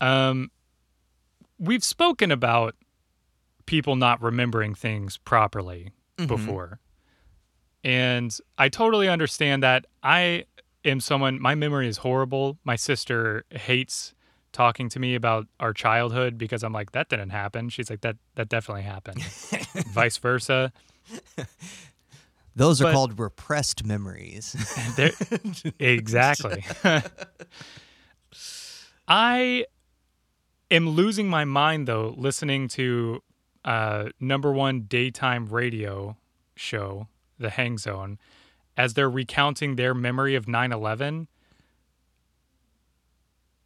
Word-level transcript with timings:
Um, 0.00 0.50
we've 1.58 1.84
spoken 1.84 2.30
about 2.30 2.74
people 3.66 3.96
not 3.96 4.20
remembering 4.22 4.74
things 4.74 5.18
properly 5.18 5.92
Mhm. 6.18 6.26
before. 6.28 6.80
And 7.84 8.36
I 8.58 8.68
totally 8.68 9.08
understand 9.08 9.62
that. 9.62 9.86
I 10.02 10.44
am 10.84 11.00
someone, 11.00 11.40
my 11.40 11.54
memory 11.54 11.88
is 11.88 11.98
horrible. 11.98 12.58
My 12.64 12.76
sister 12.76 13.44
hates 13.50 14.14
talking 14.52 14.88
to 14.88 14.98
me 14.98 15.14
about 15.14 15.46
our 15.60 15.72
childhood 15.72 16.36
because 16.36 16.62
I'm 16.62 16.72
like, 16.72 16.92
that 16.92 17.08
didn't 17.08 17.30
happen. 17.30 17.68
She's 17.68 17.88
like, 17.88 18.00
that, 18.00 18.16
that 18.34 18.48
definitely 18.48 18.82
happened. 18.82 19.22
Vice 19.92 20.16
versa. 20.18 20.72
Those 22.56 22.80
are 22.80 22.84
But- 22.84 22.92
called 22.94 23.18
repressed 23.18 23.84
memories. 23.84 24.56
Exactly. 25.78 26.64
I 29.08 29.64
am 30.70 30.88
losing 30.90 31.28
my 31.28 31.44
mind 31.44 31.86
though 31.88 32.14
listening 32.16 32.68
to 32.68 33.22
uh, 33.64 34.10
number 34.18 34.52
one 34.52 34.82
daytime 34.82 35.46
radio 35.46 36.16
show, 36.54 37.08
The 37.38 37.50
Hang 37.50 37.76
Zone, 37.78 38.18
as 38.76 38.94
they're 38.94 39.10
recounting 39.10 39.76
their 39.76 39.94
memory 39.94 40.34
of 40.34 40.48
9 40.48 40.72
11. 40.72 41.28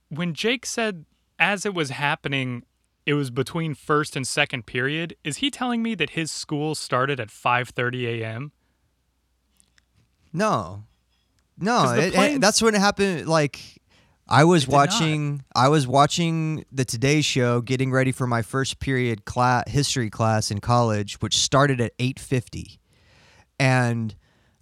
When 0.09 0.35
Jake 0.35 0.67
said, 0.67 1.05
as 1.39 1.67
it 1.67 1.75
was 1.75 1.91
happening, 1.91 2.65
it 3.07 3.15
was 3.15 3.31
between 3.31 3.75
first 3.75 4.17
and 4.17 4.27
second 4.27 4.67
period, 4.67 5.17
is 5.25 5.39
he 5.39 5.51
telling 5.51 5.83
me 5.83 5.95
that 5.97 6.11
his 6.11 6.31
school 6.31 6.75
started 6.75 7.21
at 7.21 7.29
5:30 7.29 8.07
a.m.? 8.21 8.53
No, 10.33 10.85
No, 11.57 11.93
it- 11.93 12.15
it- 12.15 12.41
that's 12.41 12.61
when 12.61 12.75
it 12.75 12.81
happened. 12.81 13.29
Like, 13.29 13.81
I 14.29 14.45
was 14.45 14.65
did 14.65 14.71
not. 14.71 14.77
watching, 14.77 15.45
I 15.55 15.69
was 15.69 15.87
watching 15.87 16.65
the 16.73 16.85
Today 16.85 17.21
Show, 17.21 17.61
getting 17.61 17.93
ready 17.93 18.13
for 18.13 18.27
my 18.27 18.43
first 18.43 18.81
period 18.81 19.25
class, 19.25 19.65
history 19.69 20.11
class 20.11 20.51
in 20.51 20.61
college, 20.61 21.21
which 21.21 21.37
started 21.37 21.81
at 21.81 21.93
eight 21.99 22.19
fifty, 22.19 22.81
and 23.59 24.15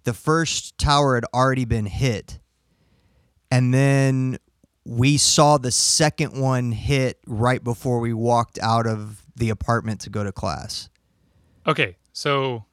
the 0.05 0.13
first 0.13 0.79
tower 0.79 1.15
had 1.15 1.25
already 1.33 1.65
been 1.65 1.87
hit, 1.87 2.41
and 3.51 3.73
then 3.73 4.39
we 4.85 5.17
saw 5.17 5.59
the 5.59 5.71
second 5.71 6.41
one 6.41 6.73
hit 6.73 7.21
right 7.27 7.63
before 7.63 8.01
we 8.01 8.13
walked 8.13 8.59
out 8.61 8.87
of 8.87 9.23
the 9.37 9.49
apartment 9.49 10.01
to 10.01 10.11
go 10.11 10.25
to 10.25 10.33
class. 10.33 10.89
Okay, 11.67 11.97
so 12.13 12.65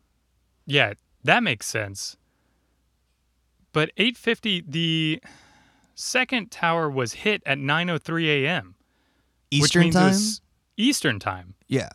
yeah, 0.65 0.93
that 1.23 1.43
makes 1.43 1.67
sense. 1.67 2.17
But 3.71 3.91
850 3.97 4.63
the 4.67 5.21
second 5.99 6.49
tower 6.49 6.89
was 6.89 7.13
hit 7.13 7.43
at 7.45 7.57
9:03 7.57 8.43
a.m. 8.43 8.75
which 9.51 9.61
Eastern 9.63 9.81
means 9.83 9.93
time. 10.39 10.45
Eastern 10.77 11.19
time. 11.19 11.55
yeah. 11.67 11.89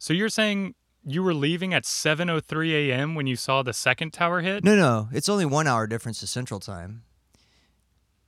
So 0.00 0.12
you're 0.12 0.28
saying 0.28 0.74
you 1.04 1.22
were 1.22 1.34
leaving 1.34 1.72
at 1.74 1.84
7:03 1.84 2.72
a.m. 2.90 3.14
when 3.14 3.26
you 3.26 3.36
saw 3.36 3.62
the 3.62 3.72
second 3.72 4.12
tower 4.12 4.40
hit? 4.40 4.64
No, 4.64 4.74
no, 4.76 5.08
it's 5.12 5.28
only 5.28 5.44
one 5.46 5.66
hour 5.66 5.86
difference 5.86 6.20
to 6.20 6.26
Central 6.26 6.60
Time. 6.60 7.02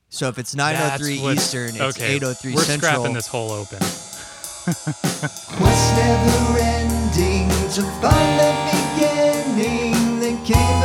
So 0.09 0.29
if 0.29 0.39
it's 0.39 0.55
9:03 0.55 1.23
what- 1.23 1.37
Eastern, 1.37 1.71
it's 1.71 1.81
okay, 1.97 2.15
eight 2.15 2.23
oh 2.23 2.33
three 2.33 2.55
We're 2.55 2.63
Central. 2.63 2.93
scrapping 2.93 3.15
this 3.15 3.27
whole 3.29 3.51
open. 3.53 3.79
Quest 4.65 5.97
never 5.97 6.59
ending 6.59 7.49
to 7.75 7.83
find 8.03 8.33
the 8.39 8.53
beginning 8.71 10.21
that 10.21 10.37
came 10.47 10.80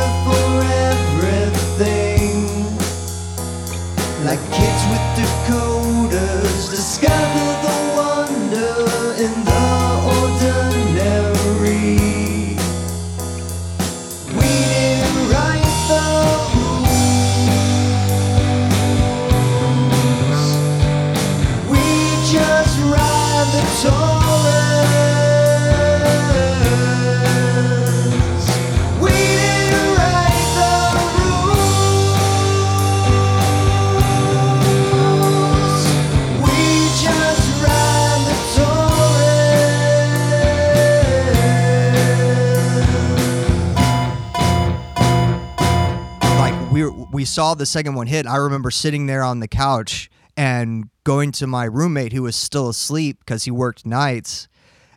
we 47.16 47.24
saw 47.24 47.54
the 47.54 47.64
second 47.64 47.94
one 47.94 48.06
hit. 48.06 48.26
I 48.26 48.36
remember 48.36 48.70
sitting 48.70 49.06
there 49.06 49.22
on 49.22 49.40
the 49.40 49.48
couch 49.48 50.10
and 50.36 50.90
going 51.02 51.32
to 51.32 51.46
my 51.46 51.64
roommate 51.64 52.12
who 52.12 52.22
was 52.22 52.36
still 52.36 52.68
asleep 52.68 53.20
because 53.20 53.44
he 53.44 53.50
worked 53.50 53.86
nights, 53.86 54.48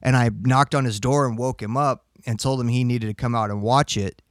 and 0.02 0.18
I 0.18 0.29
knocked 0.41 0.75
on 0.75 0.84
his 0.84 1.00
door 1.00 1.25
and 1.25 1.38
woke 1.38 1.62
him 1.62 1.78
up 1.78 2.03
and 2.25 2.38
told 2.38 2.59
him 2.59 2.68
he 2.68 2.84
needed 2.84 3.08
to 3.08 3.13
come 3.13 3.35
out 3.35 3.50
and 3.50 3.62
watch 3.62 3.96
it. 3.96 4.22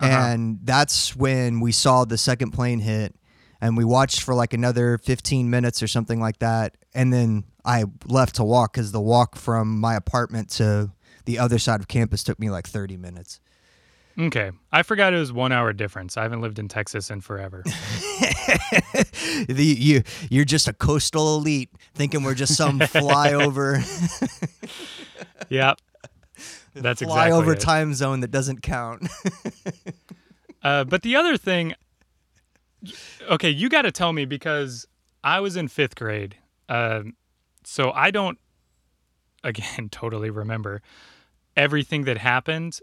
Uh-huh. 0.00 0.10
And 0.10 0.60
that's 0.64 1.14
when 1.14 1.60
we 1.60 1.70
saw 1.70 2.06
the 2.06 2.16
second 2.16 2.52
plane 2.52 2.80
hit, 2.80 3.14
and 3.60 3.76
we 3.76 3.84
watched 3.84 4.22
for 4.22 4.34
like 4.34 4.54
another 4.54 4.96
15 4.96 5.50
minutes 5.50 5.82
or 5.82 5.88
something 5.88 6.18
like 6.18 6.38
that, 6.38 6.78
and 6.94 7.12
then 7.12 7.44
I 7.62 7.84
left 8.06 8.36
to 8.36 8.44
walk 8.44 8.72
because 8.72 8.90
the 8.90 9.02
walk 9.02 9.36
from 9.36 9.78
my 9.78 9.96
apartment 9.96 10.48
to 10.52 10.92
the 11.26 11.38
other 11.38 11.58
side 11.58 11.80
of 11.80 11.88
campus 11.88 12.24
took 12.24 12.40
me 12.40 12.48
like 12.48 12.66
30 12.66 12.96
minutes. 12.96 13.38
Okay. 14.18 14.50
I 14.70 14.82
forgot 14.82 15.14
it 15.14 15.18
was 15.18 15.32
1 15.32 15.52
hour 15.52 15.72
difference. 15.72 16.16
I 16.16 16.22
haven't 16.22 16.40
lived 16.42 16.58
in 16.58 16.68
Texas 16.68 17.10
in 17.10 17.20
forever. 17.20 17.62
the, 19.48 19.76
you 19.78 20.02
you're 20.30 20.44
just 20.44 20.68
a 20.68 20.72
coastal 20.72 21.36
elite 21.36 21.70
thinking 21.94 22.22
we're 22.22 22.34
just 22.34 22.56
some 22.56 22.78
flyover 22.80 23.80
yep. 25.48 25.78
That's 26.74 27.02
exactly 27.02 27.30
flyover 27.32 27.54
it. 27.54 27.60
time 27.60 27.94
zone 27.94 28.20
that 28.20 28.30
doesn't 28.30 28.62
count. 28.62 29.06
Uh, 30.62 30.84
but 30.84 31.02
the 31.02 31.16
other 31.16 31.36
thing, 31.36 31.74
okay, 33.28 33.50
you 33.50 33.68
got 33.68 33.82
to 33.82 33.92
tell 33.92 34.12
me 34.12 34.24
because 34.24 34.86
I 35.24 35.40
was 35.40 35.56
in 35.56 35.68
fifth 35.68 35.96
grade, 35.96 36.36
um, 36.68 37.14
so 37.64 37.90
I 37.92 38.10
don't, 38.10 38.38
again, 39.44 39.88
totally 39.90 40.30
remember 40.30 40.80
everything 41.56 42.04
that 42.04 42.18
happened. 42.18 42.78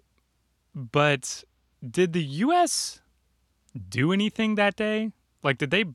But 0.92 1.44
did 1.88 2.14
the 2.14 2.24
U.S. 2.24 3.02
do 3.90 4.12
anything 4.14 4.56
that 4.56 4.76
day? 4.76 5.12
Like, 5.44 5.58
did 5.58 5.72
they 5.72 5.86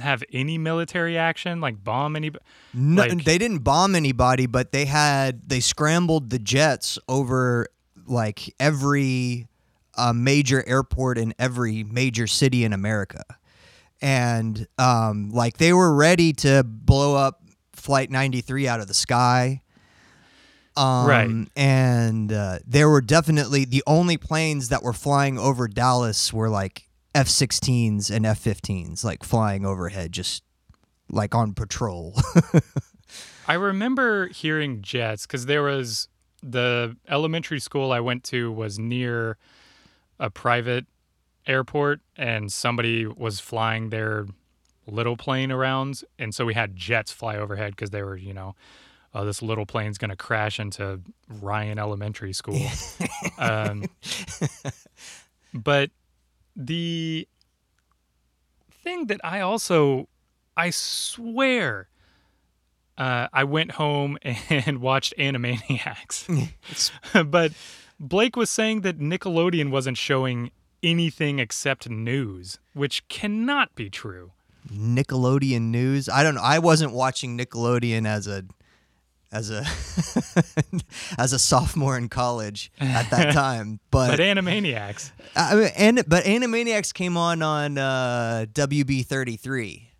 have 0.00 0.22
any 0.32 0.56
military 0.58 1.18
action? 1.18 1.60
Like, 1.60 1.82
bomb 1.82 2.16
any? 2.16 2.30
no, 2.72 3.02
Like- 3.02 3.24
they 3.24 3.38
didn't 3.38 3.58
bomb 3.58 3.94
anybody, 3.94 4.46
but 4.46 4.72
they 4.72 4.86
had 4.86 5.48
they 5.48 5.60
scrambled 5.60 6.30
the 6.30 6.38
jets 6.38 6.98
over 7.08 7.66
like 8.06 8.54
every 8.58 9.48
uh, 9.96 10.12
major 10.12 10.66
airport 10.66 11.18
in 11.18 11.34
every 11.38 11.84
major 11.84 12.26
city 12.26 12.64
in 12.64 12.72
America, 12.72 13.22
and 14.00 14.66
um, 14.78 15.30
like 15.30 15.58
they 15.58 15.72
were 15.72 15.94
ready 15.94 16.32
to 16.34 16.62
blow 16.64 17.14
up 17.16 17.42
Flight 17.72 18.10
93 18.10 18.66
out 18.68 18.80
of 18.80 18.88
the 18.88 18.94
sky. 18.94 19.62
Um, 20.76 21.06
Right. 21.06 21.48
And 21.56 22.32
uh, 22.32 22.58
there 22.66 22.88
were 22.88 23.00
definitely 23.00 23.64
the 23.64 23.82
only 23.86 24.16
planes 24.16 24.68
that 24.68 24.82
were 24.82 24.92
flying 24.92 25.38
over 25.38 25.68
Dallas 25.68 26.32
were 26.32 26.48
like 26.48 26.88
F 27.14 27.26
16s 27.26 28.10
and 28.10 28.24
F 28.24 28.42
15s, 28.42 29.04
like 29.04 29.24
flying 29.24 29.66
overhead, 29.66 30.12
just 30.12 30.42
like 31.10 31.34
on 31.34 31.54
patrol. 31.54 32.14
I 33.48 33.54
remember 33.54 34.28
hearing 34.28 34.80
jets 34.80 35.26
because 35.26 35.46
there 35.46 35.62
was 35.62 36.08
the 36.42 36.96
elementary 37.08 37.58
school 37.58 37.92
I 37.92 38.00
went 38.00 38.22
to 38.24 38.52
was 38.52 38.78
near 38.78 39.36
a 40.18 40.30
private 40.30 40.86
airport, 41.46 42.00
and 42.16 42.52
somebody 42.52 43.06
was 43.06 43.40
flying 43.40 43.90
their 43.90 44.26
little 44.86 45.16
plane 45.16 45.50
around, 45.50 46.02
and 46.18 46.34
so 46.34 46.44
we 46.44 46.54
had 46.54 46.76
jets 46.76 47.10
fly 47.10 47.36
overhead 47.36 47.72
because 47.72 47.90
they 47.90 48.02
were, 48.02 48.16
you 48.16 48.32
know, 48.32 48.54
oh, 49.14 49.24
this 49.24 49.42
little 49.42 49.66
plane's 49.66 49.98
gonna 49.98 50.16
crash 50.16 50.60
into 50.60 51.00
Ryan 51.28 51.78
Elementary 51.78 52.32
School. 52.32 52.60
um, 53.38 53.84
but 55.54 55.90
the 56.56 57.26
thing 58.82 59.06
that 59.06 59.20
I 59.24 59.40
also, 59.40 60.08
I 60.56 60.70
swear, 60.70 61.88
uh, 62.98 63.28
I 63.32 63.44
went 63.44 63.72
home 63.72 64.18
and 64.50 64.80
watched 64.80 65.14
Animaniacs. 65.18 66.50
but 67.30 67.52
Blake 67.98 68.36
was 68.36 68.50
saying 68.50 68.82
that 68.82 68.98
Nickelodeon 68.98 69.70
wasn't 69.70 69.98
showing 69.98 70.50
anything 70.82 71.38
except 71.38 71.88
news, 71.88 72.58
which 72.72 73.06
cannot 73.08 73.74
be 73.74 73.90
true. 73.90 74.32
Nickelodeon 74.70 75.62
news. 75.62 76.08
I 76.08 76.22
don't 76.22 76.34
know. 76.34 76.42
I 76.42 76.58
wasn't 76.58 76.92
watching 76.92 77.36
Nickelodeon 77.36 78.06
as 78.06 78.26
a 78.26 78.44
as 79.32 79.50
a 79.50 79.64
as 81.18 81.32
a 81.32 81.38
sophomore 81.38 81.96
in 81.96 82.08
college 82.08 82.72
at 82.80 83.10
that 83.10 83.32
time, 83.34 83.80
But 83.90 84.10
but 84.10 84.18
Animaniacs. 84.20 85.12
I 85.36 85.54
mean, 85.54 85.70
and 85.76 86.04
but 86.06 86.24
Animaniacs 86.24 86.92
came 86.92 87.16
on 87.16 87.42
on 87.42 87.78
uh, 87.78 88.46
WB 88.52 89.06
thirty 89.06 89.36
three. 89.36 89.90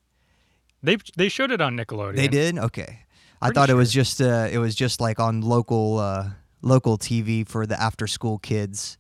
They 0.83 0.97
they 1.17 1.29
showed 1.29 1.51
it 1.51 1.61
on 1.61 1.77
Nickelodeon. 1.77 2.17
They 2.17 2.29
did. 2.29 2.59
Okay, 2.59 3.01
I 3.41 3.47
Pretty 3.47 3.55
thought 3.55 3.71
it 3.71 3.75
was 3.75 3.93
just 3.93 4.21
uh, 4.21 4.49
it 4.51 4.59
was 4.59 4.75
just 4.75 5.01
like 5.01 5.21
on 5.21 5.43
local 5.43 5.99
uh, 5.99 6.31
local 6.63 6.99
TV 6.99 7.47
for 7.47 7.67
the 7.67 7.81
after 7.81 8.07
school 8.07 8.39
kids. 8.39 8.97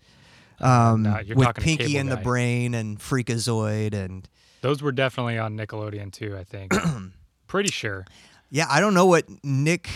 Um, 0.60 1.04
no, 1.04 1.18
you're 1.20 1.36
with 1.36 1.54
Pinky 1.56 1.96
and 1.96 2.10
the. 2.10 2.18
Brain 2.18 2.74
and 2.74 2.98
Freakazoid 2.98 3.94
and 3.94 4.28
Those 4.60 4.82
were 4.82 4.92
definitely 4.92 5.38
on 5.38 5.56
Nickelodeon 5.56 6.12
too. 6.12 6.36
I 6.38 6.44
think. 6.44 6.74
Pretty 7.46 7.70
sure. 7.70 8.04
yeah, 8.50 8.66
I 8.70 8.78
don't 8.78 8.92
know 8.94 9.06
what 9.06 9.24
Nick, 9.42 9.88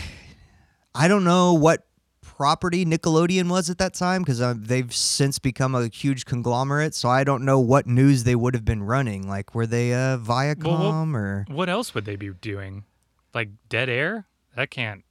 I 0.94 1.08
don't 1.08 1.24
know 1.24 1.54
what 1.54 1.86
property 2.20 2.84
Nickelodeon 2.84 3.48
was 3.48 3.70
at 3.70 3.78
that 3.78 3.94
time 3.94 4.22
because 4.22 4.40
uh, 4.40 4.54
they've 4.56 4.94
since 4.94 5.38
become 5.38 5.74
a 5.74 5.88
huge 5.88 6.24
conglomerate. 6.24 6.94
So 6.94 7.08
I 7.08 7.24
don't 7.24 7.44
know 7.44 7.60
what 7.60 7.86
news 7.86 8.24
they 8.24 8.34
would 8.34 8.54
have 8.54 8.64
been 8.64 8.82
running. 8.82 9.28
Like 9.28 9.54
were 9.54 9.66
they 9.66 9.92
uh, 9.92 10.18
Viacom 10.18 11.14
or 11.14 11.44
What 11.48 11.68
else 11.68 11.94
would 11.94 12.04
they 12.04 12.16
be 12.16 12.30
doing? 12.30 12.84
Like 13.32 13.50
Dead 13.68 13.88
Air? 13.88 14.26
That 14.56 14.70
can't. 14.70 15.04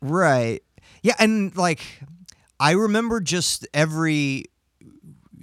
Right. 0.00 0.62
Yeah, 1.02 1.14
and 1.18 1.56
like 1.56 1.80
I 2.58 2.72
remember 2.72 3.20
just 3.20 3.66
every 3.74 4.46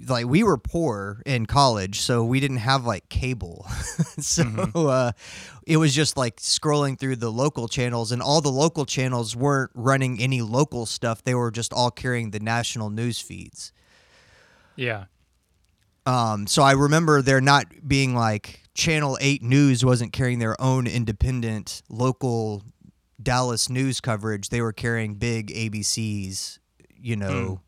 like 0.08 0.26
we 0.26 0.42
were 0.42 0.58
poor 0.58 1.22
in 1.24 1.46
college, 1.46 2.00
so 2.00 2.24
we 2.24 2.40
didn't 2.40 2.58
have 2.58 2.84
like 2.84 3.08
cable. 3.08 3.66
so 4.18 4.42
uh 4.74 5.12
it 5.66 5.76
was 5.76 5.94
just 5.94 6.16
like 6.16 6.36
scrolling 6.36 6.98
through 6.98 7.16
the 7.16 7.30
local 7.30 7.68
channels 7.68 8.12
and 8.12 8.20
all 8.20 8.40
the 8.40 8.50
local 8.50 8.84
channels 8.84 9.34
weren't 9.34 9.70
running 9.74 10.20
any 10.20 10.42
local 10.42 10.86
stuff. 10.86 11.22
They 11.24 11.34
were 11.34 11.50
just 11.50 11.72
all 11.72 11.90
carrying 11.90 12.30
the 12.30 12.40
national 12.40 12.90
news 12.90 13.18
feeds. 13.20 13.72
Yeah. 14.76 15.04
Um, 16.06 16.46
so 16.46 16.62
I 16.62 16.72
remember 16.72 17.22
there 17.22 17.40
not 17.40 17.66
being 17.86 18.14
like 18.14 18.60
Channel 18.74 19.16
8 19.20 19.42
News 19.42 19.84
wasn't 19.84 20.12
carrying 20.12 20.38
their 20.38 20.60
own 20.60 20.86
independent 20.86 21.82
local 21.88 22.62
Dallas 23.22 23.70
news 23.70 24.00
coverage. 24.00 24.50
They 24.50 24.60
were 24.60 24.72
carrying 24.72 25.14
big 25.14 25.48
ABCs, 25.48 26.58
you 27.00 27.16
know, 27.16 27.60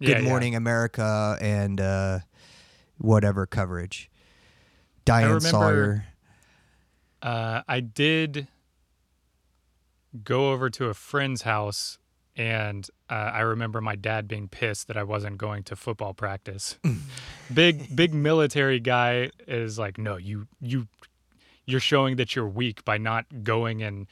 Yeah, 0.00 0.14
Good 0.14 0.22
yeah. 0.24 0.28
Morning 0.28 0.54
America 0.54 1.38
and 1.40 1.80
uh, 1.80 2.18
whatever 2.98 3.46
coverage. 3.46 4.10
Diane 5.04 5.40
Sawyer. 5.40 6.04
Uh, 7.22 7.62
I 7.68 7.80
did 7.80 8.46
go 10.24 10.52
over 10.52 10.70
to 10.70 10.86
a 10.86 10.94
friend's 10.94 11.42
house, 11.42 11.98
and 12.36 12.88
uh, 13.10 13.14
I 13.14 13.40
remember 13.40 13.80
my 13.80 13.96
dad 13.96 14.28
being 14.28 14.48
pissed 14.48 14.88
that 14.88 14.96
I 14.96 15.02
wasn't 15.02 15.38
going 15.38 15.64
to 15.64 15.76
football 15.76 16.14
practice. 16.14 16.78
big, 17.52 17.94
big 17.94 18.14
military 18.14 18.80
guy 18.80 19.30
is 19.46 19.78
like, 19.78 19.98
no, 19.98 20.16
you, 20.16 20.46
you, 20.60 20.86
you're 21.66 21.80
showing 21.80 22.16
that 22.16 22.36
you're 22.36 22.48
weak 22.48 22.84
by 22.84 22.98
not 22.98 23.26
going 23.42 23.82
and 23.82 24.06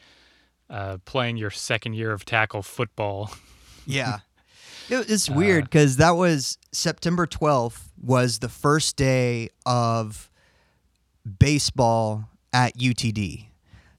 uh, 0.69 0.99
playing 1.05 1.37
your 1.37 1.51
second 1.51 1.95
year 1.95 2.13
of 2.13 2.25
tackle 2.25 2.63
football. 2.63 3.31
Yeah. 3.87 4.19
It, 4.89 5.11
it's 5.11 5.29
Uh, 5.29 5.33
weird 5.35 5.65
because 5.65 5.97
that 5.97 6.13
was 6.13 6.59
September 6.71 7.27
12th 7.27 7.89
was 8.01 8.39
the 8.39 8.49
first 8.49 8.95
day 8.97 9.49
of 9.65 10.31
baseball 11.41 12.29
at 12.57 12.75
UTD. 12.79 13.49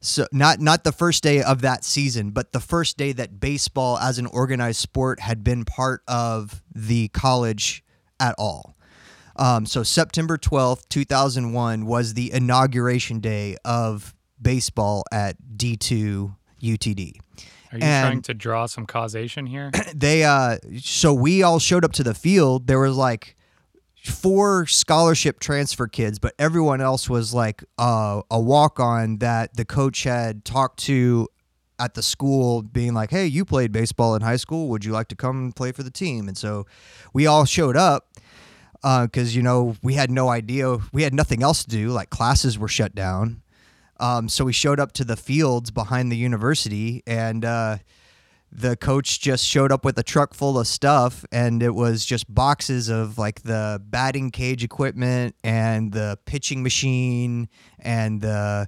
So 0.01 0.25
not 0.31 0.59
not 0.59 0.83
the 0.83 0.91
first 0.91 1.21
day 1.23 1.41
of 1.41 1.61
that 1.61 1.83
season, 1.83 2.31
but 2.31 2.51
the 2.51 2.59
first 2.59 2.97
day 2.97 3.11
that 3.13 3.39
baseball 3.39 3.97
as 3.99 4.17
an 4.19 4.25
organized 4.25 4.79
sport 4.79 5.19
had 5.19 5.43
been 5.43 5.63
part 5.65 6.01
of 6.07 6.61
the 6.73 7.07
college 7.09 7.83
at 8.19 8.33
all. 8.37 8.75
Um, 9.35 9.65
so 9.67 9.83
September 9.83 10.37
12th, 10.37 10.89
2001 10.89 11.85
was 11.85 12.15
the 12.15 12.31
inauguration 12.33 13.19
day 13.19 13.57
of 13.63 14.15
baseball 14.41 15.03
at 15.11 15.35
D2 15.55 16.35
UTD 16.61 17.19
Are 17.71 17.77
you 17.77 17.83
And- 17.83 18.07
trying 18.07 18.21
to 18.23 18.33
draw 18.33 18.65
some 18.65 18.85
causation 18.87 19.45
here? 19.45 19.69
they 19.95 20.23
uh 20.23 20.57
so 20.79 21.13
we 21.13 21.43
all 21.43 21.59
showed 21.59 21.85
up 21.85 21.93
to 21.93 22.03
the 22.03 22.13
field 22.15 22.65
there 22.67 22.79
was 22.79 22.95
like 22.95 23.35
four 24.07 24.65
scholarship 24.65 25.39
transfer 25.39 25.87
kids 25.87 26.19
but 26.19 26.33
everyone 26.39 26.81
else 26.81 27.09
was 27.09 27.33
like 27.33 27.63
uh, 27.77 28.21
a 28.31 28.39
walk 28.39 28.79
on 28.79 29.17
that 29.17 29.55
the 29.55 29.65
coach 29.65 30.03
had 30.03 30.43
talked 30.45 30.79
to 30.79 31.27
at 31.79 31.93
the 31.93 32.01
school 32.01 32.61
being 32.61 32.93
like 32.93 33.11
hey 33.11 33.25
you 33.25 33.45
played 33.45 33.71
baseball 33.71 34.15
in 34.15 34.21
high 34.21 34.35
school. 34.35 34.67
Would 34.69 34.85
you 34.85 34.91
like 34.91 35.07
to 35.09 35.15
come 35.15 35.51
play 35.51 35.71
for 35.71 35.83
the 35.83 35.91
team? 35.91 36.27
And 36.27 36.37
so 36.37 36.65
we 37.13 37.27
all 37.27 37.45
showed 37.45 37.77
up 37.77 38.07
because 38.81 39.35
you 39.35 39.41
know 39.41 39.75
we 39.81 39.93
had 39.93 40.11
no 40.11 40.29
idea. 40.29 40.77
We 40.91 41.03
had 41.03 41.13
nothing 41.13 41.43
else 41.43 41.63
to 41.63 41.69
do. 41.69 41.89
Like 41.89 42.09
classes 42.09 42.57
were 42.57 42.67
shut 42.67 42.95
down. 42.95 43.41
Um, 43.99 44.29
so 44.29 44.45
we 44.45 44.53
showed 44.53 44.79
up 44.79 44.91
to 44.93 45.03
the 45.03 45.15
fields 45.15 45.71
behind 45.71 46.11
the 46.11 46.17
university 46.17 47.01
and 47.07 47.43
uh, 47.43 47.77
the 48.51 48.75
coach 48.77 49.19
just 49.19 49.45
showed 49.45 49.71
up 49.71 49.83
with 49.83 49.97
a 49.99 50.03
truck 50.03 50.33
full 50.33 50.57
of 50.57 50.67
stuff 50.67 51.25
and 51.31 51.61
it 51.61 51.75
was 51.75 52.05
just 52.05 52.33
boxes 52.33 52.89
of 52.89 53.17
like 53.17 53.41
the 53.43 53.81
batting 53.85 54.31
cage 54.31 54.63
equipment 54.63 55.35
and 55.43 55.91
the 55.91 56.17
pitching 56.25 56.63
machine 56.63 57.49
and 57.79 58.21
the 58.21 58.67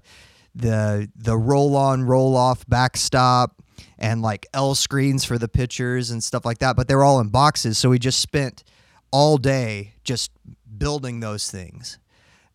the 0.54 1.10
the 1.16 1.38
roll 1.38 1.76
on 1.76 2.04
roll 2.04 2.36
off 2.36 2.66
backstop 2.68 3.62
and 3.98 4.22
like 4.22 4.46
L 4.54 4.76
screens 4.76 5.24
for 5.24 5.38
the 5.38 5.48
pitchers 5.48 6.12
and 6.12 6.24
stuff 6.24 6.44
like 6.44 6.58
that 6.58 6.76
but 6.76 6.88
they 6.88 6.96
were 6.96 7.04
all 7.04 7.20
in 7.20 7.30
boxes 7.30 7.78
so 7.78 7.90
we 7.90 8.00
just 8.00 8.20
spent 8.20 8.64
all 9.12 9.38
day 9.38 9.94
just 10.04 10.32
building 10.78 11.20
those 11.20 11.50
things. 11.52 12.00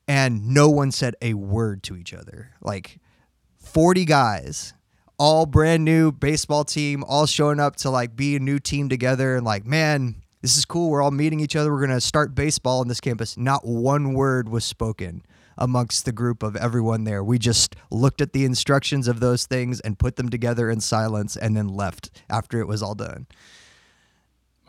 And 0.07 0.49
no 0.49 0.69
one 0.69 0.91
said 0.91 1.15
a 1.23 1.35
word 1.35 1.83
to 1.85 1.97
each 1.97 2.13
other. 2.13 2.51
Like 2.61 3.01
40 3.59 4.05
guys 4.05 4.75
all 5.19 5.47
brand 5.47 5.85
new 5.85 6.11
baseball 6.13 6.65
team 6.65 7.05
all 7.05 7.27
showing 7.27 7.61
up 7.61 7.77
to 7.77 7.91
like 7.91 8.17
be 8.17 8.37
a 8.37 8.41
new 8.41 8.59
team 8.59 8.89
together 8.89 9.37
and 9.37 9.45
like 9.45 9.65
man 9.65 10.17
this 10.43 10.57
is 10.57 10.65
cool 10.65 10.91
we're 10.91 11.03
all 11.03 11.11
meeting 11.11 11.41
each 11.41 11.55
other 11.57 11.73
we're 11.73 11.79
going 11.79 11.91
to 11.91 12.01
start 12.01 12.35
baseball 12.35 12.81
on 12.81 12.89
this 12.89 13.01
campus 13.01 13.37
not 13.37 13.65
one 13.67 14.13
word 14.15 14.49
was 14.49 14.65
spoken 14.65 15.23
amongst 15.57 16.05
the 16.05 16.11
group 16.13 16.43
of 16.43 16.57
everyone 16.57 17.05
there 17.05 17.23
we 17.23 17.39
just 17.39 17.77
looked 17.91 18.21
at 18.21 18.33
the 18.33 18.45
instructions 18.45 19.07
of 19.07 19.21
those 19.21 19.47
things 19.47 19.79
and 19.81 19.99
put 19.99 20.17
them 20.17 20.29
together 20.29 20.69
in 20.69 20.81
silence 20.81 21.37
and 21.37 21.57
then 21.57 21.69
left 21.69 22.11
after 22.29 22.59
it 22.61 22.67
was 22.67 22.83
all 22.83 22.95
done 22.97 23.27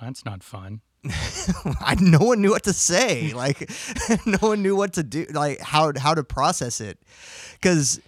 That's 0.01 0.25
not 0.25 0.43
fun. 0.43 0.81
I, 1.05 1.95
no 1.99 2.19
one 2.19 2.41
knew 2.41 2.51
what 2.51 2.63
to 2.63 2.73
say. 2.73 3.31
Like, 3.35 3.69
no 4.25 4.37
one 4.39 4.61
knew 4.61 4.75
what 4.75 4.93
to 4.93 5.03
do. 5.03 5.25
Like, 5.31 5.61
how 5.61 5.93
how 5.97 6.13
to 6.15 6.23
process 6.23 6.81
it, 6.81 6.99
because, 7.53 7.99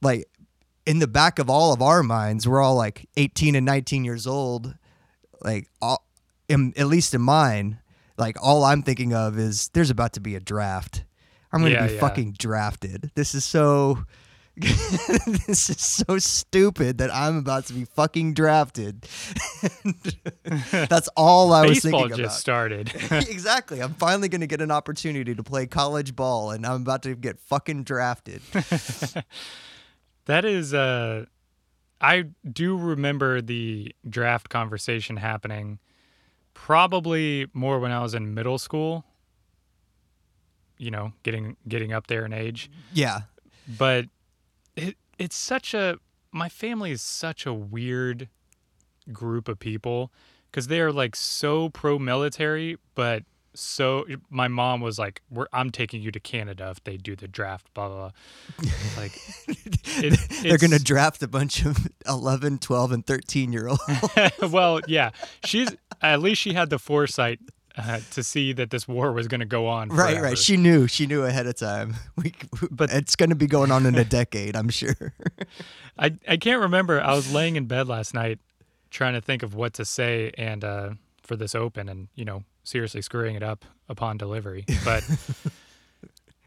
like, 0.00 0.26
in 0.86 0.98
the 0.98 1.06
back 1.08 1.38
of 1.38 1.48
all 1.50 1.72
of 1.72 1.82
our 1.82 2.02
minds, 2.02 2.48
we're 2.48 2.60
all 2.62 2.74
like 2.76 3.08
18 3.16 3.54
and 3.54 3.66
19 3.66 4.04
years 4.04 4.26
old. 4.26 4.74
Like, 5.42 5.68
all, 5.80 6.06
in, 6.48 6.72
at 6.76 6.86
least 6.86 7.14
in 7.14 7.20
mine, 7.20 7.80
like 8.18 8.36
all 8.42 8.64
I'm 8.64 8.82
thinking 8.82 9.14
of 9.14 9.38
is 9.38 9.68
there's 9.68 9.90
about 9.90 10.12
to 10.14 10.20
be 10.20 10.34
a 10.34 10.40
draft. 10.40 11.04
I'm 11.52 11.62
gonna 11.62 11.74
Yeah, 11.74 11.86
be 11.86 11.94
yeah. 11.94 12.00
fucking 12.00 12.36
drafted. 12.38 13.10
This 13.14 13.34
is 13.34 13.44
so. 13.44 14.04
this 14.56 15.70
is 15.70 15.80
so 15.80 16.18
stupid 16.18 16.98
that 16.98 17.08
I'm 17.14 17.38
about 17.38 17.66
to 17.66 17.72
be 17.72 17.86
fucking 17.86 18.34
drafted. 18.34 19.06
That's 20.70 21.08
all 21.16 21.52
I 21.54 21.62
was 21.66 21.80
thinking. 21.80 21.92
Baseball 21.92 22.00
thinking 22.08 22.16
just 22.18 22.20
about 22.20 22.32
started. 22.32 22.92
exactly. 23.30 23.80
I'm 23.80 23.94
finally 23.94 24.28
going 24.28 24.42
to 24.42 24.46
get 24.46 24.60
an 24.60 24.70
opportunity 24.70 25.34
to 25.34 25.42
play 25.42 25.66
college 25.66 26.14
ball, 26.14 26.50
and 26.50 26.66
I'm 26.66 26.82
about 26.82 27.04
to 27.04 27.14
get 27.14 27.38
fucking 27.40 27.84
drafted. 27.84 28.42
That 30.26 30.44
is, 30.44 30.74
uh, 30.74 31.26
I 32.00 32.26
do 32.50 32.76
remember 32.76 33.40
the 33.40 33.94
draft 34.08 34.48
conversation 34.48 35.16
happening 35.16 35.78
probably 36.54 37.46
more 37.52 37.78
when 37.78 37.90
I 37.90 38.02
was 38.02 38.14
in 38.14 38.34
middle 38.34 38.58
school. 38.58 39.04
You 40.78 40.90
know, 40.90 41.12
getting 41.22 41.56
getting 41.68 41.92
up 41.92 42.06
there 42.06 42.24
in 42.24 42.32
age, 42.32 42.70
yeah. 42.94 43.22
but 43.68 44.06
it 44.76 44.96
it's 45.18 45.36
such 45.36 45.74
a 45.74 45.98
my 46.32 46.48
family 46.48 46.90
is 46.90 47.02
such 47.02 47.44
a 47.44 47.52
weird 47.52 48.28
group 49.12 49.46
of 49.46 49.58
people 49.58 50.10
because 50.50 50.68
they 50.68 50.80
are 50.80 50.92
like 50.92 51.16
so 51.16 51.68
pro 51.68 51.98
military, 51.98 52.78
but 52.94 53.24
so 53.54 54.06
my 54.30 54.48
mom 54.48 54.80
was 54.80 54.98
like, 54.98 55.22
We're, 55.30 55.46
"I'm 55.52 55.70
taking 55.70 56.02
you 56.02 56.10
to 56.12 56.20
Canada 56.20 56.70
if 56.70 56.82
they 56.84 56.96
do 56.96 57.16
the 57.16 57.28
draft." 57.28 57.72
Blah 57.74 57.88
blah. 57.88 58.10
blah. 58.58 58.70
Like 58.96 59.12
it, 59.48 60.18
They're 60.42 60.58
going 60.58 60.70
to 60.70 60.82
draft 60.82 61.22
a 61.22 61.28
bunch 61.28 61.64
of 61.64 61.88
11, 62.08 62.58
12, 62.58 62.92
and 62.92 63.06
13 63.06 63.52
year 63.52 63.68
olds. 63.68 63.82
well, 64.50 64.80
yeah, 64.86 65.10
she's 65.44 65.68
at 66.02 66.20
least 66.20 66.40
she 66.40 66.52
had 66.54 66.70
the 66.70 66.78
foresight 66.78 67.40
uh, 67.76 68.00
to 68.12 68.22
see 68.22 68.52
that 68.52 68.70
this 68.70 68.86
war 68.88 69.12
was 69.12 69.28
going 69.28 69.40
to 69.40 69.46
go 69.46 69.66
on. 69.66 69.88
Right, 69.90 70.10
forever. 70.10 70.24
right. 70.26 70.38
She 70.38 70.56
knew. 70.56 70.86
She 70.86 71.06
knew 71.06 71.22
ahead 71.24 71.46
of 71.46 71.56
time. 71.56 71.94
We, 72.16 72.32
But- 72.60 72.68
but 72.76 72.90
it's 72.92 73.16
going 73.16 73.30
to 73.30 73.36
be 73.36 73.46
going 73.46 73.70
on 73.70 73.86
in 73.86 73.94
a 73.96 74.04
decade, 74.04 74.56
I'm 74.56 74.68
sure. 74.68 75.12
I 75.98 76.12
I 76.28 76.36
can't 76.36 76.60
remember. 76.62 77.00
I 77.00 77.14
was 77.14 77.32
laying 77.32 77.56
in 77.56 77.66
bed 77.66 77.88
last 77.88 78.14
night 78.14 78.38
trying 78.90 79.14
to 79.14 79.20
think 79.20 79.42
of 79.42 79.54
what 79.54 79.72
to 79.74 79.84
say 79.84 80.32
and 80.36 80.64
uh, 80.64 80.90
for 81.22 81.36
this 81.36 81.54
open, 81.54 81.88
and 81.88 82.08
you 82.16 82.24
know, 82.24 82.42
seriously 82.70 83.02
screwing 83.02 83.34
it 83.34 83.42
up 83.42 83.64
upon 83.88 84.16
delivery. 84.16 84.64
But 84.84 85.04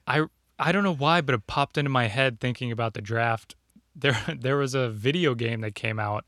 I 0.08 0.26
I 0.58 0.72
don't 0.72 0.84
know 0.84 0.96
why, 0.96 1.22
but 1.22 1.36
it 1.36 1.48
popped 1.48 1.78
into 1.78 1.90
my 1.90 2.08
head 2.08 2.40
thinking 2.40 2.72
about 2.72 2.94
the 2.94 3.02
draft. 3.02 3.56
There 3.96 4.18
there 4.40 4.58
was 4.58 4.74
a 4.74 4.90
video 4.90 5.36
game 5.36 5.62
that 5.62 5.76
came 5.76 6.00
out. 6.00 6.26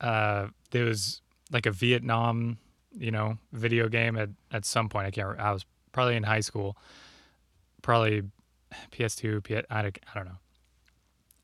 Uh, 0.00 0.48
there 0.70 0.84
was 0.84 1.20
like 1.52 1.66
a 1.66 1.70
Vietnam, 1.70 2.58
you 2.96 3.10
know, 3.10 3.38
video 3.52 3.88
game 3.88 4.16
at 4.16 4.30
at 4.50 4.64
some 4.64 4.88
point. 4.88 5.06
I 5.06 5.10
can't. 5.10 5.28
Remember. 5.28 5.42
I 5.42 5.52
was 5.52 5.64
probably 5.92 6.16
in 6.16 6.22
high 6.24 6.40
school. 6.40 6.76
Probably 7.82 8.22
PS2, 8.92 9.42
PS. 9.44 9.66
I 9.70 9.82
don't, 9.82 9.98
I 10.12 10.18
don't 10.18 10.26
know. 10.26 10.38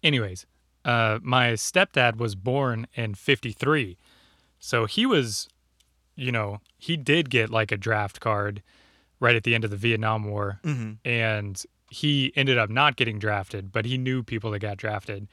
Anyways, 0.02 0.47
uh, 0.85 1.19
my 1.23 1.52
stepdad 1.52 2.16
was 2.16 2.35
born 2.35 2.87
in 2.95 3.14
53. 3.14 3.97
So 4.59 4.87
he 4.87 5.07
was, 5.07 5.49
you 6.16 6.32
know, 6.32 6.61
he 6.78 6.96
did 6.96 7.30
get 7.30 7.50
like 7.50 7.70
a 7.70 7.76
draft 7.76 8.20
card 8.20 8.62
right 9.20 9.37
at 9.37 9.44
the 9.44 9.54
end 9.54 9.64
of 9.64 9.70
the 9.70 9.76
Vietnam 9.76 10.25
War. 10.25 10.61
mm-hmm. 10.64 10.92
And 11.04 11.62
he 11.90 12.32
ended 12.35 12.58
up 12.58 12.68
not 12.68 12.96
getting 12.96 13.18
drafted, 13.18 13.70
but 13.70 13.85
he 13.85 13.96
knew 13.96 14.23
people 14.23 14.50
that 14.50 14.58
got 14.58 14.76
drafted. 14.76 15.28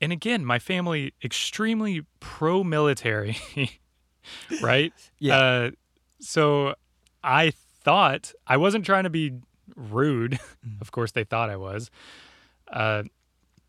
And 0.00 0.12
again, 0.12 0.44
my 0.44 0.58
family 0.58 1.14
extremely 1.22 2.02
pro 2.20 2.64
military, 2.64 3.36
right? 4.60 4.92
Yeah. 5.18 5.38
Uh, 5.38 5.70
so 6.20 6.74
I 7.22 7.52
thought 7.82 8.32
I 8.46 8.56
wasn't 8.56 8.84
trying 8.84 9.04
to 9.04 9.10
be 9.10 9.32
rude. 9.76 10.38
of 10.80 10.92
course, 10.92 11.12
they 11.12 11.24
thought 11.24 11.50
I 11.50 11.56
was. 11.56 11.90
Uh, 12.70 13.04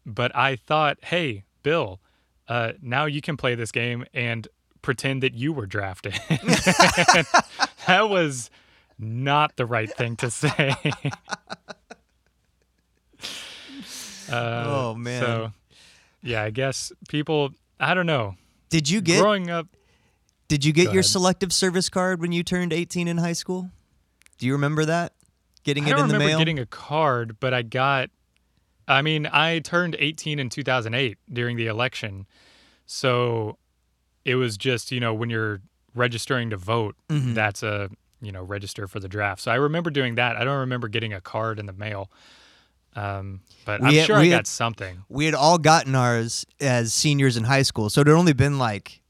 but 0.06 0.36
I 0.36 0.56
thought, 0.56 0.98
hey, 1.04 1.44
Bill, 1.64 2.00
uh, 2.48 2.74
now 2.82 3.06
you 3.06 3.22
can 3.22 3.38
play 3.38 3.56
this 3.56 3.72
game 3.72 4.06
and 4.14 4.48
pretend 4.82 5.24
that 5.24 5.34
you 5.34 5.54
were 5.54 5.66
drafted. 5.66 6.14
that 7.88 8.08
was 8.10 8.50
not 9.00 9.56
the 9.56 9.66
right 9.66 9.90
thing 9.90 10.16
to 10.18 10.30
say. 10.32 10.76
uh, 14.32 14.64
Oh, 14.68 14.96
man. 14.96 15.22
So, 15.22 15.52
yeah, 16.22 16.44
I 16.44 16.50
guess 16.50 16.92
people. 17.10 17.52
I 17.80 17.94
don't 17.94 18.06
know. 18.06 18.36
Did 18.70 18.90
you 18.90 19.02
get 19.02 19.22
Growing 19.22 19.50
up, 19.50 19.68
Did 20.48 20.66
you 20.66 20.74
get 20.74 20.86
your 20.86 20.92
ahead. 21.02 21.06
selective 21.06 21.54
service 21.54 21.90
card 21.90 22.20
when 22.22 22.32
you 22.32 22.44
turned 22.44 22.74
18 22.74 23.08
in 23.08 23.18
high 23.18 23.34
school? 23.34 23.70
Do 24.40 24.46
you 24.46 24.54
remember 24.54 24.84
that? 24.86 25.14
Getting 25.64 25.86
I 25.86 25.90
it 25.90 25.92
in 25.92 25.98
the 25.98 26.04
remember 26.14 26.26
mail? 26.26 26.38
getting 26.40 26.60
a 26.60 26.66
card, 26.66 27.40
but 27.40 27.54
I 27.54 27.62
got. 27.62 28.10
I 28.88 29.02
mean, 29.02 29.26
I 29.28 29.60
turned 29.60 29.96
18 30.00 30.40
in 30.40 30.50
2008 30.50 31.18
during 31.32 31.58
the 31.58 31.68
election, 31.68 32.26
so 32.86 33.58
it 34.28 34.36
was 34.36 34.58
just 34.58 34.92
you 34.92 35.00
know 35.00 35.14
when 35.14 35.30
you're 35.30 35.62
registering 35.96 36.50
to 36.52 36.58
vote, 36.58 36.96
Mhm. 37.10 37.34
that's 37.34 37.64
a 37.64 37.90
you 38.22 38.32
know 38.32 38.44
register 38.44 38.88
for 38.88 39.00
the 39.00 39.08
draft. 39.08 39.42
So 39.42 39.52
I 39.52 39.56
remember 39.56 39.90
doing 39.90 40.16
that. 40.16 40.36
I 40.36 40.44
don't 40.44 40.60
remember 40.60 40.88
getting 40.88 41.14
a 41.14 41.22
card 41.22 41.60
in 41.60 41.66
the 41.66 41.74
mail, 41.74 42.12
um, 42.96 43.42
but 43.66 43.82
We 43.82 43.88
I'm 43.88 43.94
had- 43.96 44.06
sure 44.06 44.16
I 44.18 44.22
we 44.22 44.30
got 44.30 44.48
something. 44.48 45.04
we 45.10 45.26
had 45.26 45.34
all 45.36 45.58
gotten 45.58 45.96
ours 45.96 46.46
as 46.60 46.94
seniors 46.94 47.38
in 47.38 47.46
high 47.46 47.64
school. 47.64 47.90
So 47.90 48.02
it 48.02 48.08
had 48.08 48.14
only 48.16 48.34
been 48.34 48.58
like 48.60 49.02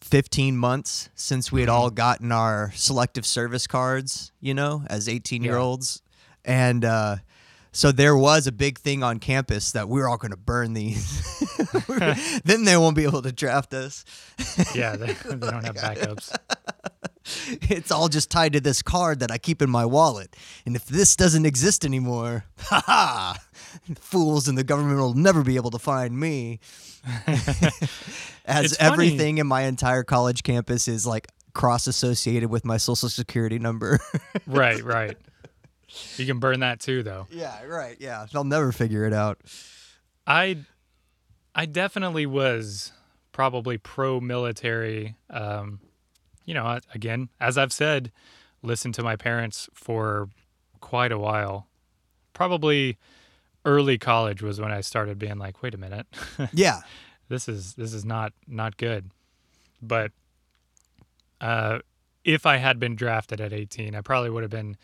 15 0.00 0.56
months 0.56 1.08
since 1.14 1.50
we 1.50 1.60
had 1.60 1.68
all 1.70 1.90
gotten 1.90 2.30
our 2.32 2.72
selective 2.74 3.24
service 3.24 3.66
cards, 3.66 4.32
you 4.40 4.52
know, 4.54 4.84
as 4.88 5.08
18 5.08 5.42
year 5.42 5.56
olds. 5.56 6.02
And 6.44 6.84
uh, 6.84 7.16
so 7.74 7.92
there 7.92 8.16
was 8.16 8.46
a 8.46 8.52
big 8.52 8.78
thing 8.78 9.02
on 9.02 9.18
campus 9.18 9.72
that 9.72 9.88
we 9.88 10.00
were 10.00 10.08
all 10.08 10.16
going 10.16 10.30
to 10.30 10.36
burn 10.36 10.72
these. 10.72 11.20
then 12.44 12.64
they 12.64 12.76
won't 12.76 12.96
be 12.96 13.02
able 13.04 13.20
to 13.22 13.32
draft 13.32 13.74
us. 13.74 14.04
Yeah, 14.74 14.96
they, 14.96 15.12
they 15.12 15.50
don't 15.50 15.64
have 15.64 15.74
backups. 15.76 16.34
It's 17.62 17.90
all 17.90 18.08
just 18.08 18.30
tied 18.30 18.52
to 18.52 18.60
this 18.60 18.82
card 18.82 19.20
that 19.20 19.30
I 19.30 19.38
keep 19.38 19.62
in 19.62 19.70
my 19.70 19.86
wallet. 19.86 20.36
And 20.66 20.76
if 20.76 20.84
this 20.84 21.16
doesn't 21.16 21.46
exist 21.46 21.82
anymore, 21.82 22.44
ha 22.58 22.82
ha, 22.84 23.38
fools 23.98 24.46
in 24.46 24.56
the 24.56 24.62
government 24.62 24.98
will 24.98 25.14
never 25.14 25.42
be 25.42 25.56
able 25.56 25.70
to 25.70 25.78
find 25.78 26.20
me. 26.20 26.60
As 28.44 28.72
It's 28.72 28.76
funny. 28.76 28.92
everything 28.92 29.38
in 29.38 29.46
my 29.46 29.62
entire 29.62 30.02
college 30.04 30.42
campus 30.42 30.86
is 30.86 31.06
like 31.06 31.28
cross 31.54 31.86
associated 31.86 32.50
with 32.50 32.66
my 32.66 32.76
social 32.76 33.08
security 33.08 33.58
number. 33.58 34.00
right, 34.46 34.82
right. 34.84 35.16
You 36.16 36.26
can 36.26 36.38
burn 36.38 36.60
that 36.60 36.80
too, 36.80 37.02
though. 37.02 37.26
yeah, 37.30 37.62
right. 37.64 37.96
Yeah. 38.00 38.26
They'll 38.32 38.44
never 38.44 38.72
figure 38.72 39.04
it 39.06 39.12
out. 39.12 39.38
I 40.26 40.58
I 41.54 41.66
definitely 41.66 42.26
was 42.26 42.92
probably 43.32 43.78
pro 43.78 44.20
military. 44.20 45.16
Um, 45.30 45.80
you 46.44 46.54
know, 46.54 46.78
again, 46.94 47.28
as 47.40 47.56
I've 47.58 47.72
said, 47.72 48.10
listened 48.62 48.94
to 48.94 49.02
my 49.02 49.16
parents 49.16 49.68
for 49.72 50.28
quite 50.80 51.12
a 51.12 51.18
while. 51.18 51.68
Probably 52.32 52.98
early 53.64 53.96
college 53.98 54.42
was 54.42 54.60
when 54.60 54.70
I 54.72 54.80
started 54.82 55.18
being 55.18 55.38
like, 55.38 55.62
wait 55.62 55.74
a 55.74 55.78
minute, 55.78 56.06
Yeah. 56.52 56.80
this 57.28 57.48
is 57.48 57.74
this 57.74 57.92
is 57.94 58.04
not 58.04 58.32
not 58.46 58.76
good. 58.76 59.10
But 59.80 60.12
uh, 61.40 61.78
if 62.24 62.46
I 62.46 62.56
had 62.56 62.78
been 62.78 62.96
drafted 62.96 63.40
at 63.40 63.52
18, 63.52 63.94
I 63.94 64.00
probably 64.00 64.30
would 64.30 64.42
have 64.42 64.50
been 64.50 64.76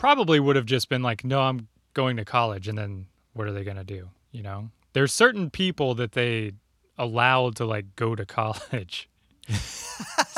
probably 0.00 0.40
would 0.40 0.56
have 0.56 0.64
just 0.66 0.88
been 0.88 1.02
like, 1.02 1.24
no, 1.24 1.40
I'm 1.42 1.68
going 1.92 2.16
to 2.16 2.24
college, 2.24 2.66
and 2.68 2.78
then 2.78 3.06
what 3.34 3.46
are 3.46 3.52
they 3.52 3.64
gonna 3.64 3.84
do? 3.84 4.08
You 4.32 4.42
know, 4.42 4.70
there's 4.94 5.12
certain 5.12 5.50
people 5.50 5.94
that 5.96 6.12
they 6.12 6.52
allowed 6.98 7.56
to 7.56 7.64
like 7.66 7.94
go 7.96 8.14
to 8.14 8.24
college. 8.40 9.08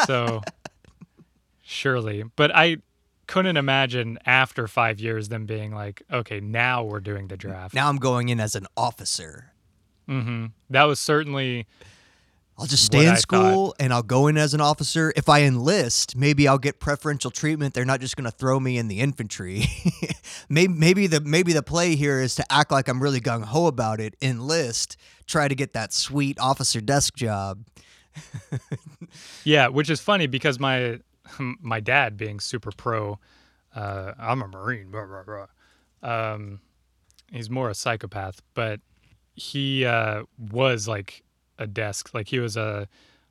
so 0.07 0.43
surely, 1.63 2.25
but 2.37 2.51
I 2.55 2.79
couldn't 3.27 3.57
imagine 3.57 4.19
after 4.27 4.67
five 4.67 5.01
years 5.01 5.29
them 5.29 5.47
being 5.47 5.73
like, 5.73 6.03
okay, 6.13 6.41
now 6.41 6.83
we're 6.83 7.01
doing 7.01 7.29
the 7.29 7.37
draft. 7.37 7.73
Now 7.75 7.89
I'm 7.89 7.97
going 7.99 8.29
in 8.29 8.41
as 8.41 8.55
an 8.57 8.67
officer. 8.77 9.53
hmm 10.07 10.47
That 10.71 10.85
was 10.85 10.99
certainly 11.01 11.67
I'll 12.63 12.69
just 12.69 12.85
stay 12.85 13.07
in 13.07 13.15
I 13.15 13.17
school 13.17 13.75
and 13.81 13.93
I'll 13.93 14.05
go 14.05 14.29
in 14.29 14.37
as 14.37 14.55
an 14.55 14.61
officer. 14.61 15.13
If 15.17 15.29
I 15.29 15.43
enlist, 15.43 16.17
maybe 16.17 16.47
I'll 16.47 16.59
get 16.59 16.79
preferential 16.79 17.33
treatment. 17.33 17.75
They're 17.75 17.85
not 17.85 18.01
just 18.01 18.17
going 18.17 18.25
to 18.25 18.31
throw 18.31 18.61
me 18.61 18.79
in 18.79 18.87
the 18.87 19.01
infantry. 19.01 19.65
maybe 20.49 20.73
maybe 20.73 21.07
the 21.09 21.21
maybe 21.21 21.53
the 21.53 21.63
play 21.65 21.97
here 21.97 22.21
is 22.21 22.37
to 22.37 22.53
act 22.53 22.71
like 22.71 22.87
I'm 22.87 23.03
really 23.03 23.21
gung 23.21 23.43
ho 23.43 23.67
about 23.67 23.99
it. 23.99 24.15
Enlist, 24.23 24.97
try 25.27 25.49
to 25.49 25.57
get 25.57 25.73
that 25.73 25.93
sweet 25.93 26.39
officer 26.39 26.81
desk 26.81 27.17
job. 27.17 27.65
Yeah, 29.45 29.69
which 29.69 29.91
is 29.91 30.01
funny 30.01 30.27
because 30.27 30.59
my 30.59 31.01
my 31.39 31.81
dad 31.81 32.17
being 32.17 32.41
super 32.41 32.71
pro, 32.71 33.19
uh, 33.75 34.13
I'm 34.19 34.43
a 34.43 34.49
marine. 34.49 34.91
Blah, 34.91 35.07
blah, 35.07 35.23
blah. 35.25 35.47
Um, 36.03 36.61
he's 37.31 37.51
more 37.51 37.71
a 37.71 37.75
psychopath, 37.75 38.41
but 38.55 38.81
he 39.35 39.85
uh, 39.85 40.23
was 40.39 40.87
like 40.89 41.23
a 41.63 41.67
desk, 41.67 42.13
like 42.13 42.29
he 42.29 42.39
was 42.39 42.57
a 42.57 42.89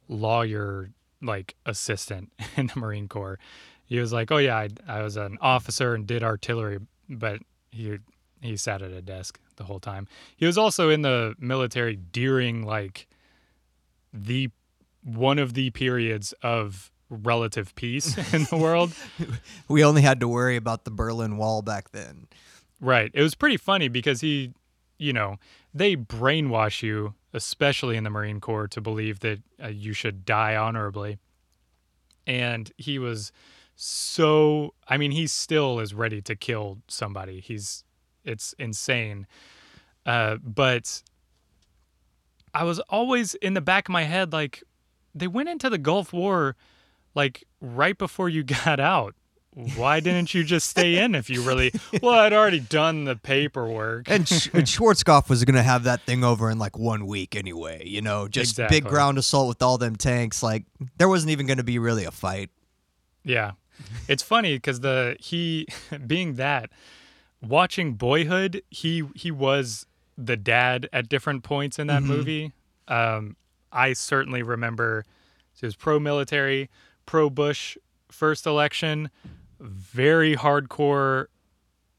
lawyer, 0.08 0.90
like 1.22 1.56
assistant 1.66 2.32
in 2.58 2.68
the 2.68 2.80
Marine 2.80 3.08
Corps. 3.08 3.40
He 3.86 4.00
was 4.00 4.14
like, 4.14 4.32
oh 4.32 4.38
yeah, 4.38 4.58
I, 4.58 4.70
I 4.88 5.02
was 5.04 5.18
an 5.18 5.38
officer 5.42 5.94
and 5.94 6.08
did 6.08 6.24
artillery, 6.24 6.80
but 7.10 7.40
he 7.72 8.00
he 8.42 8.58
sat 8.58 8.82
at 8.82 8.92
a 8.92 9.02
desk 9.02 9.40
the 9.58 9.66
whole 9.66 9.80
time. 9.80 10.08
He 10.36 10.46
was 10.46 10.58
also 10.58 10.90
in 10.90 11.04
the 11.04 11.36
military 11.40 11.96
during 11.96 12.66
like 12.66 13.08
the 14.14 14.50
one 15.04 15.40
of 15.40 15.54
the 15.54 15.70
periods 15.72 16.34
of 16.42 16.92
relative 17.10 17.76
peace 17.76 18.18
in 18.34 18.46
the 18.46 18.58
world. 18.58 18.94
We 19.68 19.84
only 19.84 20.02
had 20.02 20.20
to 20.20 20.28
worry 20.28 20.56
about 20.56 20.84
the 20.84 20.92
Berlin 20.92 21.38
Wall 21.38 21.62
back 21.62 21.92
then. 21.92 22.28
Right. 22.82 23.12
It 23.14 23.22
was 23.22 23.36
pretty 23.36 23.58
funny 23.58 23.88
because 23.88 24.22
he, 24.22 24.54
you 24.98 25.14
know, 25.14 25.38
they 25.74 25.96
brainwash 25.96 26.82
you, 26.82 27.14
especially 27.34 27.98
in 27.98 28.04
the 28.04 28.10
Marine 28.10 28.40
Corps, 28.40 28.68
to 28.68 28.82
believe 28.82 29.20
that 29.22 29.40
uh, 29.64 29.68
you 29.68 29.94
should 29.94 30.26
die 30.26 30.56
honorably. 30.56 31.18
And 32.28 32.72
he 32.78 33.00
was 33.00 33.32
so, 33.76 34.74
I 34.88 34.98
mean, 34.98 35.12
he 35.12 35.28
still 35.28 35.80
is 35.80 35.94
ready 35.94 36.22
to 36.22 36.36
kill 36.36 36.80
somebody. 36.88 37.40
He's, 37.40 37.84
it's 38.24 38.54
insane. 38.60 39.26
Uh, 40.06 40.38
but 40.44 41.02
I 42.54 42.64
was 42.64 42.80
always 42.82 43.34
in 43.36 43.54
the 43.54 43.62
back 43.62 43.88
of 43.88 43.94
my 43.94 44.04
head, 44.04 44.34
like, 44.34 44.64
they 45.16 45.28
went 45.28 45.50
into 45.50 45.70
the 45.70 45.78
Gulf 45.78 46.14
War, 46.14 46.56
like, 47.16 47.44
right 47.60 47.98
before 47.98 48.30
you 48.30 48.44
got 48.66 48.80
out. 48.80 49.16
Why 49.76 50.00
didn't 50.00 50.34
you 50.34 50.44
just 50.46 50.70
stay 50.70 50.98
in 51.04 51.14
if 51.14 51.30
you 51.30 51.42
really? 51.42 51.74
Well, 52.02 52.18
I'd 52.18 52.32
already 52.32 52.62
done 52.62 53.04
the 53.04 53.18
paperwork. 53.18 54.10
And, 54.10 54.26
Sch- 54.28 54.48
and 54.54 54.64
Schwarzkopf 54.64 55.28
was 55.30 55.44
going 55.44 55.56
to 55.56 55.64
have 55.64 55.84
that 55.84 56.02
thing 56.02 56.24
over 56.24 56.50
in 56.50 56.58
like 56.58 56.78
one 56.78 57.06
week 57.06 57.36
anyway, 57.36 57.86
you 57.86 58.02
know, 58.02 58.28
just 58.30 58.54
Exactly. 58.54 58.80
big 58.82 58.90
ground 58.90 59.18
assault 59.18 59.50
with 59.50 59.62
all 59.62 59.78
them 59.78 59.98
tanks. 59.98 60.42
Like, 60.42 60.64
there 60.98 61.10
wasn't 61.10 61.32
even 61.32 61.48
going 61.48 61.58
to 61.58 61.64
be 61.66 61.80
really 61.80 62.06
a 62.06 62.12
fight. 62.12 62.50
Yeah. 63.26 63.52
It's 64.08 64.24
funny 64.24 64.56
because 64.56 64.80
the 64.80 65.18
he 65.20 65.68
being 66.08 66.36
that 66.36 66.70
watching 67.42 67.96
Boyhood, 67.96 68.62
he 68.70 69.04
he 69.16 69.32
was 69.32 69.86
the 70.18 70.38
dad 70.38 70.88
at 70.94 71.10
different 71.10 71.44
points 71.44 71.78
in 71.80 71.88
that 71.88 72.04
movie. 72.04 72.54
Um, 72.88 73.36
I 73.72 73.94
certainly 73.94 74.44
remember 74.44 75.06
he 75.54 75.66
was 75.66 75.76
pro 75.76 76.00
military, 76.00 76.70
pro 77.06 77.30
Bush 77.30 77.76
first 78.12 78.46
election, 78.46 79.10
very 79.62 80.36
hardcore. 80.36 81.28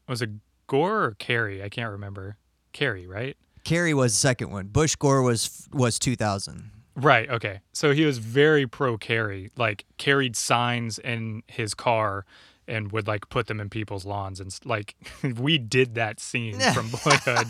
Was 0.07 0.21
it 0.21 0.29
Gore 0.67 1.03
or 1.03 1.11
Kerry? 1.17 1.63
I 1.63 1.69
can't 1.69 1.91
remember. 1.91 2.37
Kerry, 2.73 3.07
right? 3.07 3.37
Kerry 3.63 3.93
was 3.93 4.13
the 4.13 4.17
second 4.17 4.51
one. 4.51 4.67
Bush 4.67 4.95
Gore 4.95 5.21
was 5.21 5.67
was 5.71 5.97
2000. 5.99 6.71
Right. 6.95 7.29
Okay. 7.29 7.61
So 7.71 7.91
he 7.93 8.05
was 8.05 8.19
very 8.19 8.67
pro 8.67 8.97
Kerry, 8.97 9.49
like 9.57 9.85
carried 9.97 10.35
signs 10.35 10.99
in 10.99 11.43
his 11.47 11.73
car 11.73 12.25
and 12.67 12.91
would 12.91 13.07
like 13.07 13.29
put 13.29 13.47
them 13.47 13.59
in 13.59 13.69
people's 13.69 14.05
lawns 14.05 14.39
and 14.39 14.57
like 14.63 14.95
we 15.37 15.57
did 15.57 15.95
that 15.95 16.19
scene 16.19 16.59
from 16.73 16.89
Boyhood. 16.89 17.47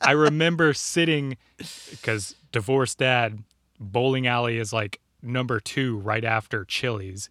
I 0.00 0.12
remember 0.12 0.74
sitting 0.74 1.36
because 1.90 2.34
divorced 2.52 2.98
dad 2.98 3.42
bowling 3.80 4.26
alley 4.26 4.58
is 4.58 4.72
like 4.72 5.00
number 5.22 5.60
two 5.60 5.98
right 5.98 6.24
after 6.24 6.64
Chili's 6.64 7.28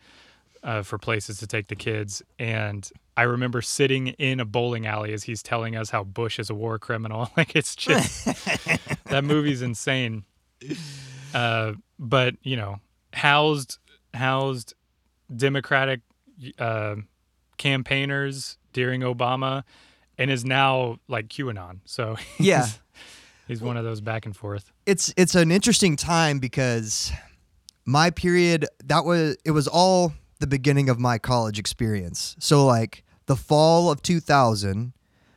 uh, 0.63 0.81
for 0.83 0.97
places 0.97 1.37
to 1.39 1.47
take 1.47 1.67
the 1.67 1.75
kids, 1.75 2.21
and 2.39 2.89
I 3.17 3.23
remember 3.23 3.61
sitting 3.61 4.07
in 4.07 4.39
a 4.39 4.45
bowling 4.45 4.87
alley 4.87 5.13
as 5.13 5.23
he's 5.23 5.43
telling 5.43 5.75
us 5.75 5.89
how 5.91 6.03
Bush 6.03 6.39
is 6.39 6.49
a 6.49 6.55
war 6.55 6.79
criminal. 6.79 7.29
like 7.37 7.55
it's 7.55 7.75
just 7.75 8.25
that 9.05 9.23
movie's 9.23 9.61
insane. 9.61 10.23
Uh, 11.33 11.73
but 11.99 12.35
you 12.43 12.55
know, 12.55 12.79
housed 13.13 13.77
housed 14.13 14.73
Democratic 15.35 16.01
uh, 16.59 16.95
campaigners 17.57 18.57
during 18.73 19.01
Obama, 19.01 19.63
and 20.17 20.29
is 20.31 20.43
now 20.45 20.97
like 21.07 21.27
QAnon. 21.27 21.79
So 21.85 22.15
he's, 22.37 22.47
Yeah. 22.47 22.67
he's 23.47 23.61
one 23.61 23.77
of 23.77 23.83
those 23.83 24.01
back 24.01 24.25
and 24.25 24.35
forth. 24.35 24.71
it's 24.85 25.13
it's 25.17 25.35
an 25.35 25.51
interesting 25.51 25.95
time 25.95 26.39
because 26.39 27.11
my 27.85 28.09
period 28.09 28.65
that 28.85 29.05
was 29.05 29.35
it 29.45 29.51
was 29.51 29.67
all 29.67 30.13
the 30.43 30.47
beginning 30.47 30.89
of 30.89 30.99
my 30.99 31.17
college 31.17 31.57
experience. 31.57 32.35
So 32.37 32.65
like 32.65 33.05
the 33.27 33.37
fall 33.37 33.89
of 33.89 34.01
2000 34.01 34.91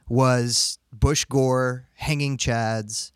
was 0.09 0.81
Bush 0.93 1.25
Gore 1.25 1.87
hanging 1.95 2.37
chads, 2.37 3.13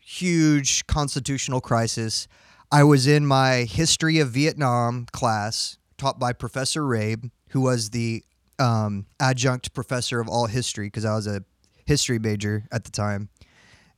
huge 0.00 0.86
constitutional 0.88 1.60
crisis. 1.60 2.26
I 2.72 2.82
was 2.82 3.06
in 3.06 3.26
my 3.26 3.58
history 3.58 4.18
of 4.18 4.30
Vietnam 4.30 5.06
class 5.12 5.78
taught 5.96 6.18
by 6.18 6.32
Professor 6.32 6.82
Rabe, 6.82 7.30
who 7.50 7.60
was 7.60 7.90
the 7.90 8.24
um, 8.58 9.06
adjunct 9.20 9.72
professor 9.72 10.18
of 10.18 10.28
all 10.28 10.46
history 10.46 10.88
because 10.88 11.04
I 11.04 11.14
was 11.14 11.28
a 11.28 11.44
history 11.86 12.18
major 12.18 12.64
at 12.72 12.82
the 12.82 12.90
time 12.90 13.28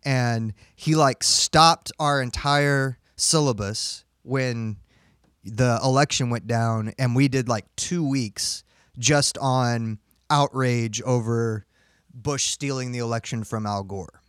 and 0.04 0.52
he 0.74 0.94
like 0.94 1.22
stopped 1.22 1.92
our 1.98 2.20
entire 2.20 2.98
syllabus 3.16 4.04
when 4.22 4.76
the 5.44 5.78
election 5.82 6.30
went 6.30 6.46
down 6.46 6.92
and 6.98 7.16
we 7.16 7.28
did 7.28 7.48
like 7.48 7.64
two 7.76 8.06
weeks 8.06 8.62
just 8.98 9.36
on 9.38 9.98
outrage 10.30 11.02
over 11.02 11.66
bush 12.14 12.44
stealing 12.44 12.92
the 12.92 12.98
election 12.98 13.42
from 13.44 13.66
al 13.66 13.82
gore 13.82 14.20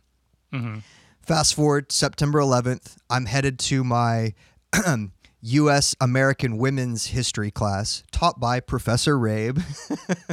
hmm 0.52 0.78
fast 1.22 1.54
forward 1.54 1.90
september 1.92 2.38
11th 2.40 2.96
i'm 3.08 3.26
headed 3.26 3.58
to 3.58 3.84
my 3.84 4.34
u.s 5.40 5.94
american 6.00 6.56
women's 6.58 7.06
history 7.08 7.50
class 7.50 8.02
taught 8.10 8.40
by 8.40 8.58
professor 8.60 9.16
rabe 9.18 9.62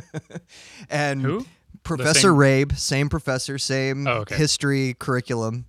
and 0.90 1.22
Who? 1.22 1.46
Professor 1.84 2.20
same- 2.20 2.36
Rabe, 2.36 2.78
same 2.78 3.10
professor, 3.10 3.58
same 3.58 4.06
Oh, 4.06 4.18
okay. 4.20 4.36
history 4.36 4.94
curriculum, 5.00 5.66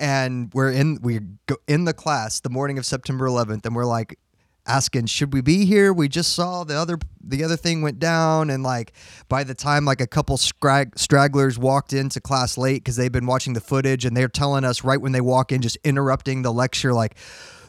and 0.00 0.50
we're 0.52 0.72
in 0.72 0.98
we 1.00 1.20
go 1.46 1.56
in 1.68 1.84
the 1.84 1.92
class 1.94 2.40
the 2.40 2.50
morning 2.50 2.76
of 2.76 2.84
September 2.84 3.24
11th, 3.28 3.64
and 3.64 3.72
we're 3.76 3.84
like 3.84 4.18
asking, 4.66 5.06
should 5.06 5.32
we 5.32 5.40
be 5.40 5.64
here? 5.64 5.92
We 5.92 6.08
just 6.08 6.32
saw 6.34 6.64
the 6.64 6.74
other 6.76 6.98
the 7.26 7.42
other 7.44 7.56
thing 7.56 7.82
went 7.82 7.98
down, 7.98 8.50
and 8.50 8.62
like 8.62 8.92
by 9.28 9.44
the 9.44 9.54
time 9.54 9.84
like 9.84 10.00
a 10.00 10.06
couple 10.06 10.36
scrag- 10.36 10.98
stragglers 10.98 11.58
walked 11.58 11.92
into 11.92 12.20
class 12.20 12.56
late 12.58 12.82
because 12.84 12.96
they've 12.96 13.12
been 13.12 13.26
watching 13.26 13.52
the 13.54 13.60
footage, 13.60 14.04
and 14.04 14.16
they're 14.16 14.28
telling 14.28 14.64
us 14.64 14.84
right 14.84 15.00
when 15.00 15.12
they 15.12 15.20
walk 15.20 15.52
in, 15.52 15.62
just 15.62 15.76
interrupting 15.84 16.42
the 16.42 16.52
lecture, 16.52 16.92
like 16.92 17.16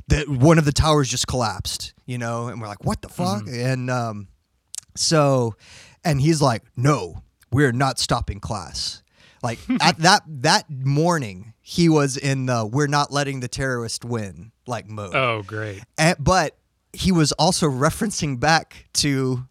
that 0.08 0.28
one 0.30 0.58
of 0.58 0.66
the 0.66 0.72
towers 0.72 1.10
just 1.10 1.28
collapsed, 1.28 1.94
you 2.06 2.18
know, 2.18 2.48
and 2.48 2.62
we're 2.62 2.68
like, 2.68 2.84
what 2.86 3.02
the 3.02 3.10
fuck? 3.10 3.44
And 3.48 3.90
um, 3.90 4.28
so, 4.96 5.56
and 6.04 6.22
he's 6.22 6.42
like, 6.42 6.64
"No, 6.76 7.24
we're 7.52 7.72
not 7.72 8.00
stopping 8.00 8.40
class." 8.40 9.02
Like 9.44 9.60
at 9.82 9.98
that 10.00 10.24
that 10.28 10.70
morning, 10.70 11.54
he 11.62 11.90
was 11.90 12.18
in 12.18 12.46
the 12.46 12.66
"We're 12.66 12.88
not 12.88 13.12
letting 13.12 13.40
the 13.40 13.48
terrorist 13.48 14.06
win" 14.06 14.52
like 14.68 14.88
mode. 14.90 15.16
Oh, 15.16 15.44
great. 15.44 15.84
And- 15.98 16.18
but 16.20 16.58
he 16.96 17.12
was 17.12 17.32
also 17.34 17.68
referencing 17.68 18.40
back 18.40 18.88
to 18.94 19.48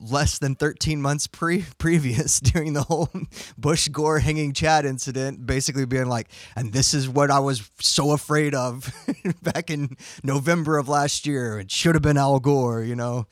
less 0.00 0.38
than 0.38 0.54
13 0.54 1.00
months 1.02 1.26
pre- 1.26 1.64
previous 1.78 2.40
during 2.40 2.72
the 2.72 2.82
whole 2.82 3.10
Bush 3.58 3.88
Gore 3.88 4.20
hanging 4.20 4.52
Chad 4.52 4.84
incident, 4.84 5.46
basically 5.46 5.86
being 5.86 6.06
like, 6.06 6.28
and 6.56 6.72
this 6.72 6.94
is 6.94 7.08
what 7.08 7.30
I 7.30 7.38
was 7.38 7.68
so 7.80 8.12
afraid 8.12 8.54
of 8.54 8.92
back 9.42 9.70
in 9.70 9.96
November 10.22 10.78
of 10.78 10.88
last 10.88 11.26
year. 11.26 11.58
It 11.58 11.70
should 11.70 11.94
have 11.94 12.02
been 12.02 12.16
Al 12.16 12.38
Gore, 12.38 12.82
you 12.82 12.96
know? 12.96 13.26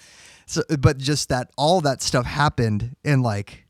So, 0.46 0.62
but 0.78 0.98
just 0.98 1.28
that 1.28 1.50
all 1.56 1.80
that 1.82 2.02
stuff 2.02 2.26
happened 2.26 2.96
in 3.04 3.22
like, 3.22 3.66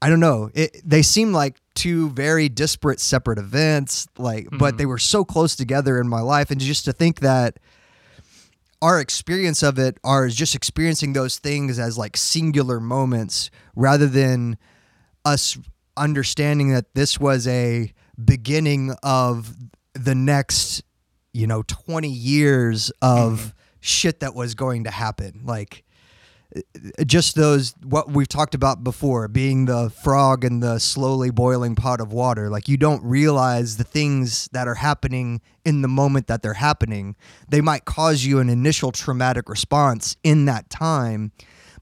I 0.00 0.08
don't 0.08 0.20
know. 0.20 0.50
It, 0.54 0.80
they 0.84 1.02
seem 1.02 1.32
like 1.32 1.56
two 1.74 2.10
very 2.10 2.48
disparate, 2.48 3.00
separate 3.00 3.38
events. 3.38 4.06
Like, 4.16 4.48
but 4.50 4.58
mm-hmm. 4.58 4.76
they 4.76 4.86
were 4.86 4.98
so 4.98 5.24
close 5.24 5.56
together 5.56 6.00
in 6.00 6.08
my 6.08 6.20
life, 6.20 6.50
and 6.50 6.60
just 6.60 6.84
to 6.86 6.92
think 6.92 7.20
that 7.20 7.58
our 8.82 9.00
experience 9.00 9.62
of 9.62 9.78
it 9.78 9.98
are 10.04 10.28
just 10.28 10.54
experiencing 10.54 11.12
those 11.12 11.38
things 11.38 11.78
as 11.78 11.96
like 11.96 12.16
singular 12.16 12.80
moments, 12.80 13.50
rather 13.74 14.06
than 14.06 14.58
us 15.24 15.58
understanding 15.96 16.70
that 16.70 16.94
this 16.94 17.18
was 17.18 17.46
a 17.46 17.92
beginning 18.22 18.94
of 19.02 19.54
the 19.94 20.14
next, 20.14 20.82
you 21.32 21.46
know, 21.46 21.62
twenty 21.62 22.10
years 22.10 22.90
of 23.00 23.38
mm-hmm. 23.38 23.48
shit 23.80 24.20
that 24.20 24.34
was 24.34 24.54
going 24.54 24.84
to 24.84 24.90
happen. 24.90 25.40
Like 25.44 25.84
just 27.06 27.34
those 27.34 27.74
what 27.82 28.10
we've 28.10 28.28
talked 28.28 28.54
about 28.54 28.84
before 28.84 29.28
being 29.28 29.66
the 29.66 29.90
frog 29.90 30.44
in 30.44 30.60
the 30.60 30.78
slowly 30.78 31.30
boiling 31.30 31.74
pot 31.74 32.00
of 32.00 32.12
water. 32.12 32.48
Like 32.48 32.68
you 32.68 32.76
don't 32.76 33.02
realize 33.04 33.76
the 33.76 33.84
things 33.84 34.48
that 34.52 34.68
are 34.68 34.74
happening 34.74 35.40
in 35.64 35.82
the 35.82 35.88
moment 35.88 36.26
that 36.28 36.42
they're 36.42 36.54
happening. 36.54 37.16
They 37.48 37.60
might 37.60 37.84
cause 37.84 38.24
you 38.24 38.38
an 38.38 38.48
initial 38.48 38.92
traumatic 38.92 39.48
response 39.48 40.16
in 40.22 40.44
that 40.46 40.70
time 40.70 41.32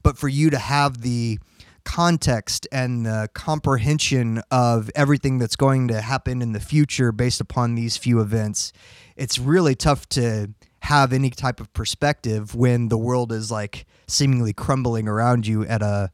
but 0.05 0.19
for 0.19 0.27
you 0.27 0.51
to 0.51 0.59
have 0.59 1.01
the 1.01 1.39
context 1.83 2.67
and 2.71 3.07
the 3.07 3.27
comprehension 3.33 4.39
of 4.51 4.91
everything 4.95 5.39
that's 5.39 5.55
going 5.55 5.87
to 5.87 5.99
happen 5.99 6.43
in 6.43 6.51
the 6.51 6.59
future 6.59 7.11
based 7.11 7.41
upon 7.41 7.73
these 7.73 7.97
few 7.97 8.19
events 8.21 8.71
it's 9.15 9.39
really 9.39 9.73
tough 9.73 10.07
to 10.07 10.47
have 10.85 11.13
any 11.13 11.29
type 11.29 11.59
of 11.59 11.71
perspective 11.73 12.55
when 12.55 12.87
the 12.89 12.97
world 12.97 13.31
is 13.31 13.51
like 13.51 13.85
seemingly 14.07 14.53
crumbling 14.53 15.07
around 15.07 15.45
you 15.45 15.65
at 15.65 15.81
a 15.81 16.11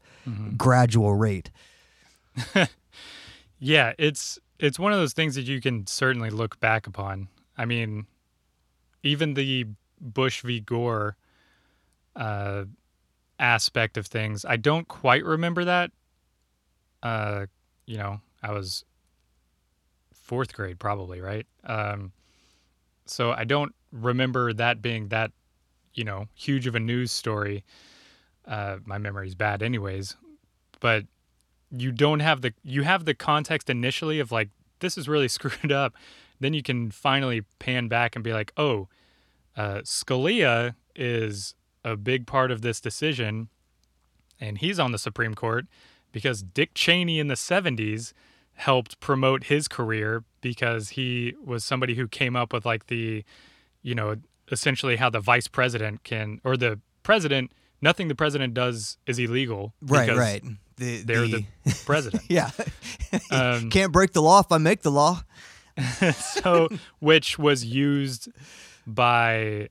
gradual 0.56 1.14
rate. 1.14 1.50
Yeah, 3.64 3.92
it's 3.96 4.40
it's 4.58 4.76
one 4.76 4.92
of 4.92 4.98
those 4.98 5.12
things 5.12 5.36
that 5.36 5.42
you 5.42 5.60
can 5.60 5.86
certainly 5.86 6.30
look 6.30 6.58
back 6.58 6.88
upon. 6.88 7.28
I 7.56 7.64
mean, 7.64 8.06
even 9.04 9.34
the 9.34 9.66
Bush 10.00 10.42
v. 10.42 10.58
Gore 10.58 11.16
uh, 12.16 12.64
aspect 13.38 13.96
of 13.96 14.08
things, 14.08 14.44
I 14.44 14.56
don't 14.56 14.88
quite 14.88 15.24
remember 15.24 15.64
that. 15.64 15.92
Uh, 17.04 17.46
you 17.86 17.98
know, 17.98 18.20
I 18.42 18.50
was 18.50 18.84
fourth 20.12 20.54
grade 20.54 20.80
probably, 20.80 21.20
right? 21.20 21.46
Um, 21.62 22.10
so 23.06 23.30
I 23.30 23.44
don't 23.44 23.72
remember 23.92 24.52
that 24.52 24.82
being 24.82 25.08
that, 25.08 25.30
you 25.94 26.04
know, 26.04 26.26
huge 26.34 26.66
of 26.66 26.74
a 26.74 26.80
news 26.80 27.12
story. 27.12 27.64
Uh, 28.46 28.78
my 28.84 28.98
memory's 28.98 29.34
bad, 29.34 29.62
anyways. 29.62 30.16
But 30.80 31.04
you 31.70 31.92
don't 31.92 32.20
have 32.20 32.42
the 32.42 32.52
you 32.64 32.82
have 32.82 33.04
the 33.04 33.14
context 33.14 33.70
initially 33.70 34.18
of 34.18 34.32
like 34.32 34.50
this 34.80 34.98
is 34.98 35.08
really 35.08 35.28
screwed 35.28 35.72
up. 35.72 35.94
Then 36.40 36.54
you 36.54 36.62
can 36.62 36.90
finally 36.90 37.42
pan 37.60 37.86
back 37.88 38.16
and 38.16 38.24
be 38.24 38.32
like, 38.32 38.52
oh, 38.56 38.88
uh, 39.56 39.82
Scalia 39.84 40.74
is 40.96 41.54
a 41.84 41.96
big 41.96 42.26
part 42.26 42.50
of 42.50 42.62
this 42.62 42.80
decision, 42.80 43.48
and 44.40 44.58
he's 44.58 44.80
on 44.80 44.92
the 44.92 44.98
Supreme 44.98 45.34
Court 45.34 45.66
because 46.10 46.42
Dick 46.42 46.74
Cheney 46.74 47.20
in 47.20 47.28
the 47.28 47.34
'70s 47.34 48.12
helped 48.54 49.00
promote 49.00 49.44
his 49.44 49.68
career 49.68 50.24
because 50.40 50.90
he 50.90 51.34
was 51.42 51.64
somebody 51.64 51.94
who 51.94 52.06
came 52.06 52.36
up 52.36 52.52
with 52.52 52.66
like 52.66 52.86
the, 52.86 53.24
you 53.82 53.94
know, 53.94 54.16
essentially 54.50 54.96
how 54.96 55.10
the 55.10 55.20
vice 55.20 55.48
president 55.48 56.04
can 56.04 56.40
or 56.44 56.56
the 56.56 56.80
president 57.02 57.52
nothing 57.80 58.06
the 58.08 58.14
president 58.14 58.54
does 58.54 58.96
is 59.06 59.18
illegal. 59.18 59.74
Right, 59.82 60.14
right. 60.16 60.42
The, 60.76 61.02
They're 61.02 61.26
the 61.26 61.44
president. 61.84 62.22
yeah. 62.28 62.50
Um, 63.30 63.68
Can't 63.68 63.92
break 63.92 64.12
the 64.12 64.22
law 64.22 64.40
if 64.40 64.50
I 64.50 64.56
make 64.58 64.80
the 64.82 64.90
law. 64.90 65.22
so 66.14 66.68
which 66.98 67.38
was 67.38 67.62
used 67.64 68.28
by 68.86 69.68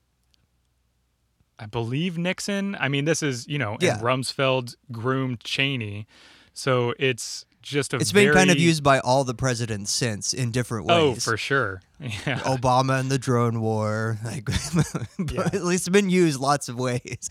I 1.58 1.66
believe 1.66 2.18
Nixon. 2.18 2.76
I 2.78 2.88
mean, 2.88 3.04
this 3.04 3.22
is, 3.22 3.46
you 3.48 3.58
know, 3.58 3.76
Yeah. 3.80 3.94
and 3.94 4.02
Rumsfeld 4.02 4.74
groomed 4.90 5.40
Cheney. 5.44 6.06
So 6.54 6.94
it's 6.98 7.44
just 7.62 7.94
a 7.94 7.96
It's 7.96 8.12
been 8.12 8.32
kind 8.34 8.50
of 8.50 8.58
used 8.58 8.82
by 8.82 8.98
all 9.00 9.24
the 9.24 9.34
presidents 9.34 9.90
since 9.90 10.34
in 10.34 10.50
different 10.50 10.86
ways. 10.86 10.96
Oh, 10.98 11.14
for 11.14 11.36
sure. 11.36 11.80
Yeah. 12.02 12.40
Obama 12.40 12.98
and 12.98 13.10
the 13.12 13.18
drone 13.18 13.60
war. 13.60 14.18
Like, 14.24 14.48
Yeah. 15.30 15.42
at 15.52 15.62
least 15.64 15.86
it's 15.86 15.88
been 15.88 16.10
used 16.10 16.40
lots 16.40 16.68
of 16.68 16.76
ways. 16.76 17.28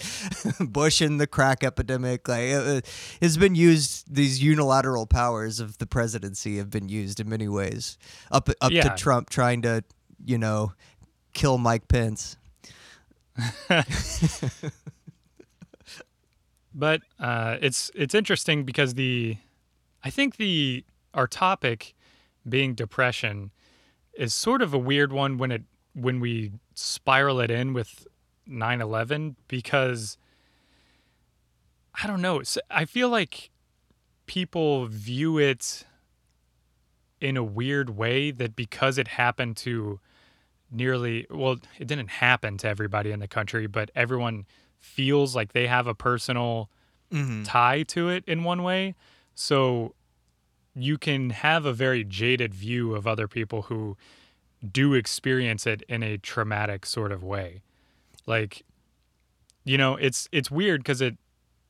Bush 0.61 1.01
and 1.01 1.19
the 1.19 1.27
crack 1.27 1.61
epidemic. 1.65 2.29
Like, 2.29 2.43
it, 2.43 2.89
it's 3.19 3.35
been 3.35 3.53
used. 3.53 4.13
These 4.15 4.41
unilateral 4.41 5.07
powers 5.07 5.59
of 5.59 5.77
the 5.79 5.85
presidency 5.85 6.57
have 6.57 6.69
been 6.69 6.87
used 6.87 7.19
in 7.19 7.27
many 7.27 7.49
ways. 7.49 7.97
Up 8.31 8.47
up 8.61 8.71
Yeah. 8.71 8.83
to 8.83 8.95
Trump 8.95 9.29
trying 9.29 9.61
to, 9.63 9.83
you 10.25 10.37
know, 10.37 10.71
kill 11.33 11.57
Mike 11.57 11.89
Pence. 11.89 12.37
But 16.73 17.01
uh, 17.19 17.57
it's 17.61 17.91
it's 17.93 18.15
interesting 18.15 18.63
because 18.63 18.93
the 18.93 19.35
I 20.03 20.09
think 20.09 20.37
the 20.37 20.83
our 21.13 21.27
topic 21.27 21.93
being 22.47 22.73
depression 22.73 23.51
is 24.13 24.33
sort 24.33 24.61
of 24.61 24.73
a 24.73 24.77
weird 24.77 25.11
one 25.13 25.37
when 25.37 25.51
it 25.51 25.63
when 25.93 26.19
we 26.19 26.51
spiral 26.73 27.39
it 27.39 27.51
in 27.51 27.73
with 27.73 28.07
9/11 28.49 29.35
because 29.47 30.17
I 32.01 32.07
don't 32.07 32.21
know. 32.21 32.41
I 32.69 32.85
feel 32.85 33.09
like 33.09 33.49
people 34.25 34.87
view 34.87 35.37
it 35.37 35.85
in 37.19 37.37
a 37.37 37.43
weird 37.43 37.91
way 37.91 38.31
that 38.31 38.55
because 38.55 38.97
it 38.97 39.09
happened 39.09 39.57
to 39.57 39.99
nearly 40.71 41.27
well 41.29 41.57
it 41.77 41.85
didn't 41.87 42.07
happen 42.07 42.57
to 42.57 42.67
everybody 42.67 43.11
in 43.11 43.19
the 43.19 43.27
country 43.27 43.67
but 43.67 43.91
everyone 43.93 44.45
feels 44.79 45.35
like 45.35 45.51
they 45.53 45.67
have 45.67 45.85
a 45.87 45.93
personal 45.93 46.69
Mm-hmm. 47.11 47.43
tie 47.43 47.83
to 47.83 48.07
it 48.07 48.23
in 48.25 48.45
one 48.45 48.63
way 48.63 48.95
so 49.35 49.93
you 50.75 50.97
can 50.97 51.31
have 51.31 51.65
a 51.65 51.73
very 51.73 52.03
jaded 52.03 52.53
view 52.53 52.95
of 52.95 53.05
other 53.05 53.27
people 53.27 53.63
who 53.63 53.97
do 54.71 54.93
experience 54.93 55.65
it 55.67 55.81
in 55.89 56.03
a 56.03 56.17
traumatic 56.17 56.85
sort 56.85 57.11
of 57.11 57.23
way. 57.23 57.61
Like 58.25 58.63
you 59.63 59.77
know 59.77 59.95
it's 59.95 60.27
it's 60.31 60.49
weird 60.49 60.81
because 60.81 61.01
it 61.01 61.17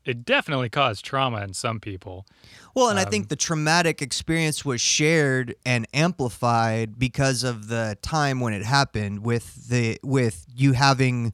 it 0.04 0.26
definitely 0.26 0.69
caused 0.69 1.06
trauma 1.06 1.41
in 1.43 1.54
some 1.54 1.80
people. 1.80 2.26
Well, 2.74 2.89
and 2.89 2.97
I 2.97 3.04
Um, 3.04 3.10
think 3.12 3.30
the 3.30 3.36
traumatic 3.36 4.02
experience 4.02 4.65
was 4.65 4.82
shared 4.82 5.56
and 5.65 5.88
amplified 5.93 6.97
because 6.97 7.43
of 7.43 7.67
the 7.67 7.97
time 8.02 8.39
when 8.39 8.54
it 8.54 8.63
happened 8.65 9.24
with 9.24 9.69
the 9.69 10.00
with 10.04 10.45
you 10.56 10.74
having 10.74 11.34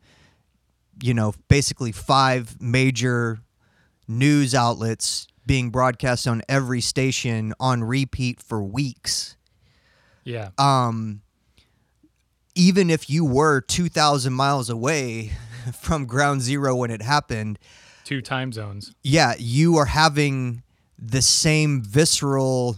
you 1.02 1.14
know, 1.14 1.34
basically 1.48 1.92
five 1.92 2.60
major 2.62 3.40
news 4.08 4.56
outlets 4.56 5.28
being 5.48 5.70
broadcast 5.72 6.28
on 6.28 6.44
every 6.48 6.82
station 6.82 7.54
on 7.60 7.84
repeat 7.84 8.42
for 8.42 8.62
weeks. 8.62 9.38
yeah 10.24 10.50
Um 10.58 11.22
even 12.54 12.90
if 12.90 13.08
you 13.10 13.24
were 13.24 13.62
2000 13.62 14.34
miles 14.34 14.70
away 14.70 15.32
from 15.80 16.06
ground 16.06 16.42
zero 16.42 16.76
when 16.76 16.92
it 16.92 17.02
happened, 17.02 17.58
two 18.04 18.22
time 18.22 18.52
zones 18.52 18.94
yeah, 19.04 19.34
you 19.40 19.78
are 19.78 19.86
having 19.86 20.64
the 21.00 21.22
same 21.22 21.82
visceral 21.84 22.78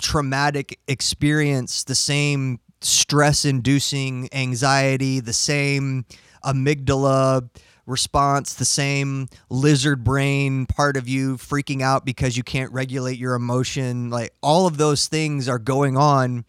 traumatic 0.00 0.78
experience, 0.88 1.84
the 1.84 1.94
same 1.94 2.60
stress 2.80 3.44
inducing 3.44 4.28
anxiety, 4.32 5.20
the 5.20 5.32
same 5.32 6.04
amygdala 6.44 7.48
response, 7.88 8.54
the 8.54 8.64
same 8.64 9.28
lizard 9.48 10.04
brain 10.04 10.66
part 10.66 10.96
of 10.96 11.08
you 11.08 11.36
freaking 11.36 11.82
out 11.82 12.04
because 12.04 12.36
you 12.36 12.42
can't 12.42 12.72
regulate 12.72 13.18
your 13.18 13.34
emotion. 13.34 14.10
Like 14.10 14.32
all 14.42 14.66
of 14.66 14.76
those 14.76 15.08
things 15.08 15.48
are 15.48 15.58
going 15.58 15.96
on 15.96 16.44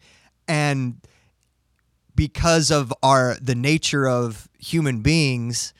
and 0.50 0.96
because 2.16 2.70
of 2.70 2.92
our 3.02 3.36
the 3.40 3.54
nature 3.54 4.08
of 4.08 4.48
human 4.58 5.00
beings 5.00 5.72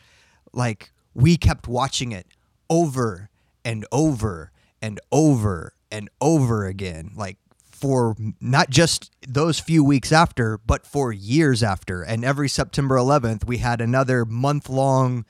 like 0.52 0.92
we 1.12 1.36
kept 1.36 1.66
watching 1.68 2.12
it 2.12 2.26
over 2.70 3.28
and 3.64 3.84
over 3.90 4.52
and 4.80 5.00
over 5.10 5.74
and 5.90 6.08
over 6.20 6.64
again 6.64 7.10
like 7.16 7.36
for 7.64 8.14
not 8.40 8.70
just 8.70 9.10
those 9.26 9.58
few 9.58 9.82
weeks 9.82 10.12
after 10.12 10.56
but 10.58 10.86
for 10.86 11.12
years 11.12 11.62
after 11.62 12.02
and 12.02 12.24
every 12.24 12.48
September 12.48 12.94
11th 12.94 13.44
we 13.44 13.58
had 13.58 13.80
another 13.80 14.24
month 14.24 14.68
long 14.68 15.24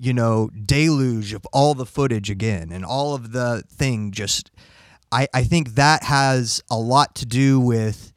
you 0.00 0.12
know 0.12 0.50
deluge 0.64 1.32
of 1.32 1.46
all 1.52 1.74
the 1.74 1.86
footage 1.86 2.30
again 2.30 2.72
and 2.72 2.84
all 2.84 3.14
of 3.14 3.32
the 3.32 3.62
thing 3.68 4.10
just 4.10 4.50
I, 5.12 5.28
I 5.34 5.44
think 5.44 5.74
that 5.74 6.04
has 6.04 6.62
a 6.70 6.78
lot 6.78 7.14
to 7.16 7.26
do 7.26 7.60
with 7.60 8.12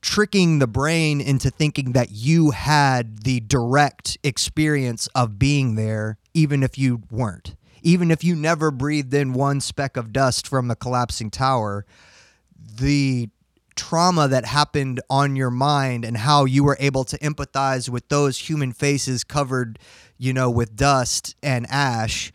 tricking 0.00 0.58
the 0.58 0.66
brain 0.66 1.20
into 1.20 1.50
thinking 1.50 1.92
that 1.92 2.10
you 2.10 2.50
had 2.50 3.22
the 3.22 3.40
direct 3.40 4.18
experience 4.24 5.06
of 5.14 5.38
being 5.38 5.76
there, 5.76 6.18
even 6.34 6.62
if 6.62 6.76
you 6.76 7.02
weren't. 7.10 7.54
Even 7.82 8.10
if 8.10 8.22
you 8.22 8.34
never 8.34 8.70
breathed 8.70 9.14
in 9.14 9.32
one 9.32 9.60
speck 9.60 9.96
of 9.96 10.12
dust 10.12 10.46
from 10.46 10.68
the 10.68 10.76
collapsing 10.76 11.30
tower, 11.30 11.86
the 12.76 13.28
trauma 13.74 14.28
that 14.28 14.44
happened 14.44 15.00
on 15.08 15.36
your 15.36 15.50
mind 15.50 16.04
and 16.04 16.16
how 16.16 16.44
you 16.44 16.64
were 16.64 16.76
able 16.80 17.04
to 17.04 17.18
empathize 17.18 17.88
with 17.88 18.08
those 18.08 18.38
human 18.38 18.72
faces 18.72 19.24
covered, 19.24 19.78
you 20.18 20.32
know, 20.32 20.50
with 20.50 20.76
dust 20.76 21.36
and 21.42 21.66
ash, 21.70 22.32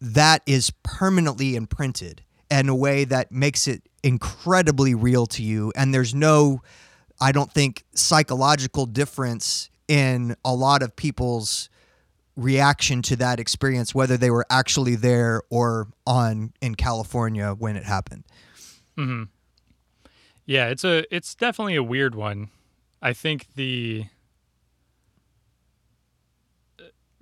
that 0.00 0.42
is 0.46 0.72
permanently 0.82 1.56
imprinted 1.56 2.22
in 2.50 2.68
a 2.68 2.74
way 2.74 3.04
that 3.04 3.30
makes 3.30 3.68
it 3.68 3.82
incredibly 4.02 4.94
real 4.94 5.26
to 5.26 5.42
you. 5.42 5.72
And 5.76 5.94
there's 5.94 6.14
no, 6.14 6.62
I 7.20 7.32
don't 7.32 7.52
think, 7.52 7.84
psychological 7.94 8.86
difference 8.86 9.70
in 9.88 10.36
a 10.44 10.54
lot 10.54 10.82
of 10.82 10.96
people's 10.96 11.68
reaction 12.36 13.02
to 13.02 13.16
that 13.16 13.38
experience, 13.38 13.94
whether 13.94 14.16
they 14.16 14.30
were 14.30 14.46
actually 14.50 14.94
there 14.94 15.42
or 15.50 15.88
on 16.06 16.52
in 16.60 16.74
California 16.74 17.54
when 17.58 17.76
it 17.76 17.84
happened. 17.84 18.24
hmm 18.96 19.24
Yeah, 20.50 20.66
it's 20.66 20.82
a 20.82 21.04
it's 21.14 21.36
definitely 21.36 21.76
a 21.76 21.82
weird 21.82 22.16
one. 22.16 22.50
I 23.00 23.12
think 23.12 23.46
the 23.54 24.06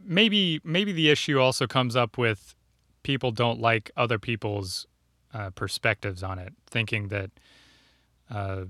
maybe 0.02 0.62
maybe 0.64 0.92
the 0.92 1.10
issue 1.10 1.38
also 1.38 1.66
comes 1.66 1.94
up 1.94 2.16
with 2.16 2.54
people 3.02 3.30
don't 3.30 3.60
like 3.60 3.90
other 3.98 4.18
people's 4.18 4.86
uh, 5.34 5.50
perspectives 5.50 6.22
on 6.22 6.38
it, 6.38 6.54
thinking 6.66 7.08
that 7.08 7.30
uh, 8.30 8.64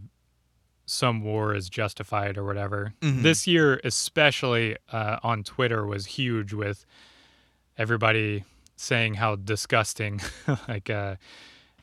some 0.86 1.22
war 1.22 1.54
is 1.54 1.68
justified 1.68 2.36
or 2.36 2.42
whatever. 2.42 2.94
Mhm. 3.00 3.22
This 3.22 3.46
year, 3.46 3.80
especially 3.84 4.76
uh, 4.90 5.18
on 5.22 5.44
Twitter, 5.44 5.86
was 5.86 6.04
huge 6.06 6.52
with 6.52 6.84
everybody 7.76 8.42
saying 8.74 9.14
how 9.14 9.36
disgusting, 9.36 10.20
like 10.68 10.90
uh, 10.90 11.14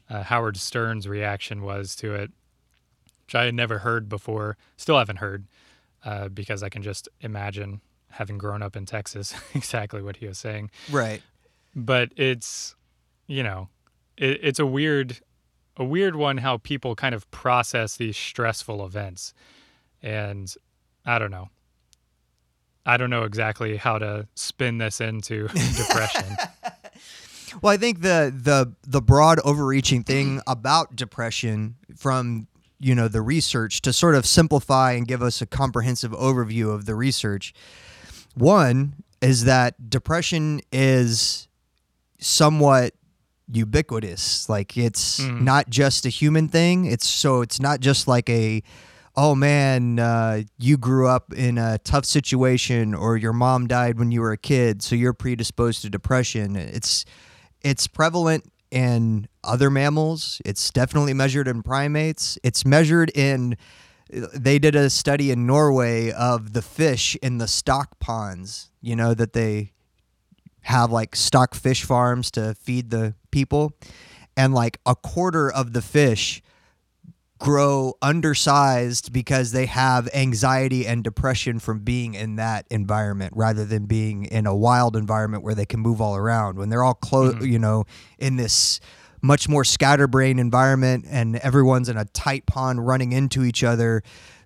uh, 0.10 0.24
Howard 0.24 0.58
Stern's 0.58 1.08
reaction 1.08 1.62
was 1.62 1.96
to 1.96 2.14
it, 2.14 2.32
which 3.26 3.36
I 3.36 3.46
had 3.46 3.56
never 3.56 3.80
heard 3.80 4.08
before. 4.08 4.58
Still 4.78 4.98
haven't 4.98 5.18
heard 5.18 5.46
uh, 6.04 6.30
because 6.30 6.64
I 6.64 6.70
can 6.70 6.84
just 6.84 7.10
imagine 7.22 7.82
having 8.10 8.38
grown 8.38 8.62
up 8.62 8.76
in 8.76 8.86
Texas 8.86 9.34
exactly 9.56 10.02
what 10.02 10.18
he 10.18 10.28
was 10.28 10.38
saying. 10.38 10.72
Right. 10.92 11.22
But 11.76 12.12
it's, 12.16 12.76
you 13.28 13.44
know, 13.44 13.70
it, 14.18 14.40
it's 14.42 14.60
a 14.60 14.66
weird, 14.66 15.20
a 15.78 15.84
weird 15.84 16.16
one 16.16 16.38
how 16.38 16.58
people 16.58 16.96
kind 16.96 17.14
of 17.14 17.30
process 17.32 17.98
these 17.98 18.16
stressful 18.16 18.86
events, 18.86 19.34
and 20.02 20.54
I 21.06 21.20
don't 21.20 21.32
know. 21.32 21.50
I 22.86 22.98
don't 22.98 23.10
know 23.10 23.24
exactly 23.24 23.78
how 23.78 23.98
to 23.98 24.28
spin 24.36 24.78
this 24.78 25.02
into 25.02 25.48
depression. 25.78 26.36
Well, 27.62 27.72
I 27.74 27.78
think 27.78 28.02
the 28.02 28.34
the 28.36 28.74
the 28.86 29.02
broad 29.02 29.40
overreaching 29.46 30.04
thing 30.04 30.42
about 30.48 30.96
depression 30.96 31.76
from 31.96 32.48
you 32.80 32.94
know 32.96 33.08
the 33.08 33.22
research 33.22 33.82
to 33.82 33.94
sort 33.94 34.16
of 34.16 34.26
simplify 34.26 34.92
and 34.94 35.08
give 35.08 35.22
us 35.22 35.42
a 35.42 35.46
comprehensive 35.46 36.12
overview 36.12 36.74
of 36.74 36.86
the 36.86 36.96
research. 36.96 37.54
One 38.36 39.04
is 39.22 39.46
that 39.46 39.90
depression 39.90 40.62
is 40.72 41.48
somewhat 42.20 42.94
ubiquitous. 43.52 44.50
Like 44.50 44.78
it's 44.78 45.20
Mhm. 45.20 45.42
not 45.42 45.70
just 45.70 46.06
a 46.06 46.10
human 46.10 46.48
thing. 46.48 46.86
It's 46.86 47.08
so 47.08 47.42
it's 47.42 47.60
not 47.60 47.80
just 47.80 48.08
like 48.08 48.30
a 48.30 48.62
oh 49.18 49.34
man, 49.34 49.98
uh, 49.98 50.42
you 50.58 50.76
grew 50.76 51.08
up 51.08 51.32
in 51.34 51.58
a 51.58 51.78
tough 51.86 52.04
situation, 52.04 52.94
or 52.94 53.16
your 53.16 53.32
mom 53.32 53.66
died 53.66 53.98
when 53.98 54.12
you 54.12 54.20
were 54.20 54.34
a 54.34 54.38
kid, 54.38 54.82
so 54.84 54.94
you're 54.94 55.14
predisposed 55.14 55.82
to 55.82 55.90
depression. 55.90 56.56
It's 56.58 57.06
it's 57.62 57.88
prevalent 57.88 58.52
in 58.76 59.28
other 59.42 59.72
mammals. 59.72 60.42
It's 60.44 60.70
definitely 60.70 61.14
measured 61.14 61.48
in 61.48 61.64
primates. 61.64 62.38
It's 62.44 62.66
measured 62.66 63.10
in. 63.16 63.56
They 64.10 64.60
did 64.60 64.76
a 64.76 64.90
study 64.90 65.32
in 65.32 65.48
Norway 65.48 66.12
of 66.12 66.52
the 66.54 66.62
fish 66.62 67.16
in 67.24 67.38
the 67.38 67.48
stock 67.48 67.98
ponds. 68.00 68.70
You 68.82 68.98
know 68.98 69.14
that 69.14 69.32
they 69.34 69.72
have 70.64 70.92
like 70.92 71.16
stock 71.16 71.56
fish 71.56 71.84
farms 71.84 72.30
to 72.32 72.54
feed 72.56 72.90
the 72.90 73.16
people, 73.32 73.78
and 74.36 74.54
like 74.54 74.80
a 74.86 74.96
quarter 74.96 75.50
of 75.50 75.72
the 75.72 75.82
fish 75.82 76.44
grow 77.46 77.94
undersized 78.02 79.14
because 79.14 79.52
they 79.52 79.68
have 79.68 80.10
anxiety 80.16 80.88
and 80.88 81.04
depression 81.04 81.60
from 81.60 81.82
being 81.82 82.16
in 82.16 82.38
that 82.38 82.66
environment 82.72 83.32
rather 83.36 83.64
than 83.64 83.86
being 83.86 84.26
in 84.26 84.48
a 84.48 84.56
wild 84.56 84.96
environment 84.96 85.44
where 85.44 85.54
they 85.54 85.66
can 85.66 85.80
move 85.80 86.02
all 86.02 86.16
around. 86.16 86.58
When 86.58 86.70
they're 86.70 86.84
all 86.84 86.96
close 86.96 87.36
mm-hmm. 87.36 87.46
you 87.46 87.60
know 87.60 87.86
in 88.18 88.38
this 88.38 88.80
much 89.22 89.48
more 89.48 89.64
scatterbrain 89.64 90.40
environment 90.40 91.06
and 91.08 91.36
everyone's 91.36 91.88
in 91.88 91.98
a 91.98 92.06
tight 92.06 92.48
pond 92.48 92.88
running 92.88 93.12
into 93.12 93.44
each 93.44 93.64
other 93.64 94.02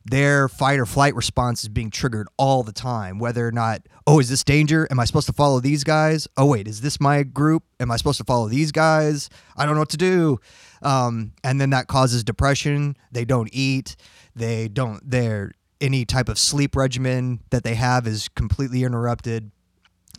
their 0.05 0.47
fight 0.47 0.79
or 0.79 0.85
flight 0.85 1.13
response 1.15 1.63
is 1.63 1.69
being 1.69 1.89
triggered 1.91 2.27
all 2.37 2.63
the 2.63 2.71
time 2.71 3.19
whether 3.19 3.45
or 3.45 3.51
not 3.51 3.81
oh 4.09 4.19
is 4.19 4.27
this 4.27 4.43
danger? 4.43 4.87
Am 4.89 4.99
i 4.99 5.05
supposed 5.05 5.27
to 5.27 5.33
follow 5.33 5.59
these 5.59 5.83
guys? 5.83 6.27
Oh 6.35 6.47
wait 6.47 6.67
is 6.67 6.81
this 6.81 6.99
my 6.99 7.21
group? 7.21 7.63
Am 7.79 7.91
i 7.91 7.95
supposed 7.95 8.17
to 8.17 8.23
follow 8.23 8.49
these 8.49 8.71
guys? 8.71 9.29
I 9.55 9.65
don't 9.65 9.75
know 9.75 9.81
what 9.81 9.89
to 9.89 9.97
do. 9.97 10.39
Um, 10.81 11.33
and 11.43 11.61
then 11.61 11.69
that 11.69 11.87
causes 11.87 12.23
depression. 12.23 12.97
They 13.11 13.23
don't 13.23 13.49
eat. 13.51 13.95
They 14.35 14.67
don't 14.67 15.07
their 15.07 15.51
any 15.79 16.05
type 16.05 16.27
of 16.27 16.39
sleep 16.39 16.75
regimen 16.75 17.41
that 17.51 17.63
they 17.63 17.75
have 17.75 18.07
is 18.07 18.27
completely 18.29 18.83
interrupted. 18.83 19.51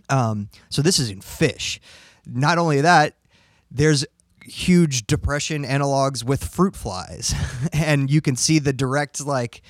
Um, 0.09 0.51
so 0.69 0.83
this 0.83 1.01
is 1.01 1.11
in 1.11 1.21
fish. 1.21 1.81
Not 2.25 2.59
only 2.59 2.81
that 2.83 3.17
there's 3.73 4.07
huge 4.45 5.07
depression 5.07 5.65
analogs 5.65 6.23
with 6.23 6.45
fruit 6.45 6.77
flies. 6.77 7.35
And 7.73 8.11
you 8.11 8.21
can 8.21 8.37
see 8.37 8.59
the 8.59 8.73
direct 8.73 9.25
like 9.25 9.63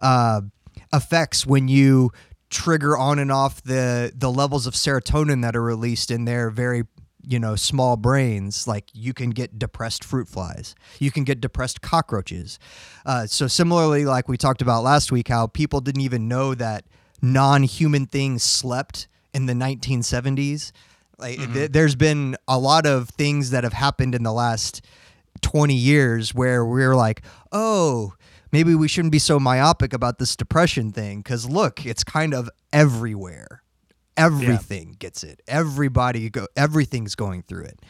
uh, 0.00 0.42
effects 0.92 1.46
when 1.46 1.68
you 1.68 2.10
trigger 2.52 2.96
on 2.96 3.18
and 3.18 3.32
off 3.32 3.62
the 3.62 4.12
the 4.14 4.30
levels 4.30 4.66
of 4.66 4.74
serotonin 4.74 5.42
that 5.42 5.56
are 5.56 5.62
released 5.62 6.10
in 6.10 6.24
their 6.26 6.50
very 6.50 6.84
you 7.26 7.38
know 7.40 7.56
small 7.56 7.96
brains. 7.96 8.68
Like 8.68 8.84
you 8.92 9.12
can 9.12 9.30
get 9.30 9.58
depressed 9.58 10.04
fruit 10.04 10.28
flies. 10.28 10.74
You 11.00 11.10
can 11.10 11.24
get 11.24 11.40
depressed 11.40 11.80
cockroaches. 11.80 12.58
Uh, 13.04 13.26
so 13.26 13.48
similarly 13.48 14.04
like 14.04 14.28
we 14.28 14.36
talked 14.36 14.62
about 14.62 14.84
last 14.84 15.10
week 15.10 15.28
how 15.28 15.46
people 15.48 15.80
didn't 15.80 16.02
even 16.02 16.28
know 16.28 16.54
that 16.54 16.84
non-human 17.20 18.06
things 18.06 18.42
slept 18.42 19.08
in 19.32 19.46
the 19.46 19.52
1970s 19.54 20.72
like 21.18 21.38
th- 21.52 21.70
there's 21.70 21.94
been 21.94 22.36
a 22.48 22.58
lot 22.58 22.84
of 22.84 23.08
things 23.10 23.50
that 23.50 23.64
have 23.64 23.72
happened 23.72 24.14
in 24.14 24.24
the 24.24 24.32
last 24.32 24.84
20 25.40 25.72
years 25.72 26.34
where 26.34 26.64
we're 26.64 26.96
like 26.96 27.22
oh 27.52 28.12
maybe 28.52 28.74
we 28.74 28.88
shouldn't 28.88 29.12
be 29.12 29.18
so 29.18 29.40
myopic 29.40 29.92
about 29.92 30.18
this 30.18 30.36
depression 30.36 30.92
thing 30.92 31.18
because 31.18 31.48
look 31.48 31.84
it's 31.84 32.04
kind 32.04 32.34
of 32.34 32.48
everywhere. 32.72 33.62
Everything 34.16 34.96
gets 34.98 35.24
it. 35.24 35.40
Everybody 35.48 36.28
go 36.30 36.46
everything's 36.56 37.14
going 37.14 37.42
through 37.42 37.64
it. 37.64 37.80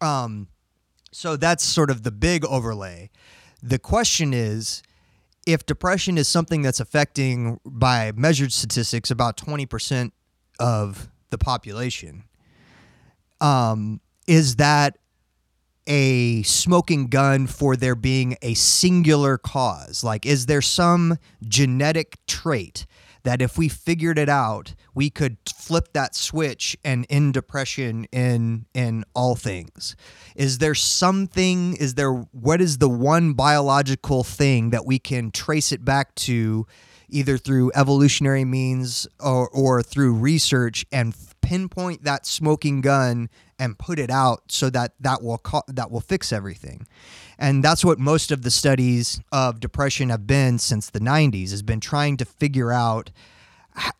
Um 0.00 0.48
so 1.12 1.36
that's 1.36 1.64
sort 1.64 1.90
of 1.90 2.02
the 2.02 2.10
big 2.10 2.44
overlay. 2.44 3.10
The 3.62 3.78
question 3.78 4.32
is 4.32 4.82
if 5.46 5.64
depression 5.64 6.18
is 6.18 6.28
something 6.28 6.60
that's 6.60 6.78
affecting 6.78 7.58
by 7.64 8.12
measured 8.14 8.52
statistics 8.52 9.10
about 9.10 9.38
20% 9.38 10.12
of 10.60 11.08
the 11.30 11.38
population 11.38 12.24
um, 13.40 14.00
is 14.26 14.56
that 14.56 14.98
a 15.88 16.42
smoking 16.42 17.08
gun 17.08 17.46
for 17.46 17.74
there 17.74 17.96
being 17.96 18.36
a 18.42 18.54
singular 18.54 19.38
cause? 19.38 20.04
Like, 20.04 20.26
is 20.26 20.46
there 20.46 20.62
some 20.62 21.18
genetic 21.42 22.18
trait 22.26 22.86
that 23.24 23.42
if 23.42 23.58
we 23.58 23.68
figured 23.68 24.18
it 24.18 24.28
out, 24.28 24.74
we 24.94 25.10
could 25.10 25.38
flip 25.48 25.92
that 25.94 26.14
switch 26.14 26.76
and 26.84 27.06
end 27.10 27.34
depression 27.34 28.04
in 28.12 28.66
in 28.74 29.04
all 29.14 29.34
things? 29.34 29.96
Is 30.36 30.58
there 30.58 30.74
something? 30.74 31.74
Is 31.76 31.94
there 31.94 32.12
what 32.12 32.60
is 32.60 32.78
the 32.78 32.88
one 32.88 33.32
biological 33.32 34.22
thing 34.22 34.70
that 34.70 34.86
we 34.86 34.98
can 34.98 35.30
trace 35.30 35.72
it 35.72 35.84
back 35.84 36.14
to? 36.16 36.66
Either 37.10 37.38
through 37.38 37.72
evolutionary 37.74 38.44
means 38.44 39.08
or, 39.18 39.48
or 39.48 39.82
through 39.82 40.12
research 40.12 40.84
and 40.92 41.14
pinpoint 41.40 42.04
that 42.04 42.26
smoking 42.26 42.82
gun 42.82 43.30
and 43.58 43.78
put 43.78 43.98
it 43.98 44.10
out 44.10 44.42
so 44.48 44.70
that 44.70 44.92
that 45.00 45.22
will 45.22 45.38
co- 45.38 45.62
that 45.68 45.90
will 45.90 46.00
fix 46.00 46.32
everything. 46.32 46.86
And 47.38 47.62
that's 47.62 47.84
what 47.84 47.98
most 47.98 48.30
of 48.30 48.42
the 48.42 48.50
studies 48.50 49.20
of 49.32 49.60
depression 49.60 50.08
have 50.10 50.26
been 50.26 50.58
since 50.58 50.90
the 50.90 51.00
90s 51.00 51.50
has 51.50 51.62
been 51.62 51.80
trying 51.80 52.16
to 52.18 52.24
figure 52.24 52.72
out 52.72 53.10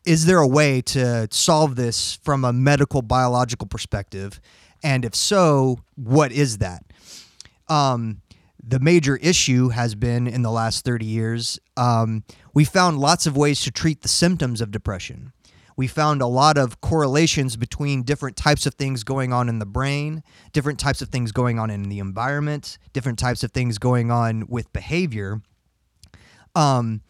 is 0.05 0.27
there 0.27 0.39
a 0.39 0.47
way 0.47 0.81
to 0.81 1.29
solve 1.31 1.77
this 1.77 2.19
from 2.25 2.45
a 2.45 2.53
medical 2.53 3.01
biological 3.01 3.67
perspective? 3.67 4.41
And 4.83 5.05
if 5.05 5.15
so 5.15 5.81
what 5.95 6.33
is 6.33 6.59
that? 6.59 6.85
Um, 7.69 8.23
the 8.67 8.81
major 8.81 9.17
issue 9.17 9.69
has 9.69 9.95
been 9.95 10.27
in 10.27 10.43
the 10.43 10.51
last 10.51 10.85
30 10.85 11.07
years 11.07 11.59
um, 11.77 12.25
we 12.55 12.65
found 12.65 12.99
lots 12.99 13.27
of 13.27 13.37
ways 13.37 13.61
to 13.63 13.71
treat 13.71 14.03
the 14.03 14.09
symptoms 14.09 14.61
of 14.61 14.71
depression 14.71 15.33
we 15.79 15.87
found 15.87 16.21
a 16.21 16.27
lot 16.27 16.59
of 16.59 16.81
correlations 16.81 17.57
between 17.57 18.03
different 18.03 18.37
types 18.37 18.67
of 18.67 18.75
things 18.75 19.05
going 19.05 19.33
on 19.33 19.49
in 19.49 19.61
the 19.61 19.65
brain, 19.65 20.25
different 20.53 20.81
types 20.81 21.01
of 21.01 21.09
things 21.09 21.31
going 21.31 21.57
on 21.57 21.71
in 21.71 21.85
the 21.85 22.01
environment, 22.01 22.79
different 22.93 23.17
types 23.17 23.45
of 23.45 23.53
things 23.53 23.79
going 23.79 24.11
on 24.11 24.45
with 24.49 24.73
behavior. 24.73 25.41
Um, 26.57 27.03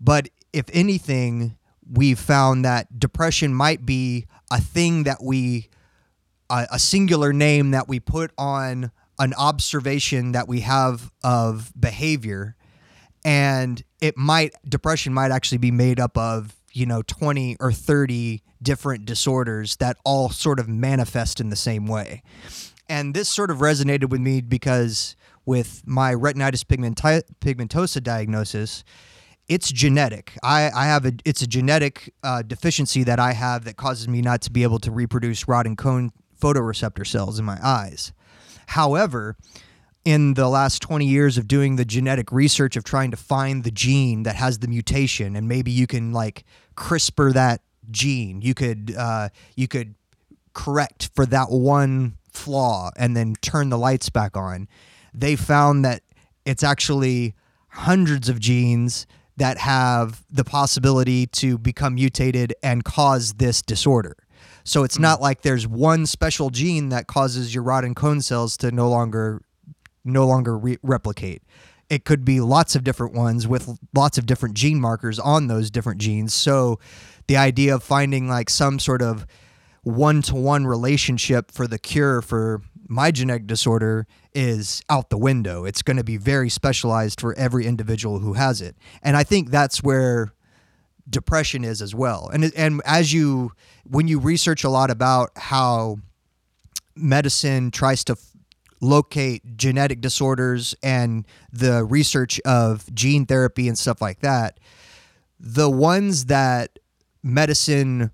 but 0.00 0.30
if 0.54 0.64
anything, 0.72 1.58
we've 1.86 2.18
found 2.18 2.64
that 2.64 2.98
depression 2.98 3.52
might 3.52 3.84
be 3.84 4.24
a 4.50 4.58
thing 4.58 5.02
that 5.02 5.22
we, 5.22 5.68
a, 6.48 6.66
a 6.72 6.78
singular 6.78 7.30
name 7.30 7.72
that 7.72 7.88
we 7.88 8.00
put 8.00 8.32
on 8.38 8.90
an 9.18 9.34
observation 9.34 10.32
that 10.32 10.48
we 10.48 10.60
have 10.60 11.12
of 11.22 11.74
behavior. 11.78 12.56
And 13.22 13.84
it 14.00 14.16
might, 14.16 14.54
depression 14.66 15.12
might 15.12 15.30
actually 15.30 15.58
be 15.58 15.70
made 15.70 16.00
up 16.00 16.16
of 16.16 16.56
you 16.74 16.86
know 16.86 17.02
20 17.02 17.56
or 17.60 17.72
30 17.72 18.42
different 18.62 19.04
disorders 19.04 19.76
that 19.76 19.96
all 20.04 20.28
sort 20.28 20.58
of 20.58 20.68
manifest 20.68 21.40
in 21.40 21.50
the 21.50 21.56
same 21.56 21.86
way. 21.86 22.22
And 22.88 23.14
this 23.14 23.28
sort 23.28 23.50
of 23.50 23.58
resonated 23.58 24.10
with 24.10 24.20
me 24.20 24.40
because 24.40 25.16
with 25.46 25.82
my 25.86 26.12
retinitis 26.14 26.64
pigmenti- 26.64 27.22
pigmentosa 27.40 28.02
diagnosis 28.02 28.84
it's 29.46 29.70
genetic. 29.70 30.32
I, 30.42 30.70
I 30.74 30.86
have 30.86 31.04
a 31.04 31.12
it's 31.24 31.42
a 31.42 31.46
genetic 31.46 32.14
uh, 32.22 32.42
deficiency 32.42 33.04
that 33.04 33.18
i 33.18 33.32
have 33.32 33.64
that 33.64 33.76
causes 33.76 34.08
me 34.08 34.22
not 34.22 34.40
to 34.42 34.50
be 34.50 34.62
able 34.62 34.78
to 34.80 34.90
reproduce 34.90 35.46
rod 35.46 35.66
and 35.66 35.76
cone 35.76 36.12
photoreceptor 36.40 37.06
cells 37.06 37.38
in 37.38 37.44
my 37.44 37.58
eyes. 37.62 38.12
However 38.66 39.36
in 40.04 40.34
the 40.34 40.48
last 40.48 40.82
20 40.82 41.06
years 41.06 41.38
of 41.38 41.48
doing 41.48 41.76
the 41.76 41.84
genetic 41.84 42.30
research 42.30 42.76
of 42.76 42.84
trying 42.84 43.10
to 43.10 43.16
find 43.16 43.64
the 43.64 43.70
gene 43.70 44.22
that 44.24 44.36
has 44.36 44.58
the 44.58 44.68
mutation 44.68 45.34
and 45.34 45.48
maybe 45.48 45.70
you 45.70 45.86
can 45.86 46.12
like 46.12 46.44
CRISPR 46.76 47.32
that 47.34 47.62
gene. 47.90 48.40
You 48.42 48.54
could 48.54 48.94
uh, 48.96 49.28
you 49.56 49.68
could 49.68 49.94
correct 50.52 51.10
for 51.14 51.26
that 51.26 51.50
one 51.50 52.16
flaw 52.30 52.90
and 52.96 53.16
then 53.16 53.34
turn 53.40 53.70
the 53.70 53.78
lights 53.78 54.08
back 54.08 54.36
on. 54.36 54.68
They 55.12 55.36
found 55.36 55.84
that 55.84 56.02
it's 56.44 56.62
actually 56.62 57.34
hundreds 57.68 58.28
of 58.28 58.38
genes 58.40 59.06
that 59.36 59.58
have 59.58 60.22
the 60.30 60.44
possibility 60.44 61.26
to 61.26 61.58
become 61.58 61.94
mutated 61.94 62.54
and 62.62 62.84
cause 62.84 63.34
this 63.34 63.62
disorder. 63.62 64.16
So 64.62 64.84
it's 64.84 64.98
not 64.98 65.20
like 65.20 65.42
there's 65.42 65.66
one 65.66 66.06
special 66.06 66.50
gene 66.50 66.88
that 66.90 67.06
causes 67.06 67.54
your 67.54 67.64
rod 67.64 67.84
and 67.84 67.94
cone 67.94 68.20
cells 68.20 68.56
to 68.58 68.70
no 68.70 68.88
longer 68.88 69.42
no 70.04 70.26
longer 70.26 70.56
re- 70.56 70.78
replicate. 70.82 71.42
It 71.94 72.04
could 72.04 72.24
be 72.24 72.40
lots 72.40 72.74
of 72.74 72.82
different 72.82 73.14
ones 73.14 73.46
with 73.46 73.78
lots 73.94 74.18
of 74.18 74.26
different 74.26 74.56
gene 74.56 74.80
markers 74.80 75.20
on 75.20 75.46
those 75.46 75.70
different 75.70 76.00
genes. 76.00 76.34
So 76.34 76.80
the 77.28 77.36
idea 77.36 77.72
of 77.72 77.84
finding 77.84 78.28
like 78.28 78.50
some 78.50 78.80
sort 78.80 79.00
of 79.00 79.24
one 79.84 80.20
to 80.22 80.34
one 80.34 80.66
relationship 80.66 81.52
for 81.52 81.68
the 81.68 81.78
cure 81.78 82.20
for 82.20 82.62
my 82.88 83.12
genetic 83.12 83.46
disorder 83.46 84.08
is 84.34 84.82
out 84.90 85.08
the 85.08 85.16
window. 85.16 85.64
It's 85.64 85.82
going 85.82 85.96
to 85.96 86.02
be 86.02 86.16
very 86.16 86.48
specialized 86.48 87.20
for 87.20 87.32
every 87.34 87.64
individual 87.64 88.18
who 88.18 88.32
has 88.32 88.60
it. 88.60 88.74
And 89.00 89.16
I 89.16 89.22
think 89.22 89.50
that's 89.50 89.80
where 89.80 90.32
depression 91.08 91.62
is 91.62 91.80
as 91.80 91.94
well. 91.94 92.28
And 92.32 92.52
and 92.56 92.82
as 92.84 93.12
you 93.12 93.52
when 93.84 94.08
you 94.08 94.18
research 94.18 94.64
a 94.64 94.68
lot 94.68 94.90
about 94.90 95.30
how 95.36 95.98
medicine 96.96 97.70
tries 97.70 98.02
to 98.04 98.16
locate 98.84 99.56
genetic 99.56 100.00
disorders 100.00 100.74
and 100.82 101.26
the 101.52 101.84
research 101.84 102.40
of 102.40 102.92
gene 102.94 103.26
therapy 103.26 103.68
and 103.68 103.78
stuff 103.78 104.00
like 104.00 104.20
that, 104.20 104.60
the 105.40 105.70
ones 105.70 106.26
that 106.26 106.78
medicine 107.22 108.10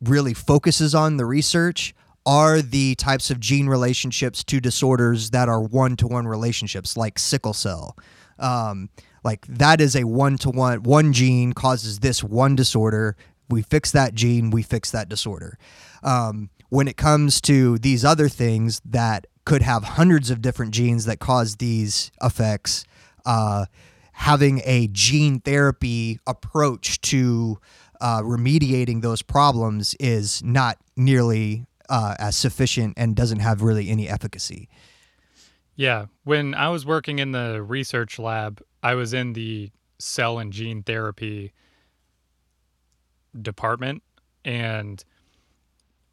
really 0.00 0.34
focuses 0.34 0.94
on 0.94 1.16
the 1.16 1.26
research 1.26 1.94
are 2.24 2.60
the 2.60 2.94
types 2.96 3.30
of 3.30 3.40
gene 3.40 3.66
relationships 3.66 4.44
to 4.44 4.60
disorders 4.60 5.30
that 5.30 5.48
are 5.48 5.60
one 5.60 5.96
to 5.96 6.06
one 6.06 6.28
relationships, 6.28 6.96
like 6.96 7.18
sickle 7.18 7.54
cell. 7.54 7.96
Um, 8.38 8.90
like 9.24 9.46
that 9.46 9.80
is 9.80 9.96
a 9.96 10.04
one 10.04 10.36
to 10.38 10.50
one, 10.50 10.82
one 10.82 11.12
gene 11.12 11.52
causes 11.52 12.00
this 12.00 12.22
one 12.22 12.54
disorder. 12.54 13.16
We 13.48 13.62
fix 13.62 13.90
that 13.92 14.14
gene, 14.14 14.50
we 14.50 14.62
fix 14.62 14.90
that 14.90 15.08
disorder. 15.08 15.58
Um, 16.02 16.50
when 16.68 16.86
it 16.86 16.96
comes 16.96 17.40
to 17.42 17.78
these 17.78 18.04
other 18.04 18.28
things 18.28 18.80
that 18.84 19.26
could 19.48 19.62
have 19.62 19.82
hundreds 19.82 20.28
of 20.28 20.42
different 20.42 20.74
genes 20.74 21.06
that 21.06 21.20
cause 21.20 21.56
these 21.56 22.12
effects, 22.22 22.84
uh, 23.24 23.64
having 24.12 24.60
a 24.66 24.88
gene 24.88 25.40
therapy 25.40 26.20
approach 26.26 27.00
to 27.00 27.58
uh, 28.02 28.20
remediating 28.20 29.00
those 29.00 29.22
problems 29.22 29.94
is 29.98 30.44
not 30.44 30.76
nearly 30.98 31.64
uh, 31.88 32.14
as 32.18 32.36
sufficient 32.36 32.92
and 32.98 33.16
doesn't 33.16 33.38
have 33.38 33.62
really 33.62 33.88
any 33.88 34.06
efficacy. 34.06 34.68
Yeah. 35.76 36.06
When 36.24 36.52
I 36.52 36.68
was 36.68 36.84
working 36.84 37.18
in 37.18 37.32
the 37.32 37.62
research 37.62 38.18
lab, 38.18 38.60
I 38.82 38.96
was 38.96 39.14
in 39.14 39.32
the 39.32 39.70
cell 39.98 40.38
and 40.38 40.52
gene 40.52 40.82
therapy 40.82 41.54
department 43.40 44.02
and 44.44 45.02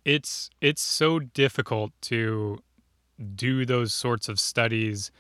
it's 0.05 0.49
it's 0.61 0.81
so 0.81 1.19
difficult 1.19 1.91
to 2.01 2.59
do 3.35 3.65
those 3.65 3.93
sorts 3.93 4.27
of 4.29 4.39
studies 4.39 5.11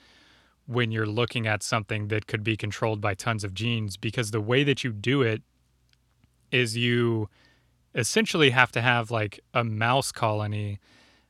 when 0.67 0.91
you're 0.91 1.05
looking 1.05 1.47
at 1.47 1.63
something 1.63 2.07
that 2.07 2.27
could 2.27 2.43
be 2.43 2.57
controlled 2.57 2.99
by 2.99 3.13
tons 3.13 3.43
of 3.43 3.53
genes 3.53 3.97
because 3.97 4.31
the 4.31 4.41
way 4.41 4.63
that 4.63 4.83
you 4.83 4.91
do 4.91 5.21
it 5.21 5.41
is 6.51 6.75
you 6.75 7.29
essentially 7.93 8.49
have 8.49 8.71
to 8.71 8.81
have 8.81 9.11
like 9.11 9.39
a 9.53 9.63
mouse 9.63 10.11
colony 10.11 10.79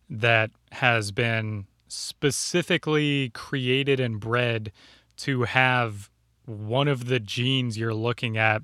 that 0.10 0.52
has 0.72 1.12
been 1.12 1.66
specifically 1.88 3.30
created 3.30 4.00
and 4.00 4.20
bred 4.20 4.72
to 5.18 5.44
have 5.44 6.10
one 6.46 6.88
of 6.88 7.08
the 7.08 7.20
genes 7.20 7.78
you're 7.78 7.94
looking 7.94 8.38
at 8.38 8.62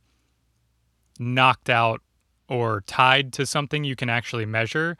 knocked 1.19 1.69
out 1.69 2.01
or 2.47 2.81
tied 2.81 3.31
to 3.33 3.45
something 3.45 3.83
you 3.83 3.95
can 3.95 4.09
actually 4.09 4.45
measure. 4.45 4.97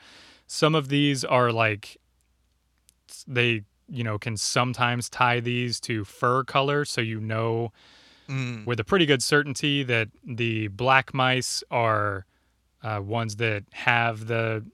Some 0.47 0.75
of 0.75 0.89
these 0.89 1.23
are 1.25 1.51
like 1.51 1.97
they, 3.27 3.63
you 3.89 4.03
know, 4.03 4.17
can 4.17 4.37
sometimes 4.37 5.09
tie 5.09 5.39
these 5.39 5.79
to 5.81 6.03
fur 6.05 6.43
color 6.43 6.85
so 6.85 7.01
you 7.01 7.19
know 7.19 7.71
with 8.65 8.79
a 8.79 8.83
pretty 8.83 9.05
good 9.05 9.21
certainty 9.21 9.83
that 9.83 10.07
the 10.25 10.67
black 10.69 11.13
mice 11.13 11.63
are 11.69 12.25
uh, 12.83 13.01
ones 13.03 13.35
that 13.37 13.63
have 13.71 14.27
the 14.27 14.65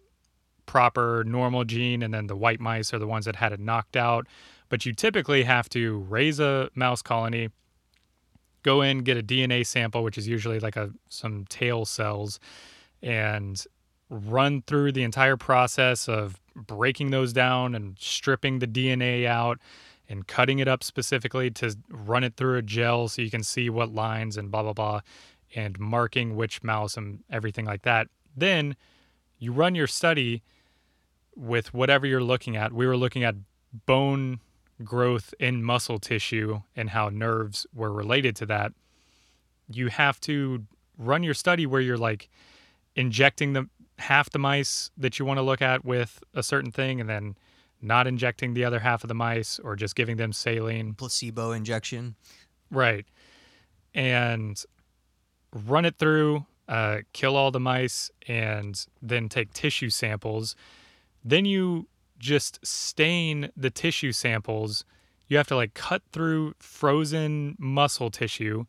proper 0.65 1.23
normal 1.26 1.63
gene, 1.63 2.04
and 2.04 2.13
then 2.13 2.28
the 2.28 2.36
white 2.36 2.60
mice 2.60 2.93
are 2.93 3.00
the 3.00 3.08
ones 3.08 3.26
that 3.26 3.36
had 3.36 3.52
it 3.52 3.60
knocked 3.60 3.97
out. 3.97 4.28
But 4.69 4.86
you 4.86 4.93
typically 4.93 5.43
have 5.43 5.69
to 5.69 6.00
raise 6.10 6.39
a 6.39 6.69
mouse 6.76 7.02
colony, 7.02 7.50
go 8.63 8.82
in, 8.82 9.00
get 9.00 9.17
a 9.17 9.23
DNA 9.23 9.65
sample, 9.65 10.04
which 10.04 10.17
is 10.17 10.28
usually 10.28 10.60
like 10.60 10.76
a 10.76 10.91
some 11.10 11.45
tail 11.50 11.86
cells, 11.86 12.39
and 13.02 13.63
run 14.10 14.62
through 14.67 14.91
the 14.91 15.04
entire 15.04 15.38
process 15.38 16.08
of 16.08 16.39
breaking 16.57 17.11
those 17.11 17.33
down 17.33 17.75
and 17.75 17.95
stripping 17.99 18.59
the 18.59 18.67
DNA 18.67 19.25
out 19.25 19.59
and 20.09 20.27
cutting 20.27 20.59
it 20.59 20.67
up 20.67 20.83
specifically 20.83 21.51
to 21.51 21.77
run 21.89 22.23
it 22.23 22.35
through 22.35 22.57
a 22.57 22.61
gel 22.61 23.07
so 23.07 23.21
you 23.21 23.29
can 23.29 23.43
see 23.43 23.69
what 23.69 23.93
lines 23.93 24.37
and 24.37 24.51
blah 24.51 24.63
blah 24.63 24.73
blah 24.73 25.01
and 25.55 25.79
marking 25.79 26.35
which 26.35 26.63
mouse 26.63 26.97
and 26.97 27.23
everything 27.29 27.65
like 27.65 27.83
that. 27.83 28.07
Then 28.35 28.75
you 29.39 29.51
run 29.51 29.75
your 29.75 29.87
study 29.87 30.43
with 31.35 31.73
whatever 31.73 32.05
you're 32.05 32.23
looking 32.23 32.57
at. 32.57 32.73
We 32.73 32.87
were 32.87 32.97
looking 32.97 33.23
at 33.23 33.35
bone 33.85 34.39
growth 34.83 35.33
in 35.39 35.63
muscle 35.63 35.99
tissue 35.99 36.61
and 36.75 36.89
how 36.89 37.09
nerves 37.09 37.65
were 37.73 37.91
related 37.91 38.35
to 38.37 38.45
that. 38.47 38.73
You 39.69 39.87
have 39.87 40.19
to 40.21 40.65
run 40.97 41.23
your 41.23 41.33
study 41.33 41.65
where 41.65 41.81
you're 41.81 41.97
like 41.97 42.29
injecting 42.95 43.53
the 43.53 43.69
half 43.99 44.29
the 44.29 44.39
mice 44.39 44.91
that 44.97 45.19
you 45.19 45.25
want 45.25 45.38
to 45.38 45.41
look 45.41 45.62
at 45.62 45.83
with 45.83 46.19
a 46.33 46.43
certain 46.43 46.71
thing 46.71 46.99
and 47.01 47.10
then 47.10 47.36
not 47.81 48.07
injecting 48.07 48.53
the 48.53 48.65
other 48.65 48.79
half 48.79 49.03
of 49.03 49.07
the 49.07 49.13
mice 49.15 49.60
or 49.60 49.75
just 49.75 49.95
giving 49.95 50.17
them 50.17 50.33
saline. 50.33 50.93
Placebo 50.93 51.51
injection. 51.51 52.15
Right. 52.71 53.05
And 53.93 54.62
run 55.53 55.86
it 55.86 55.97
through, 55.97 56.45
uh, 56.67 56.99
kill 57.13 57.36
all 57.36 57.51
the 57.51 57.60
mice, 57.60 58.12
and 58.27 58.86
then 59.01 59.29
take 59.29 59.53
tissue 59.53 59.89
samples. 59.89 60.55
Then 61.23 61.45
you 61.45 61.88
just 62.19 62.65
stain 62.65 63.51
the 63.55 63.69
tissue 63.69 64.12
samples. 64.12 64.86
You 65.27 65.38
have 65.38 65.47
to 65.47 65.55
like 65.55 65.73
cut 65.73 66.01
through 66.12 66.55
frozen 66.60 67.55
muscle 67.60 68.10
tissue 68.10 68.65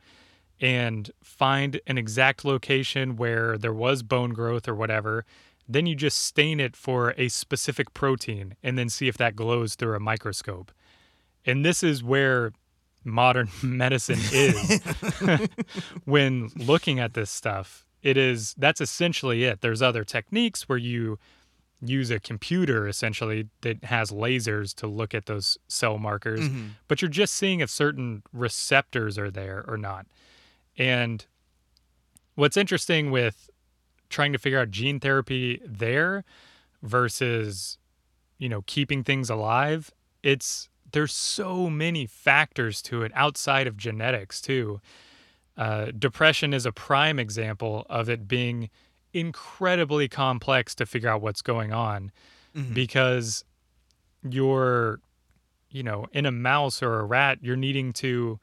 and 0.60 1.10
find 1.22 1.80
an 1.86 1.98
exact 1.98 2.44
location 2.44 3.16
where 3.16 3.56
there 3.56 3.72
was 3.72 4.02
bone 4.02 4.30
growth 4.30 4.68
or 4.68 4.74
whatever. 4.74 5.24
Then 5.68 5.86
you 5.86 5.94
just 5.94 6.18
stain 6.18 6.60
it 6.60 6.74
for 6.74 7.14
a 7.16 7.28
specific 7.28 7.94
protein 7.94 8.56
and 8.62 8.78
then 8.78 8.88
see 8.88 9.08
if 9.08 9.16
that 9.18 9.36
glows 9.36 9.74
through 9.74 9.94
a 9.94 10.00
microscope. 10.00 10.72
And 11.44 11.64
this 11.64 11.82
is 11.82 12.02
where 12.02 12.52
modern 13.04 13.48
medicine 13.62 14.18
is 14.32 14.80
when 16.04 16.50
looking 16.56 16.98
at 17.00 17.14
this 17.14 17.30
stuff. 17.30 17.84
It 18.02 18.16
is 18.16 18.54
that's 18.56 18.80
essentially 18.80 19.44
it. 19.44 19.60
There's 19.60 19.82
other 19.82 20.04
techniques 20.04 20.68
where 20.68 20.78
you 20.78 21.18
use 21.80 22.10
a 22.10 22.18
computer 22.18 22.88
essentially 22.88 23.48
that 23.62 23.84
has 23.84 24.10
lasers 24.10 24.74
to 24.74 24.86
look 24.86 25.14
at 25.14 25.26
those 25.26 25.58
cell 25.68 25.98
markers, 25.98 26.40
mm-hmm. 26.40 26.68
but 26.88 27.00
you're 27.00 27.10
just 27.10 27.34
seeing 27.34 27.60
if 27.60 27.70
certain 27.70 28.22
receptors 28.32 29.18
are 29.18 29.30
there 29.30 29.64
or 29.66 29.76
not. 29.76 30.06
And 30.78 31.26
what's 32.34 32.56
interesting 32.56 33.10
with 33.10 33.50
trying 34.08 34.32
to 34.32 34.38
figure 34.38 34.58
out 34.58 34.70
gene 34.70 35.00
therapy 35.00 35.60
there 35.66 36.24
versus 36.82 37.76
you 38.38 38.48
know 38.48 38.62
keeping 38.62 39.04
things 39.04 39.28
alive 39.28 39.90
it's 40.22 40.68
there's 40.92 41.12
so 41.12 41.68
many 41.68 42.06
factors 42.06 42.80
to 42.82 43.02
it 43.02 43.12
outside 43.14 43.66
of 43.66 43.76
genetics 43.76 44.40
too. 44.40 44.80
Uh, 45.56 45.86
depression 45.98 46.54
is 46.54 46.64
a 46.64 46.72
prime 46.72 47.18
example 47.18 47.84
of 47.90 48.08
it 48.08 48.28
being 48.28 48.70
incredibly 49.12 50.08
complex 50.08 50.74
to 50.76 50.86
figure 50.86 51.08
out 51.08 51.20
what's 51.20 51.42
going 51.42 51.72
on 51.72 52.12
because 52.74 53.44
you're 54.28 55.00
you 55.70 55.82
know 55.82 56.06
in 56.12 56.26
a 56.26 56.30
mouse 56.30 56.82
or 56.82 57.00
a 57.00 57.04
rat 57.04 57.38
you're 57.42 57.56
needing 57.56 57.92
to 57.92 58.38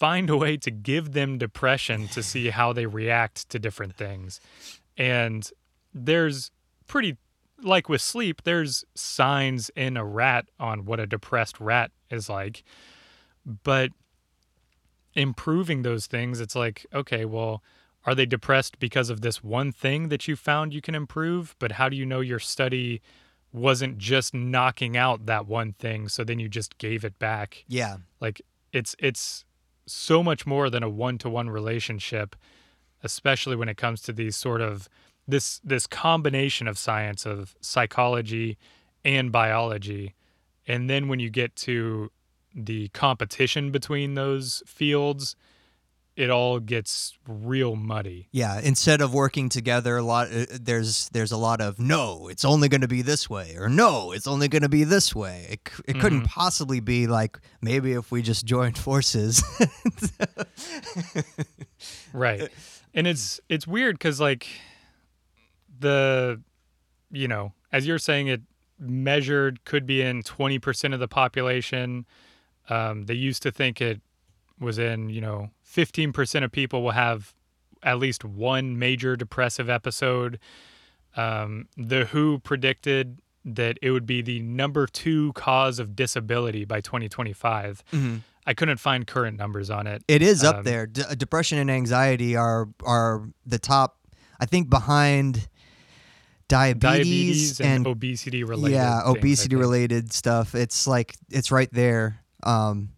find 0.00 0.30
a 0.30 0.36
way 0.36 0.56
to 0.56 0.70
give 0.70 1.12
them 1.12 1.36
depression 1.36 2.08
to 2.08 2.22
see 2.22 2.48
how 2.48 2.72
they 2.72 2.86
react 2.86 3.48
to 3.50 3.58
different 3.58 3.94
things. 3.94 4.40
And 4.96 5.48
there's 5.92 6.50
pretty 6.88 7.18
like 7.62 7.90
with 7.90 8.00
sleep, 8.00 8.42
there's 8.44 8.82
signs 8.94 9.70
in 9.76 9.98
a 9.98 10.04
rat 10.04 10.46
on 10.58 10.86
what 10.86 10.98
a 10.98 11.06
depressed 11.06 11.60
rat 11.60 11.90
is 12.10 12.30
like. 12.30 12.64
But 13.44 13.90
improving 15.14 15.82
those 15.82 16.06
things, 16.06 16.40
it's 16.40 16.56
like, 16.56 16.86
okay, 16.94 17.26
well, 17.26 17.62
are 18.06 18.14
they 18.14 18.24
depressed 18.24 18.78
because 18.78 19.10
of 19.10 19.20
this 19.20 19.44
one 19.44 19.70
thing 19.70 20.08
that 20.08 20.26
you 20.26 20.34
found 20.34 20.72
you 20.72 20.80
can 20.80 20.94
improve? 20.94 21.54
But 21.58 21.72
how 21.72 21.90
do 21.90 21.96
you 21.96 22.06
know 22.06 22.20
your 22.20 22.38
study 22.38 23.02
wasn't 23.52 23.98
just 23.98 24.32
knocking 24.32 24.96
out 24.96 25.26
that 25.26 25.46
one 25.46 25.74
thing 25.74 26.08
so 26.08 26.24
then 26.24 26.38
you 26.38 26.48
just 26.48 26.78
gave 26.78 27.04
it 27.04 27.18
back? 27.18 27.64
Yeah. 27.68 27.98
like 28.20 28.40
it's 28.72 28.96
it's 28.98 29.44
so 29.92 30.22
much 30.22 30.46
more 30.46 30.70
than 30.70 30.82
a 30.82 30.88
one-to-one 30.88 31.50
relationship 31.50 32.36
especially 33.02 33.56
when 33.56 33.68
it 33.68 33.76
comes 33.76 34.02
to 34.02 34.12
these 34.12 34.36
sort 34.36 34.60
of 34.60 34.88
this 35.26 35.60
this 35.64 35.86
combination 35.86 36.66
of 36.66 36.78
science 36.78 37.24
of 37.26 37.54
psychology 37.60 38.58
and 39.04 39.32
biology. 39.32 40.14
And 40.66 40.90
then 40.90 41.08
when 41.08 41.20
you 41.20 41.30
get 41.30 41.56
to 41.56 42.10
the 42.54 42.88
competition 42.88 43.70
between 43.70 44.14
those 44.14 44.62
fields 44.66 45.36
it 46.20 46.30
all 46.30 46.60
gets 46.60 47.18
real 47.26 47.76
muddy 47.76 48.28
Yeah, 48.32 48.60
instead 48.60 49.00
of 49.00 49.14
working 49.14 49.48
together, 49.48 49.96
a 49.96 50.02
lot 50.02 50.28
uh, 50.32 50.46
there's 50.50 51.08
there's 51.10 51.32
a 51.32 51.36
lot 51.36 51.60
of 51.60 51.78
no, 51.78 52.28
it's 52.28 52.44
only 52.44 52.68
going 52.68 52.82
to 52.82 52.88
be 52.88 53.02
this 53.02 53.30
way, 53.30 53.56
or 53.56 53.68
no, 53.68 54.12
it's 54.12 54.26
only 54.26 54.48
going 54.48 54.62
to 54.62 54.68
be 54.68 54.84
this 54.84 55.14
way. 55.14 55.46
It, 55.50 55.60
it 55.86 56.00
couldn't 56.00 56.24
possibly 56.24 56.80
be 56.80 57.06
like 57.06 57.38
maybe 57.62 57.92
if 57.92 58.10
we 58.10 58.22
just 58.22 58.44
joined 58.44 58.78
forces. 58.78 59.42
right 62.12 62.48
and 62.94 63.06
it's 63.06 63.40
it's 63.48 63.66
weird 63.66 63.96
because 63.96 64.20
like 64.20 64.46
the 65.78 66.40
you 67.10 67.28
know 67.28 67.52
as 67.72 67.86
you're 67.86 67.98
saying 67.98 68.26
it 68.26 68.42
measured 68.80 69.64
could 69.64 69.86
be 69.86 70.02
in 70.02 70.22
20% 70.22 70.94
of 70.94 71.00
the 71.00 71.08
population. 71.08 72.06
Um, 72.68 73.04
they 73.04 73.14
used 73.14 73.42
to 73.42 73.50
think 73.50 73.80
it 73.80 74.00
was 74.60 74.78
in, 74.78 75.08
you 75.08 75.20
know, 75.20 75.50
15% 75.66 76.44
of 76.44 76.52
people 76.52 76.82
will 76.82 76.90
have 76.92 77.34
at 77.82 77.98
least 77.98 78.24
one 78.24 78.78
major 78.78 79.16
depressive 79.16 79.70
episode. 79.70 80.38
Um, 81.16 81.66
the 81.76 82.04
WHO 82.06 82.38
predicted 82.40 83.18
that 83.44 83.78
it 83.80 83.90
would 83.90 84.04
be 84.06 84.20
the 84.22 84.40
number 84.40 84.86
two 84.86 85.32
cause 85.32 85.78
of 85.78 85.96
disability 85.96 86.64
by 86.66 86.80
2025. 86.82 87.82
I 88.46 88.54
couldn't 88.54 88.78
find 88.78 89.06
current 89.06 89.38
numbers 89.38 89.70
on 89.70 89.86
it. 89.86 90.02
It 90.08 90.22
is 90.22 90.44
up 90.44 90.56
Um, 90.58 90.64
there. 90.64 90.86
D- 90.86 91.02
depression 91.16 91.58
and 91.58 91.70
anxiety 91.70 92.36
are 92.36 92.68
are 92.84 93.28
the 93.46 93.58
top. 93.58 93.96
I 94.38 94.46
think 94.46 94.68
behind 94.70 95.48
diabetes, 96.48 96.80
Diabetes 96.80 97.60
and, 97.60 97.86
obesity 97.86 98.42
related. 98.44 98.74
yeah, 98.76 99.02
things, 99.04 99.16
obesity 99.18 99.56
related 99.56 100.12
stuff. 100.12 100.54
It's 100.54 100.86
like 100.86 101.16
it's 101.30 101.50
right 101.50 101.68
there. 101.72 102.22
Um, 102.42 102.90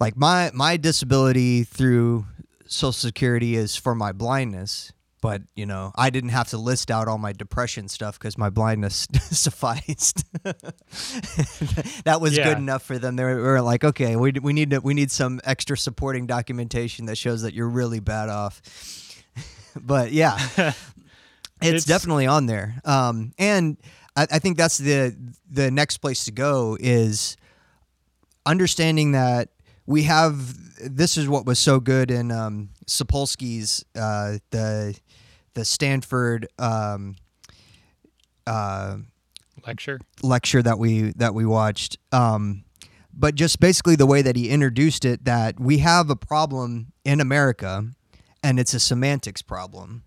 like 0.00 0.16
my 0.16 0.50
my 0.54 0.76
disability 0.76 1.62
through 1.64 2.24
Social 2.66 2.92
Security 2.92 3.54
is 3.54 3.76
for 3.76 3.94
my 3.94 4.12
blindness, 4.12 4.92
but 5.20 5.42
you 5.54 5.66
know 5.66 5.92
I 5.94 6.10
didn't 6.10 6.30
have 6.30 6.48
to 6.48 6.58
list 6.58 6.90
out 6.90 7.06
all 7.08 7.18
my 7.18 7.32
depression 7.32 7.88
stuff 7.88 8.18
because 8.18 8.38
my 8.38 8.48
blindness 8.50 9.06
sufficed. 9.20 10.24
that 12.04 12.18
was 12.20 12.36
Yeah. 12.36 12.44
good 12.48 12.58
enough 12.58 12.82
for 12.82 12.98
them. 12.98 13.16
They 13.16 13.24
were, 13.24 13.40
were 13.42 13.60
like, 13.62 13.84
okay, 13.84 14.16
we 14.16 14.32
we 14.40 14.52
need 14.52 14.70
to, 14.70 14.78
we 14.80 14.94
need 14.94 15.10
some 15.10 15.40
extra 15.44 15.76
supporting 15.76 16.26
documentation 16.26 17.06
that 17.06 17.16
shows 17.18 17.42
that 17.42 17.54
you're 17.54 17.68
really 17.68 18.00
bad 18.00 18.28
off. 18.28 18.62
but 19.80 20.12
yeah, 20.12 20.38
it's, 20.58 20.76
It's- 21.62 21.84
definitely 21.84 22.26
on 22.26 22.46
there. 22.46 22.80
Um, 22.84 23.32
and 23.38 23.76
I, 24.16 24.26
I 24.32 24.38
think 24.38 24.56
that's 24.56 24.78
the 24.78 25.14
the 25.50 25.70
next 25.70 25.98
place 25.98 26.24
to 26.24 26.32
go 26.32 26.76
is 26.80 27.36
understanding 28.46 29.12
that 29.12 29.50
we 29.86 30.04
have. 30.04 30.54
This 30.78 31.16
is 31.16 31.28
what 31.28 31.44
was 31.46 31.58
so 31.58 31.78
good 31.80 32.10
in 32.10 32.30
um, 32.32 32.70
Sapolsky's 32.86 33.84
uh, 33.94 34.38
the 34.50 34.98
the 35.54 35.64
Stanford 35.64 36.46
um, 36.58 37.16
uh, 38.46 38.96
lecture. 39.66 40.00
lecture 40.22 40.62
that 40.62 40.78
we 40.78 41.12
that 41.16 41.34
we 41.34 41.44
watched. 41.44 41.98
Um, 42.12 42.64
but 43.12 43.34
just 43.34 43.60
basically 43.60 43.96
the 43.96 44.06
way 44.06 44.22
that 44.22 44.36
he 44.36 44.48
introduced 44.48 45.04
it, 45.04 45.24
that 45.24 45.58
we 45.60 45.78
have 45.78 46.10
a 46.10 46.16
problem 46.16 46.92
in 47.04 47.20
America, 47.20 47.84
and 48.42 48.58
it's 48.60 48.72
a 48.72 48.80
semantics 48.80 49.42
problem 49.42 50.04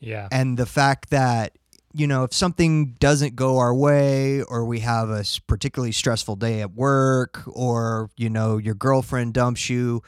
Yeah. 0.00 0.28
and 0.32 0.58
the 0.58 0.66
fact 0.66 1.10
that 1.10 1.52
you 1.92 2.06
know 2.06 2.24
if 2.24 2.32
something 2.32 2.92
doesn't 3.00 3.36
go 3.36 3.58
our 3.58 3.74
way 3.74 4.42
or 4.42 4.64
we 4.64 4.80
have 4.80 5.10
a 5.10 5.24
particularly 5.46 5.92
stressful 5.92 6.36
day 6.36 6.60
at 6.60 6.72
work 6.72 7.42
or 7.46 8.10
you 8.16 8.30
know 8.30 8.58
your 8.58 8.74
girlfriend 8.74 9.34
dumps 9.34 9.68
you 9.68 10.02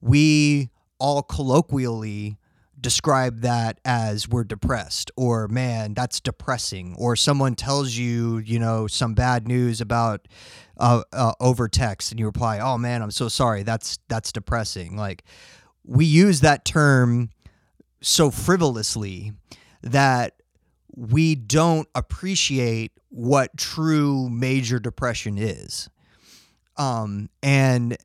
we 0.00 0.70
all 0.98 1.22
colloquially 1.22 2.38
describe 2.80 3.40
that 3.40 3.80
as 3.84 4.28
we're 4.28 4.44
depressed 4.44 5.10
or 5.16 5.48
man 5.48 5.94
that's 5.94 6.20
depressing. 6.20 6.94
Or 6.98 7.16
someone 7.16 7.54
tells 7.54 7.94
you 7.94 8.38
you 8.38 8.58
know 8.58 8.86
some 8.86 9.14
bad 9.14 9.48
news 9.48 9.80
about 9.80 10.28
uh, 10.78 11.02
uh, 11.12 11.32
over 11.40 11.68
text 11.68 12.10
and 12.12 12.20
you 12.20 12.26
reply 12.26 12.58
oh 12.60 12.76
man 12.78 13.02
i'm 13.02 13.10
so 13.10 13.28
sorry. 13.28 13.62
That's 13.62 13.98
that's 14.08 14.32
depressing. 14.32 14.96
Like 14.96 15.24
we 15.84 16.04
use 16.04 16.40
that 16.40 16.64
term 16.64 17.30
so 18.00 18.30
frivolously 18.30 19.32
that 19.82 20.34
we 20.96 21.34
don't 21.34 21.88
appreciate 21.94 22.92
what 23.10 23.56
true 23.56 24.28
major 24.30 24.78
depression 24.78 25.36
is. 25.38 25.88
Um, 26.76 27.28
and 27.42 27.96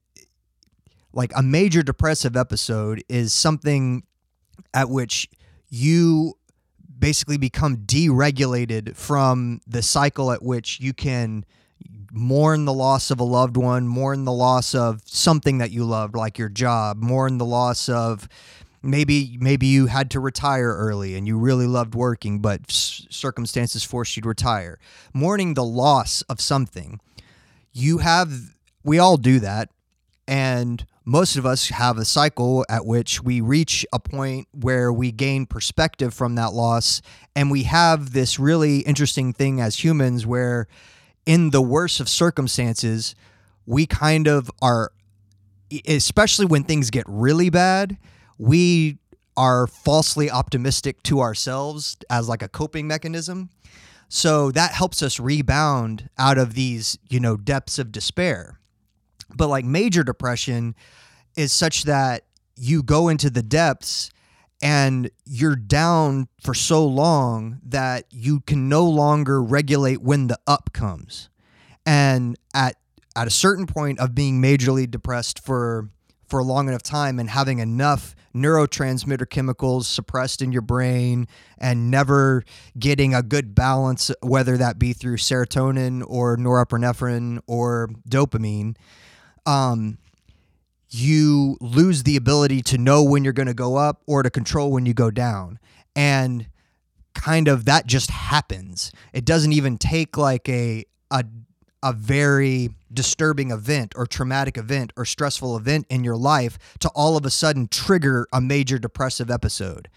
like 1.13 1.31
a 1.35 1.41
major 1.41 1.83
depressive 1.83 2.37
episode 2.37 3.03
is 3.09 3.33
something 3.33 4.03
at 4.73 4.89
which 4.89 5.29
you 5.69 6.37
basically 6.99 7.37
become 7.37 7.77
deregulated 7.77 8.95
from 8.95 9.61
the 9.65 9.81
cycle 9.81 10.31
at 10.31 10.43
which 10.43 10.79
you 10.79 10.93
can 10.93 11.45
mourn 12.11 12.65
the 12.65 12.73
loss 12.73 13.09
of 13.09 13.19
a 13.19 13.23
loved 13.23 13.57
one, 13.57 13.87
mourn 13.87 14.25
the 14.25 14.31
loss 14.31 14.75
of 14.75 15.01
something 15.05 15.57
that 15.57 15.71
you 15.71 15.83
loved, 15.83 16.15
like 16.15 16.37
your 16.37 16.49
job, 16.49 16.97
mourn 17.01 17.37
the 17.37 17.45
loss 17.45 17.89
of 17.89 18.27
maybe 18.83 19.37
maybe 19.39 19.67
you 19.67 19.87
had 19.87 20.09
to 20.11 20.19
retire 20.19 20.73
early 20.75 21.15
and 21.15 21.27
you 21.27 21.37
really 21.37 21.67
loved 21.67 21.95
working, 21.95 22.39
but 22.39 22.61
circumstances 22.69 23.83
forced 23.83 24.15
you 24.15 24.23
to 24.23 24.29
retire. 24.29 24.79
Mourning 25.13 25.53
the 25.53 25.63
loss 25.63 26.21
of 26.23 26.41
something, 26.41 26.99
you 27.71 27.99
have 27.99 28.31
we 28.83 28.99
all 28.99 29.17
do 29.17 29.39
that, 29.39 29.69
and 30.27 30.85
most 31.03 31.35
of 31.35 31.45
us 31.45 31.69
have 31.69 31.97
a 31.97 32.05
cycle 32.05 32.65
at 32.69 32.85
which 32.85 33.23
we 33.23 33.41
reach 33.41 33.85
a 33.91 33.99
point 33.99 34.47
where 34.51 34.93
we 34.93 35.11
gain 35.11 35.45
perspective 35.45 36.13
from 36.13 36.35
that 36.35 36.53
loss 36.53 37.01
and 37.35 37.49
we 37.49 37.63
have 37.63 38.13
this 38.13 38.37
really 38.37 38.79
interesting 38.79 39.33
thing 39.33 39.59
as 39.59 39.83
humans 39.83 40.25
where 40.25 40.67
in 41.25 41.49
the 41.49 41.61
worst 41.61 41.99
of 41.99 42.07
circumstances 42.07 43.15
we 43.65 43.85
kind 43.85 44.27
of 44.27 44.51
are 44.61 44.91
especially 45.87 46.45
when 46.45 46.63
things 46.63 46.89
get 46.89 47.05
really 47.07 47.49
bad 47.49 47.97
we 48.41 48.97
are 49.37 49.67
falsely 49.67 50.31
optimistic 50.31 51.03
to 51.03 51.19
ourselves 51.21 51.95
as 52.09 52.27
like 52.27 52.41
a 52.41 52.47
coping 52.47 52.87
mechanism. 52.87 53.51
So 54.09 54.49
that 54.51 54.71
helps 54.71 55.03
us 55.03 55.19
rebound 55.19 56.09
out 56.17 56.39
of 56.39 56.55
these 56.55 56.97
you 57.07 57.19
know 57.19 57.37
depths 57.37 57.77
of 57.77 57.91
despair. 57.91 58.59
But 59.35 59.47
like 59.47 59.63
major 59.63 60.03
depression 60.03 60.75
is 61.37 61.53
such 61.53 61.83
that 61.83 62.23
you 62.55 62.81
go 62.81 63.09
into 63.09 63.29
the 63.29 63.43
depths 63.43 64.11
and 64.59 65.11
you're 65.23 65.55
down 65.55 66.27
for 66.41 66.55
so 66.55 66.85
long 66.85 67.59
that 67.63 68.05
you 68.09 68.39
can 68.41 68.67
no 68.67 68.85
longer 68.85 69.41
regulate 69.41 70.01
when 70.01 70.27
the 70.27 70.39
up 70.47 70.73
comes. 70.73 71.29
And 71.85 72.37
at 72.55 72.75
at 73.15 73.27
a 73.27 73.31
certain 73.31 73.67
point 73.67 73.99
of 73.99 74.15
being 74.15 74.41
majorly 74.41 74.89
depressed 74.89 75.45
for 75.45 75.89
for 76.27 76.39
a 76.39 76.43
long 76.43 76.67
enough 76.67 76.81
time 76.81 77.19
and 77.19 77.29
having 77.29 77.59
enough 77.59 78.15
neurotransmitter 78.33 79.29
chemicals 79.29 79.87
suppressed 79.87 80.41
in 80.41 80.51
your 80.51 80.61
brain 80.61 81.27
and 81.57 81.91
never 81.91 82.43
getting 82.77 83.13
a 83.13 83.21
good 83.21 83.53
balance 83.53 84.11
whether 84.21 84.57
that 84.57 84.79
be 84.79 84.93
through 84.93 85.17
serotonin 85.17 86.03
or 86.07 86.37
norepinephrine 86.37 87.39
or 87.47 87.89
dopamine 88.09 88.75
um, 89.45 89.97
you 90.91 91.57
lose 91.61 92.03
the 92.03 92.17
ability 92.17 92.61
to 92.61 92.77
know 92.77 93.03
when 93.03 93.23
you're 93.23 93.33
going 93.33 93.47
to 93.47 93.53
go 93.53 93.77
up 93.77 94.01
or 94.07 94.23
to 94.23 94.29
control 94.29 94.71
when 94.71 94.85
you 94.85 94.93
go 94.93 95.09
down. 95.09 95.57
And 95.95 96.47
kind 97.13 97.47
of 97.47 97.65
that 97.65 97.87
just 97.87 98.09
happens. 98.09 98.91
It 99.13 99.25
doesn't 99.25 99.53
even 99.53 99.77
take 99.77 100.17
like 100.17 100.47
a 100.49 100.85
a 101.09 101.25
a 101.83 101.93
very 101.93 102.69
disturbing 102.93 103.51
event 103.51 103.93
or 103.95 104.05
traumatic 104.05 104.57
event 104.57 104.93
or 104.95 105.05
stressful 105.05 105.57
event 105.57 105.85
in 105.89 106.03
your 106.03 106.17
life 106.17 106.57
to 106.79 106.89
all 106.89 107.17
of 107.17 107.25
a 107.25 107.29
sudden 107.29 107.67
trigger 107.67 108.27
a 108.31 108.41
major 108.41 108.77
depressive 108.77 109.31
episode. 109.31 109.89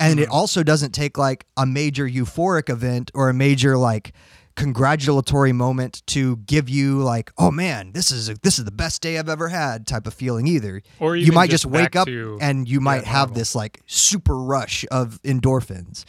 And 0.00 0.20
it 0.20 0.24
mm-hmm. 0.24 0.32
also 0.32 0.62
doesn't 0.62 0.92
take 0.92 1.18
like 1.18 1.46
a 1.56 1.66
major 1.66 2.08
euphoric 2.08 2.68
event 2.68 3.10
or 3.14 3.28
a 3.28 3.34
major 3.34 3.76
like 3.76 4.12
congratulatory 4.54 5.52
moment 5.52 6.04
to 6.06 6.36
give 6.38 6.68
you 6.68 6.98
like, 6.98 7.32
oh 7.38 7.50
man, 7.50 7.92
this 7.92 8.10
is 8.10 8.28
a, 8.28 8.34
this 8.42 8.58
is 8.58 8.64
the 8.64 8.72
best 8.72 9.00
day 9.00 9.18
I've 9.18 9.28
ever 9.28 9.48
had 9.48 9.86
type 9.86 10.06
of 10.06 10.14
feeling 10.14 10.46
either. 10.46 10.82
Or 10.98 11.16
you 11.16 11.32
might 11.32 11.50
just 11.50 11.62
just, 11.62 11.72
wake 11.72 11.96
up 11.96 12.08
and 12.08 12.68
you 12.68 12.80
might 12.80 13.04
have 13.04 13.28
normal. 13.28 13.38
this 13.38 13.54
like 13.54 13.80
super 13.86 14.36
rush 14.36 14.84
of 14.90 15.20
endorphins. 15.22 16.04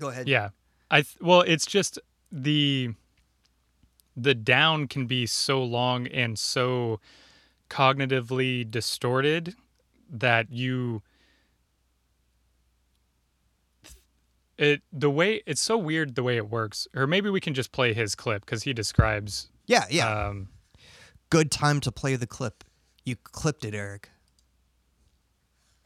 Go 0.00 0.08
ahead. 0.08 0.28
Yeah. 0.28 0.50
I 0.90 1.02
th- 1.02 1.16
well, 1.20 1.40
it's 1.40 1.66
just 1.66 1.98
the 2.30 2.94
the 4.16 4.34
down 4.34 4.86
can 4.86 5.06
be 5.06 5.26
so 5.26 5.62
long 5.62 6.06
and 6.08 6.38
so 6.38 7.00
cognitively 7.70 8.70
distorted 8.70 9.54
that 10.10 10.52
you 10.52 11.02
it 14.58 14.82
the 14.92 15.08
way 15.10 15.42
it's 15.46 15.60
so 15.60 15.78
weird 15.78 16.14
the 16.14 16.22
way 16.22 16.36
it 16.36 16.50
works 16.50 16.86
or 16.94 17.06
maybe 17.06 17.30
we 17.30 17.40
can 17.40 17.54
just 17.54 17.72
play 17.72 17.94
his 17.94 18.14
clip 18.14 18.44
because 18.44 18.62
he 18.64 18.72
describes 18.74 19.48
Yeah, 19.66 19.84
yeah. 19.90 20.08
um 20.28 20.48
Good 21.30 21.50
time 21.50 21.80
to 21.80 21.90
play 21.90 22.16
the 22.16 22.26
clip. 22.26 22.62
You 23.04 23.16
clipped 23.16 23.64
it, 23.64 23.74
Eric. 23.74 24.10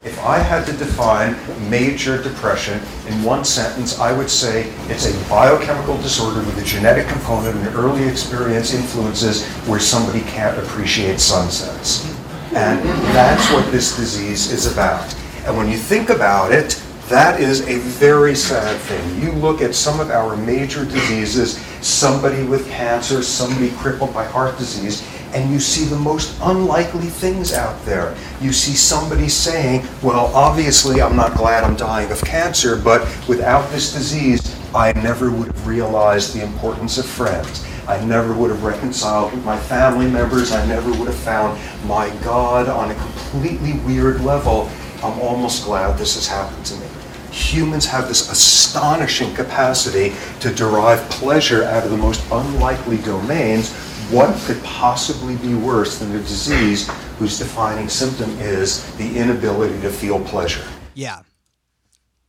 If 0.03 0.23
I 0.23 0.37
had 0.37 0.67
to 0.67 0.73
define 0.73 1.35
major 1.71 2.21
depression 2.21 2.79
in 3.07 3.23
one 3.23 3.43
sentence, 3.43 3.97
I 3.97 4.15
would 4.15 4.29
say 4.29 4.69
it's 4.89 5.07
a 5.07 5.29
biochemical 5.29 5.97
disorder 5.97 6.39
with 6.41 6.55
a 6.59 6.63
genetic 6.63 7.07
component 7.07 7.57
and 7.57 7.75
early 7.75 8.07
experience 8.07 8.75
influences 8.75 9.43
where 9.65 9.79
somebody 9.79 10.21
can't 10.21 10.55
appreciate 10.59 11.19
sunsets. 11.19 12.05
And 12.53 12.79
that's 13.15 13.51
what 13.51 13.71
this 13.71 13.97
disease 13.97 14.51
is 14.51 14.71
about. 14.71 15.15
And 15.45 15.57
when 15.57 15.67
you 15.67 15.79
think 15.79 16.11
about 16.11 16.51
it, 16.51 16.79
That 17.09 17.39
is 17.39 17.61
a 17.69 17.77
very 17.77 18.35
sad 18.35 18.77
thing. 18.81 19.21
You 19.21 19.31
look 19.31 19.61
at 19.61 19.73
some 19.73 20.01
of 20.01 20.11
our 20.11 20.35
major 20.35 20.83
diseases, 20.83 21.57
somebody 21.79 22.43
with 22.43 22.67
cancer, 22.69 23.23
somebody 23.23 23.71
crippled 23.77 24.13
by 24.13 24.25
heart 24.25 24.57
disease, 24.57 25.07
and 25.33 25.49
you 25.49 25.61
see 25.61 25.85
the 25.85 25.95
most 25.95 26.37
unlikely 26.41 27.05
things 27.05 27.53
out 27.53 27.81
there. 27.85 28.13
You 28.41 28.51
see 28.51 28.73
somebody 28.73 29.29
saying, 29.29 29.87
Well, 30.03 30.25
obviously, 30.35 31.01
I'm 31.01 31.15
not 31.15 31.37
glad 31.37 31.63
I'm 31.63 31.77
dying 31.77 32.11
of 32.11 32.21
cancer, 32.25 32.75
but 32.75 33.01
without 33.29 33.71
this 33.71 33.93
disease, 33.93 34.53
I 34.75 34.91
never 34.91 35.31
would 35.31 35.47
have 35.47 35.65
realized 35.65 36.35
the 36.35 36.43
importance 36.43 36.97
of 36.97 37.05
friends. 37.05 37.65
I 37.87 38.03
never 38.03 38.33
would 38.33 38.49
have 38.49 38.65
reconciled 38.65 39.31
with 39.31 39.45
my 39.45 39.57
family 39.57 40.11
members. 40.11 40.51
I 40.51 40.65
never 40.65 40.89
would 40.89 41.07
have 41.07 41.15
found 41.15 41.57
my 41.87 42.09
God 42.21 42.67
on 42.67 42.91
a 42.91 42.95
completely 42.95 43.79
weird 43.85 44.19
level. 44.19 44.69
I'm 45.01 45.17
almost 45.21 45.63
glad 45.63 45.97
this 45.97 46.15
has 46.15 46.27
happened 46.27 46.65
to 46.65 46.75
me. 46.75 46.96
Humans 47.37 47.85
have 47.85 48.07
this 48.07 48.31
astonishing 48.31 49.33
capacity 49.35 50.15
to 50.39 50.53
derive 50.53 50.99
pleasure 51.09 51.63
out 51.63 51.83
of 51.83 51.91
the 51.91 51.97
most 51.97 52.23
unlikely 52.31 52.97
domains. 52.97 53.71
What 54.09 54.35
could 54.45 54.61
possibly 54.63 55.35
be 55.35 55.53
worse 55.53 55.99
than 55.99 56.15
a 56.15 56.19
disease 56.19 56.89
whose 57.19 57.37
defining 57.37 57.89
symptom 57.89 58.29
is 58.39 58.83
the 58.95 59.17
inability 59.17 59.79
to 59.81 59.89
feel 59.89 60.19
pleasure? 60.25 60.65
Yeah. 60.95 61.21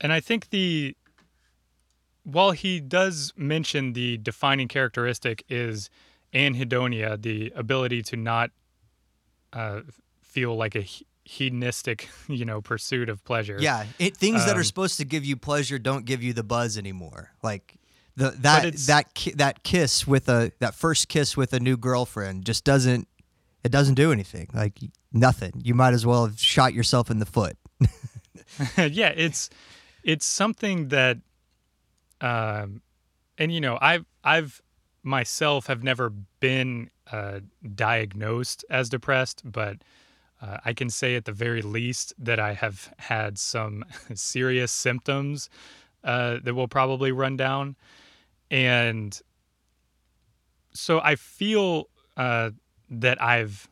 And 0.01 0.13
I 0.13 0.21
think 0.21 0.51
the 0.51 0.95
while 2.25 2.51
he 2.51 2.79
does 2.79 3.33
mention 3.37 3.95
the 3.95 4.19
defining 4.19 4.69
characteristic 4.69 5.43
is 5.49 5.89
anhedonia, 6.35 7.21
the 7.21 7.51
ability 7.57 8.03
to 8.03 8.17
not 8.17 8.51
uh, 9.55 9.81
feel 10.23 10.55
like 10.55 10.75
a 10.75 10.83
he- 10.83 11.07
hedonistic, 11.29 12.09
you 12.29 12.45
know, 12.45 12.61
pursuit 12.63 13.09
of 13.09 13.23
pleasure. 13.25 13.59
Yeah. 13.61 13.85
It, 13.99 14.17
things 14.17 14.45
that 14.47 14.57
are 14.57 14.61
Um, 14.61 14.65
supposed 14.65 14.97
to 14.97 15.05
give 15.05 15.25
you 15.25 15.37
pleasure 15.37 15.79
don't 15.79 16.05
give 16.07 16.23
you 16.23 16.33
the 16.33 16.43
buzz 16.43 16.79
anymore. 16.79 17.33
Like 17.43 17.77
the 18.17 18.31
that 18.39 18.75
that 18.87 19.15
ki- 19.15 19.33
that 19.37 19.63
kiss 19.63 20.07
with 20.07 20.29
a 20.29 20.51
that 20.59 20.75
first 20.75 21.09
kiss 21.09 21.37
with 21.37 21.53
a 21.53 21.61
new 21.61 21.77
girlfriend 21.77 22.45
just 22.47 22.65
doesn't 22.65 23.07
it 23.63 23.71
doesn't 23.71 23.95
do 23.95 24.11
anything. 24.11 24.49
Like 24.55 24.79
nothing. 25.13 25.53
You 25.63 25.75
might 25.75 25.93
as 25.93 26.07
well 26.07 26.27
have 26.27 26.41
shot 26.41 26.73
yourself 26.73 27.11
in 27.11 27.19
the 27.19 27.27
foot. 27.27 27.57
yeah, 28.77 29.13
it's 29.15 29.51
it's 30.03 30.25
something 30.25 30.89
that, 30.89 31.19
um, 32.21 32.81
and 33.37 33.53
you 33.53 33.61
know, 33.61 33.79
I've 33.81 34.07
I've 34.25 34.63
myself 35.03 35.67
have 35.67 35.83
never 35.83 36.11
been 36.41 36.91
uh, 37.13 37.41
diagnosed 37.75 38.65
as 38.71 38.89
depressed, 38.89 39.43
but 39.45 39.79
uh, 40.41 40.59
I 40.65 40.73
can 40.73 40.91
say 40.91 41.17
at 41.17 41.25
the 41.25 41.33
very 41.33 41.63
least 41.63 42.13
that 42.19 42.39
I 42.39 42.55
have 42.55 42.93
had 42.99 43.39
some 43.39 43.85
serious 44.15 44.73
symptoms 44.73 45.51
uh, 46.05 46.39
that 46.43 46.55
will 46.55 46.69
probably 46.69 47.13
run 47.13 47.37
down, 47.37 47.77
and 48.51 49.21
so 50.73 51.01
I 51.01 51.17
feel 51.17 51.89
uh, 52.17 52.51
that 52.91 53.21
I've 53.23 53.69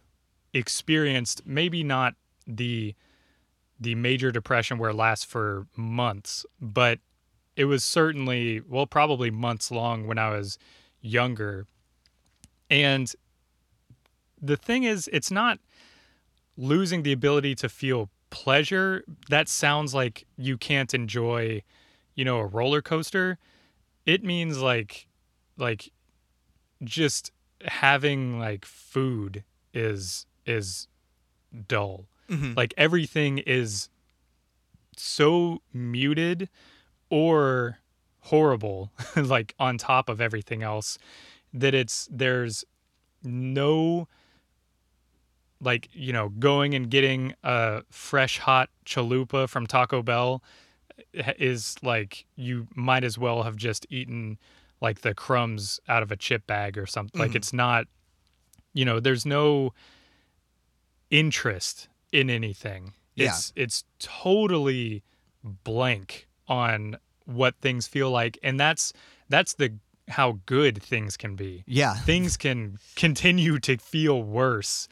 experienced 0.52 1.46
maybe 1.46 1.84
not 1.84 2.14
the 2.46 2.94
the 3.78 3.94
major 3.94 4.30
depression 4.30 4.78
where 4.78 4.90
it 4.90 4.96
lasts 4.96 5.24
for 5.24 5.66
months, 5.76 6.46
but 6.60 6.98
it 7.56 7.64
was 7.64 7.84
certainly, 7.84 8.60
well, 8.60 8.86
probably 8.86 9.30
months 9.30 9.70
long 9.70 10.06
when 10.06 10.18
I 10.18 10.30
was 10.30 10.58
younger. 11.00 11.66
And 12.70 13.12
the 14.40 14.56
thing 14.56 14.84
is, 14.84 15.08
it's 15.12 15.30
not 15.30 15.58
losing 16.56 17.02
the 17.02 17.12
ability 17.12 17.54
to 17.56 17.68
feel 17.68 18.10
pleasure. 18.30 19.04
That 19.28 19.48
sounds 19.48 19.94
like 19.94 20.26
you 20.36 20.56
can't 20.56 20.92
enjoy, 20.94 21.62
you 22.14 22.24
know, 22.24 22.38
a 22.38 22.46
roller 22.46 22.82
coaster. 22.82 23.38
It 24.04 24.24
means 24.24 24.60
like, 24.60 25.08
like, 25.56 25.90
just 26.84 27.32
having 27.64 28.38
like 28.38 28.64
food 28.64 29.42
is 29.72 30.26
is 30.44 30.88
dull 31.68 32.06
mm-hmm. 32.28 32.52
like 32.54 32.74
everything 32.76 33.38
is 33.38 33.88
so 34.96 35.62
muted 35.72 36.48
or 37.10 37.78
horrible 38.20 38.90
like 39.16 39.54
on 39.58 39.78
top 39.78 40.08
of 40.08 40.20
everything 40.20 40.62
else 40.62 40.98
that 41.52 41.74
it's 41.74 42.08
there's 42.10 42.64
no 43.22 44.08
like 45.60 45.88
you 45.92 46.12
know 46.12 46.28
going 46.28 46.74
and 46.74 46.90
getting 46.90 47.34
a 47.42 47.82
fresh 47.90 48.38
hot 48.38 48.68
chalupa 48.84 49.48
from 49.48 49.66
Taco 49.66 50.02
Bell 50.02 50.42
eh, 51.14 51.32
is 51.38 51.76
like 51.82 52.26
you 52.36 52.66
might 52.74 53.04
as 53.04 53.16
well 53.18 53.42
have 53.42 53.56
just 53.56 53.86
eaten 53.90 54.38
like 54.80 55.00
the 55.00 55.14
crumbs 55.14 55.80
out 55.88 56.02
of 56.02 56.12
a 56.12 56.16
chip 56.16 56.46
bag 56.46 56.76
or 56.76 56.86
something 56.86 57.20
like 57.20 57.34
it's 57.34 57.52
not 57.52 57.86
you 58.74 58.84
know 58.84 59.00
there's 59.00 59.24
no 59.24 59.72
interest 61.10 61.88
in 62.12 62.28
anything 62.30 62.92
Yeah. 63.14 63.28
it's 63.28 63.52
it's 63.56 63.84
totally 63.98 65.02
blank 65.42 66.28
on 66.48 66.96
what 67.24 67.54
things 67.60 67.86
feel 67.86 68.10
like 68.10 68.38
and 68.42 68.58
that's 68.58 68.92
that's 69.28 69.54
the 69.54 69.74
how 70.08 70.38
good 70.46 70.82
things 70.82 71.16
can 71.16 71.34
be 71.34 71.64
Yeah. 71.66 71.94
things 71.94 72.36
can 72.36 72.78
continue 72.94 73.58
to 73.60 73.76
feel 73.78 74.22
worse 74.22 74.88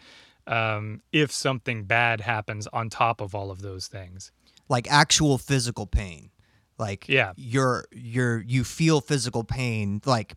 um, 0.47 1.01
if 1.13 1.33
something 1.33 1.85
bad 1.85 2.21
happens 2.21 2.67
on 2.73 2.91
top 2.91 3.21
of 3.21 3.35
all 3.35 3.51
of 3.51 3.63
those 3.63 3.87
things 3.87 4.31
Like 4.69 4.87
actual 4.91 5.39
physical 5.39 5.87
pain. 5.87 6.31
Like 6.79 7.09
Yeah. 7.09 7.33
you're 7.37 7.87
you're 7.93 8.41
you 8.43 8.65
feel 8.65 9.01
physical 9.01 9.45
pain 9.45 10.01
like 10.05 10.35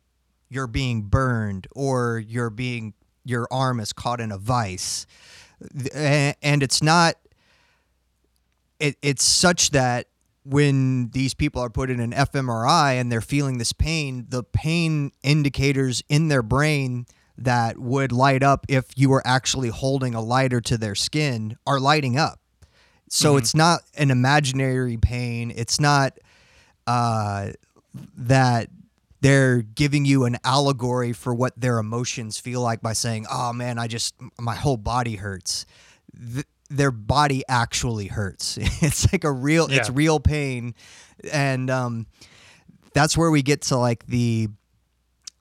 you're 0.50 0.68
being 0.68 1.02
burned 1.04 1.68
or 1.76 2.20
you're 2.20 2.50
being 2.50 2.94
your 3.26 3.48
arm 3.52 3.80
is 3.80 3.92
caught 3.92 4.22
in 4.22 4.32
a 4.32 4.38
vice. 4.38 5.06
And 5.94 6.64
it's 6.64 6.82
not 6.84 7.16
it, 8.80 8.96
it's 9.02 9.24
such 9.24 9.72
that 9.72 10.08
when 10.44 11.10
these 11.10 11.34
people 11.34 11.62
are 11.62 11.70
put 11.70 11.90
in 11.90 12.00
an 12.00 12.12
fMRI 12.12 12.94
and 12.94 13.12
they're 13.12 13.20
feeling 13.22 13.58
this 13.58 13.74
pain, 13.74 14.26
the 14.30 14.44
pain 14.44 15.12
indicators 15.24 16.04
in 16.08 16.28
their 16.30 16.44
brain 16.44 17.06
that 17.38 17.78
would 17.78 18.12
light 18.12 18.44
up 18.44 18.66
if 18.68 18.86
you 18.96 19.10
were 19.10 19.22
actually 19.26 19.70
holding 19.70 20.16
a 20.16 20.22
lighter 20.22 20.60
to 20.62 20.78
their 20.78 20.96
skin 20.96 21.58
are 21.66 21.80
lighting 21.80 22.18
up. 22.18 22.40
So 23.10 23.38
it's 23.38 23.56
not 23.56 23.82
an 23.96 24.12
imaginary 24.12 24.98
pain. 24.98 25.54
It's 25.56 25.80
not 25.80 26.20
uh, 26.86 27.52
that 28.18 28.70
they're 29.22 29.62
giving 29.62 30.04
you 30.06 30.26
an 30.26 30.38
allegory 30.44 31.14
for 31.14 31.34
what 31.34 31.54
their 31.60 31.80
emotions 31.80 32.38
feel 32.38 32.62
like 32.62 32.82
by 32.82 32.94
saying, 32.94 33.26
"Oh 33.32 33.54
man, 33.54 33.80
I 33.80 33.88
just 33.88 34.14
my 34.40 34.56
whole 34.56 34.78
body 34.78 35.16
hurts." 35.16 35.66
Th- 36.34 36.46
their 36.70 36.92
body 36.92 37.44
actually 37.48 38.08
hurts. 38.08 38.58
It's 38.82 39.12
like 39.12 39.24
a 39.24 39.32
real, 39.32 39.68
it's 39.72 39.90
real 39.90 40.20
pain, 40.20 40.76
and 41.32 41.70
um, 41.70 42.08
that's 42.94 43.18
where 43.18 43.32
we 43.32 43.42
get 43.42 43.62
to 43.64 43.78
like 43.78 44.06
the 44.08 44.50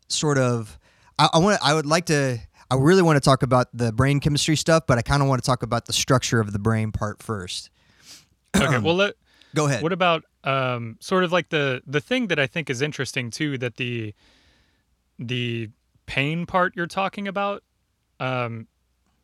sort 0.08 0.38
of. 0.38 0.78
I, 1.18 1.28
I 1.34 1.38
want. 1.38 1.58
I 1.62 1.74
would 1.74 1.86
like 1.86 2.06
to. 2.06 2.38
I 2.70 2.74
really 2.74 3.02
want 3.02 3.16
to 3.16 3.20
talk 3.20 3.42
about 3.42 3.68
the 3.72 3.92
brain 3.92 4.18
chemistry 4.20 4.56
stuff, 4.56 4.84
but 4.86 4.98
I 4.98 5.02
kind 5.02 5.22
of 5.22 5.28
want 5.28 5.42
to 5.42 5.46
talk 5.46 5.62
about 5.62 5.86
the 5.86 5.92
structure 5.92 6.40
of 6.40 6.52
the 6.52 6.58
brain 6.58 6.90
part 6.92 7.22
first. 7.22 7.70
okay 8.56 8.78
well 8.78 8.94
let, 8.94 9.14
Go 9.56 9.66
ahead. 9.66 9.82
What 9.82 9.92
about 9.92 10.24
um, 10.44 10.98
sort 11.00 11.24
of 11.24 11.32
like 11.32 11.48
the 11.48 11.82
the 11.86 12.00
thing 12.00 12.26
that 12.28 12.38
I 12.38 12.46
think 12.46 12.68
is 12.68 12.82
interesting 12.82 13.30
too 13.30 13.56
that 13.58 13.76
the 13.76 14.14
the 15.18 15.70
pain 16.04 16.44
part 16.44 16.76
you're 16.76 16.86
talking 16.86 17.26
about, 17.26 17.62
um, 18.20 18.66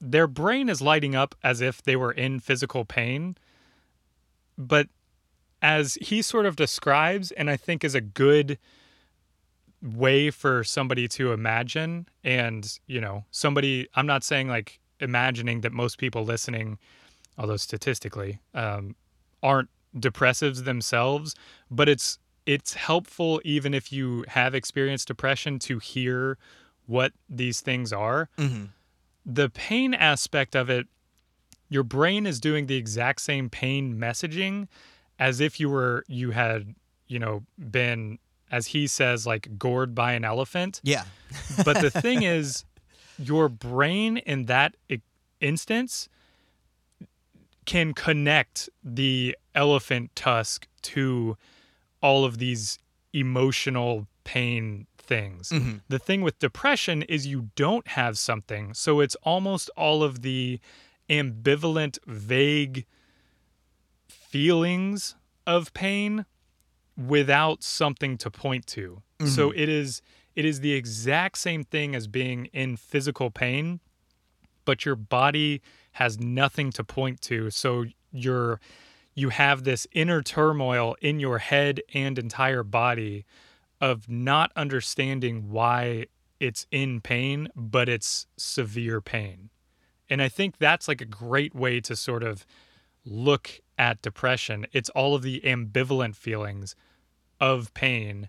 their 0.01 0.27
brain 0.27 0.71
is 0.71 0.81
lighting 0.81 1.15
up 1.15 1.35
as 1.45 1.61
if 1.61 1.83
they 1.83 1.97
were 1.97 2.13
in 2.13 2.41
physical 2.41 2.87
pain, 2.87 3.37
but 4.57 4.89
as 5.61 5.99
he 6.01 6.23
sort 6.23 6.47
of 6.47 6.57
describes, 6.57 7.31
and 7.33 7.51
I 7.51 7.59
think 7.59 7.85
is 7.85 7.95
a 7.95 8.01
good 8.01 8.59
way 9.83 10.31
for 10.31 10.63
somebody 10.65 11.09
to 11.09 11.33
imagine, 11.33 12.09
and 12.25 12.79
you 12.87 13.01
know, 13.01 13.25
somebody. 13.31 13.89
I'm 13.95 14.07
not 14.07 14.25
saying 14.25 14.49
like 14.49 14.81
imagining 15.01 15.63
that 15.63 15.73
most 15.73 15.99
people 15.99 16.25
listening, 16.25 16.79
although 17.37 17.57
statistically, 17.57 18.41
um, 18.55 18.95
aren't 19.43 19.69
depressives 19.97 20.65
themselves, 20.65 21.35
but 21.71 21.89
it's 21.89 22.19
it's 22.47 22.75
helpful 22.75 23.41
even 23.45 23.75
if 23.75 23.93
you 23.93 24.25
have 24.29 24.55
experienced 24.55 25.09
depression 25.09 25.59
to 25.61 25.79
hear 25.79 26.39
what 26.87 27.13
these 27.29 27.61
things 27.61 27.93
are. 27.93 28.29
Mhm. 28.37 28.71
The 29.25 29.49
pain 29.51 29.95
aspect 29.95 30.57
of 30.57 30.69
it, 30.69 30.89
your 31.69 31.85
brain 31.85 32.27
is 32.27 32.41
doing 32.41 32.67
the 32.67 32.77
exact 32.77 33.21
same 33.21 33.49
pain 33.49 33.95
messaging 33.95 34.67
as 35.19 35.39
if 35.41 35.61
you 35.61 35.71
were 35.71 36.05
you 36.09 36.33
had, 36.33 36.75
you 37.07 37.19
know, 37.19 37.45
been 37.71 38.19
as 38.53 38.69
he 38.69 38.87
says 38.87 39.27
like 39.27 39.59
gored 39.59 39.95
by 39.95 40.13
an 40.13 40.25
elephant. 40.25 40.81
Yeah. 40.85 41.05
But 41.65 41.81
the 41.81 41.91
thing 41.91 42.23
is, 42.39 42.65
your 43.19 43.49
brain 43.49 44.19
in 44.19 44.45
that 44.47 44.77
instance 45.41 46.09
can 47.65 47.95
connect 47.95 48.69
the 48.85 49.37
elephant 49.55 50.15
tusk 50.15 50.67
to 50.83 51.37
all 52.03 52.25
of 52.25 52.39
these 52.39 52.79
emotional 53.13 54.07
pain 54.25 54.87
things. 54.99 55.51
Mm-hmm. 55.51 55.79
The 55.89 55.99
thing 55.99 56.23
with 56.23 56.39
depression 56.39 57.03
is 57.03 57.27
you 57.27 57.51
don't 57.57 57.87
have 57.89 58.19
something. 58.19 58.75
So 58.75 59.01
it's 59.01 59.15
almost 59.23 59.71
all 59.77 60.03
of 60.03 60.23
the 60.23 60.61
ambivalent, 61.09 61.99
vague 62.07 62.87
feelings 64.09 65.15
of 65.47 65.73
pain 65.75 66.25
without 66.97 67.63
something 67.63 68.19
to 68.19 68.31
point 68.31 68.67
to. 68.69 69.03
So 69.27 69.51
mm-hmm. 69.51 69.59
it 69.59 69.69
is 69.69 70.03
it 70.35 70.45
is 70.45 70.61
the 70.61 70.73
exact 70.73 71.39
same 71.39 71.63
thing 71.63 71.95
as 71.95 72.07
being 72.07 72.47
in 72.47 72.77
physical 72.77 73.31
pain, 73.31 73.81
but 74.65 74.85
your 74.85 74.97
body 74.97 75.63
has 75.93 76.19
nothing 76.19 76.71
to 76.73 76.85
point 76.85 77.21
to. 77.23 77.51
So 77.51 77.85
you're 78.11 78.61
you 79.15 79.29
have 79.29 79.65
this 79.65 79.87
inner 79.93 80.23
turmoil 80.23 80.97
in 81.01 81.21
your 81.21 81.39
head 81.39 81.81
and 81.93 82.19
entire 82.19 82.63
body 82.63 83.27
of 83.81 84.09
not 84.09 84.51
understanding 84.57 85.51
why 85.51 86.07
it's 86.41 86.67
in 86.71 87.01
pain, 87.01 87.49
but 87.55 87.89
it's 87.89 88.27
severe 88.37 89.01
pain. 89.01 89.51
And 90.09 90.23
I 90.23 90.29
think 90.29 90.59
that's 90.59 90.89
like 90.89 91.01
a 91.01 91.07
great 91.07 91.55
way 91.55 91.81
to 91.81 91.95
sort 91.95 92.23
of 92.23 92.47
look 93.05 93.61
at 93.79 94.03
depression. 94.03 94.67
It's 94.73 94.89
all 94.91 95.15
of 95.15 95.23
the 95.23 95.41
ambivalent 95.45 96.17
feelings 96.17 96.75
of 97.41 97.73
pain 97.75 98.29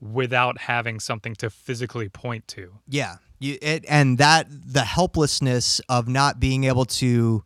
without 0.00 0.58
having 0.62 0.98
something 1.00 1.34
to 1.36 1.50
physically 1.50 2.08
point 2.08 2.46
to. 2.48 2.78
Yeah, 2.88 3.16
you 3.38 3.58
it, 3.62 3.84
and 3.88 4.18
that 4.18 4.46
the 4.48 4.84
helplessness 4.84 5.80
of 5.88 6.08
not 6.08 6.40
being 6.40 6.64
able 6.64 6.84
to 6.86 7.44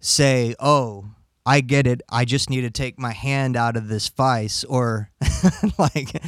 say, 0.00 0.54
"Oh, 0.60 1.06
I 1.46 1.60
get 1.60 1.86
it. 1.86 2.02
I 2.08 2.24
just 2.24 2.50
need 2.50 2.62
to 2.62 2.70
take 2.70 2.98
my 2.98 3.12
hand 3.12 3.56
out 3.56 3.76
of 3.76 3.88
this 3.88 4.08
vice," 4.08 4.64
or 4.64 5.10
like 5.78 6.22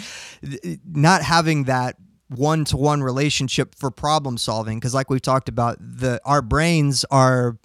not 0.86 1.22
having 1.22 1.64
that 1.64 1.96
one-to-one 2.28 3.02
relationship 3.02 3.74
for 3.74 3.90
problem 3.90 4.38
solving 4.38 4.78
because 4.78 4.94
like 4.94 5.10
we've 5.10 5.22
talked 5.22 5.48
about 5.48 5.76
the 5.78 6.20
our 6.24 6.42
brains 6.42 7.04
are 7.10 7.58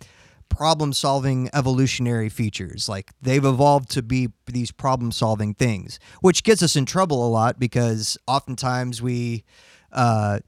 problem 0.49 0.93
solving 0.93 1.49
evolutionary 1.53 2.29
features. 2.29 2.89
Like 2.89 3.11
they've 3.21 3.43
evolved 3.45 3.89
to 3.91 4.01
be 4.01 4.29
these 4.45 4.71
problem 4.71 5.11
solving 5.11 5.53
things 5.53 5.99
which 6.21 6.43
gets 6.43 6.63
us 6.63 6.75
in 6.75 6.85
trouble 6.85 7.25
a 7.25 7.29
lot 7.29 7.59
because 7.59 8.17
oftentimes 8.27 9.01
we 9.01 9.43
uh, 9.91 10.39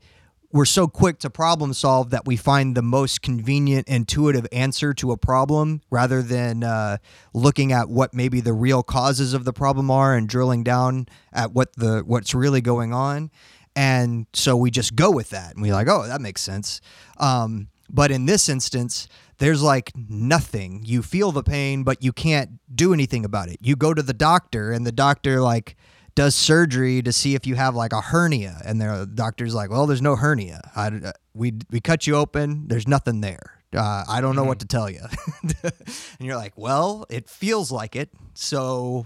we're 0.52 0.66
so 0.66 0.88
quick 0.88 1.20
to 1.20 1.30
problem 1.30 1.74
solve 1.74 2.10
that 2.10 2.26
we 2.26 2.36
find 2.36 2.76
the 2.76 2.82
most 2.82 3.22
convenient 3.22 3.88
intuitive 3.88 4.46
answer 4.52 4.94
to 4.94 5.12
a 5.12 5.18
problem 5.18 5.82
rather 5.90 6.22
than 6.22 6.64
uh, 6.64 6.98
looking 7.34 7.72
at 7.72 7.90
what 7.90 8.14
maybe 8.14 8.42
the 8.42 8.54
real 8.54 8.84
causes 8.84 9.34
of 9.34 9.46
the 9.46 9.54
problem 9.54 9.90
are 9.90 10.16
and 10.16 10.28
drilling 10.28 10.64
down 10.64 11.08
at 11.32 11.54
what 11.54 11.74
the 11.78 12.04
what's 12.06 12.34
really 12.34 12.62
going 12.62 12.94
on. 12.94 13.32
And 13.76 14.28
so 14.34 14.58
we 14.58 14.70
just 14.70 14.96
go 14.96 15.10
with 15.10 15.30
that 15.30 15.54
and 15.54 15.62
we're 15.62 15.74
like 15.74 15.88
oh 15.88 16.06
that 16.08 16.22
makes 16.22 16.42
sense. 16.42 16.82
Um, 17.18 17.70
but 17.90 18.12
in 18.12 18.26
this 18.26 18.50
instance 18.50 19.08
there's 19.42 19.62
like 19.64 19.92
nothing. 19.96 20.84
You 20.86 21.02
feel 21.02 21.32
the 21.32 21.44
pain 21.44 21.84
but 21.84 22.02
you 22.04 22.14
can't 22.14 22.52
do 22.74 22.94
anything 22.94 23.26
about 23.26 23.50
it. 23.50 23.58
You 23.62 23.76
go 23.76 23.94
to 23.94 24.02
the 24.04 24.14
doctor 24.14 24.72
and 24.72 24.86
the 24.86 24.92
doctor 24.92 25.42
like 25.42 25.76
does 26.14 26.36
surgery 26.36 27.02
to 27.02 27.12
see 27.12 27.34
if 27.36 27.48
you 27.48 27.56
have 27.56 27.74
like 27.76 27.92
a 27.92 28.02
hernia. 28.02 28.62
And 28.64 28.80
the 28.80 29.10
doctor's 29.14 29.54
like 29.56 29.70
well 29.72 29.88
there's 29.88 30.02
no 30.02 30.16
hernia. 30.16 30.62
I, 30.76 30.88
uh, 30.88 31.12
we, 31.34 31.54
we 31.72 31.80
cut 31.82 32.06
you 32.06 32.16
open. 32.16 32.68
There's 32.68 32.88
nothing 32.88 33.22
there. 33.22 33.58
Uh, 33.74 34.04
i 34.10 34.20
don't 34.20 34.36
know 34.36 34.44
what 34.44 34.60
to 34.60 34.66
tell 34.66 34.90
you 34.90 35.00
and 35.64 35.72
you're 36.20 36.36
like 36.36 36.52
well 36.58 37.06
it 37.10 37.28
feels 37.30 37.72
like 37.72 37.96
it. 37.96 38.10
So 38.34 39.06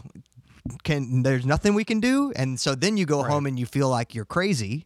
can 0.83 1.23
there's 1.23 1.45
nothing 1.45 1.75
we 1.75 1.85
can 1.85 1.99
do? 2.01 2.33
And 2.35 2.59
so 2.59 2.75
then 2.75 2.97
you 2.97 3.05
go 3.05 3.21
Right. 3.21 3.31
home 3.31 3.45
and 3.45 3.57
you 3.59 3.65
feel 3.67 3.89
like 3.89 4.13
you're 4.15 4.25
crazy 4.25 4.85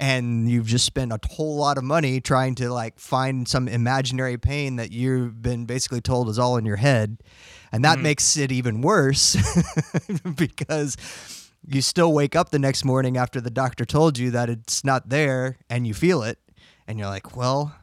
and 0.00 0.50
you've 0.50 0.66
just 0.66 0.84
spent 0.84 1.12
a 1.12 1.18
whole 1.30 1.56
lot 1.56 1.78
of 1.78 1.84
money 1.84 2.20
trying 2.20 2.54
to 2.56 2.72
like 2.72 2.98
find 2.98 3.46
some 3.46 3.68
imaginary 3.68 4.38
pain 4.38 4.76
that 4.76 4.90
you've 4.90 5.40
been 5.40 5.66
basically 5.66 6.00
told 6.00 6.28
is 6.28 6.38
all 6.38 6.56
in 6.56 6.64
your 6.64 6.76
head. 6.76 7.18
And 7.72 7.84
that 7.84 7.98
makes 7.98 8.36
it 8.36 8.52
even 8.52 8.82
worse 8.82 9.36
because 10.36 10.96
you 11.66 11.82
still 11.82 12.12
wake 12.12 12.36
up 12.36 12.50
the 12.50 12.58
next 12.58 12.84
morning 12.84 13.16
after 13.16 13.40
the 13.40 13.50
doctor 13.50 13.84
told 13.84 14.18
you 14.18 14.30
that 14.30 14.48
it's 14.48 14.84
not 14.84 15.08
there 15.08 15.58
and 15.68 15.86
you 15.86 15.94
feel 15.94 16.22
it. 16.22 16.38
And 16.86 16.98
you're 16.98 17.08
like 17.08 17.36
well 17.36 17.74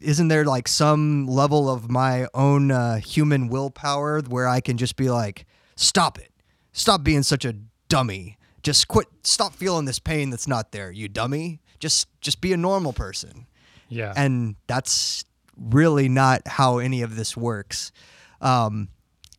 isn't 0.00 0.28
there 0.28 0.44
like 0.44 0.68
some 0.68 1.26
level 1.26 1.68
of 1.68 1.90
my 1.90 2.28
own 2.34 2.70
uh, 2.70 2.96
human 2.96 3.48
willpower 3.48 4.20
where 4.22 4.46
I 4.46 4.60
can 4.60 4.76
just 4.76 4.96
be 4.96 5.10
like, 5.10 5.46
stop 5.76 6.18
it, 6.18 6.30
stop 6.72 7.02
being 7.02 7.22
such 7.22 7.44
a 7.44 7.54
dummy, 7.88 8.37
just 8.62 8.88
quit, 8.88 9.06
stop 9.22 9.54
feeling 9.54 9.84
this 9.84 9.98
pain 9.98 10.30
that's 10.30 10.48
not 10.48 10.72
there, 10.72 10.90
you 10.90 11.08
dummy. 11.08 11.60
Just, 11.78 12.08
just 12.20 12.40
be 12.40 12.52
a 12.52 12.56
normal 12.56 12.92
person, 12.92 13.46
Yeah. 13.88 14.12
and 14.16 14.56
that's 14.66 15.24
really 15.56 16.08
not 16.08 16.42
how 16.46 16.78
any 16.78 17.02
of 17.02 17.14
this 17.16 17.36
works. 17.36 17.92
Um, 18.40 18.88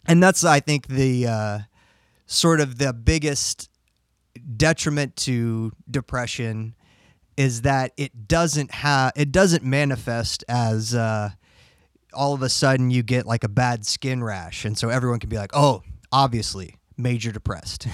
and 0.06 0.24
that's, 0.24 0.44
I 0.46 0.62
think, 0.62 0.88
the 0.88 1.28
uh, 1.28 1.60
sort 2.28 2.62
of 2.62 2.78
the 2.78 2.94
biggest 2.94 3.70
detriment 4.56 5.16
to 5.18 5.72
depression 5.90 6.76
is 7.36 7.62
that 7.64 7.92
it 7.98 8.28
doesn't 8.28 8.72
have 8.74 9.12
it 9.16 9.32
doesn't 9.32 9.64
manifest 9.64 10.44
as 10.48 10.94
uh, 10.96 11.30
all 12.14 12.34
of 12.34 12.42
a 12.42 12.50
sudden 12.50 12.90
you 12.90 13.04
get 13.04 13.26
like 13.26 13.44
a 13.44 13.50
bad 13.50 13.86
skin 13.86 14.24
rash 14.24 14.66
and 14.66 14.78
so 14.78 14.90
everyone 14.90 15.20
can 15.20 15.30
be 15.30 15.38
like 15.38 15.52
oh 15.54 15.82
obviously 16.12 16.76
major 17.00 17.32
depressed 17.32 17.88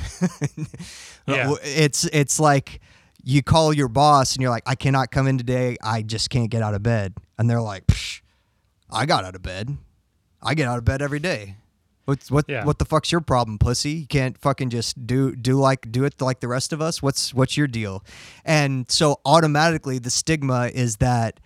Yeah. 1.27 1.53
it's 1.63 2.03
it's 2.05 2.39
like 2.39 2.81
you 3.23 3.41
call 3.41 3.73
your 3.73 3.87
boss 3.87 4.33
and 4.35 4.41
you're 4.41 4.51
like 4.51 4.63
i 4.65 4.75
cannot 4.75 5.11
come 5.11 5.27
in 5.27 5.37
today 5.37 5.77
i 5.83 6.01
just 6.01 6.29
can't 6.29 6.49
get 6.49 6.61
out 6.61 6.73
of 6.73 6.83
bed 6.83 7.13
and 7.37 7.49
they're 7.49 7.61
like 7.61 7.87
Psh, 7.87 8.21
i 8.89 9.05
got 9.05 9.23
out 9.23 9.35
of 9.35 9.41
bed 9.41 9.77
i 10.41 10.53
get 10.53 10.67
out 10.67 10.77
of 10.77 10.85
bed 10.85 11.01
every 11.01 11.19
day 11.19 11.55
What's 12.05 12.29
what? 12.29 12.45
Yeah. 12.47 12.65
What 12.65 12.77
the 12.77 12.85
fuck's 12.85 13.11
your 13.11 13.21
problem, 13.21 13.57
pussy? 13.57 13.91
You 13.91 14.07
can't 14.07 14.37
fucking 14.37 14.69
just 14.69 15.07
do 15.07 15.35
do 15.35 15.55
like 15.55 15.91
do 15.91 16.03
it 16.03 16.21
like 16.21 16.39
the 16.39 16.47
rest 16.47 16.71
of 16.71 16.79
us. 16.79 17.01
What's 17.01 17.33
what's 17.33 17.57
your 17.57 17.65
deal? 17.65 18.03
And 18.45 18.89
so 18.91 19.19
automatically 19.25 19.97
the 19.97 20.11
stigma 20.11 20.69
is 20.71 20.97
that 20.97 21.39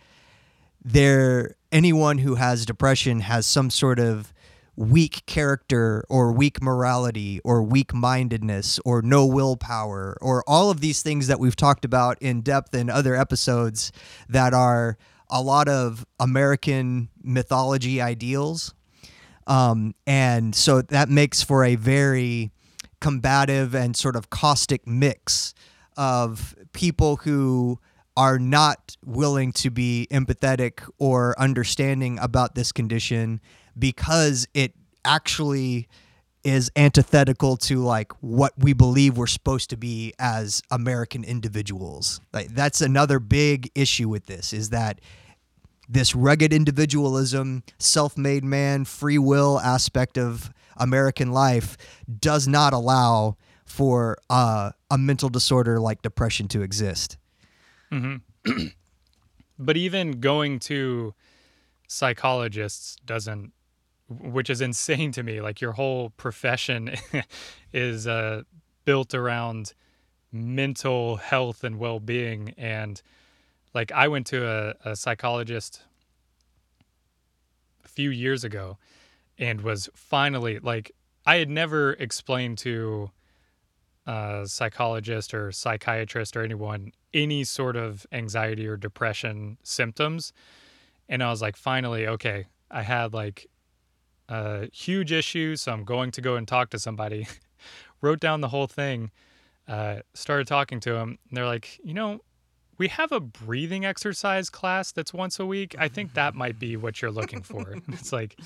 there 0.83 1.55
anyone 1.71 2.17
who 2.17 2.35
has 2.35 2.65
depression 2.65 3.21
has 3.21 3.45
some 3.45 3.69
sort 3.69 3.99
of 3.99 4.33
weak 4.79 5.25
character 5.25 6.05
or 6.07 6.31
weak 6.31 6.61
morality 6.61 7.41
or 7.43 7.61
weak 7.61 7.93
mindedness 7.93 8.79
or 8.85 9.01
no 9.01 9.25
willpower 9.25 10.17
or 10.21 10.41
all 10.47 10.71
of 10.71 10.79
these 10.79 11.01
things 11.01 11.27
that 11.27 11.37
we've 11.37 11.57
talked 11.57 11.83
about 11.83 12.17
in 12.21 12.39
depth 12.39 12.73
in 12.73 12.89
other 12.89 13.13
episodes 13.13 13.91
that 14.29 14.53
are 14.53 14.97
a 15.29 15.41
lot 15.41 15.67
of 15.67 16.05
American 16.17 17.09
mythology 17.21 17.99
ideals. 18.01 18.73
Um, 19.47 19.95
and 20.07 20.55
so 20.55 20.81
that 20.81 21.09
makes 21.09 21.43
for 21.43 21.65
a 21.65 21.75
very 21.75 22.51
combative 23.01 23.75
and 23.75 23.97
sort 23.97 24.15
of 24.15 24.29
caustic 24.29 24.87
mix 24.87 25.53
of 25.97 26.55
people 26.71 27.17
who 27.17 27.81
are 28.19 28.37
not 28.37 28.97
willing 29.05 29.53
to 29.53 29.69
be 29.69 30.05
empathetic 30.11 30.85
or 30.97 31.33
understanding 31.39 32.19
about 32.19 32.53
this 32.53 32.73
condition 32.73 33.39
because 33.77 34.45
it 34.53 34.73
actually 35.05 35.87
is 36.43 36.69
antithetical 36.75 37.55
to 37.55 37.77
like 37.77 38.11
what 38.19 38.51
we 38.57 38.73
believe 38.73 39.17
we're 39.17 39.25
supposed 39.25 39.69
to 39.69 39.77
be 39.77 40.13
as 40.19 40.61
American 40.69 41.23
individuals. 41.23 42.19
Like 42.33 42.49
that's 42.49 42.81
another 42.81 43.19
big 43.19 43.71
issue 43.73 44.09
with 44.09 44.25
this 44.25 44.51
is 44.51 44.71
that 44.71 44.99
this 45.87 46.13
rugged 46.13 46.51
individualism, 46.51 47.63
self-made 47.77 48.43
man, 48.43 48.83
free 48.83 49.17
will 49.17 49.61
aspect 49.61 50.17
of 50.17 50.51
American 50.75 51.31
life 51.31 51.77
does 52.19 52.49
not 52.49 52.73
allow 52.73 53.37
for 53.63 54.17
uh, 54.29 54.71
a 54.91 54.97
mental 54.97 55.29
disorder 55.29 55.79
like 55.79 56.01
depression 56.01 56.49
to 56.49 56.61
exist. 56.61 57.17
but 59.59 59.77
even 59.77 60.19
going 60.19 60.59
to 60.59 61.13
psychologists 61.87 62.97
doesn't 63.05 63.51
which 64.07 64.49
is 64.49 64.59
insane 64.59 65.11
to 65.11 65.21
me. 65.21 65.39
Like 65.39 65.61
your 65.61 65.73
whole 65.73 66.09
profession 66.11 66.95
is 67.73 68.07
uh, 68.07 68.41
built 68.83 69.13
around 69.13 69.73
mental 70.31 71.17
health 71.17 71.63
and 71.63 71.77
well-being. 71.77 72.55
And 72.57 72.99
like 73.73 73.91
i 73.91 74.07
went 74.07 74.27
to 74.27 74.47
a, 74.47 74.91
a 74.91 74.95
psychologist 74.95 75.81
a 77.85 77.87
few 77.87 78.09
years 78.09 78.43
ago 78.43 78.77
and 79.37 79.61
was 79.61 79.89
finally 79.93 80.59
like 80.59 80.91
i 81.25 81.37
had 81.37 81.49
never 81.49 81.93
explained 81.93 82.57
to 82.57 83.09
psychologist 84.45 85.33
or 85.33 85.51
psychiatrist 85.51 86.35
or 86.35 86.43
anyone 86.43 86.91
any 87.13 87.43
sort 87.43 87.75
of 87.75 88.05
anxiety 88.11 88.67
or 88.67 88.77
depression 88.77 89.57
symptoms 89.63 90.33
and 91.07 91.23
i 91.23 91.29
was 91.29 91.41
like 91.41 91.55
finally 91.55 92.07
okay 92.07 92.45
i 92.71 92.81
had 92.81 93.13
like 93.13 93.47
a 94.29 94.69
huge 94.71 95.11
issue, 95.11 95.55
so 95.55 95.73
I'm 95.73 95.83
going 95.83 96.11
to 96.11 96.21
go 96.21 96.35
and 96.35 96.47
talk 96.47 96.69
to 96.69 96.79
somebody. 96.79 97.27
Wrote 98.01 98.19
down 98.19 98.41
the 98.41 98.47
whole 98.47 98.67
thing, 98.67 99.11
uh, 99.67 99.97
started 100.13 100.47
talking 100.47 100.79
to 100.81 100.93
them. 100.93 101.17
And 101.27 101.37
they're 101.37 101.45
like, 101.45 101.79
you 101.83 101.93
know, 101.93 102.21
we 102.77 102.87
have 102.87 103.11
a 103.11 103.19
breathing 103.19 103.85
exercise 103.85 104.49
class 104.49 104.93
that's 104.93 105.13
once 105.13 105.39
a 105.39 105.45
week. 105.45 105.75
I 105.77 105.89
think 105.89 106.13
that 106.13 106.33
might 106.33 106.57
be 106.59 106.77
what 106.77 107.01
you're 107.01 107.11
looking 107.11 107.41
for. 107.41 107.75
it's 107.89 108.13
like, 108.13 108.39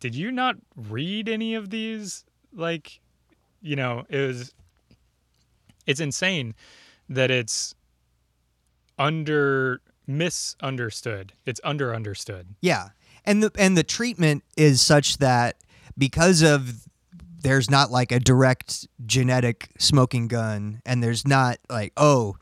did 0.00 0.16
you 0.16 0.32
not 0.32 0.56
read 0.74 1.28
any 1.28 1.54
of 1.54 1.70
these? 1.70 2.24
Like, 2.52 3.00
you 3.60 3.76
know, 3.76 4.04
it 4.08 4.18
was, 4.18 4.54
it's 5.86 6.00
insane 6.00 6.54
that 7.08 7.30
it's 7.30 7.74
under 8.98 9.80
misunderstood. 10.06 11.32
It's 11.44 11.60
under 11.64 11.94
understood. 11.94 12.48
Yeah. 12.60 12.88
And 13.24 13.42
the 13.42 13.50
and 13.58 13.76
the 13.76 13.82
treatment 13.82 14.44
is 14.56 14.80
such 14.80 15.18
that 15.18 15.56
because 15.98 16.42
of 16.42 16.86
there's 17.42 17.70
not 17.70 17.90
like 17.90 18.12
a 18.12 18.20
direct 18.20 18.86
genetic 19.04 19.70
smoking 19.78 20.28
gun 20.28 20.80
and 20.84 21.02
there's 21.02 21.26
not 21.26 21.58
like 21.68 21.92
oh 21.96 22.36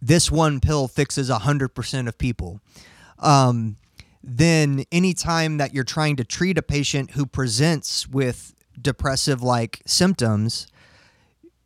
this 0.00 0.30
one 0.30 0.60
pill 0.60 0.86
fixes 0.88 1.30
100% 1.30 2.08
of 2.08 2.18
people 2.18 2.60
um, 3.18 3.76
then 4.22 4.84
anytime 4.92 5.56
that 5.56 5.72
you're 5.74 5.84
trying 5.84 6.16
to 6.16 6.24
treat 6.24 6.58
a 6.58 6.62
patient 6.62 7.12
who 7.12 7.24
presents 7.24 8.06
with 8.06 8.54
depressive 8.80 9.42
like 9.42 9.80
symptoms 9.86 10.66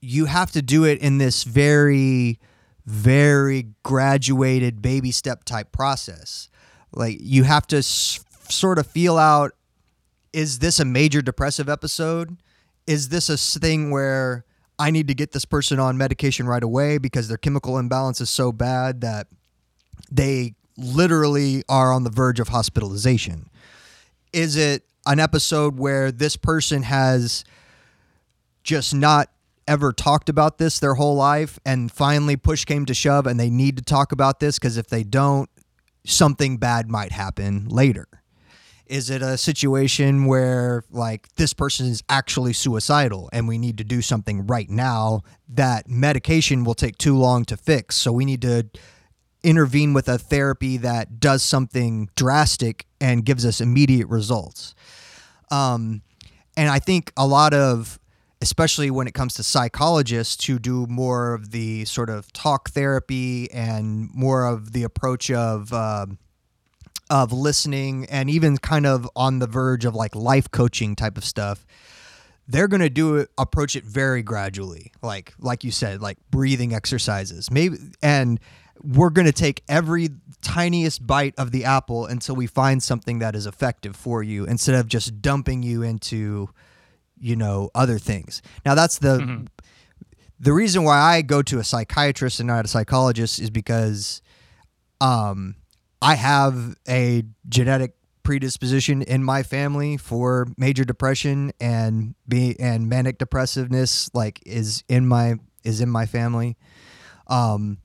you 0.00 0.26
have 0.26 0.50
to 0.52 0.62
do 0.62 0.84
it 0.84 0.98
in 1.00 1.18
this 1.18 1.44
very 1.44 2.38
very 2.86 3.68
graduated 3.82 4.82
baby 4.82 5.10
step 5.12 5.44
type 5.44 5.70
process. 5.70 6.48
Like 6.92 7.18
you 7.20 7.44
have 7.44 7.66
to 7.68 7.78
s- 7.78 8.24
sort 8.48 8.78
of 8.78 8.86
feel 8.86 9.16
out 9.16 9.52
is 10.32 10.60
this 10.60 10.80
a 10.80 10.84
major 10.84 11.22
depressive 11.22 11.68
episode? 11.68 12.36
Is 12.86 13.08
this 13.08 13.28
a 13.28 13.36
thing 13.36 13.90
where 13.90 14.44
i 14.78 14.90
need 14.90 15.08
to 15.08 15.14
get 15.14 15.32
this 15.32 15.44
person 15.44 15.78
on 15.78 15.98
medication 15.98 16.46
right 16.46 16.62
away 16.62 16.96
because 16.96 17.28
their 17.28 17.36
chemical 17.36 17.76
imbalance 17.76 18.18
is 18.20 18.30
so 18.30 18.50
bad 18.50 19.02
that 19.02 19.26
they 20.10 20.54
literally 20.78 21.62
are 21.68 21.92
on 21.92 22.02
the 22.04 22.10
verge 22.10 22.40
of 22.40 22.48
hospitalization? 22.48 23.50
Is 24.32 24.56
it 24.56 24.84
an 25.06 25.20
episode 25.20 25.78
where 25.78 26.10
this 26.10 26.36
person 26.36 26.82
has 26.84 27.44
just 28.62 28.94
not 28.94 29.30
ever 29.70 29.92
talked 29.92 30.28
about 30.28 30.58
this 30.58 30.80
their 30.80 30.94
whole 30.94 31.14
life 31.14 31.60
and 31.64 31.92
finally 31.92 32.36
push 32.36 32.64
came 32.64 32.84
to 32.84 32.92
shove 32.92 33.24
and 33.24 33.38
they 33.38 33.48
need 33.48 33.76
to 33.76 33.82
talk 33.84 34.10
about 34.10 34.40
this 34.40 34.58
because 34.58 34.76
if 34.76 34.88
they 34.88 35.04
don't 35.04 35.48
something 36.04 36.56
bad 36.56 36.90
might 36.90 37.12
happen 37.12 37.68
later. 37.68 38.08
Is 38.86 39.10
it 39.10 39.22
a 39.22 39.38
situation 39.38 40.24
where 40.24 40.82
like 40.90 41.32
this 41.36 41.52
person 41.52 41.86
is 41.86 42.02
actually 42.08 42.52
suicidal 42.52 43.30
and 43.32 43.46
we 43.46 43.58
need 43.58 43.78
to 43.78 43.84
do 43.84 44.02
something 44.02 44.48
right 44.48 44.68
now 44.68 45.22
that 45.50 45.88
medication 45.88 46.64
will 46.64 46.74
take 46.74 46.98
too 46.98 47.16
long 47.16 47.44
to 47.44 47.56
fix? 47.56 47.94
So 47.94 48.10
we 48.10 48.24
need 48.24 48.42
to 48.42 48.68
intervene 49.44 49.94
with 49.94 50.08
a 50.08 50.18
therapy 50.18 50.78
that 50.78 51.20
does 51.20 51.44
something 51.44 52.10
drastic 52.16 52.86
and 53.00 53.24
gives 53.24 53.46
us 53.46 53.60
immediate 53.60 54.08
results. 54.08 54.74
Um, 55.52 56.02
and 56.56 56.68
I 56.68 56.80
think 56.80 57.12
a 57.16 57.26
lot 57.26 57.54
of, 57.54 57.99
especially 58.42 58.90
when 58.90 59.06
it 59.06 59.14
comes 59.14 59.34
to 59.34 59.42
psychologists 59.42 60.46
who 60.46 60.58
do 60.58 60.86
more 60.86 61.34
of 61.34 61.50
the 61.50 61.84
sort 61.84 62.08
of 62.08 62.32
talk 62.32 62.70
therapy 62.70 63.50
and 63.52 64.08
more 64.14 64.46
of 64.46 64.72
the 64.72 64.82
approach 64.82 65.30
of 65.30 65.72
um 65.72 66.18
of 67.10 67.32
listening 67.32 68.06
and 68.06 68.30
even 68.30 68.56
kind 68.56 68.86
of 68.86 69.08
on 69.16 69.40
the 69.40 69.46
verge 69.46 69.84
of 69.84 69.94
like 69.94 70.14
life 70.14 70.48
coaching 70.50 70.94
type 70.94 71.18
of 71.18 71.24
stuff. 71.24 71.66
They're 72.46 72.68
gonna 72.68 72.88
do 72.90 73.16
it, 73.16 73.30
approach 73.36 73.76
it 73.76 73.84
very 73.84 74.22
gradually, 74.22 74.92
like 75.02 75.34
like 75.38 75.64
you 75.64 75.70
said, 75.70 76.00
like 76.00 76.18
breathing 76.30 76.72
exercises, 76.72 77.50
maybe, 77.50 77.76
and 78.02 78.40
we're 78.82 79.10
gonna 79.10 79.32
take 79.32 79.62
every 79.68 80.10
tiniest 80.40 81.06
bite 81.06 81.34
of 81.36 81.50
the 81.50 81.64
apple 81.64 82.06
until 82.06 82.34
we 82.34 82.46
find 82.46 82.82
something 82.82 83.18
that 83.18 83.34
is 83.34 83.46
effective 83.46 83.94
for 83.94 84.22
you, 84.22 84.46
instead 84.46 84.74
of 84.74 84.88
just 84.88 85.20
dumping 85.20 85.62
you 85.62 85.82
into, 85.82 86.48
you 87.20 87.36
know, 87.36 87.70
other 87.74 87.98
things. 87.98 88.42
Now 88.64 88.74
that's 88.74 88.98
the 88.98 89.46
the 90.40 90.52
reason 90.52 90.84
why 90.84 90.98
I 90.98 91.22
go 91.22 91.42
to 91.42 91.58
a 91.58 91.64
psychiatrist 91.64 92.40
and 92.40 92.46
not 92.46 92.64
a 92.64 92.68
psychologist 92.68 93.38
is 93.38 93.50
because 93.50 94.22
um, 95.00 95.54
I 96.00 96.14
have 96.14 96.74
a 96.88 97.24
genetic 97.48 97.94
predisposition 98.22 99.02
in 99.02 99.22
my 99.22 99.42
family 99.42 99.96
for 99.96 100.46
major 100.56 100.84
depression 100.84 101.52
and 101.60 102.14
be 102.28 102.58
and 102.58 102.88
manic 102.88 103.18
depressiveness 103.18 104.10
like 104.14 104.40
is 104.46 104.84
in 104.88 105.06
my 105.06 105.34
is 105.64 105.80
in 105.80 105.90
my 105.90 106.06
family. 106.06 106.56
Um, 107.26 107.78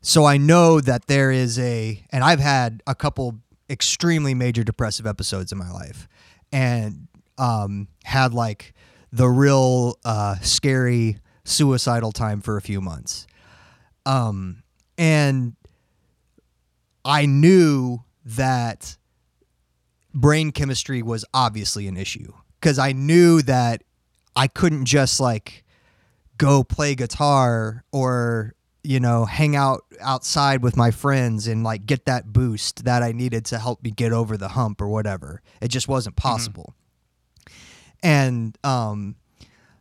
so 0.00 0.24
I 0.24 0.36
know 0.36 0.80
that 0.80 1.06
there 1.06 1.30
is 1.30 1.58
a 1.58 2.04
and 2.10 2.24
I've 2.24 2.40
had 2.40 2.82
a 2.86 2.94
couple 2.94 3.40
extremely 3.68 4.34
major 4.34 4.64
depressive 4.64 5.06
episodes 5.06 5.52
in 5.52 5.58
my 5.58 5.70
life 5.70 6.08
and 6.52 7.06
um, 7.40 7.88
had 8.04 8.34
like 8.34 8.74
the 9.10 9.28
real 9.28 9.98
uh, 10.04 10.36
scary 10.42 11.18
suicidal 11.42 12.12
time 12.12 12.40
for 12.40 12.56
a 12.56 12.60
few 12.60 12.80
months. 12.80 13.26
Um, 14.06 14.62
and 14.98 15.56
I 17.04 17.26
knew 17.26 18.04
that 18.24 18.96
brain 20.12 20.52
chemistry 20.52 21.02
was 21.02 21.24
obviously 21.32 21.88
an 21.88 21.96
issue 21.96 22.32
because 22.60 22.78
I 22.78 22.92
knew 22.92 23.40
that 23.42 23.82
I 24.36 24.46
couldn't 24.46 24.84
just 24.84 25.18
like 25.18 25.64
go 26.36 26.62
play 26.62 26.94
guitar 26.94 27.84
or 27.92 28.54
you 28.82 28.98
know 28.98 29.24
hang 29.24 29.56
out 29.56 29.84
outside 30.00 30.62
with 30.62 30.76
my 30.76 30.90
friends 30.90 31.46
and 31.46 31.64
like 31.64 31.86
get 31.86 32.06
that 32.06 32.32
boost 32.32 32.84
that 32.84 33.02
I 33.02 33.12
needed 33.12 33.44
to 33.46 33.58
help 33.58 33.82
me 33.82 33.90
get 33.90 34.12
over 34.12 34.36
the 34.36 34.48
hump 34.48 34.80
or 34.80 34.88
whatever. 34.88 35.42
It 35.60 35.68
just 35.68 35.88
wasn't 35.88 36.16
possible. 36.16 36.74
And 38.02 38.56
um 38.64 39.16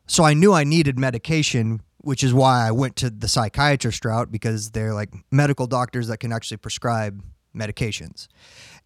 so 0.07 0.23
I 0.23 0.33
knew 0.33 0.53
I 0.53 0.63
needed 0.63 0.97
medication, 0.97 1.81
which 1.99 2.23
is 2.23 2.33
why 2.33 2.67
I 2.67 2.71
went 2.71 2.95
to 2.97 3.11
the 3.11 3.27
psychiatrist 3.27 4.03
route 4.03 4.31
because 4.31 4.71
they're 4.71 4.93
like 4.93 5.13
medical 5.31 5.67
doctors 5.67 6.07
that 6.07 6.19
can 6.19 6.31
actually 6.31 6.57
prescribe 6.57 7.21
medications. 7.55 8.27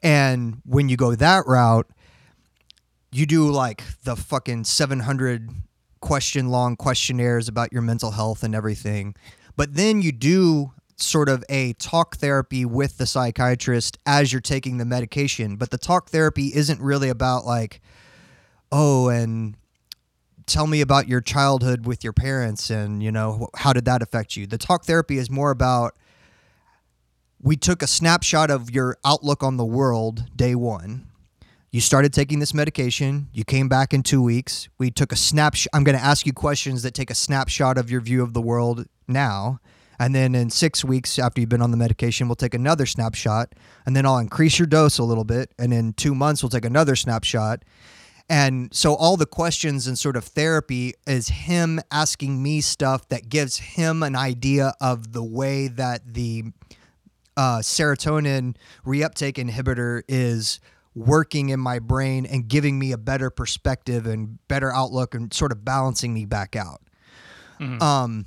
And 0.02 0.62
when 0.66 0.90
you 0.90 0.98
go 0.98 1.16
that 1.16 1.48
route, 1.48 1.88
you 3.14 3.26
do 3.26 3.50
like 3.50 3.84
the 4.04 4.18
fucking 4.18 4.66
700 4.66 5.50
question 6.02 6.50
long 6.50 6.76
questionnaires 6.76 7.48
about 7.48 7.72
your 7.72 7.82
mental 7.82 8.12
health 8.12 8.44
and 8.44 8.54
everything. 8.54 9.16
But 9.56 9.76
then 9.76 10.02
you 10.02 10.12
do 10.12 10.74
sort 10.98 11.30
of 11.30 11.44
a 11.48 11.74
talk 11.74 12.18
therapy 12.18 12.66
with 12.66 12.98
the 12.98 13.06
psychiatrist 13.06 13.98
as 14.06 14.34
you're 14.34 14.42
taking 14.42 14.78
the 14.78 14.86
medication. 14.86 15.56
But 15.56 15.70
the 15.70 15.78
talk 15.78 16.10
therapy 16.10 16.52
isn't 16.54 16.82
really 16.82 17.10
about 17.10 17.46
like, 17.46 17.80
oh, 18.74 19.08
and 19.08 19.56
tell 20.48 20.68
me 20.68 20.82
about 20.82 21.08
your 21.08 21.22
childhood 21.22 21.86
with 21.86 22.04
your 22.04 22.12
parents 22.12 22.70
and 22.70 23.02
you 23.02 23.12
know 23.12 23.48
how 23.56 23.72
did 23.72 23.86
that 23.86 24.02
affect 24.02 24.36
you? 24.36 24.48
The 24.48 24.58
talk 24.58 24.84
therapy 24.84 25.18
is 25.18 25.30
more 25.30 25.52
about 25.52 25.96
we 27.40 27.56
took 27.56 27.82
a 27.82 27.88
snapshot 27.88 28.50
of 28.50 28.72
your 28.72 28.98
outlook 29.06 29.44
on 29.44 29.58
the 29.58 29.66
world 29.66 30.26
day 30.36 30.56
one. 30.56 31.08
You 31.72 31.82
started 31.82 32.14
taking 32.14 32.40
this 32.40 32.54
medication. 32.54 33.30
You 33.34 33.44
came 33.44 33.68
back 33.68 33.94
in 33.94 34.04
two 34.04 34.22
weeks. 34.22 34.70
We 34.78 34.92
took 34.92 35.12
a 35.12 35.16
snapshot 35.16 35.70
i'm 35.74 35.84
going 35.84 35.98
to 35.98 36.04
ask 36.04 36.26
you 36.26 36.34
questions 36.34 36.82
that 36.82 36.94
take 36.94 37.12
a 37.12 37.16
snapshot 37.16 37.78
of 37.78 37.92
your 37.92 38.02
view 38.02 38.24
of 38.24 38.34
the 38.34 38.42
world 38.42 38.88
now. 39.08 39.60
And 40.00 40.16
then 40.16 40.34
in 40.34 40.50
six 40.50 40.84
weeks 40.84 41.20
after 41.20 41.40
you've 41.40 41.50
been 41.50 41.62
on 41.62 41.72
the 41.72 41.78
medication 41.78 42.28
we'll 42.28 42.36
take 42.36 42.56
another 42.56 42.88
snapshot. 42.88 43.54
And 43.86 43.96
then 43.96 44.06
i'll 44.08 44.18
increase 44.18 44.58
your 44.58 44.66
dose 44.66 44.98
a 44.98 45.04
little 45.04 45.26
bit. 45.26 45.54
And 45.60 45.72
in 45.72 45.94
two 45.94 46.16
months 46.16 46.42
we'll 46.42 46.50
take 46.50 46.66
another 46.66 46.96
snapshot 46.96 47.64
and 48.30 48.74
so 48.74 48.96
all 48.96 49.18
the 49.18 49.26
questions 49.26 49.88
and 49.88 49.98
sort 49.98 50.16
of 50.16 50.24
therapy 50.24 50.94
is 51.06 51.28
him 51.28 51.80
asking 51.92 52.42
me 52.42 52.62
stuff 52.62 53.08
that 53.10 53.30
gives 53.30 53.58
him 53.58 54.02
an 54.02 54.16
idea 54.16 54.74
of 54.80 55.14
the 55.14 55.24
way 55.24 55.68
that 55.68 56.14
the 56.14 56.46
uh, 57.36 57.60
serotonin 57.60 58.56
reuptake 58.86 59.34
inhibitor 59.34 60.04
is 60.08 60.60
working 60.96 61.50
in 61.50 61.60
my 61.60 61.80
brain 61.80 62.26
and 62.26 62.48
giving 62.48 62.78
me 62.80 62.92
a 62.92 62.98
better 62.98 63.30
perspective 63.30 64.06
and 64.06 64.38
better 64.48 64.72
outlook 64.72 65.16
and 65.16 65.34
sort 65.34 65.52
of 65.52 65.66
balancing 65.66 66.14
me 66.14 66.26
back 66.26 66.56
out. 66.56 66.82
Um, 67.82 68.26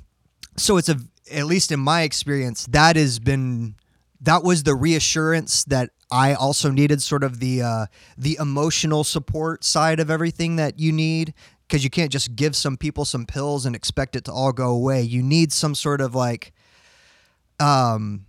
so 0.57 0.77
it's 0.77 0.89
a 0.89 0.97
at 1.31 1.45
least 1.45 1.71
in 1.71 1.79
my 1.79 2.03
experience 2.03 2.65
that 2.67 2.95
has 2.95 3.19
been 3.19 3.75
that 4.21 4.43
was 4.43 4.63
the 4.63 4.75
reassurance 4.75 5.63
that 5.65 5.91
I 6.11 6.33
also 6.33 6.71
needed 6.71 7.01
sort 7.01 7.23
of 7.23 7.39
the 7.39 7.61
uh, 7.61 7.85
the 8.17 8.37
emotional 8.39 9.03
support 9.03 9.63
side 9.63 9.99
of 9.99 10.09
everything 10.09 10.55
that 10.55 10.79
you 10.79 10.91
need 10.91 11.33
because 11.67 11.83
you 11.83 11.89
can't 11.89 12.11
just 12.11 12.35
give 12.35 12.55
some 12.55 12.77
people 12.77 13.03
some 13.03 13.25
pills 13.25 13.65
and 13.65 13.75
expect 13.75 14.15
it 14.15 14.25
to 14.25 14.31
all 14.31 14.53
go 14.53 14.69
away. 14.69 15.01
You 15.01 15.21
need 15.21 15.51
some 15.51 15.75
sort 15.75 16.01
of 16.01 16.15
like 16.15 16.53
um 17.59 18.25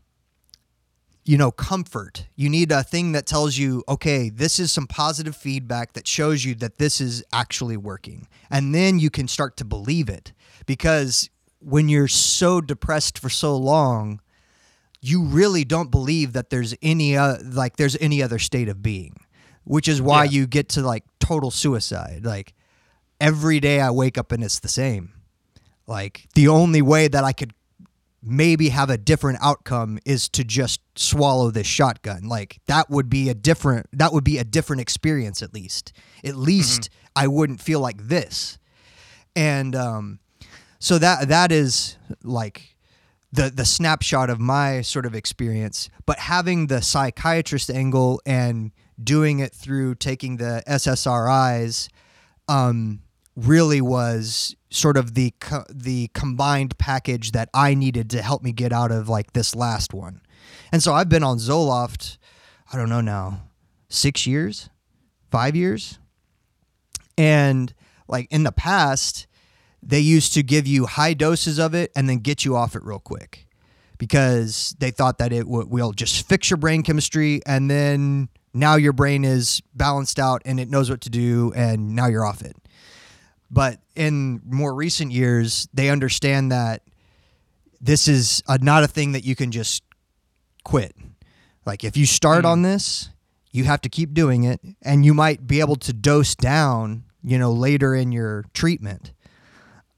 you 1.24 1.36
know 1.36 1.50
comfort. 1.50 2.26
You 2.34 2.48
need 2.48 2.72
a 2.72 2.82
thing 2.82 3.12
that 3.12 3.26
tells 3.26 3.56
you 3.56 3.84
okay 3.88 4.28
this 4.28 4.58
is 4.58 4.72
some 4.72 4.86
positive 4.86 5.36
feedback 5.36 5.92
that 5.92 6.08
shows 6.08 6.44
you 6.44 6.54
that 6.56 6.78
this 6.78 7.00
is 7.00 7.22
actually 7.32 7.76
working. 7.76 8.26
And 8.50 8.74
then 8.74 8.98
you 8.98 9.10
can 9.10 9.28
start 9.28 9.56
to 9.58 9.64
believe 9.64 10.08
it. 10.08 10.32
Because 10.66 11.30
when 11.60 11.88
you're 11.88 12.08
so 12.08 12.60
depressed 12.60 13.18
for 13.18 13.28
so 13.28 13.56
long 13.56 14.20
you 15.08 15.22
really 15.22 15.64
don't 15.64 15.90
believe 15.90 16.32
that 16.32 16.50
there's 16.50 16.74
any 16.82 17.16
uh, 17.16 17.36
like 17.44 17.76
there's 17.76 17.96
any 18.00 18.22
other 18.22 18.38
state 18.38 18.68
of 18.68 18.82
being 18.82 19.14
which 19.64 19.86
is 19.88 20.00
why 20.00 20.24
Yeah. 20.24 20.30
you 20.30 20.46
get 20.46 20.68
to 20.70 20.80
like 20.82 21.04
total 21.20 21.50
suicide. 21.50 22.24
Like 22.24 22.54
every 23.20 23.60
day 23.60 23.80
i 23.80 23.90
wake 23.90 24.16
up 24.16 24.32
and 24.32 24.42
it's 24.42 24.60
the 24.60 24.68
same. 24.82 25.12
Like 25.86 26.26
the 26.34 26.48
only 26.48 26.80
way 26.82 27.08
that 27.08 27.22
i 27.24 27.32
could 27.32 27.52
maybe 28.22 28.70
have 28.70 28.90
a 28.90 28.98
different 28.98 29.38
outcome 29.42 29.98
is 30.04 30.28
to 30.30 30.42
just 30.44 30.80
swallow 30.96 31.50
this 31.50 31.66
shotgun. 31.66 32.22
Like 32.24 32.58
that 32.66 32.88
would 32.90 33.08
be 33.10 33.28
a 33.28 33.34
different 33.34 33.86
that 33.92 34.12
would 34.12 34.24
be 34.24 34.38
a 34.38 34.44
different 34.44 34.80
experience 34.80 35.42
at 35.42 35.52
least. 35.54 35.92
At 36.24 36.34
least 36.36 36.88
i 37.14 37.26
wouldn't 37.26 37.60
feel 37.60 37.80
like 37.80 38.08
this. 38.08 38.58
And 39.36 39.76
um 39.76 40.18
so 40.78 40.98
that 40.98 41.28
that 41.28 41.52
is 41.52 41.96
like 42.22 42.74
the 43.32 43.50
the 43.50 43.64
snapshot 43.64 44.30
of 44.30 44.40
my 44.40 44.80
sort 44.80 45.04
of 45.04 45.14
experience 45.14 45.90
but 46.06 46.18
having 46.18 46.68
the 46.68 46.80
psychiatrist 46.80 47.70
angle 47.70 48.20
and 48.24 48.72
doing 49.02 49.38
it 49.38 49.52
through 49.52 49.94
taking 49.94 50.38
the 50.38 50.62
SSRIs 50.66 51.88
um 52.48 53.00
really 53.36 53.80
was 53.80 54.56
sort 54.70 54.96
of 54.96 55.14
the 55.14 55.32
co- 55.38 55.64
the 55.72 56.10
combined 56.12 56.76
package 56.78 57.30
that 57.32 57.48
I 57.54 57.74
needed 57.74 58.10
to 58.10 58.22
help 58.22 58.42
me 58.42 58.52
get 58.52 58.72
out 58.72 58.90
of 58.90 59.08
like 59.08 59.32
this 59.32 59.54
last 59.54 59.94
one. 59.94 60.20
And 60.72 60.82
so 60.82 60.92
I've 60.92 61.08
been 61.08 61.22
on 61.22 61.38
Zoloft 61.38 62.18
I 62.72 62.76
don't 62.76 62.90
know 62.90 63.00
now 63.00 63.42
6 63.88 64.26
years, 64.26 64.68
5 65.30 65.56
years. 65.56 65.98
And 67.16 67.72
like 68.08 68.26
in 68.30 68.42
the 68.42 68.52
past 68.52 69.26
they 69.82 70.00
used 70.00 70.34
to 70.34 70.42
give 70.42 70.66
you 70.66 70.86
high 70.86 71.14
doses 71.14 71.58
of 71.58 71.74
it 71.74 71.90
and 71.94 72.08
then 72.08 72.18
get 72.18 72.44
you 72.44 72.56
off 72.56 72.74
it 72.74 72.82
real 72.82 72.98
quick 72.98 73.46
because 73.98 74.74
they 74.78 74.90
thought 74.90 75.18
that 75.18 75.32
it 75.32 75.44
w- 75.44 75.66
will 75.66 75.92
just 75.92 76.26
fix 76.28 76.50
your 76.50 76.56
brain 76.56 76.82
chemistry 76.82 77.40
and 77.46 77.70
then 77.70 78.28
now 78.54 78.76
your 78.76 78.92
brain 78.92 79.24
is 79.24 79.60
balanced 79.74 80.18
out 80.18 80.42
and 80.44 80.58
it 80.58 80.68
knows 80.68 80.90
what 80.90 81.00
to 81.02 81.10
do 81.10 81.52
and 81.54 81.94
now 81.94 82.06
you're 82.06 82.24
off 82.24 82.42
it. 82.42 82.56
But 83.50 83.80
in 83.94 84.40
more 84.44 84.74
recent 84.74 85.12
years, 85.12 85.68
they 85.72 85.90
understand 85.90 86.52
that 86.52 86.82
this 87.80 88.08
is 88.08 88.42
a, 88.48 88.58
not 88.58 88.84
a 88.84 88.88
thing 88.88 89.12
that 89.12 89.24
you 89.24 89.34
can 89.34 89.50
just 89.50 89.82
quit. 90.64 90.94
Like 91.64 91.84
if 91.84 91.96
you 91.96 92.06
start 92.06 92.44
mm. 92.44 92.48
on 92.48 92.62
this, 92.62 93.10
you 93.52 93.64
have 93.64 93.80
to 93.82 93.88
keep 93.88 94.12
doing 94.12 94.44
it 94.44 94.60
and 94.82 95.04
you 95.04 95.14
might 95.14 95.46
be 95.46 95.60
able 95.60 95.76
to 95.76 95.92
dose 95.92 96.34
down, 96.34 97.04
you 97.22 97.38
know, 97.38 97.52
later 97.52 97.94
in 97.94 98.12
your 98.12 98.44
treatment. 98.52 99.12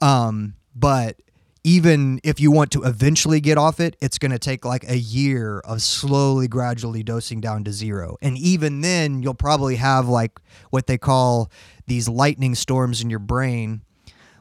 Um, 0.01 0.55
but 0.75 1.21
even 1.63 2.21
if 2.25 2.41
you 2.41 2.51
want 2.51 2.71
to 2.73 2.83
eventually 2.83 3.41
get 3.41 3.59
off 3.59 3.81
it, 3.81 3.97
it's 4.01 4.19
going 4.19 4.31
to 4.31 4.39
take 4.39 4.65
like 4.65 4.89
a 4.89 4.97
year 4.97 5.61
of 5.61 5.83
slowly, 5.83 6.49
gradually 6.49 7.03
dosing 7.03 7.41
down 7.41 7.65
to 7.65 7.73
zero. 7.73 8.17
And 8.23 8.39
even 8.39 8.81
then, 8.81 9.23
you'll 9.23 9.35
probably 9.35 9.77
have 9.77 10.09
like 10.09 10.41
what 10.71 10.87
they 10.87 10.97
call 10.97 11.51
these 11.87 12.09
lightning 12.09 12.55
storms 12.55 13.03
in 13.03 13.11
your 13.11 13.19
brain 13.19 13.83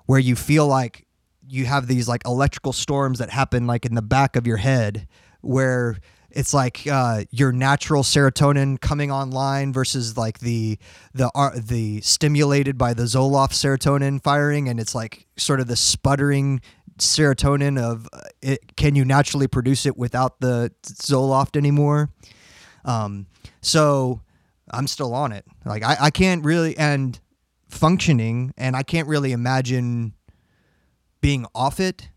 where 0.06 0.20
you 0.20 0.36
feel 0.36 0.68
like 0.68 1.06
you 1.48 1.66
have 1.66 1.88
these 1.88 2.08
like 2.08 2.22
electrical 2.26 2.72
storms 2.72 3.20
that 3.20 3.30
happen 3.30 3.68
like 3.68 3.86
in 3.86 3.96
the 3.96 4.02
back 4.02 4.36
of 4.36 4.48
your 4.48 4.58
head 4.58 5.08
where 5.42 5.98
it's 6.32 6.54
like 6.54 6.86
uh, 6.88 7.24
your 7.32 7.52
natural 7.52 8.04
serotonin 8.04 8.80
coming 8.80 9.12
online 9.12 9.74
versus 9.74 10.18
like 10.18 10.40
the 10.40 10.78
the 11.14 11.32
uh, 11.34 11.52
the 11.56 12.02
stimulated 12.02 12.78
by 12.78 12.94
the 12.94 13.04
Zoloft 13.04 13.54
serotonin 13.54 14.22
firing, 14.22 14.70
and 14.70 14.80
it's 14.80 14.94
like 14.94 15.26
sort 15.38 15.60
of 15.60 15.68
the 15.68 15.76
sputtering 15.76 16.62
serotonin 16.98 17.82
of 17.82 18.08
uh, 18.14 18.22
it. 18.42 18.76
Can 18.76 18.96
you 18.96 19.06
naturally 19.06 19.48
produce 19.48 19.86
it 19.86 19.98
without 19.98 20.40
the 20.40 20.72
Zoloft 20.84 21.58
anymore? 21.58 22.10
Um, 22.86 23.28
so 23.62 24.22
I'm 24.72 24.88
still 24.88 25.14
on 25.14 25.32
it. 25.32 25.46
Like 25.66 25.84
I, 25.84 25.98
I 26.00 26.10
can't 26.12 26.46
really 26.46 26.78
and 26.78 27.20
functioning, 27.70 28.54
and 28.58 28.76
I 28.76 28.84
can't 28.84 29.08
really 29.08 29.32
imagine 29.32 30.14
being 31.22 31.46
off 31.56 31.80
it, 31.80 32.10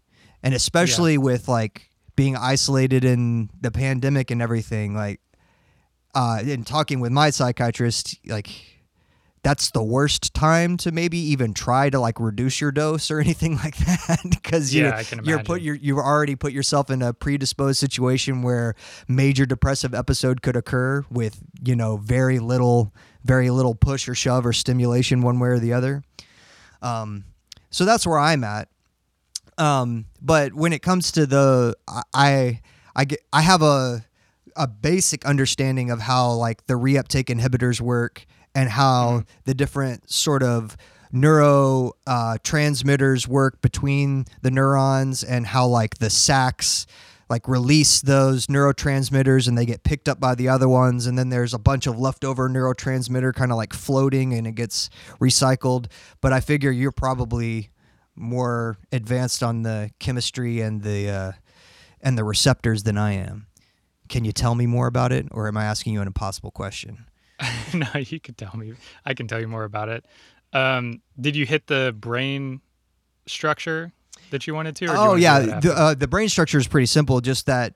and 0.42 0.54
especially 0.54 1.16
with 1.18 1.48
like 1.48 1.91
being 2.16 2.36
isolated 2.36 3.04
in 3.04 3.50
the 3.60 3.70
pandemic 3.70 4.30
and 4.30 4.42
everything. 4.42 4.94
Like, 4.94 5.20
uh, 6.14 6.40
and 6.44 6.66
talking 6.66 7.00
with 7.00 7.12
my 7.12 7.30
psychiatrist, 7.30 8.18
like 8.26 8.50
that's 9.42 9.72
the 9.72 9.82
worst 9.82 10.34
time 10.34 10.76
to 10.76 10.92
maybe 10.92 11.18
even 11.18 11.52
try 11.52 11.90
to 11.90 11.98
like 11.98 12.20
reduce 12.20 12.60
your 12.60 12.70
dose 12.70 13.10
or 13.10 13.20
anything 13.20 13.56
like 13.56 13.76
that 13.78 14.20
because 14.30 14.72
you 14.74 14.84
Yeah, 14.84 15.02
you're 15.24 15.42
put 15.42 15.62
you're, 15.62 15.74
you've 15.74 15.98
already 15.98 16.36
put 16.36 16.52
yourself 16.52 16.90
in 16.90 17.02
a 17.02 17.12
predisposed 17.12 17.78
situation 17.78 18.42
where 18.42 18.74
major 19.08 19.44
depressive 19.46 19.94
episode 19.94 20.42
could 20.42 20.56
occur 20.56 21.04
with 21.10 21.40
you 21.64 21.74
know 21.74 21.96
very 21.96 22.38
little 22.38 22.92
very 23.24 23.50
little 23.50 23.74
push 23.74 24.08
or 24.08 24.14
shove 24.14 24.46
or 24.46 24.52
stimulation 24.52 25.22
one 25.22 25.38
way 25.38 25.48
or 25.48 25.58
the 25.58 25.72
other 25.72 26.02
um, 26.80 27.24
so 27.70 27.84
that's 27.84 28.06
where 28.06 28.18
i'm 28.18 28.44
at 28.44 28.68
um, 29.58 30.06
but 30.20 30.54
when 30.54 30.72
it 30.72 30.82
comes 30.82 31.12
to 31.12 31.26
the 31.26 31.74
I- 32.14 32.60
I 32.94 33.04
get 33.04 33.20
I 33.32 33.42
have 33.42 33.62
a 33.62 34.04
a 34.56 34.66
basic 34.66 35.24
understanding 35.24 35.90
of 35.90 36.00
how 36.00 36.32
like 36.32 36.66
the 36.66 36.74
reuptake 36.74 37.34
inhibitors 37.34 37.80
work 37.80 38.26
and 38.54 38.68
how 38.68 39.24
the 39.44 39.54
different 39.54 40.10
sort 40.10 40.42
of 40.42 40.76
neuro 41.10 41.92
uh, 42.06 42.36
transmitters 42.42 43.26
work 43.26 43.62
between 43.62 44.26
the 44.42 44.50
neurons 44.50 45.24
and 45.24 45.46
how 45.46 45.66
like 45.66 45.98
the 45.98 46.10
sacs 46.10 46.86
like 47.30 47.48
release 47.48 48.02
those 48.02 48.46
neurotransmitters 48.48 49.48
and 49.48 49.56
they 49.56 49.64
get 49.64 49.82
picked 49.84 50.06
up 50.06 50.20
by 50.20 50.34
the 50.34 50.50
other 50.50 50.68
ones. 50.68 51.06
And 51.06 51.18
then 51.18 51.30
there's 51.30 51.54
a 51.54 51.58
bunch 51.58 51.86
of 51.86 51.98
leftover 51.98 52.46
neurotransmitter 52.46 53.34
kind 53.34 53.50
of 53.50 53.56
like 53.56 53.72
floating 53.72 54.34
and 54.34 54.46
it 54.46 54.54
gets 54.54 54.90
recycled. 55.18 55.86
But 56.20 56.34
i 56.34 56.40
figure 56.40 56.70
you're 56.70 56.92
probably 56.92 57.70
more 58.14 58.76
advanced 58.90 59.42
on 59.42 59.62
the 59.62 59.90
chemistry 59.98 60.60
and 60.60 60.82
the 60.82 61.08
uh, 61.08 61.32
and 62.00 62.18
the 62.18 62.24
receptors 62.24 62.82
than 62.82 62.98
I 62.98 63.12
am. 63.12 63.46
Can 64.08 64.24
you 64.24 64.32
tell 64.32 64.54
me 64.54 64.66
more 64.66 64.86
about 64.86 65.12
it, 65.12 65.26
or 65.30 65.48
am 65.48 65.56
I 65.56 65.64
asking 65.64 65.94
you 65.94 66.00
an 66.00 66.06
impossible 66.06 66.50
question? 66.50 67.06
no, 67.74 67.86
you 67.98 68.20
could 68.20 68.36
tell 68.36 68.54
me. 68.56 68.74
I 69.04 69.14
can 69.14 69.26
tell 69.26 69.40
you 69.40 69.48
more 69.48 69.64
about 69.64 69.88
it. 69.88 70.04
Um, 70.52 71.00
did 71.18 71.34
you 71.34 71.46
hit 71.46 71.66
the 71.66 71.94
brain 71.98 72.60
structure 73.26 73.92
that 74.30 74.46
you 74.46 74.54
wanted 74.54 74.76
to? 74.76 74.84
Or 74.86 74.88
do 74.88 74.92
you 74.94 74.98
Oh 74.98 75.14
yeah, 75.14 75.60
the 75.60 75.72
uh, 75.72 75.94
the 75.94 76.08
brain 76.08 76.28
structure 76.28 76.58
is 76.58 76.68
pretty 76.68 76.86
simple. 76.86 77.20
Just 77.20 77.46
that 77.46 77.74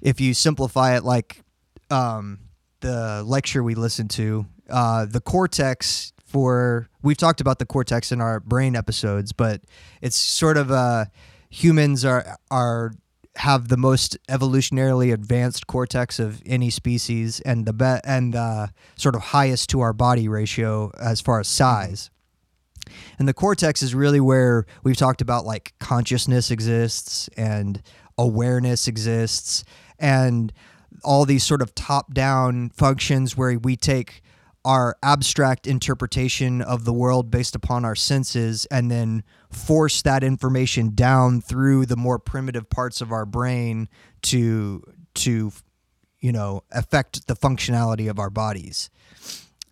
if 0.00 0.20
you 0.20 0.34
simplify 0.34 0.96
it, 0.96 1.04
like 1.04 1.42
um, 1.90 2.38
the 2.80 3.22
lecture 3.24 3.62
we 3.62 3.74
listened 3.74 4.10
to, 4.10 4.46
uh, 4.70 5.06
the 5.06 5.20
cortex 5.20 6.11
for 6.32 6.88
we've 7.02 7.16
talked 7.16 7.40
about 7.42 7.58
the 7.58 7.66
cortex 7.66 8.10
in 8.10 8.20
our 8.20 8.40
brain 8.40 8.74
episodes, 8.74 9.32
but 9.32 9.60
it's 10.00 10.16
sort 10.16 10.56
of 10.56 10.70
uh, 10.70 11.04
humans 11.50 12.04
are 12.04 12.38
are 12.50 12.92
have 13.36 13.68
the 13.68 13.76
most 13.76 14.16
evolutionarily 14.28 15.12
advanced 15.12 15.66
cortex 15.66 16.18
of 16.18 16.42
any 16.46 16.70
species 16.70 17.40
and 17.40 17.66
the 17.66 17.72
be- 17.72 18.00
and 18.04 18.34
uh, 18.34 18.66
sort 18.96 19.14
of 19.14 19.22
highest 19.22 19.70
to 19.70 19.80
our 19.80 19.92
body 19.92 20.28
ratio 20.28 20.90
as 20.98 21.20
far 21.20 21.40
as 21.40 21.48
size. 21.48 22.10
And 23.18 23.28
the 23.28 23.34
cortex 23.34 23.82
is 23.82 23.94
really 23.94 24.20
where 24.20 24.66
we've 24.82 24.96
talked 24.96 25.20
about 25.20 25.44
like 25.44 25.72
consciousness 25.78 26.50
exists 26.50 27.28
and 27.36 27.82
awareness 28.18 28.88
exists 28.88 29.64
and 29.98 30.52
all 31.04 31.24
these 31.24 31.44
sort 31.44 31.62
of 31.62 31.74
top 31.74 32.12
down 32.12 32.70
functions 32.70 33.36
where 33.36 33.58
we 33.58 33.76
take 33.76 34.21
our 34.64 34.96
abstract 35.02 35.66
interpretation 35.66 36.62
of 36.62 36.84
the 36.84 36.92
world 36.92 37.30
based 37.30 37.56
upon 37.56 37.84
our 37.84 37.96
senses 37.96 38.64
and 38.66 38.90
then 38.90 39.24
force 39.50 40.02
that 40.02 40.22
information 40.22 40.94
down 40.94 41.40
through 41.40 41.84
the 41.86 41.96
more 41.96 42.18
primitive 42.18 42.70
parts 42.70 43.00
of 43.00 43.10
our 43.10 43.26
brain 43.26 43.88
to 44.22 44.82
to 45.14 45.52
you 46.20 46.32
know 46.32 46.62
affect 46.70 47.26
the 47.26 47.34
functionality 47.34 48.08
of 48.08 48.18
our 48.18 48.30
bodies. 48.30 48.88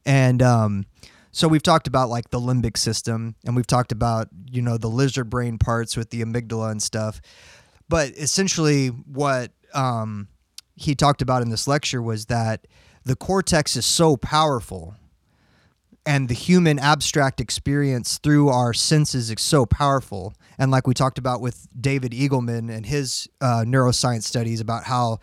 And 0.05 0.43
um, 0.43 0.87
so 1.31 1.47
we've 1.47 1.63
talked 1.63 1.87
about 1.87 2.09
like 2.09 2.31
the 2.31 2.41
limbic 2.41 2.77
system 2.77 3.37
and 3.45 3.55
we've 3.55 3.67
talked 3.67 3.93
about 3.93 4.29
you 4.51 4.61
know 4.61 4.77
the 4.77 4.89
lizard 4.89 5.31
brain 5.31 5.59
parts 5.59 5.97
with 5.97 6.11
the 6.11 6.23
amygdala 6.23 6.73
and 6.73 6.83
stuff. 6.83 7.21
But 7.89 8.11
essentially 8.11 8.89
what 8.89 9.53
um, 9.73 10.29
he 10.75 10.95
talked 10.95 11.23
about 11.23 11.43
in 11.43 11.51
this 11.51 11.69
lecture 11.69 12.03
was 12.03 12.27
that 12.27 12.67
the 13.05 13.17
cortex 13.17 13.77
is 13.77 13.87
so 13.87 14.17
powerful 14.17 14.95
and 16.07 16.29
the 16.29 16.35
human 16.35 16.79
abstract 16.79 17.41
experience 17.41 18.19
through 18.19 18.49
our 18.49 18.73
senses 18.73 19.31
is 19.31 19.41
so 19.41 19.67
powerful 19.67 20.35
and 20.59 20.71
like 20.71 20.87
we 20.87 20.95
talked 20.95 21.19
about 21.19 21.41
with 21.41 21.69
david 21.79 22.13
eagleman 22.13 22.75
and 22.75 22.87
his 22.87 23.29
uh, 23.41 23.65
neuroscience 23.67 24.25
studies 24.25 24.61
about 24.61 24.85
how 24.85 25.19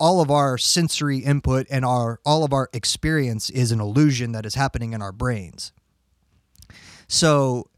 all 0.00 0.20
of 0.20 0.30
our 0.30 0.56
sensory 0.58 1.18
input 1.18 1.66
and 1.70 1.84
our 1.84 2.20
all 2.24 2.44
of 2.44 2.52
our 2.52 2.68
experience 2.72 3.50
is 3.50 3.72
an 3.72 3.80
illusion 3.80 4.32
that 4.32 4.46
is 4.46 4.54
happening 4.54 4.92
in 4.92 5.02
our 5.02 5.12
brains. 5.12 5.72
So 7.08 7.70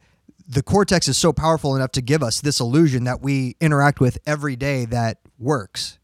the 0.47 0.63
cortex 0.63 1.09
is 1.09 1.17
so 1.17 1.33
powerful 1.33 1.77
enough 1.77 1.93
to 1.93 2.03
give 2.03 2.23
us 2.23 2.41
this 2.41 2.61
illusion 2.61 3.05
that 3.05 3.23
we 3.23 3.57
interact 3.61 4.01
with 4.01 4.19
every 4.27 4.57
day 4.57 4.85
that 4.87 5.19
works. 5.39 5.99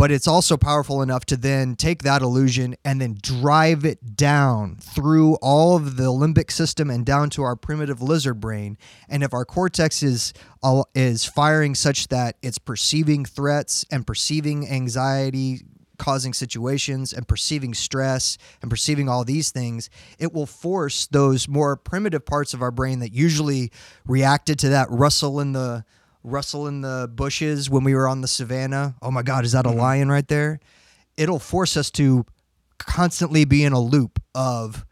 But 0.00 0.10
it's 0.10 0.26
also 0.26 0.56
powerful 0.56 1.02
enough 1.02 1.26
to 1.26 1.36
then 1.36 1.76
take 1.76 2.04
that 2.04 2.22
illusion 2.22 2.74
and 2.86 3.02
then 3.02 3.18
drive 3.20 3.84
it 3.84 4.16
down 4.16 4.76
through 4.76 5.34
all 5.42 5.76
of 5.76 5.98
the 5.98 6.04
limbic 6.04 6.50
system 6.50 6.88
and 6.88 7.04
down 7.04 7.28
to 7.28 7.42
our 7.42 7.54
primitive 7.54 8.00
lizard 8.00 8.40
brain. 8.40 8.78
And 9.10 9.22
if 9.22 9.34
our 9.34 9.44
cortex 9.44 10.02
is 10.02 10.32
uh, 10.62 10.84
is 10.94 11.26
firing 11.26 11.74
such 11.74 12.08
that 12.08 12.38
it's 12.40 12.56
perceiving 12.56 13.26
threats 13.26 13.84
and 13.90 14.06
perceiving 14.06 14.66
anxiety 14.70 15.66
causing 15.98 16.32
situations 16.32 17.12
and 17.12 17.28
perceiving 17.28 17.74
stress 17.74 18.38
and 18.62 18.70
perceiving 18.70 19.06
all 19.06 19.22
these 19.22 19.50
things, 19.50 19.90
it 20.18 20.32
will 20.32 20.46
force 20.46 21.08
those 21.08 21.46
more 21.46 21.76
primitive 21.76 22.24
parts 22.24 22.54
of 22.54 22.62
our 22.62 22.70
brain 22.70 23.00
that 23.00 23.12
usually 23.12 23.70
reacted 24.06 24.58
to 24.60 24.70
that 24.70 24.90
rustle 24.90 25.40
in 25.40 25.52
the 25.52 25.84
rustle 26.22 26.66
in 26.66 26.80
the 26.80 27.10
bushes 27.12 27.70
when 27.70 27.84
we 27.84 27.94
were 27.94 28.08
on 28.08 28.20
the 28.20 28.28
savannah. 28.28 28.94
Oh 29.00 29.10
my 29.10 29.22
God, 29.22 29.44
is 29.44 29.52
that 29.52 29.66
a 29.66 29.70
mm-hmm. 29.70 29.78
lion 29.78 30.08
right 30.10 30.26
there? 30.28 30.60
It'll 31.16 31.38
force 31.38 31.76
us 31.76 31.90
to 31.92 32.24
constantly 32.78 33.44
be 33.44 33.64
in 33.64 33.72
a 33.72 33.80
loop 33.80 34.20
of, 34.34 34.84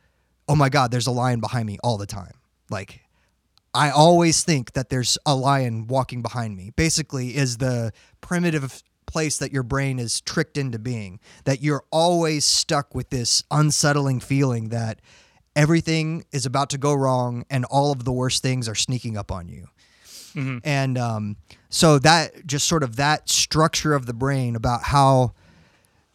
oh 0.49 0.57
my 0.57 0.69
God, 0.69 0.91
there's 0.91 1.07
a 1.07 1.13
lion 1.13 1.41
behind 1.41 1.67
me 1.67 1.79
all 1.83 1.99
the 1.99 2.07
time. 2.07 2.35
Like, 2.71 3.01
I 3.75 3.91
always 3.91 4.45
think 4.45 4.73
that 4.73 4.89
there's 4.89 5.19
a 5.27 5.35
lion 5.35 5.87
walking 5.87 6.23
behind 6.23 6.57
me. 6.57 6.73
Basically, 6.75 7.37
is 7.37 7.59
the 7.59 7.93
primitive 8.21 8.83
place 9.07 9.39
that 9.39 9.53
your 9.53 9.63
brain 9.63 9.99
is 9.99 10.21
tricked 10.21 10.57
into 10.57 10.79
being. 10.79 11.21
That 11.45 11.63
you're 11.63 11.85
always 11.91 12.45
stuck 12.45 12.95
with 12.95 13.11
this 13.11 13.43
unsettling 13.51 14.21
feeling 14.21 14.69
that 14.69 15.01
everything 15.57 16.25
is 16.33 16.47
about 16.47 16.71
to 16.71 16.79
go 16.79 16.95
wrong 16.95 17.45
and 17.51 17.65
all 17.67 17.91
of 17.91 18.05
the 18.05 18.13
worst 18.13 18.43
things 18.43 18.69
are 18.69 18.75
sneaking 18.75 19.17
up 19.17 19.33
on 19.33 19.49
you. 19.49 19.67
And 20.65 20.97
um, 20.99 21.37
so 21.69 21.99
that 22.01 22.47
just 22.47 22.67
sort 22.69 22.83
of 22.83 22.97
that 22.97 23.29
structure 23.29 23.95
of 23.95 24.07
the 24.07 24.15
brain 24.15 24.55
about 24.57 24.85
how 24.85 25.35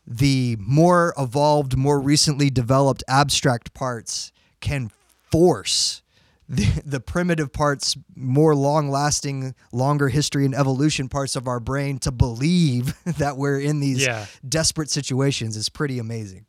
the 0.05 0.57
more 0.59 1.13
evolved, 1.17 1.77
more 1.77 1.99
recently 1.99 2.49
developed 2.49 3.03
abstract 3.07 3.73
parts 3.73 4.31
can 4.59 4.91
force 5.31 6.01
the, 6.49 6.81
the 6.85 6.99
primitive 6.99 7.51
parts, 7.53 7.95
more 8.15 8.53
long 8.53 8.89
lasting, 8.89 9.55
longer 9.71 10.09
history 10.09 10.45
and 10.45 10.53
evolution 10.53 11.07
parts 11.09 11.35
of 11.35 11.47
our 11.47 11.59
brain 11.59 11.97
to 11.99 12.11
believe 12.11 12.93
that 13.05 13.37
we're 13.37 13.59
in 13.59 13.79
these 13.79 14.05
Yeah. 14.05 14.25
desperate 14.47 14.89
situations 14.89 15.55
is 15.55 15.69
pretty 15.69 15.99
amazing. 15.99 16.45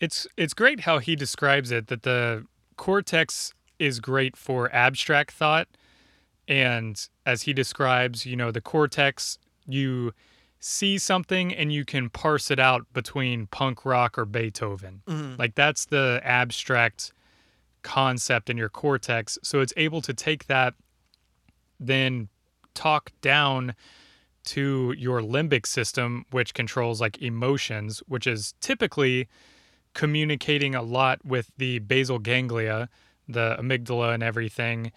It's 0.00 0.26
it's 0.36 0.54
great 0.54 0.80
how 0.80 0.98
he 1.00 1.16
describes 1.16 1.72
it 1.72 1.88
that 1.88 2.02
the 2.04 2.46
cortex 2.76 3.52
is 3.80 3.98
great 3.98 4.36
for 4.36 4.72
abstract 4.72 5.32
thought 5.32 5.66
and 6.48 7.08
as 7.24 7.42
he 7.42 7.52
describes, 7.52 8.26
you 8.26 8.34
know, 8.34 8.50
the 8.50 8.60
cortex 8.60 9.38
you 9.66 10.12
see 10.60 10.98
something 10.98 11.54
and 11.54 11.72
you 11.72 11.84
can 11.84 12.10
parse 12.10 12.50
it 12.50 12.58
out 12.58 12.86
between 12.92 13.46
punk 13.46 13.84
rock 13.84 14.18
or 14.18 14.24
Beethoven. 14.24 15.02
Mm-hmm. 15.06 15.34
Like 15.38 15.54
that's 15.54 15.84
the 15.84 16.20
abstract 16.24 17.12
concept 17.82 18.50
in 18.50 18.56
your 18.56 18.68
cortex. 18.68 19.38
So 19.42 19.60
it's 19.60 19.72
able 19.76 20.00
to 20.02 20.12
take 20.12 20.46
that 20.46 20.74
then 21.78 22.28
talk 22.74 23.12
down 23.20 23.74
to 24.44 24.94
your 24.96 25.20
limbic 25.20 25.66
system, 25.66 26.24
which 26.30 26.54
controls 26.54 27.00
like 27.00 27.20
emotions, 27.22 28.02
which 28.08 28.26
is 28.26 28.54
typically 28.60 29.28
communicating 29.94 30.74
a 30.74 30.82
lot 30.82 31.24
with 31.24 31.52
the 31.58 31.78
basal 31.80 32.18
ganglia, 32.18 32.88
the 33.28 33.56
amygdala, 33.60 34.14
and 34.14 34.22
everything, 34.22 34.90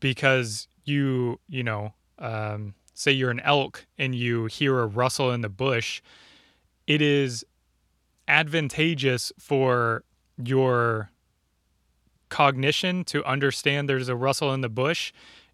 because 0.00 0.68
you, 0.84 1.40
you 1.48 1.62
know, 1.62 1.94
um, 2.18 2.74
say 2.94 3.12
you're 3.12 3.30
an 3.30 3.40
elk 3.40 3.86
and 3.98 4.14
you 4.14 4.46
hear 4.46 4.80
a 4.80 4.86
rustle 4.86 5.32
in 5.32 5.40
the 5.40 5.48
bush, 5.48 6.00
it 6.86 7.02
is 7.02 7.44
advantageous 8.28 9.32
for 9.38 10.04
your 10.42 11.10
cognition 12.28 13.04
to 13.04 13.24
understand 13.24 13.88
there's 13.88 14.08
a 14.08 14.16
rustle 14.16 14.52
in 14.52 14.60
the 14.60 14.68
bush 14.68 15.12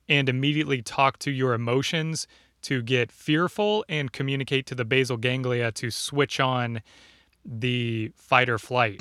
and 0.08 0.28
immediately 0.28 0.80
talk 0.82 1.18
to 1.18 1.30
your 1.30 1.52
emotions 1.52 2.26
to 2.62 2.82
get 2.82 3.10
fearful 3.10 3.84
and 3.88 4.12
communicate 4.12 4.66
to 4.66 4.74
the 4.74 4.84
basal 4.84 5.16
ganglia 5.16 5.72
to 5.72 5.90
switch 5.90 6.40
on 6.40 6.82
the 7.44 8.12
fight 8.16 8.48
or 8.50 8.58
flight, 8.58 9.00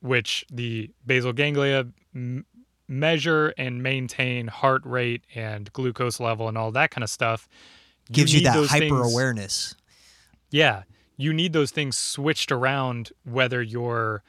which 0.00 0.44
the 0.50 0.90
basal 1.06 1.32
ganglia 1.32 1.86
m- 2.14 2.46
measure 2.90 3.54
and 3.56 3.82
maintain 3.82 4.48
heart 4.48 4.82
rate 4.84 5.22
and 5.34 5.72
glucose 5.72 6.18
level 6.20 6.48
and 6.48 6.58
all 6.58 6.72
that 6.72 6.90
kind 6.90 7.04
of 7.04 7.10
stuff. 7.10 7.48
Gives 8.10 8.34
you 8.34 8.40
that 8.42 8.54
those 8.54 8.70
things- 8.70 8.90
hyper 8.90 9.02
awareness. 9.02 9.76
yeah, 10.50 10.82
you 11.16 11.32
need 11.32 11.52
those 11.52 11.70
things 11.70 11.96
switched 11.96 12.50
around 12.50 13.12
whether 13.24 13.62
you're 13.62 14.22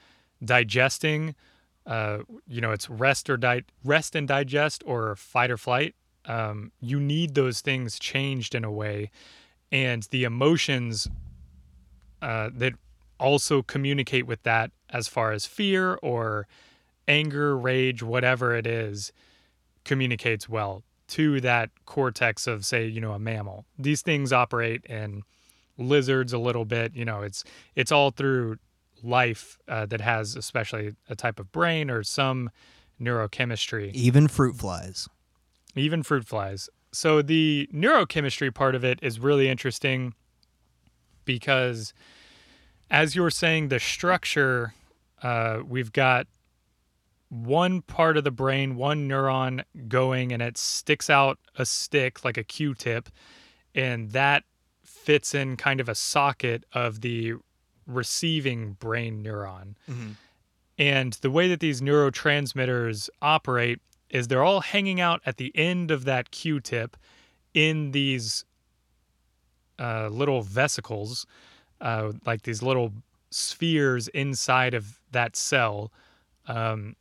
digesting, 0.43 1.35
uh, 1.87 2.19
you 2.47 2.61
know, 2.61 2.71
it's 2.71 2.89
rest 2.89 3.29
or 3.29 3.37
di- 3.37 3.63
rest 3.83 4.15
and 4.15 4.27
digest 4.27 4.83
or 4.85 5.15
fight 5.15 5.49
or 5.49 5.57
flight. 5.57 5.95
Um, 6.25 6.71
you 6.79 6.99
need 6.99 7.33
those 7.33 7.61
things 7.61 7.97
changed 7.97 8.53
in 8.53 8.63
a 8.63 8.71
way, 8.71 9.09
and 9.71 10.03
the 10.11 10.23
emotions 10.23 11.07
uh, 12.21 12.51
that 12.53 12.73
also 13.19 13.63
communicate 13.63 14.27
with 14.27 14.43
that 14.43 14.69
as 14.91 15.07
far 15.07 15.31
as 15.31 15.47
fear 15.47 15.95
or 16.03 16.47
anger, 17.07 17.57
rage, 17.57 18.03
whatever 18.03 18.55
it 18.55 18.67
is, 18.67 19.11
communicates 19.83 20.47
well 20.47 20.83
to 21.07 21.41
that 21.41 21.69
cortex 21.85 22.47
of 22.47 22.65
say 22.65 22.85
you 22.85 23.01
know 23.01 23.11
a 23.11 23.19
mammal 23.19 23.65
these 23.77 24.01
things 24.01 24.31
operate 24.31 24.85
in 24.85 25.23
lizards 25.77 26.31
a 26.31 26.37
little 26.37 26.63
bit 26.63 26.95
you 26.95 27.03
know 27.03 27.21
it's 27.21 27.43
it's 27.75 27.91
all 27.91 28.11
through 28.11 28.55
life 29.03 29.57
uh, 29.67 29.85
that 29.87 29.99
has 29.99 30.35
especially 30.35 30.93
a 31.09 31.15
type 31.15 31.39
of 31.39 31.51
brain 31.51 31.89
or 31.89 32.03
some 32.03 32.49
neurochemistry 33.01 33.91
Even 33.93 34.27
fruit 34.27 34.55
flies. 34.55 35.09
even 35.75 36.03
fruit 36.03 36.25
flies. 36.25 36.69
So 36.91 37.21
the 37.21 37.67
neurochemistry 37.73 38.53
part 38.53 38.75
of 38.75 38.83
it 38.83 38.99
is 39.01 39.19
really 39.19 39.49
interesting 39.49 40.13
because, 41.25 41.93
as 42.89 43.15
you 43.15 43.21
were 43.21 43.31
saying, 43.31 43.69
the 43.69 43.79
structure, 43.79 44.73
uh, 45.23 45.61
we've 45.67 45.91
got 45.91 46.27
one 47.31 47.81
part 47.81 48.17
of 48.17 48.25
the 48.25 48.31
brain, 48.31 48.75
one 48.75 49.07
neuron 49.07 49.63
going, 49.87 50.33
and 50.33 50.41
it 50.41 50.57
sticks 50.57 51.09
out 51.09 51.39
a 51.57 51.65
stick 51.65 52.25
like 52.25 52.35
a 52.35 52.43
Q-tip, 52.43 53.07
and 53.73 54.11
that 54.11 54.43
fits 54.83 55.33
in 55.33 55.55
kind 55.55 55.79
of 55.79 55.87
a 55.87 55.95
socket 55.95 56.65
of 56.73 56.99
the 56.99 57.35
receiving 57.87 58.73
brain 58.73 59.23
neuron. 59.23 59.75
And 60.77 61.13
the 61.21 61.31
way 61.31 61.47
that 61.47 61.61
these 61.61 61.79
neurotransmitters 61.79 63.09
operate 63.21 63.79
is 64.09 64.27
they're 64.27 64.43
all 64.43 64.59
hanging 64.59 64.99
out 64.99 65.21
at 65.25 65.37
the 65.37 65.53
end 65.55 65.89
of 65.89 66.03
that 66.03 66.31
Q-tip 66.31 66.97
in 67.53 67.91
these 67.91 68.43
uh, 69.79 70.09
little 70.09 70.41
vesicles, 70.41 71.25
uh, 71.79 72.11
like 72.25 72.41
these 72.41 72.61
little 72.61 72.91
spheres 73.29 74.09
inside 74.09 74.73
of 74.73 74.99
that 75.11 75.37
cell. 75.37 75.93
Um, 76.45 76.97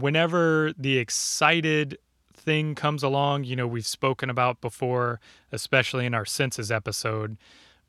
whenever 0.00 0.72
the 0.76 0.98
excited 0.98 1.98
thing 2.34 2.74
comes 2.74 3.02
along, 3.02 3.44
you 3.44 3.56
know, 3.56 3.66
we've 3.66 3.86
spoken 3.86 4.30
about 4.30 4.60
before, 4.60 5.20
especially 5.50 6.06
in 6.06 6.14
our 6.14 6.24
senses 6.24 6.70
episode, 6.70 7.36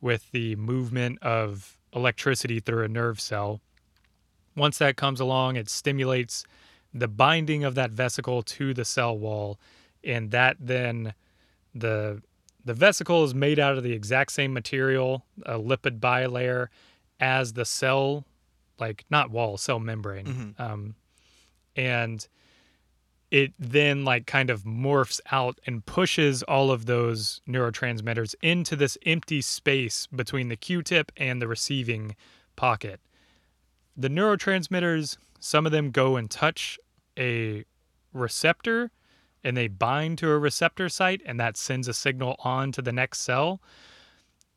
with 0.01 0.32
the 0.32 0.56
movement 0.56 1.22
of 1.22 1.78
electricity 1.95 2.60
through 2.60 2.84
a 2.84 2.88
nerve 2.88 3.20
cell. 3.20 3.62
Once 4.56 4.78
that 4.78 4.97
comes 4.97 5.20
along, 5.20 5.56
it 5.56 5.70
stimulates 5.70 6.43
the 6.93 7.08
binding 7.08 7.64
of 7.64 7.76
that 7.76 7.91
vesicle 7.91 8.43
to 8.43 8.74
the 8.74 8.86
cell 8.86 9.18
wall, 9.18 9.60
and 10.04 10.32
that 10.32 10.58
then 10.60 11.14
the 11.74 12.22
the 12.66 12.74
vesicle 12.74 13.24
is 13.26 13.36
made 13.36 13.60
out 13.60 13.78
of 13.78 13.84
the 13.84 13.91
exact 13.91 14.32
same 14.32 14.54
material, 14.54 15.26
a 15.45 15.60
lipid 15.60 15.99
bilayer, 15.99 16.68
as 17.20 17.54
the 17.54 17.66
cell, 17.66 18.26
like 18.80 19.04
not 19.10 19.32
wall, 19.32 19.58
cell 19.58 19.80
membrane, 19.80 20.56
um, 20.60 20.95
and 21.76 22.28
it 23.32 23.52
then 23.58 24.06
like 24.06 24.28
kind 24.28 24.50
of 24.50 24.64
morphs 24.64 25.20
out 25.32 25.60
and 25.66 25.86
pushes 25.86 26.44
all 26.44 26.70
of 26.70 26.86
those 26.86 27.42
neurotransmitters 27.48 28.36
into 28.42 28.76
this 28.76 28.98
empty 29.06 29.42
space 29.42 30.08
between 30.08 30.50
the 30.50 30.56
Q-tip 30.56 31.12
and 31.18 31.42
the 31.42 31.48
receiving 31.48 32.16
pocket 32.56 33.00
the 33.96 34.10
neurotransmitters, 34.10 35.18
some 35.40 35.66
of 35.66 35.72
them 35.72 35.92
go 35.92 36.16
and 36.16 36.30
touch 36.30 36.80
a 37.18 37.64
receptor 38.12 38.92
and 39.44 39.58
they 39.58 39.68
bind 39.68 40.18
to 40.20 40.30
a 40.30 40.38
receptor 40.38 40.88
site 40.90 41.22
and 41.26 41.40
that 41.40 41.58
sends 41.58 41.88
a 41.88 41.94
signal 41.94 42.36
on 42.40 42.72
to 42.72 42.82
the 42.82 42.92
next 42.92 43.20
cell. 43.20 43.62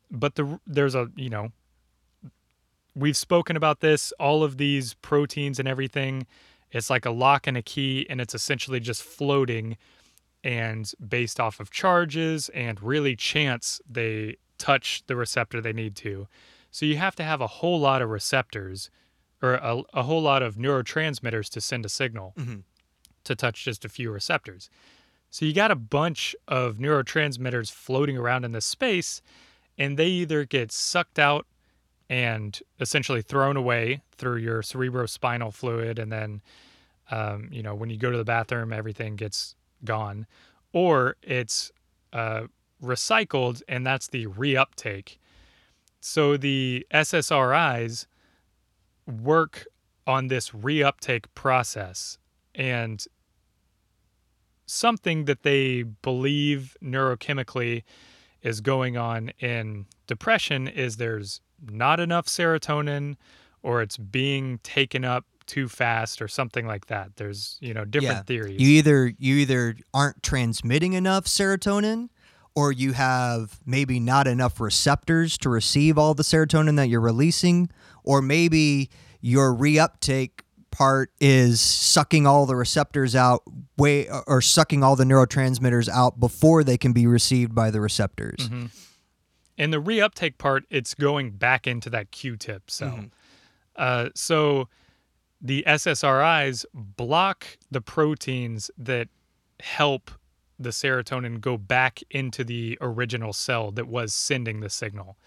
but 0.09 0.35
the 0.35 0.59
there's 0.65 0.95
a 0.95 1.09
you 1.15 1.29
know 1.29 1.51
we've 2.95 3.17
spoken 3.17 3.55
about 3.55 3.81
this 3.81 4.13
all 4.19 4.43
of 4.43 4.57
these 4.57 4.93
proteins 4.95 5.59
and 5.59 5.67
everything 5.67 6.25
it's 6.71 6.89
like 6.89 7.05
a 7.05 7.11
lock 7.11 7.47
and 7.47 7.57
a 7.57 7.61
key 7.61 8.05
and 8.09 8.19
it's 8.19 8.35
essentially 8.35 8.79
just 8.79 9.03
floating 9.03 9.77
and 10.43 10.91
based 11.05 11.39
off 11.39 11.59
of 11.59 11.71
charges 11.71 12.49
and 12.49 12.81
really 12.81 13.15
chance 13.15 13.81
they 13.89 14.37
touch 14.57 15.03
the 15.07 15.15
receptor 15.15 15.61
they 15.61 15.73
need 15.73 15.95
to. 15.95 16.27
So 16.71 16.85
you 16.85 16.97
have 16.97 17.15
to 17.15 17.23
have 17.23 17.41
a 17.41 17.47
whole 17.47 17.79
lot 17.79 18.01
of 18.01 18.09
receptors 18.09 18.89
or 19.41 19.55
a, 19.55 19.81
a 19.93 20.03
whole 20.03 20.21
lot 20.21 20.41
of 20.41 20.55
neurotransmitters 20.55 21.49
to 21.49 21.61
send 21.61 21.85
a 21.85 21.89
signal 21.89 22.33
mm-hmm. 22.37 22.57
to 23.23 23.35
touch 23.35 23.63
just 23.63 23.85
a 23.85 23.89
few 23.89 24.11
receptors. 24.11 24.69
So 25.29 25.45
you 25.45 25.53
got 25.53 25.71
a 25.71 25.75
bunch 25.75 26.35
of 26.47 26.77
neurotransmitters 26.77 27.71
floating 27.71 28.17
around 28.17 28.45
in 28.45 28.53
this 28.53 28.65
space, 28.65 29.21
and 29.77 29.97
they 29.97 30.07
either 30.07 30.45
get 30.45 30.71
sucked 30.71 31.19
out 31.19 31.45
and 32.09 32.59
essentially 32.79 33.21
thrown 33.21 33.57
away 33.57 34.01
through 34.17 34.37
your 34.37 34.61
cerebrospinal 34.61 35.53
fluid, 35.53 35.99
and 35.99 36.11
then, 36.11 36.41
um, 37.11 37.49
you 37.51 37.61
know, 37.61 37.75
when 37.75 37.89
you 37.89 37.97
go 37.97 38.11
to 38.11 38.17
the 38.17 38.25
bathroom, 38.25 38.71
everything 38.71 39.15
gets 39.15 39.55
gone, 39.83 40.25
or 40.73 41.15
it's 41.21 41.71
uh, 42.13 42.43
recycled, 42.81 43.61
and 43.67 43.85
that's 43.85 44.07
the 44.07 44.27
reuptake. 44.27 45.17
So 45.99 46.37
the 46.37 46.85
SSRIs 46.93 48.07
work 49.05 49.65
on 50.05 50.27
this 50.27 50.51
reuptake 50.51 51.25
process, 51.35 52.17
and 52.55 53.05
something 54.65 55.25
that 55.25 55.43
they 55.43 55.83
believe 55.83 56.77
neurochemically 56.83 57.83
is 58.41 58.61
going 58.61 58.97
on 58.97 59.29
in 59.39 59.85
depression 60.05 60.67
is 60.67 60.97
there's 60.97 61.41
not 61.61 61.99
enough 61.99 62.27
serotonin 62.27 63.15
or 63.63 63.81
it's 63.81 63.97
being 63.97 64.59
taken 64.59 65.03
up 65.05 65.25
too 65.45 65.67
fast 65.69 66.21
or 66.21 66.27
something 66.27 66.67
like 66.67 66.87
that. 66.87 67.15
There's, 67.15 67.57
you 67.61 67.73
know, 67.73 67.85
different 67.85 68.17
Yeah. 68.17 68.23
theories. 68.23 68.59
You 68.61 68.67
either 68.77 69.13
you 69.17 69.35
either 69.35 69.75
aren't 69.93 70.21
transmitting 70.21 70.93
enough 70.93 71.25
serotonin 71.25 72.09
or 72.55 72.71
you 72.71 72.93
have 72.93 73.59
maybe 73.65 73.99
not 73.99 74.27
enough 74.27 74.59
receptors 74.59 75.37
to 75.39 75.49
receive 75.49 75.97
all 75.97 76.13
the 76.13 76.23
serotonin 76.23 76.75
that 76.75 76.89
you're 76.89 76.99
releasing 77.01 77.69
or 78.03 78.21
maybe 78.21 78.89
your 79.21 79.53
reuptake 79.53 80.41
part 80.69 81.11
is 81.19 81.61
sucking 81.61 82.27
all 82.27 82.45
the 82.45 82.55
receptors 82.55 83.15
out 83.15 83.41
way 83.77 84.07
or 84.27 84.41
sucking 84.41 84.83
all 84.83 84.95
the 84.95 85.03
neurotransmitters 85.05 85.87
out 85.89 86.19
before 86.19 86.63
they 86.63 86.77
can 86.77 86.91
be 86.93 87.07
received 87.07 87.55
by 87.55 87.71
the 87.71 87.79
receptors. 87.81 88.37
Mm-hmm. 88.49 88.65
In 89.57 89.71
the 89.71 89.81
reuptake 89.81 90.37
part, 90.37 90.65
it's 90.69 90.93
going 90.93 91.31
back 91.31 91.65
into 91.67 91.89
that 91.89 92.11
Q-tip 92.11 92.69
cell. 92.69 92.95
Uh, 93.75 94.09
so 94.15 94.69
the 95.41 95.63
SSRIs 95.67 96.65
block 96.73 97.57
the 97.71 97.81
proteins 97.81 98.69
that 98.77 99.07
help 99.59 100.11
the 100.59 100.69
serotonin 100.69 101.39
go 101.39 101.57
back 101.57 102.01
into 102.09 102.43
the 102.43 102.77
original 102.81 103.33
cell 103.33 103.71
that 103.71 103.87
was 103.87 104.13
sending 104.13 104.59
the 104.59 104.69
signal. 104.69 105.17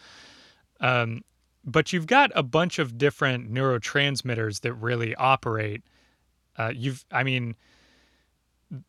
Um, 0.81 1.23
but 1.65 1.93
you've 1.93 2.07
got 2.07 2.33
a 2.35 2.43
bunch 2.43 2.79
of 2.79 2.99
different 2.99 3.53
neurotransmitters 3.53 4.63
that 4.63 4.73
really 4.75 5.15
operate. 5.17 5.83
Uh, 6.57 6.73
you've, 6.75 7.05
I 7.13 7.23
mean, 7.23 7.55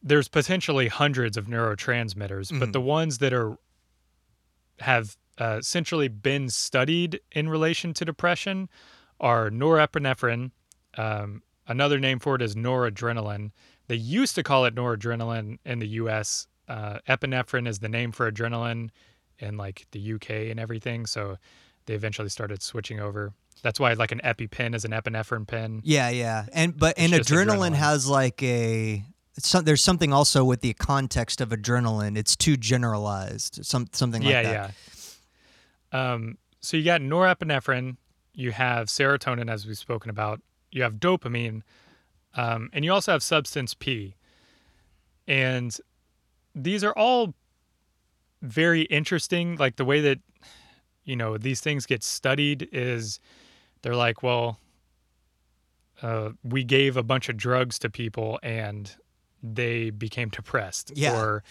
there's 0.02 0.28
potentially 0.28 0.88
hundreds 0.88 1.38
of 1.38 1.48
neurotransmitters, 1.48 2.58
but 2.60 2.72
the 2.74 2.82
ones 2.82 3.18
that 3.18 3.34
are 3.34 3.58
have 4.80 5.18
uh, 5.42 5.58
essentially 5.60 6.08
been 6.08 6.50
studied 6.50 7.20
in 7.32 7.50
relation 7.50 7.94
to 7.96 8.06
depression 8.06 8.70
are 9.20 9.50
norepinephrine. 9.50 10.52
Um, 10.98 11.42
another 11.68 12.00
name 12.00 12.20
for 12.20 12.36
it 12.36 12.44
is 12.44 12.54
noradrenaline. 12.54 13.50
They 13.88 13.96
used 13.96 14.36
to 14.36 14.44
call 14.44 14.66
it 14.66 14.76
noradrenaline 14.76 15.58
in 15.66 15.80
the 15.80 15.88
U.S. 15.88 16.46
Uh, 16.68 17.00
epinephrine 17.10 17.68
is 17.68 17.80
the 17.80 17.90
name 17.90 18.12
for 18.12 18.32
adrenaline 18.32 18.90
in 19.40 19.58
like 19.58 19.88
the 19.92 20.00
U.K. 20.00 20.52
and 20.52 20.60
everything. 20.60 21.08
So 21.08 21.38
they 21.88 21.96
eventually 21.96 22.30
started 22.30 22.62
switching 22.62 23.00
over. 23.00 23.34
That's 23.64 23.80
why 23.80 23.94
like 23.94 24.12
an 24.12 24.22
EpiPen 24.24 24.76
is 24.76 24.86
an 24.86 24.92
epinephrine 24.92 25.48
pen. 25.48 25.82
Yeah, 25.84 26.10
yeah, 26.10 26.46
and 26.54 26.78
but 26.78 26.98
and 26.98 27.14
It's 27.14 27.28
just 27.28 27.32
adrenaline, 27.32 27.72
adrenaline. 27.72 27.76
has 27.76 28.08
like 28.08 28.44
a 28.44 29.04
some, 29.38 29.66
there's 29.66 29.82
something 29.82 30.14
also 30.14 30.44
with 30.44 30.62
the 30.62 30.74
context 30.74 31.42
of 31.42 31.50
adrenaline. 31.50 32.18
It's 32.18 32.36
too 32.36 32.58
generalized. 32.58 33.66
Some 33.66 33.88
something 33.92 34.22
like 34.22 34.32
yeah, 34.32 34.44
that. 34.44 34.52
yeah. 34.52 34.72
Um, 35.92 36.38
so 36.60 36.78
you 36.78 36.84
got 36.84 37.02
norepinephrine, 37.02 37.98
you 38.34 38.52
have 38.52 38.88
serotonin, 38.88 39.52
as 39.52 39.66
we've 39.66 39.78
spoken 39.78 40.10
about, 40.10 40.42
you 40.72 40.84
have 40.84 40.96
dopamine, 40.96 41.64
um, 42.36 42.70
and 42.72 42.86
you 42.86 42.94
also 42.94 43.12
have 43.12 43.24
substance 43.24 43.74
P. 43.74 44.16
And 45.28 45.76
these 46.56 46.84
are 46.84 46.94
all 46.94 47.34
very 48.42 48.84
interesting. 48.84 49.58
Like 49.58 49.76
the 49.76 49.86
way 49.86 50.02
that, 50.02 50.20
you 51.04 51.16
know, 51.16 51.38
these 51.38 51.62
things 51.62 51.86
get 51.86 52.04
studied 52.04 52.70
is 52.72 53.20
they're 53.82 53.96
like, 53.96 54.24
well, 54.24 54.60
uh, 56.02 56.32
we 56.44 56.64
gave 56.64 56.98
a 56.98 57.04
bunch 57.04 57.30
of 57.30 57.38
drugs 57.38 57.78
to 57.80 57.90
people 57.90 58.40
and 58.42 58.96
they 59.44 59.90
became 59.90 60.30
depressed. 60.30 60.92
Yeah. 60.96 61.20
Or, 61.20 61.44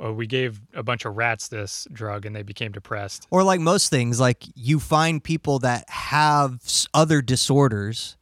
or 0.00 0.12
we 0.12 0.26
gave 0.26 0.60
a 0.74 0.82
bunch 0.82 1.04
of 1.04 1.16
rats 1.16 1.48
this 1.48 1.86
drug 1.92 2.24
and 2.26 2.34
they 2.34 2.42
became 2.42 2.72
depressed. 2.72 3.26
Or 3.30 3.42
like 3.42 3.60
most 3.60 3.90
things, 3.90 4.18
like 4.18 4.44
you 4.54 4.80
find 4.80 5.22
people 5.22 5.58
that 5.60 5.88
have 5.90 6.58
other 6.94 7.20
disorders 7.22 8.16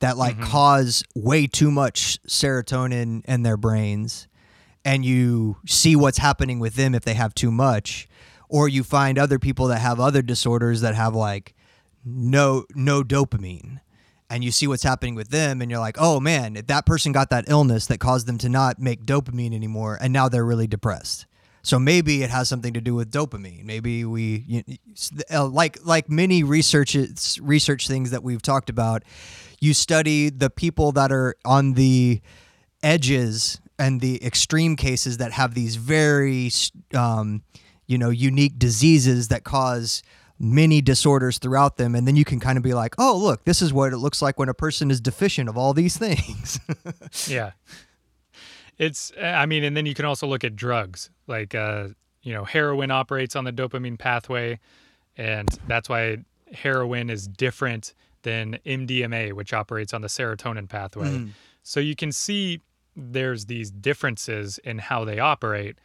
that 0.00 0.16
like 0.18 0.34
Mm-hmm. 0.36 0.50
cause 0.50 1.04
way 1.14 1.46
too 1.46 1.70
much 1.70 2.22
serotonin 2.28 3.24
in 3.24 3.42
their 3.42 3.56
brains, 3.56 4.28
and 4.84 5.04
you 5.04 5.56
see 5.66 5.94
what's 5.96 6.18
happening 6.18 6.58
with 6.58 6.74
them 6.74 6.94
if 6.94 7.04
they 7.04 7.14
have 7.14 7.34
too 7.34 7.50
much. 7.50 8.08
Or 8.48 8.68
you 8.68 8.82
find 8.84 9.18
other 9.18 9.38
people 9.38 9.68
that 9.68 9.78
have 9.78 9.98
other 9.98 10.20
disorders 10.20 10.80
that 10.82 10.94
have 10.94 11.14
like 11.14 11.54
no 12.04 12.64
no 12.74 13.02
dopamine. 13.02 13.80
And 14.32 14.42
you 14.42 14.50
see 14.50 14.66
what's 14.66 14.82
happening 14.82 15.14
with 15.14 15.28
them, 15.28 15.60
and 15.60 15.70
you're 15.70 15.78
like, 15.78 15.98
oh 16.00 16.18
man, 16.18 16.56
if 16.56 16.66
that 16.68 16.86
person 16.86 17.12
got 17.12 17.28
that 17.28 17.44
illness 17.48 17.86
that 17.88 17.98
caused 17.98 18.26
them 18.26 18.38
to 18.38 18.48
not 18.48 18.78
make 18.78 19.04
dopamine 19.04 19.54
anymore, 19.54 19.98
and 20.00 20.10
now 20.10 20.30
they're 20.30 20.46
really 20.46 20.66
depressed. 20.66 21.26
So 21.60 21.78
maybe 21.78 22.22
it 22.22 22.30
has 22.30 22.48
something 22.48 22.72
to 22.72 22.80
do 22.80 22.94
with 22.94 23.10
dopamine. 23.10 23.64
Maybe 23.64 24.06
we, 24.06 24.44
you, 24.48 24.62
uh, 25.30 25.46
like 25.46 25.84
like 25.84 26.08
many 26.08 26.42
research 26.42 26.96
research 27.40 27.86
things 27.86 28.10
that 28.10 28.22
we've 28.22 28.40
talked 28.40 28.70
about, 28.70 29.02
you 29.60 29.74
study 29.74 30.30
the 30.30 30.48
people 30.48 30.92
that 30.92 31.12
are 31.12 31.36
on 31.44 31.74
the 31.74 32.22
edges 32.82 33.60
and 33.78 34.00
the 34.00 34.24
extreme 34.24 34.76
cases 34.76 35.18
that 35.18 35.32
have 35.32 35.54
these 35.54 35.76
very, 35.76 36.50
um, 36.94 37.42
you 37.86 37.98
know, 37.98 38.10
unique 38.10 38.58
diseases 38.58 39.28
that 39.28 39.44
cause 39.44 40.02
many 40.42 40.80
disorders 40.80 41.38
throughout 41.38 41.76
them 41.76 41.94
and 41.94 42.06
then 42.06 42.16
you 42.16 42.24
can 42.24 42.40
kind 42.40 42.58
of 42.58 42.64
be 42.64 42.74
like 42.74 42.96
oh 42.98 43.16
look 43.16 43.44
this 43.44 43.62
is 43.62 43.72
what 43.72 43.92
it 43.92 43.98
looks 43.98 44.20
like 44.20 44.40
when 44.40 44.48
a 44.48 44.54
person 44.54 44.90
is 44.90 45.00
deficient 45.00 45.48
of 45.48 45.56
all 45.56 45.72
these 45.72 45.96
things. 45.96 46.58
Yeah. 47.28 47.52
It's 48.76 49.12
i 49.22 49.46
mean 49.46 49.62
and 49.62 49.76
then 49.76 49.86
you 49.86 49.94
can 49.94 50.04
also 50.04 50.26
look 50.26 50.42
at 50.42 50.56
drugs. 50.56 51.10
Like 51.28 51.54
uh 51.54 51.88
you 52.22 52.34
know 52.34 52.44
heroin 52.44 52.90
operates 52.90 53.36
on 53.36 53.44
the 53.44 53.52
dopamine 53.52 53.98
pathway 53.98 54.58
and 55.16 55.48
that's 55.68 55.88
why 55.88 56.18
heroin 56.52 57.08
is 57.08 57.28
different 57.28 57.94
than 58.22 58.58
mdma 58.66 59.32
which 59.32 59.52
operates 59.52 59.94
on 59.94 60.00
the 60.00 60.08
serotonin 60.08 60.68
pathway. 60.68 61.26
So 61.62 61.78
you 61.78 61.94
can 61.94 62.10
see 62.10 62.60
there's 62.96 63.46
these 63.46 63.70
differences 63.70 64.58
in 64.58 64.78
how 64.78 65.04
they 65.04 65.18
operate. 65.20 65.78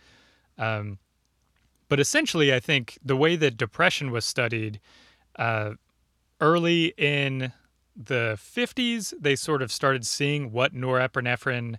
Um, 0.57 0.97
but 1.89 1.99
essentially 1.99 2.53
i 2.53 2.59
think 2.59 2.97
the 3.03 3.15
way 3.15 3.35
that 3.35 3.57
depression 3.57 4.11
was 4.11 4.25
studied 4.25 4.79
uh, 5.37 5.71
early 6.41 6.93
in 6.97 7.51
the 7.95 8.37
50s 8.37 9.13
they 9.19 9.35
sort 9.35 9.61
of 9.61 9.71
started 9.71 10.05
seeing 10.05 10.51
what 10.51 10.73
norepinephrine 10.73 11.77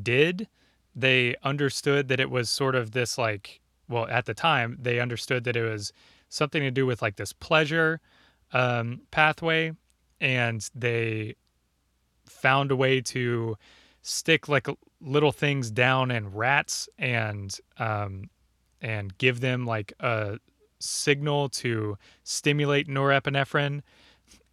did. 0.00 0.48
They 0.94 1.36
understood 1.42 2.08
that 2.08 2.20
it 2.20 2.30
was 2.30 2.50
sort 2.50 2.74
of 2.74 2.92
this 2.92 3.18
like 3.18 3.60
well 3.88 4.06
at 4.08 4.26
the 4.26 4.34
time 4.34 4.76
they 4.80 5.00
understood 5.00 5.44
that 5.44 5.56
it 5.56 5.62
was 5.62 5.92
something 6.28 6.62
to 6.62 6.70
do 6.70 6.86
with 6.86 7.00
like 7.00 7.16
this 7.16 7.32
pleasure 7.32 8.00
um, 8.52 9.02
pathway 9.10 9.72
and 10.20 10.68
they 10.74 11.34
found 12.26 12.70
a 12.70 12.76
way 12.76 13.00
to 13.00 13.56
stick 14.02 14.48
like 14.48 14.66
little 15.00 15.32
things 15.32 15.70
down 15.70 16.10
in 16.10 16.32
rats 16.32 16.88
and 16.98 17.58
um, 17.78 18.28
and 18.80 19.16
give 19.18 19.40
them 19.40 19.66
like 19.66 19.92
a 20.00 20.38
signal 20.78 21.48
to 21.48 21.98
stimulate 22.22 22.88
norepinephrine 22.88 23.82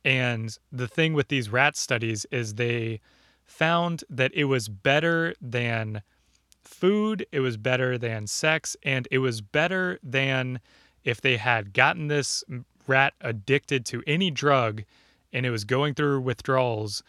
and 0.06 0.56
the 0.72 0.88
thing 0.88 1.14
with 1.14 1.30
these 1.30 1.49
rat 1.49 1.76
studies 1.76 2.26
is 2.31 2.53
they 2.53 3.02
found 3.43 4.03
that 4.07 4.31
it 4.35 4.45
was 4.45 4.69
better 4.69 5.34
than 5.41 6.03
food, 6.61 7.26
it 7.31 7.39
was 7.39 7.57
better 7.57 7.97
than 7.97 8.27
sex, 8.27 8.77
and 8.84 9.07
it 9.10 9.18
was 9.18 9.41
better 9.41 9.99
than 10.03 10.60
if 11.03 11.22
they 11.22 11.38
had 11.38 11.73
gotten 11.73 12.07
this 12.07 12.43
rat 12.88 13.14
addicted 13.19 13.84
to 13.88 14.03
any 14.06 14.30
drug 14.30 14.84
and 15.34 15.45
it 15.45 15.49
was 15.49 15.65
going 15.65 15.95
through 15.95 16.22
withdrawals, 16.22 17.03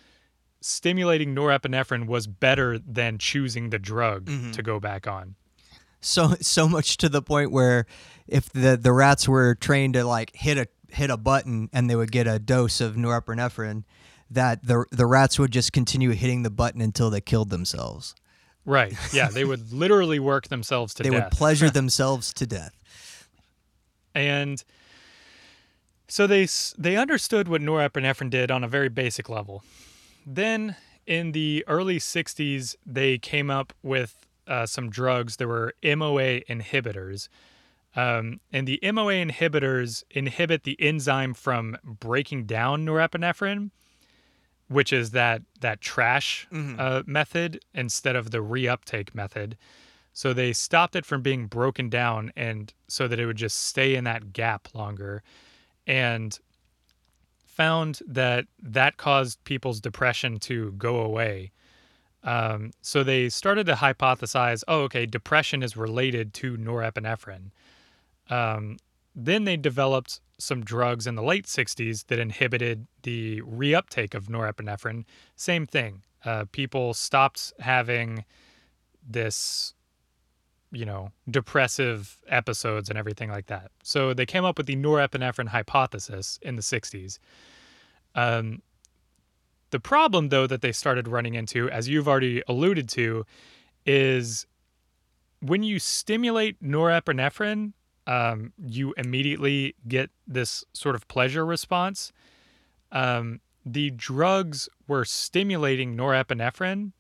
stimulating 0.62 1.34
norepinephrine 1.34 2.06
was 2.06 2.26
better 2.26 2.78
than 2.78 3.18
choosing 3.18 3.70
the 3.70 3.78
drug 3.78 4.24
mm-hmm. 4.24 4.50
to 4.52 4.62
go 4.62 4.80
back 4.80 5.06
on. 5.06 5.36
So 6.06 6.34
so 6.40 6.68
much 6.68 6.96
to 6.98 7.08
the 7.08 7.22
point 7.22 7.50
where 7.50 7.86
if 8.26 8.50
the 8.52 8.76
the 8.76 8.92
rats 8.92 9.28
were 9.28 9.54
trained 9.54 9.94
to 9.94 10.04
like 10.04 10.34
hit 10.34 10.58
a 10.58 10.66
hit 10.88 11.10
a 11.10 11.16
button 11.16 11.68
and 11.72 11.90
they 11.90 11.96
would 11.96 12.12
get 12.12 12.26
a 12.26 12.38
dose 12.38 12.80
of 12.80 12.94
norepinephrine 12.94 13.84
that 14.30 14.64
the 14.66 14.84
the 14.90 15.06
rats 15.06 15.38
would 15.38 15.50
just 15.50 15.72
continue 15.72 16.10
hitting 16.10 16.42
the 16.42 16.50
button 16.50 16.80
until 16.80 17.10
they 17.10 17.20
killed 17.20 17.50
themselves 17.50 18.14
Right. 18.68 18.96
Yeah, 19.12 19.28
they 19.28 19.44
would 19.44 19.72
literally 19.84 20.18
work 20.18 20.48
themselves 20.48 20.92
to 20.94 21.04
they 21.04 21.10
death. 21.10 21.18
They 21.18 21.24
would 21.24 21.30
pleasure 21.30 21.70
themselves 21.80 22.32
to 22.32 22.46
death 22.48 22.72
and 24.16 24.64
so 26.08 26.26
they 26.26 26.48
they 26.78 26.96
understood 26.96 27.48
what 27.48 27.60
norepinephrine 27.60 28.30
did 28.30 28.50
on 28.50 28.64
a 28.64 28.68
very 28.68 28.88
basic 28.88 29.28
level. 29.28 29.62
Then 30.24 30.76
in 31.06 31.32
the 31.32 31.64
early 31.68 31.98
60s, 31.98 32.74
they 32.84 33.18
came 33.18 33.50
up 33.50 33.72
with 33.82 34.25
uh, 34.46 34.66
some 34.66 34.90
drugs. 34.90 35.36
There 35.36 35.48
were 35.48 35.74
MOA 35.82 36.40
inhibitors. 36.42 37.28
Um, 37.94 38.40
and 38.52 38.68
the 38.68 38.78
MOA 38.82 39.14
inhibitors 39.14 40.04
inhibit 40.10 40.64
the 40.64 40.80
enzyme 40.80 41.32
from 41.32 41.78
breaking 41.82 42.44
down 42.44 42.84
norepinephrine, 42.84 43.70
which 44.68 44.92
is 44.92 45.12
that 45.12 45.42
that 45.60 45.80
trash 45.80 46.46
uh, 46.78 47.02
method 47.06 47.60
instead 47.72 48.14
of 48.14 48.30
the 48.30 48.38
reuptake 48.38 49.14
method. 49.14 49.56
So 50.12 50.32
they 50.32 50.52
stopped 50.52 50.96
it 50.96 51.06
from 51.06 51.22
being 51.22 51.46
broken 51.46 51.88
down, 51.88 52.32
and 52.36 52.72
so 52.88 53.08
that 53.08 53.20
it 53.20 53.26
would 53.26 53.36
just 53.36 53.58
stay 53.64 53.94
in 53.94 54.04
that 54.04 54.32
gap 54.32 54.68
longer, 54.74 55.22
and 55.86 56.38
found 57.44 58.00
that 58.06 58.46
that 58.62 58.98
caused 58.98 59.42
people's 59.44 59.80
depression 59.80 60.38
to 60.40 60.72
go 60.72 61.00
away. 61.00 61.52
Um, 62.26 62.72
so 62.82 63.04
they 63.04 63.28
started 63.28 63.66
to 63.66 63.74
hypothesize, 63.74 64.64
oh, 64.66 64.80
okay, 64.82 65.06
depression 65.06 65.62
is 65.62 65.76
related 65.76 66.34
to 66.34 66.56
norepinephrine. 66.58 67.50
Um, 68.28 68.78
then 69.14 69.44
they 69.44 69.56
developed 69.56 70.20
some 70.38 70.62
drugs 70.62 71.06
in 71.06 71.14
the 71.14 71.22
late 71.22 71.46
60s 71.46 72.06
that 72.08 72.18
inhibited 72.18 72.86
the 73.02 73.40
reuptake 73.42 74.12
of 74.12 74.26
norepinephrine. 74.26 75.04
Same 75.36 75.66
thing. 75.66 76.02
Uh, 76.24 76.44
people 76.50 76.92
stopped 76.92 77.52
having 77.60 78.24
this, 79.08 79.72
you 80.72 80.84
know, 80.84 81.12
depressive 81.30 82.18
episodes 82.26 82.90
and 82.90 82.98
everything 82.98 83.30
like 83.30 83.46
that. 83.46 83.70
So 83.84 84.12
they 84.12 84.26
came 84.26 84.44
up 84.44 84.58
with 84.58 84.66
the 84.66 84.76
norepinephrine 84.76 85.48
hypothesis 85.48 86.40
in 86.42 86.56
the 86.56 86.62
60s. 86.62 87.20
Um, 88.16 88.62
the 89.70 89.80
problem, 89.80 90.28
though, 90.28 90.46
that 90.46 90.60
they 90.60 90.72
started 90.72 91.08
running 91.08 91.34
into, 91.34 91.68
as 91.70 91.88
you've 91.88 92.08
already 92.08 92.42
alluded 92.46 92.88
to, 92.90 93.24
is 93.84 94.46
when 95.40 95.62
you 95.62 95.78
stimulate 95.78 96.62
norepinephrine, 96.62 97.72
um, 98.06 98.52
you 98.58 98.94
immediately 98.96 99.74
get 99.88 100.10
this 100.26 100.64
sort 100.72 100.94
of 100.94 101.08
pleasure 101.08 101.44
response. 101.44 102.12
Um, 102.92 103.40
the 103.64 103.90
drugs 103.90 104.68
were 104.86 105.04
stimulating 105.04 105.96
norepinephrine, 105.96 106.92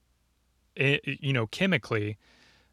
you 0.76 1.32
know, 1.32 1.46
chemically, 1.46 2.18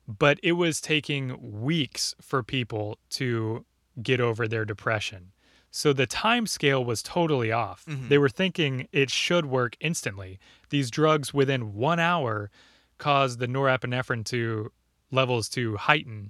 but 0.08 0.40
it 0.42 0.54
was 0.54 0.82
taking 0.82 1.62
weeks 1.62 2.16
for 2.20 2.42
people 2.42 2.98
to 3.12 3.66
get 4.02 4.20
over 4.20 4.48
their 4.48 4.66
depression. 4.66 5.33
So 5.76 5.92
the 5.92 6.06
time 6.06 6.46
scale 6.46 6.86
was 6.86 7.02
totally 7.02 7.52
off. 7.52 7.84
They 8.08 8.20
were 8.20 8.30
thinking 8.30 8.88
it 8.92 9.10
should 9.10 9.48
work 9.48 9.76
instantly. 9.80 10.38
These 10.70 10.92
drugs 10.92 11.34
within 11.34 11.74
one 11.74 12.00
hour 12.00 12.52
cause 13.00 13.38
the 13.38 13.48
norepinephrine 13.48 14.24
to 14.26 14.72
levels 15.10 15.50
to 15.50 15.76
heighten. 15.78 16.30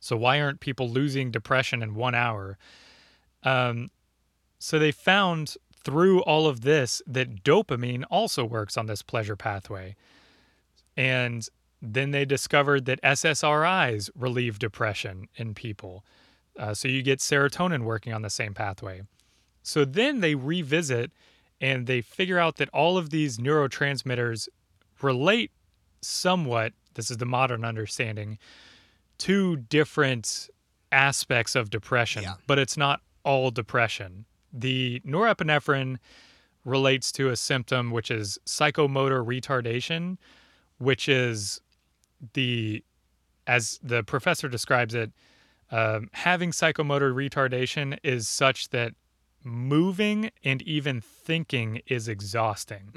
So 0.00 0.16
why 0.16 0.40
aren't 0.40 0.58
people 0.58 0.90
losing 0.90 1.30
depression 1.30 1.84
in 1.84 1.94
one 1.94 2.16
hour? 2.16 2.58
Um, 3.44 3.92
so 4.58 4.80
they 4.80 4.90
found 4.90 5.56
through 5.84 6.22
all 6.22 6.48
of 6.48 6.62
this 6.62 7.00
that 7.06 7.44
dopamine 7.44 8.02
also 8.10 8.44
works 8.44 8.76
on 8.76 8.86
this 8.86 9.02
pleasure 9.02 9.36
pathway. 9.36 9.94
And 10.96 11.48
then 11.80 12.10
they 12.10 12.24
discovered 12.24 12.86
that 12.86 13.00
SSRIs 13.02 14.10
relieve 14.16 14.58
depression 14.58 15.28
in 15.36 15.54
people. 15.54 16.04
Uh, 16.58 16.74
so 16.74 16.88
you 16.88 17.02
get 17.02 17.20
serotonin 17.20 17.84
working 17.84 18.12
on 18.12 18.22
the 18.22 18.30
same 18.30 18.52
pathway. 18.52 19.02
So 19.62 19.84
then 19.84 20.20
they 20.20 20.34
revisit 20.34 21.12
and 21.60 21.86
they 21.86 22.00
figure 22.00 22.38
out 22.38 22.56
that 22.56 22.68
all 22.70 22.98
of 22.98 23.10
these 23.10 23.38
neurotransmitters 23.38 24.48
relate 25.02 25.52
somewhat, 26.00 26.72
this 26.94 27.10
is 27.10 27.16
the 27.18 27.26
modern 27.26 27.64
understanding, 27.64 28.38
to 29.18 29.56
different 29.56 30.48
aspects 30.92 31.54
of 31.54 31.70
depression, 31.70 32.22
Yeah. 32.22 32.34
but 32.46 32.58
it's 32.58 32.76
not 32.76 33.02
all 33.24 33.50
depression. 33.50 34.24
The 34.52 35.00
norepinephrine 35.06 35.98
relates 36.64 37.12
to 37.12 37.28
a 37.30 37.36
symptom 37.36 37.90
which 37.90 38.10
is 38.10 38.38
psychomotor 38.46 39.24
retardation, 39.24 40.16
which 40.78 41.08
is 41.08 41.60
the, 42.32 42.82
as 43.46 43.78
the 43.82 44.02
professor 44.02 44.48
describes 44.48 44.94
it, 44.94 45.12
um, 45.70 46.08
having 46.12 46.50
psychomotor 46.50 47.12
retardation 47.12 47.98
is 48.02 48.26
such 48.28 48.70
that 48.70 48.92
moving 49.44 50.30
and 50.44 50.62
even 50.62 51.00
thinking 51.00 51.80
is 51.86 52.08
exhausting. 52.08 52.90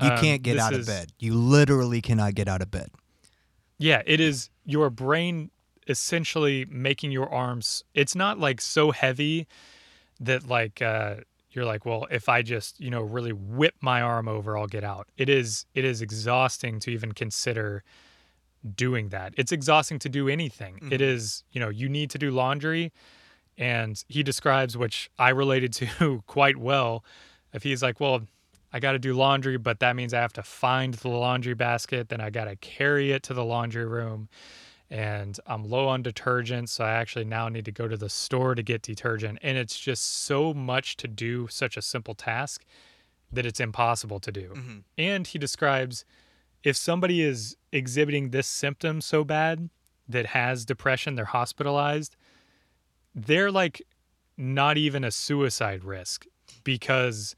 you 0.00 0.08
Um, 0.10 0.18
can't 0.18 0.42
get 0.42 0.54
this 0.54 0.62
out 0.62 0.72
of 0.74 0.80
is- 0.80 0.86
bed 0.86 1.12
you 1.18 1.34
literally 1.34 2.00
cannot 2.00 2.34
get 2.34 2.48
out 2.48 2.62
of 2.62 2.70
bed 2.70 2.90
Yeah, 3.78 4.02
it 4.06 4.20
is 4.20 4.50
your 4.64 4.90
brain 4.90 5.50
essentially 5.86 6.64
making 6.68 7.12
your 7.12 7.32
arms. 7.32 7.84
It's 7.94 8.14
not 8.14 8.38
like 8.38 8.60
so 8.60 8.90
heavy 8.90 9.46
that 10.20 10.46
like 10.48 10.82
uh, 10.82 11.16
you're 11.52 11.64
like, 11.64 11.86
well, 11.86 12.06
if 12.10 12.28
I 12.28 12.42
just 12.42 12.78
you 12.80 12.90
know 12.90 13.00
really 13.02 13.32
whip 13.32 13.74
my 13.80 14.02
arm 14.02 14.28
over, 14.28 14.58
I'll 14.58 14.66
get 14.66 14.84
out. 14.84 15.08
It 15.16 15.28
is 15.28 15.64
it 15.74 15.84
is 15.84 16.02
exhausting 16.02 16.80
to 16.80 16.90
even 16.90 17.12
consider 17.12 17.82
doing 18.74 19.10
that. 19.10 19.34
It's 19.36 19.52
exhausting 19.52 19.98
to 20.00 20.08
do 20.08 20.28
anything. 20.28 20.76
It 20.76 21.00
mm-hmm. 21.00 21.02
is 21.02 21.44
you 21.52 21.60
know 21.60 21.68
you 21.68 21.88
need 21.88 22.10
to 22.10 22.18
do 22.18 22.30
laundry, 22.30 22.92
and 23.56 24.02
he 24.08 24.22
describes 24.22 24.76
which 24.76 25.10
I 25.18 25.30
related 25.30 25.72
to 25.74 26.22
quite 26.26 26.56
well. 26.56 27.04
If 27.52 27.62
he's 27.62 27.82
like, 27.82 27.98
well, 27.98 28.22
I 28.72 28.80
got 28.80 28.92
to 28.92 28.98
do 28.98 29.14
laundry, 29.14 29.56
but 29.56 29.80
that 29.80 29.96
means 29.96 30.12
I 30.12 30.20
have 30.20 30.32
to 30.34 30.42
find 30.42 30.94
the 30.94 31.08
laundry 31.08 31.54
basket. 31.54 32.08
Then 32.08 32.20
I 32.20 32.30
got 32.30 32.44
to 32.44 32.56
carry 32.56 33.12
it 33.12 33.22
to 33.24 33.34
the 33.34 33.44
laundry 33.44 33.86
room. 33.86 34.28
And 34.90 35.38
I'm 35.46 35.64
low 35.68 35.88
on 35.88 36.02
detergent. 36.02 36.70
So 36.70 36.84
I 36.84 36.92
actually 36.92 37.24
now 37.24 37.48
need 37.48 37.64
to 37.66 37.72
go 37.72 37.88
to 37.88 37.96
the 37.96 38.08
store 38.08 38.54
to 38.54 38.62
get 38.62 38.82
detergent. 38.82 39.38
And 39.42 39.58
it's 39.58 39.78
just 39.78 40.24
so 40.24 40.54
much 40.54 40.96
to 40.98 41.08
do 41.08 41.46
such 41.48 41.76
a 41.76 41.82
simple 41.82 42.14
task 42.14 42.64
that 43.30 43.44
it's 43.44 43.60
impossible 43.60 44.20
to 44.20 44.32
do. 44.32 44.48
Mm-hmm. 44.54 44.78
And 44.96 45.26
he 45.26 45.38
describes 45.38 46.04
if 46.62 46.76
somebody 46.76 47.22
is 47.22 47.56
exhibiting 47.72 48.30
this 48.30 48.46
symptom 48.46 49.00
so 49.00 49.24
bad 49.24 49.70
that 50.08 50.26
has 50.26 50.64
depression, 50.64 51.14
they're 51.14 51.24
hospitalized, 51.26 52.16
they're 53.14 53.50
like 53.50 53.82
not 54.36 54.78
even 54.78 55.04
a 55.04 55.10
suicide 55.10 55.84
risk 55.84 56.26
because 56.64 57.34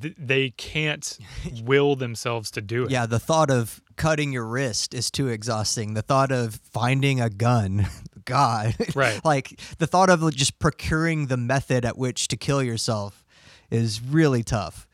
th- 0.00 0.14
they 0.18 0.50
can't 0.50 1.18
will 1.64 1.96
themselves 1.96 2.50
to 2.52 2.60
do 2.60 2.84
it. 2.84 2.90
Yeah, 2.90 3.06
the 3.06 3.18
thought 3.18 3.50
of 3.50 3.82
cutting 3.96 4.32
your 4.32 4.46
wrist 4.46 4.94
is 4.94 5.10
too 5.10 5.28
exhausting. 5.28 5.94
The 5.94 6.02
thought 6.02 6.30
of 6.30 6.56
finding 6.56 7.20
a 7.20 7.30
gun, 7.30 7.86
God, 8.24 8.76
Right. 8.94 9.20
like 9.24 9.60
the 9.78 9.86
thought 9.86 10.10
of 10.10 10.34
just 10.34 10.58
procuring 10.58 11.26
the 11.26 11.36
method 11.36 11.84
at 11.84 11.98
which 11.98 12.28
to 12.28 12.36
kill 12.36 12.62
yourself 12.62 13.24
is 13.70 14.00
really 14.02 14.42
tough. 14.42 14.86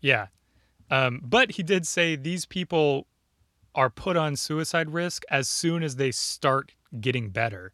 Yeah. 0.00 0.26
Um, 0.94 1.20
but 1.24 1.52
he 1.52 1.64
did 1.64 1.86
say 1.88 2.14
these 2.14 2.46
people 2.46 3.08
are 3.74 3.90
put 3.90 4.16
on 4.16 4.36
suicide 4.36 4.90
risk 4.90 5.24
as 5.28 5.48
soon 5.48 5.82
as 5.82 5.96
they 5.96 6.12
start 6.12 6.72
getting 7.00 7.30
better. 7.30 7.72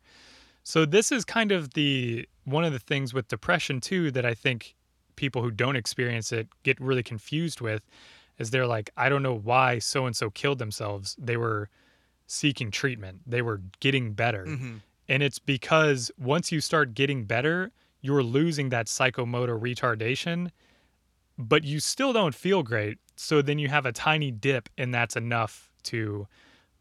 So 0.62 0.86
this 0.86 1.12
is 1.12 1.26
kind 1.26 1.52
of 1.52 1.74
the 1.74 2.26
one 2.44 2.64
of 2.64 2.72
the 2.72 2.78
things 2.78 3.12
with 3.12 3.28
depression 3.28 3.80
too 3.80 4.10
that 4.12 4.24
I 4.24 4.32
think 4.32 4.74
people 5.16 5.42
who 5.42 5.50
don't 5.50 5.76
experience 5.76 6.32
it 6.32 6.48
get 6.62 6.80
really 6.80 7.02
confused 7.02 7.60
with 7.60 7.82
is 8.38 8.50
they're 8.50 8.66
like 8.66 8.88
I 8.96 9.10
don't 9.10 9.22
know 9.22 9.36
why 9.36 9.80
so 9.80 10.06
and 10.06 10.16
so 10.16 10.30
killed 10.30 10.58
themselves. 10.58 11.14
They 11.18 11.36
were 11.36 11.68
seeking 12.26 12.70
treatment. 12.70 13.20
They 13.26 13.42
were 13.42 13.60
getting 13.80 14.14
better. 14.14 14.44
And 15.08 15.22
it's 15.22 15.38
because 15.38 16.10
once 16.18 16.50
you 16.52 16.62
start 16.62 16.94
getting 16.94 17.24
better, 17.24 17.70
you're 18.00 18.22
losing 18.22 18.70
that 18.70 18.86
psychomotor 18.86 19.60
retardation 19.60 20.52
but 21.40 21.64
you 21.64 21.80
still 21.80 22.12
don't 22.12 22.34
feel 22.34 22.62
great. 22.62 22.98
So 23.22 23.42
then 23.42 23.58
you 23.58 23.68
have 23.68 23.84
a 23.84 23.92
tiny 23.92 24.30
dip, 24.30 24.70
and 24.78 24.94
that's 24.94 25.14
enough 25.14 25.68
to 25.84 26.26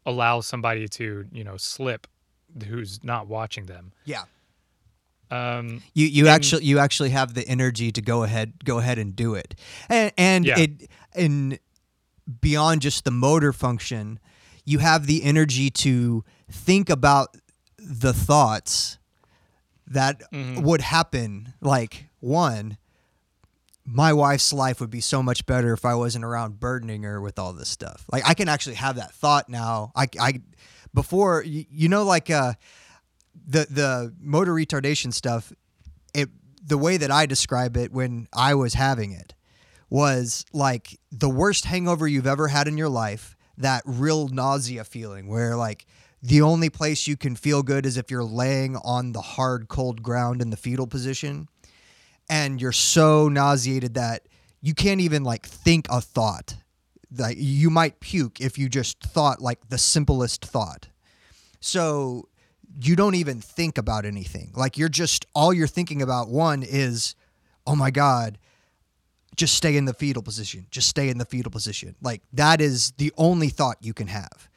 allow 0.06 0.40
somebody 0.40 0.88
to, 0.88 1.26
you 1.30 1.44
know, 1.44 1.58
slip 1.58 2.06
who's 2.66 3.04
not 3.04 3.28
watching 3.28 3.66
them. 3.66 3.92
Yeah. 4.06 4.24
Um, 5.30 5.82
You 5.92 6.06
you 6.06 6.24
And- 6.24 6.34
actually 6.34 6.64
you 6.64 6.78
actually 6.78 7.10
have 7.10 7.34
the 7.34 7.46
energy 7.46 7.92
to 7.92 8.00
go 8.00 8.22
ahead 8.24 8.64
go 8.64 8.78
ahead 8.78 8.98
and 8.98 9.14
do 9.14 9.34
it, 9.34 9.54
and 9.88 10.12
and 10.16 10.44
Yeah. 10.46 10.58
it 10.58 10.90
and 11.14 11.58
beyond 12.40 12.80
just 12.82 13.04
the 13.04 13.10
motor 13.12 13.52
function, 13.52 14.18
you 14.64 14.78
have 14.78 15.06
the 15.06 15.22
energy 15.22 15.68
to 15.70 16.24
think 16.50 16.88
about 16.90 17.36
the 17.76 18.12
thoughts 18.14 18.98
that 19.86 20.22
Mhm. 20.32 20.62
would 20.62 20.80
happen. 20.80 21.52
Like 21.60 22.08
one, 22.20 22.76
my 23.92 24.12
wife's 24.12 24.52
life 24.52 24.80
would 24.80 24.90
be 24.90 25.00
so 25.00 25.22
much 25.22 25.44
better 25.46 25.72
if 25.72 25.84
I 25.84 25.94
wasn't 25.94 26.24
around 26.24 26.60
burdening 26.60 27.02
her 27.02 27.20
with 27.20 27.38
all 27.38 27.52
this 27.52 27.68
stuff. 27.68 28.04
Like 28.12 28.22
I 28.26 28.34
can 28.34 28.48
actually 28.48 28.76
have 28.76 28.96
that 28.96 29.12
thought 29.12 29.48
now. 29.48 29.90
I 29.96 30.06
I 30.20 30.40
before 30.94 31.42
you, 31.42 31.64
you 31.70 31.88
know 31.88 32.04
like 32.04 32.30
uh 32.30 32.54
the 33.46 33.66
the 33.68 34.14
motor 34.20 34.54
retardation 34.54 35.12
stuff 35.12 35.52
it 36.14 36.28
the 36.64 36.78
way 36.78 36.98
that 36.98 37.10
I 37.10 37.26
describe 37.26 37.76
it 37.76 37.92
when 37.92 38.28
I 38.32 38.54
was 38.54 38.74
having 38.74 39.12
it 39.12 39.34
was 39.88 40.44
like 40.52 40.98
the 41.10 41.28
worst 41.28 41.64
hangover 41.64 42.06
you've 42.06 42.26
ever 42.26 42.46
had 42.46 42.68
in 42.68 42.78
your 42.78 42.88
life, 42.88 43.36
that 43.58 43.82
real 43.84 44.28
nausea 44.28 44.84
feeling 44.84 45.26
where 45.26 45.56
like 45.56 45.84
the 46.22 46.42
only 46.42 46.70
place 46.70 47.08
you 47.08 47.16
can 47.16 47.34
feel 47.34 47.64
good 47.64 47.84
is 47.84 47.96
if 47.96 48.10
you're 48.10 48.22
laying 48.22 48.76
on 48.76 49.12
the 49.12 49.20
hard 49.20 49.66
cold 49.66 50.00
ground 50.02 50.40
in 50.40 50.50
the 50.50 50.56
fetal 50.56 50.86
position 50.86 51.48
and 52.30 52.62
you're 52.62 52.70
so 52.70 53.28
nauseated 53.28 53.94
that 53.94 54.22
you 54.62 54.72
can't 54.72 55.00
even 55.00 55.24
like 55.24 55.44
think 55.44 55.88
a 55.90 56.00
thought. 56.00 56.54
Like 57.18 57.36
you 57.38 57.70
might 57.70 57.98
puke 57.98 58.40
if 58.40 58.56
you 58.56 58.68
just 58.68 59.00
thought 59.02 59.42
like 59.42 59.68
the 59.68 59.76
simplest 59.76 60.44
thought. 60.44 60.86
So 61.58 62.28
you 62.80 62.94
don't 62.94 63.16
even 63.16 63.40
think 63.40 63.78
about 63.78 64.04
anything. 64.04 64.52
Like 64.54 64.78
you're 64.78 64.88
just 64.88 65.26
all 65.34 65.52
you're 65.52 65.66
thinking 65.66 66.02
about 66.02 66.28
one 66.28 66.62
is, 66.62 67.16
oh 67.66 67.74
my 67.74 67.90
God, 67.90 68.38
just 69.34 69.56
stay 69.56 69.76
in 69.76 69.84
the 69.84 69.94
fetal 69.94 70.22
position. 70.22 70.68
Just 70.70 70.88
stay 70.88 71.08
in 71.08 71.18
the 71.18 71.24
fetal 71.24 71.50
position. 71.50 71.96
Like 72.00 72.22
that 72.32 72.60
is 72.60 72.92
the 72.92 73.12
only 73.18 73.48
thought 73.48 73.78
you 73.80 73.92
can 73.92 74.06
have. 74.06 74.48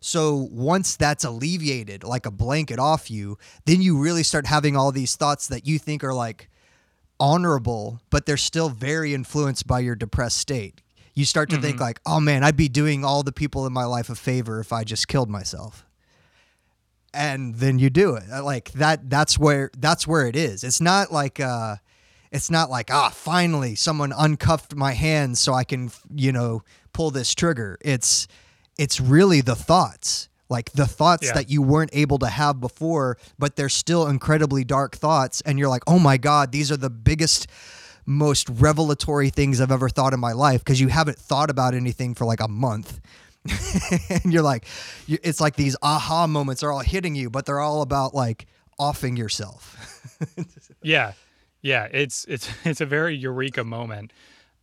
So 0.00 0.48
once 0.50 0.96
that's 0.96 1.24
alleviated, 1.24 2.04
like 2.04 2.26
a 2.26 2.30
blanket 2.30 2.78
off 2.78 3.10
you, 3.10 3.38
then 3.64 3.80
you 3.80 3.96
really 3.96 4.22
start 4.22 4.46
having 4.46 4.76
all 4.76 4.92
these 4.92 5.16
thoughts 5.16 5.46
that 5.46 5.66
you 5.66 5.78
think 5.78 6.04
are 6.04 6.12
like 6.12 6.50
honorable, 7.22 8.00
but 8.10 8.26
they're 8.26 8.36
still 8.36 8.68
very 8.68 9.14
influenced 9.14 9.64
by 9.64 9.78
your 9.78 9.94
depressed 9.94 10.38
state. 10.38 10.82
You 11.14 11.24
start 11.24 11.50
to 11.50 11.56
think 11.60 11.78
like, 11.78 12.00
oh 12.04 12.18
man, 12.18 12.42
I'd 12.42 12.56
be 12.56 12.68
doing 12.68 13.04
all 13.04 13.22
the 13.22 13.30
people 13.30 13.64
in 13.64 13.72
my 13.72 13.84
life 13.84 14.10
a 14.10 14.16
favor 14.16 14.58
if 14.58 14.72
I 14.72 14.82
just 14.82 15.06
killed 15.06 15.30
myself. 15.30 15.86
And 17.14 17.54
then 17.56 17.78
you 17.78 17.90
do 17.90 18.16
it. 18.16 18.24
Uh, 18.32 18.42
Like 18.42 18.72
that 18.72 19.08
that's 19.08 19.38
where 19.38 19.70
that's 19.78 20.04
where 20.04 20.26
it 20.26 20.34
is. 20.34 20.64
It's 20.64 20.80
not 20.80 21.12
like 21.12 21.38
uh 21.38 21.76
it's 22.32 22.50
not 22.50 22.70
like 22.70 22.90
ah 22.90 23.10
finally 23.10 23.76
someone 23.76 24.12
uncuffed 24.16 24.74
my 24.74 24.92
hands 24.92 25.38
so 25.38 25.54
I 25.54 25.62
can, 25.62 25.92
you 26.12 26.32
know, 26.32 26.62
pull 26.92 27.12
this 27.12 27.34
trigger. 27.34 27.78
It's 27.82 28.26
it's 28.78 28.98
really 29.00 29.42
the 29.42 29.54
thoughts. 29.54 30.28
Like 30.52 30.70
the 30.72 30.86
thoughts 30.86 31.26
Yeah. 31.26 31.32
that 31.38 31.50
you 31.50 31.62
weren't 31.62 31.90
able 31.92 32.18
to 32.18 32.28
have 32.28 32.60
before, 32.60 33.16
but 33.38 33.56
they're 33.56 33.68
still 33.84 34.06
incredibly 34.06 34.62
dark 34.64 34.94
thoughts 34.96 35.40
and 35.46 35.58
you're 35.58 35.68
like, 35.76 35.82
"Oh 35.86 35.98
my 35.98 36.16
god, 36.18 36.52
these 36.52 36.70
are 36.70 36.76
the 36.76 36.90
biggest 36.90 37.46
most 38.04 38.48
revelatory 38.48 39.30
things 39.30 39.60
I've 39.60 39.70
ever 39.72 39.88
thought 39.88 40.12
in 40.12 40.20
my 40.20 40.32
life 40.32 40.60
because 40.64 40.80
you 40.80 40.88
haven't 40.88 41.18
thought 41.18 41.50
about 41.50 41.72
anything 41.74 42.14
for 42.14 42.24
like 42.26 42.40
a 42.40 42.48
month. 42.48 43.00
and 44.24 44.32
you're 44.32 44.42
like, 44.42 44.64
it's 45.08 45.40
like 45.40 45.56
these 45.56 45.76
aha 45.82 46.26
moments 46.26 46.62
are 46.62 46.70
all 46.72 46.80
hitting 46.94 47.14
you, 47.14 47.30
but 47.30 47.46
they're 47.46 47.60
all 47.60 47.82
about 47.82 48.14
like 48.14 48.46
offing 48.78 49.16
yourself. 49.16 49.76
Yeah, 50.82 51.12
yeah. 51.62 51.88
It's 51.92 52.24
it's 52.28 52.48
it's 52.64 52.80
a 52.80 52.86
very 52.86 53.14
eureka 53.16 53.62
moment. 53.64 54.12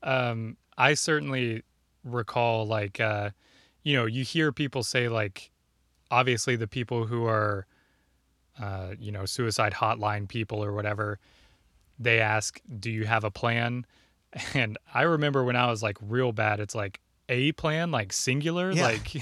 Um, 0.04 0.58
I 0.78 0.94
certainly 0.96 1.64
recall 2.04 2.68
like 2.68 3.00
uh, 3.00 3.30
you 3.84 3.96
know 3.96 4.06
you 4.06 4.24
hear 4.24 4.52
people 4.52 4.84
say 4.84 5.08
like 5.10 5.52
obviously 6.12 6.56
the 6.56 6.68
people 6.68 7.06
who 7.06 7.26
are 7.26 7.66
uh, 8.60 8.94
you 9.00 9.12
know 9.12 9.26
suicide 9.26 9.74
hotline 9.74 10.28
people 10.28 10.64
or 10.64 10.74
whatever 10.74 11.20
they 11.98 12.20
ask 12.20 12.60
do 12.80 12.92
you 12.92 13.06
have 13.06 13.24
a 13.24 13.32
plan? 13.32 13.86
And 14.54 14.78
i 14.94 15.02
remember 15.02 15.44
when 15.44 15.56
i 15.56 15.66
was 15.68 15.82
like 15.82 15.98
real 16.02 16.32
bad 16.32 16.60
it's 16.60 16.76
like 16.76 17.00
a 17.30 17.52
plan? 17.54 17.92
Like 17.92 18.14
singular? 18.14 18.72
Yeah. 18.72 18.84
like 18.84 19.16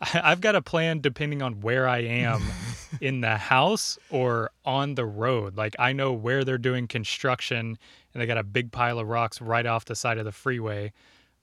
i've 0.14 0.40
got 0.40 0.54
a 0.54 0.62
plan 0.62 1.00
depending 1.00 1.42
on 1.42 1.60
where 1.60 1.86
i 1.86 1.98
am 1.98 2.42
in 3.02 3.20
the 3.20 3.36
house 3.36 3.98
or 4.10 4.50
on 4.64 4.94
the 4.94 5.04
road. 5.04 5.56
Like 5.56 5.76
i 5.78 5.92
know 5.92 6.12
where 6.12 6.44
they're 6.44 6.58
doing 6.58 6.86
construction 6.86 7.78
and 8.12 8.22
they 8.22 8.26
got 8.26 8.38
a 8.38 8.42
big 8.42 8.72
pile 8.72 8.98
of 8.98 9.08
rocks 9.08 9.40
right 9.40 9.66
off 9.66 9.84
the 9.84 9.94
side 9.94 10.18
of 10.18 10.24
the 10.24 10.32
freeway. 10.32 10.92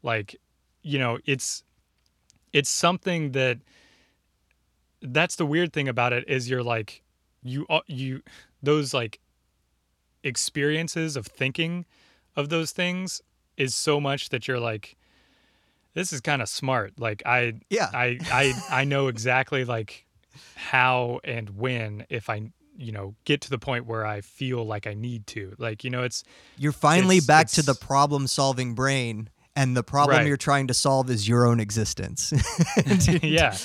Like 0.01 0.35
you 0.81 0.97
know 0.99 1.19
it's 1.25 1.63
it's 2.53 2.69
something 2.69 3.33
that 3.33 3.59
that's 5.01 5.35
the 5.35 5.45
weird 5.45 5.73
thing 5.73 5.87
about 5.87 6.13
it 6.13 6.23
is 6.27 6.49
you're 6.49 6.63
like 6.63 7.03
you 7.43 7.65
uh, 7.69 7.81
you 7.87 8.21
those 8.63 8.93
like 8.93 9.19
experiences 10.23 11.15
of 11.15 11.27
thinking 11.27 11.85
of 12.35 12.49
those 12.49 12.71
things 12.71 13.21
is 13.55 13.73
so 13.75 13.99
much 13.99 14.29
that 14.29 14.47
you're 14.47 14.59
like 14.59 14.95
this 15.93 16.11
is 16.11 16.21
kind 16.21 16.41
of 16.41 16.49
smart 16.49 16.93
like 16.97 17.21
i 17.25 17.53
Yeah. 17.69 17.89
i 17.93 18.17
i 18.31 18.53
i 18.69 18.83
know 18.83 19.07
exactly 19.07 19.63
like 19.65 20.05
how 20.55 21.19
and 21.23 21.51
when 21.57 22.05
if 22.09 22.29
i 22.29 22.51
you 22.77 22.91
know 22.91 23.15
get 23.25 23.41
to 23.41 23.49
the 23.49 23.57
point 23.57 23.85
where 23.85 24.05
i 24.05 24.21
feel 24.21 24.63
like 24.65 24.85
i 24.85 24.93
need 24.93 25.25
to 25.27 25.55
like 25.57 25.83
you 25.83 25.89
know 25.89 26.03
it's 26.03 26.23
You're 26.57 26.71
finally 26.71 27.17
It's- 27.17 27.25
back 27.27 27.47
to 27.49 27.61
the 27.61 27.73
problem 27.73 28.27
solving 28.27 28.73
brain, 28.75 29.29
and 29.55 29.75
the 29.75 29.83
problem 29.83 30.17
Right. 30.17 30.27
you're 30.27 30.37
trying 30.37 30.67
to 30.67 30.73
solve 30.75 31.09
is 31.09 31.27
your 31.27 31.47
own 31.47 31.59
existence. 31.59 32.31
yeah 33.23 33.55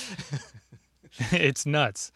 it's 1.31 1.65
nuts 1.65 2.11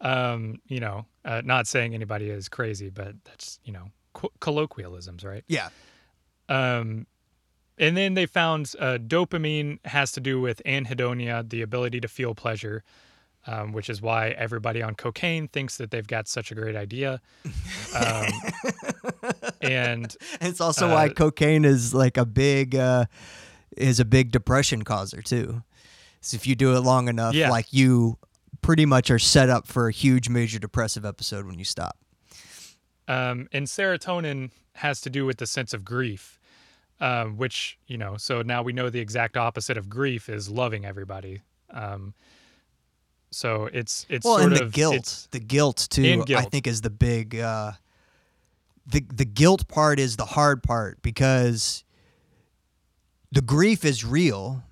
um 0.00 0.60
you 0.66 0.80
know 0.80 1.04
uh, 1.24 1.42
not 1.44 1.66
saying 1.66 1.94
anybody 1.94 2.30
is 2.30 2.48
crazy 2.48 2.88
but 2.90 3.14
that's 3.24 3.58
you 3.64 3.72
know 3.72 3.86
co- 4.14 4.32
colloquialisms 4.40 5.24
right 5.24 5.44
yeah. 5.48 5.68
Um, 6.48 7.06
and 7.78 7.96
then 7.96 8.14
they 8.14 8.26
found 8.26 8.72
uh, 8.80 8.98
dopamine 8.98 9.78
has 9.86 10.10
to 10.12 10.20
do 10.20 10.40
with 10.40 10.60
anhedonia, 10.66 11.48
the 11.48 11.62
ability 11.62 12.00
to 12.00 12.08
feel 12.08 12.34
pleasure, 12.34 12.82
um, 13.46 13.72
which 13.72 13.88
is 13.88 14.02
why 14.02 14.30
everybody 14.30 14.82
on 14.82 14.94
cocaine 14.96 15.46
thinks 15.48 15.76
that 15.76 15.90
they've 15.92 16.06
got 16.08 16.26
such 16.28 16.50
a 16.50 16.54
great 16.56 16.74
idea. 16.76 17.20
Um, 17.96 18.26
and 19.62 20.14
It's 20.40 20.60
also 20.60 20.88
why 20.90 21.06
Uh, 21.06 21.12
cocaine 21.12 21.64
is 21.64 21.94
like 21.94 22.16
a 22.16 22.26
big 22.26 22.74
uh, 22.74 23.06
is 23.76 24.00
a 24.00 24.04
big 24.04 24.30
depression 24.32 24.82
causer 24.82 25.22
too. 25.22 25.62
So 26.20 26.34
if 26.34 26.46
you 26.46 26.54
do 26.56 26.76
it 26.76 26.80
long 26.80 27.08
enough, 27.08 27.34
Yeah. 27.34 27.50
like 27.50 27.72
you 27.72 28.18
pretty 28.62 28.86
much 28.86 29.10
are 29.10 29.18
set 29.18 29.48
up 29.48 29.66
for 29.66 29.88
a 29.88 29.92
huge 29.92 30.28
major 30.28 30.58
depressive 30.58 31.04
episode 31.04 31.46
when 31.46 31.58
you 31.58 31.64
stop. 31.64 31.96
um, 33.08 33.48
and 33.52 33.66
serotonin 33.66 34.50
has 34.74 35.00
to 35.02 35.10
do 35.10 35.26
with 35.26 35.38
the 35.38 35.46
sense 35.46 35.74
of 35.74 35.84
grief, 35.84 36.38
um, 37.00 37.36
which 37.36 37.78
you 37.86 37.98
know. 37.98 38.16
So 38.16 38.42
now 38.42 38.62
we 38.62 38.72
know 38.72 38.88
the 38.90 39.00
exact 39.00 39.36
opposite 39.36 39.76
of 39.76 39.88
grief 39.88 40.28
is 40.28 40.48
loving 40.48 40.84
everybody. 40.84 41.40
Um, 41.70 42.14
so 43.30 43.68
it's 43.72 44.06
it's 44.08 44.24
well, 44.24 44.38
sort 44.38 44.52
and 44.52 44.60
the 44.60 44.64
of 44.64 44.72
guilt, 44.72 45.28
the 45.30 45.40
guilt 45.40 45.88
too. 45.90 46.04
And 46.04 46.30
I 46.36 46.42
think 46.42 46.66
is 46.66 46.80
the 46.82 46.90
big. 46.90 47.36
Uh, 47.36 47.72
the 48.86 49.04
the 49.12 49.24
guilt 49.24 49.68
part 49.68 49.98
is 50.00 50.16
the 50.16 50.24
hard 50.24 50.62
part 50.62 51.00
because 51.02 51.84
the 53.30 53.40
grief 53.40 53.84
is 53.84 54.04
real, 54.04 54.62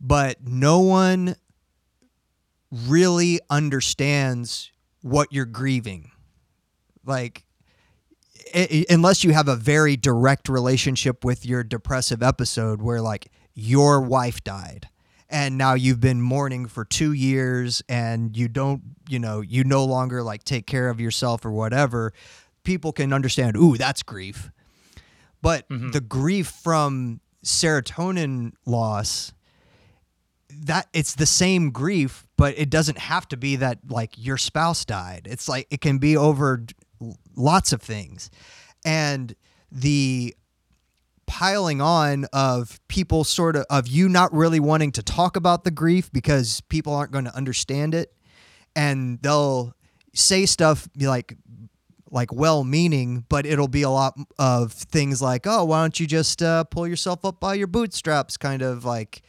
but 0.00 0.36
no 0.46 0.80
one 0.80 1.34
really 2.70 3.40
understands 3.50 4.70
what 5.02 5.32
you're 5.32 5.44
grieving. 5.44 6.10
Like, 7.04 7.44
i- 8.54 8.68
i- 8.70 8.86
unless 8.90 9.24
you 9.24 9.32
have 9.32 9.48
a 9.48 9.56
very 9.56 9.96
direct 9.96 10.48
relationship 10.48 11.24
with 11.24 11.46
your 11.46 11.62
depressive 11.64 12.22
episode 12.22 12.82
where, 12.82 13.00
like, 13.00 13.30
your 13.54 14.00
wife 14.00 14.44
died 14.44 14.88
and 15.28 15.58
now 15.58 15.74
you've 15.74 16.00
been 16.00 16.20
mourning 16.20 16.66
for 16.66 16.84
two 16.84 17.12
years 17.12 17.82
and 17.88 18.36
you 18.36 18.48
don't, 18.48 18.82
you 19.08 19.18
know, 19.18 19.40
you 19.40 19.64
no 19.64 19.84
longer 19.84 20.22
like 20.22 20.44
take 20.44 20.66
care 20.66 20.88
of 20.88 21.00
yourself 21.00 21.44
or 21.44 21.50
whatever, 21.50 22.12
people 22.62 22.92
can 22.92 23.12
understand, 23.12 23.56
ooh, 23.56 23.76
that's 23.76 24.02
grief. 24.02 24.50
But 25.42 25.68
mm-hmm. 25.68 25.90
the 25.90 26.00
grief 26.00 26.48
from 26.48 27.20
serotonin 27.44 28.52
loss, 28.64 29.32
that 30.50 30.88
it's 30.92 31.14
the 31.14 31.26
same 31.26 31.70
grief, 31.70 32.26
but 32.38 32.56
it 32.56 32.70
doesn't 32.70 32.96
have 32.96 33.28
to 33.28 33.36
be 33.36 33.56
that 33.56 33.80
like 33.90 34.14
your 34.16 34.38
spouse 34.38 34.86
died. 34.86 35.28
It's 35.30 35.48
like 35.48 35.66
it 35.70 35.82
can 35.82 35.98
be 35.98 36.16
over 36.16 36.64
lots 37.36 37.72
of 37.74 37.82
things. 37.82 38.30
And 38.86 39.34
the 39.70 40.34
piling 41.26 41.82
on 41.82 42.24
of 42.32 42.80
people 42.88 43.22
sort 43.24 43.54
of 43.54 43.66
of 43.68 43.86
you 43.86 44.08
not 44.08 44.32
really 44.32 44.60
wanting 44.60 44.92
to 44.92 45.02
talk 45.02 45.36
about 45.36 45.64
the 45.64 45.70
grief 45.70 46.10
because 46.10 46.62
people 46.70 46.94
aren't 46.94 47.12
going 47.12 47.26
to 47.26 47.36
understand 47.36 47.94
it 47.94 48.14
and 48.74 49.20
they'll 49.20 49.74
say 50.14 50.46
stuff 50.46 50.88
like 50.96 51.36
like 52.10 52.32
well-meaning, 52.32 53.26
but 53.28 53.44
it'll 53.44 53.68
be 53.68 53.82
a 53.82 53.90
lot 53.90 54.18
of 54.38 54.72
things 54.72 55.20
like, 55.20 55.46
"Oh, 55.46 55.64
why 55.64 55.82
don't 55.82 56.00
you 56.00 56.06
just 56.06 56.42
uh, 56.42 56.64
pull 56.64 56.86
yourself 56.86 57.24
up 57.24 57.40
by 57.40 57.54
your 57.54 57.66
bootstraps?" 57.66 58.36
kind 58.36 58.62
of 58.62 58.84
like, 58.84 59.22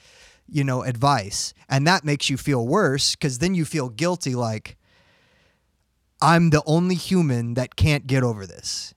you 0.52 0.64
know, 0.64 0.84
advice, 0.84 1.54
and 1.70 1.86
that 1.88 2.04
makes 2.04 2.30
you 2.30 2.38
feel 2.38 2.66
worse 2.68 3.16
because 3.16 3.40
then 3.40 3.56
you 3.56 3.66
feel 3.66 3.90
guilty, 3.90 4.36
like 4.36 4.78
I'm 6.22 6.50
the 6.50 6.64
only 6.66 6.96
human 6.96 7.54
that 7.54 7.76
can't 7.76 8.06
get 8.08 8.24
over 8.24 8.46
this. 8.46 8.94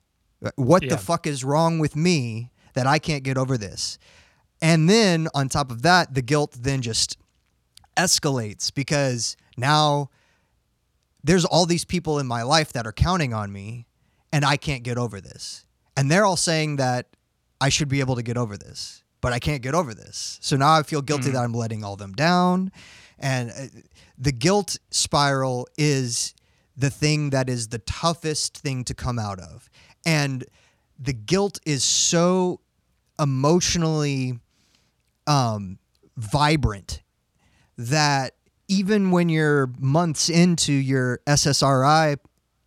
What 0.55 0.83
Yeah. 0.83 0.89
the 0.89 0.97
fuck 0.97 1.25
is 1.25 1.43
wrong 1.43 1.79
with 1.79 1.95
me 1.95 2.51
that 2.73 2.85
I 2.85 2.99
can't 2.99 3.23
get 3.23 3.37
over 3.37 3.57
this? 3.57 3.97
And 4.61 4.89
then 4.89 5.27
on 5.33 5.47
top 5.49 5.71
of 5.71 5.81
that, 5.83 6.13
the 6.13 6.21
guilt 6.21 6.57
then 6.59 6.81
just 6.81 7.17
escalates 7.95 8.73
because 8.73 9.37
now 9.55 10.09
there's 11.23 11.45
all 11.45 11.65
these 11.65 11.85
people 11.85 12.19
in 12.19 12.27
my 12.27 12.43
life 12.43 12.73
that 12.73 12.85
are 12.85 12.91
counting 12.91 13.33
on 13.33 13.51
me 13.51 13.85
and 14.31 14.43
I 14.43 14.57
can't 14.57 14.83
get 14.83 14.97
over 14.97 15.21
this. 15.21 15.65
And 15.95 16.09
they're 16.09 16.25
all 16.25 16.37
saying 16.37 16.77
that 16.77 17.07
I 17.61 17.69
should 17.69 17.87
be 17.87 17.99
able 18.01 18.15
to 18.15 18.23
get 18.23 18.35
over 18.35 18.57
this, 18.57 19.02
but 19.23 19.31
I 19.31 19.39
can't 19.39 19.61
get 19.61 19.73
over 19.73 19.93
this. 19.93 20.37
So 20.41 20.57
now 20.57 20.73
I 20.73 20.83
feel 20.83 21.01
guilty 21.01 21.31
that 21.31 21.41
I'm 21.41 21.53
letting 21.53 21.81
all 21.81 21.95
them 21.95 22.11
down. 22.11 22.73
And 23.17 23.51
uh, 23.51 23.67
the 24.17 24.33
guilt 24.33 24.77
spiral 24.91 25.65
is 25.77 26.35
the 26.75 26.89
thing 26.89 27.29
that 27.29 27.47
is 27.47 27.69
the 27.69 27.79
toughest 27.79 28.57
thing 28.57 28.83
to 28.83 28.93
come 28.93 29.17
out 29.17 29.39
of. 29.39 29.69
And 30.05 30.43
the 30.99 31.13
guilt 31.13 31.57
is 31.65 31.85
so 31.85 32.59
emotionally 33.17 34.39
um, 35.25 35.79
vibrant 36.17 37.01
that 37.77 38.35
even 38.67 39.09
when 39.09 39.29
you're 39.29 39.67
months 39.79 40.29
into 40.29 40.73
your 40.73 41.21
SSRI, 41.25 42.17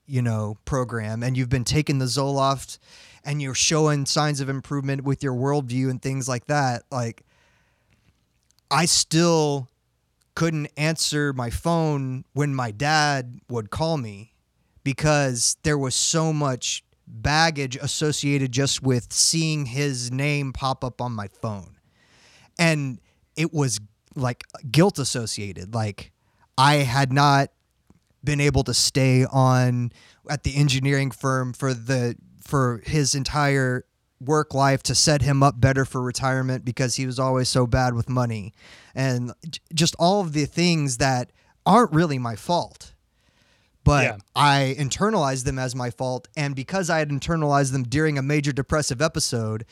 you 0.06 0.22
know, 0.22 0.56
program 0.64 1.22
and 1.22 1.36
you've 1.36 1.50
been 1.50 1.64
taking 1.64 1.98
the 1.98 2.06
Zoloft 2.06 2.78
and 3.26 3.42
you're 3.42 3.54
showing 3.54 4.06
signs 4.06 4.40
of 4.40 4.48
improvement 4.48 5.02
with 5.04 5.22
your 5.22 5.34
worldview 5.34 5.90
and 5.90 6.00
things 6.00 6.28
like 6.28 6.46
that, 6.46 6.84
like 6.90 7.24
I 8.70 8.86
still 8.86 9.68
couldn't 10.36 10.68
answer 10.76 11.32
my 11.32 11.50
phone 11.50 12.24
when 12.32 12.54
my 12.54 12.70
dad 12.70 13.40
would 13.48 13.70
call 13.70 13.98
me 13.98 14.32
because 14.84 15.56
there 15.64 15.76
was 15.76 15.94
so 15.94 16.32
much 16.32 16.84
baggage 17.06 17.76
associated 17.76 18.52
just 18.52 18.82
with 18.82 19.12
seeing 19.12 19.66
his 19.66 20.12
name 20.12 20.52
pop 20.52 20.84
up 20.84 21.00
on 21.00 21.12
my 21.12 21.26
phone. 21.28 21.76
And 22.58 23.00
it 23.34 23.52
was 23.52 23.80
like 24.14 24.44
guilt 24.70 24.98
associated. 24.98 25.74
Like 25.74 26.12
I 26.56 26.76
had 26.76 27.12
not 27.12 27.50
been 28.22 28.40
able 28.40 28.62
to 28.64 28.74
stay 28.74 29.24
on 29.24 29.92
at 30.28 30.44
the 30.44 30.56
engineering 30.56 31.10
firm 31.10 31.52
for 31.52 31.74
the 31.74 32.16
for 32.46 32.82
his 32.84 33.14
entire 33.14 33.84
work 34.20 34.54
life 34.54 34.82
to 34.84 34.94
set 34.94 35.20
him 35.22 35.42
up 35.42 35.60
better 35.60 35.84
for 35.84 36.00
retirement 36.00 36.64
because 36.64 36.94
he 36.94 37.04
was 37.04 37.18
always 37.18 37.48
so 37.48 37.66
bad 37.66 37.92
with 37.94 38.08
money 38.08 38.54
and 38.94 39.32
just 39.74 39.94
all 39.98 40.22
of 40.22 40.32
the 40.32 40.46
things 40.46 40.96
that 40.96 41.30
aren't 41.66 41.92
really 41.92 42.18
my 42.18 42.34
fault 42.34 42.94
but 43.84 44.04
Yeah. 44.04 44.16
I 44.34 44.74
internalized 44.78 45.44
them 45.44 45.58
as 45.58 45.74
my 45.74 45.90
fault 45.90 46.28
and 46.34 46.56
because 46.56 46.88
I 46.88 46.98
had 46.98 47.10
internalized 47.10 47.72
them 47.72 47.82
during 47.82 48.16
a 48.16 48.22
major 48.22 48.52
depressive 48.52 49.02
episode 49.02 49.66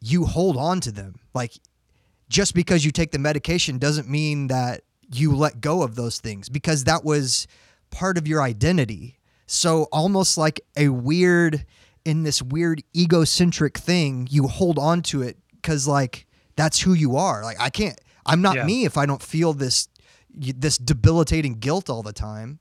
you 0.00 0.24
hold 0.24 0.56
on 0.56 0.80
to 0.80 0.90
them 0.90 1.16
like 1.34 1.52
just 2.30 2.54
because 2.54 2.82
you 2.82 2.90
take 2.92 3.10
the 3.12 3.18
medication 3.18 3.76
doesn't 3.76 4.08
mean 4.08 4.46
that 4.46 4.80
you 5.12 5.36
let 5.36 5.60
go 5.60 5.82
of 5.82 5.96
those 5.96 6.18
things 6.18 6.48
because 6.48 6.84
that 6.84 7.04
was 7.04 7.46
part 7.90 8.16
of 8.16 8.26
your 8.26 8.40
identity. 8.40 9.18
So 9.46 9.84
almost 9.92 10.38
like 10.38 10.60
a 10.76 10.88
weird 10.88 11.66
in 12.04 12.22
this 12.24 12.42
weird 12.42 12.82
egocentric 12.96 13.78
thing, 13.78 14.26
you 14.30 14.48
hold 14.48 14.78
on 14.78 15.02
to 15.02 15.22
it 15.22 15.36
cuz 15.62 15.86
like 15.86 16.26
that's 16.56 16.80
who 16.80 16.92
you 16.94 17.16
are. 17.16 17.42
Like 17.42 17.60
I 17.60 17.70
can't 17.70 17.98
I'm 18.26 18.42
not 18.42 18.56
Yeah. 18.56 18.64
me 18.64 18.84
if 18.84 18.96
I 18.96 19.06
don't 19.06 19.22
feel 19.22 19.52
this 19.52 19.88
this 20.34 20.78
debilitating 20.78 21.54
guilt 21.54 21.90
all 21.90 22.02
the 22.02 22.12
time. 22.12 22.58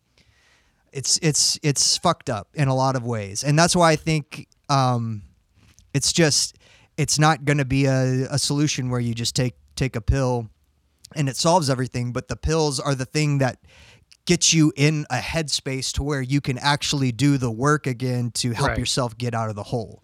It's 0.92 1.18
it's 1.22 1.58
it's 1.64 1.98
fucked 1.98 2.30
up 2.30 2.50
in 2.54 2.68
a 2.68 2.76
lot 2.76 2.96
of 2.96 3.04
ways. 3.04 3.44
And 3.44 3.58
that's 3.58 3.76
why 3.76 3.92
I 3.92 3.96
think 3.96 4.48
um 4.70 5.24
it's 5.94 6.12
just 6.12 6.58
it's 6.98 7.18
not 7.18 7.46
going 7.46 7.58
to 7.58 7.66
be 7.66 7.86
a, 7.86 8.28
a 8.30 8.38
solution 8.38 8.90
where 8.90 9.00
you 9.00 9.14
just 9.16 9.36
take 9.36 9.56
take 9.76 9.96
a 9.96 10.02
pill 10.02 10.50
and 11.16 11.28
it 11.30 11.36
solves 11.38 11.70
everything 11.70 12.12
but 12.14 12.28
the 12.28 12.36
pills 12.36 12.80
are 12.80 12.94
the 12.94 13.06
thing 13.06 13.38
that 13.40 13.58
gets 14.26 14.54
you 14.54 14.72
in 14.76 15.06
a 15.10 15.18
headspace 15.18 15.92
to 15.94 16.04
where 16.04 16.22
you 16.22 16.42
can 16.42 16.58
actually 16.58 17.12
do 17.12 17.38
the 17.38 17.52
work 17.52 17.88
again 17.88 18.32
to 18.32 18.52
help 18.52 18.70
Right. 18.70 18.78
yourself 18.78 19.18
get 19.18 19.34
out 19.34 19.50
of 19.50 19.56
the 19.56 19.64
hole. 19.64 20.04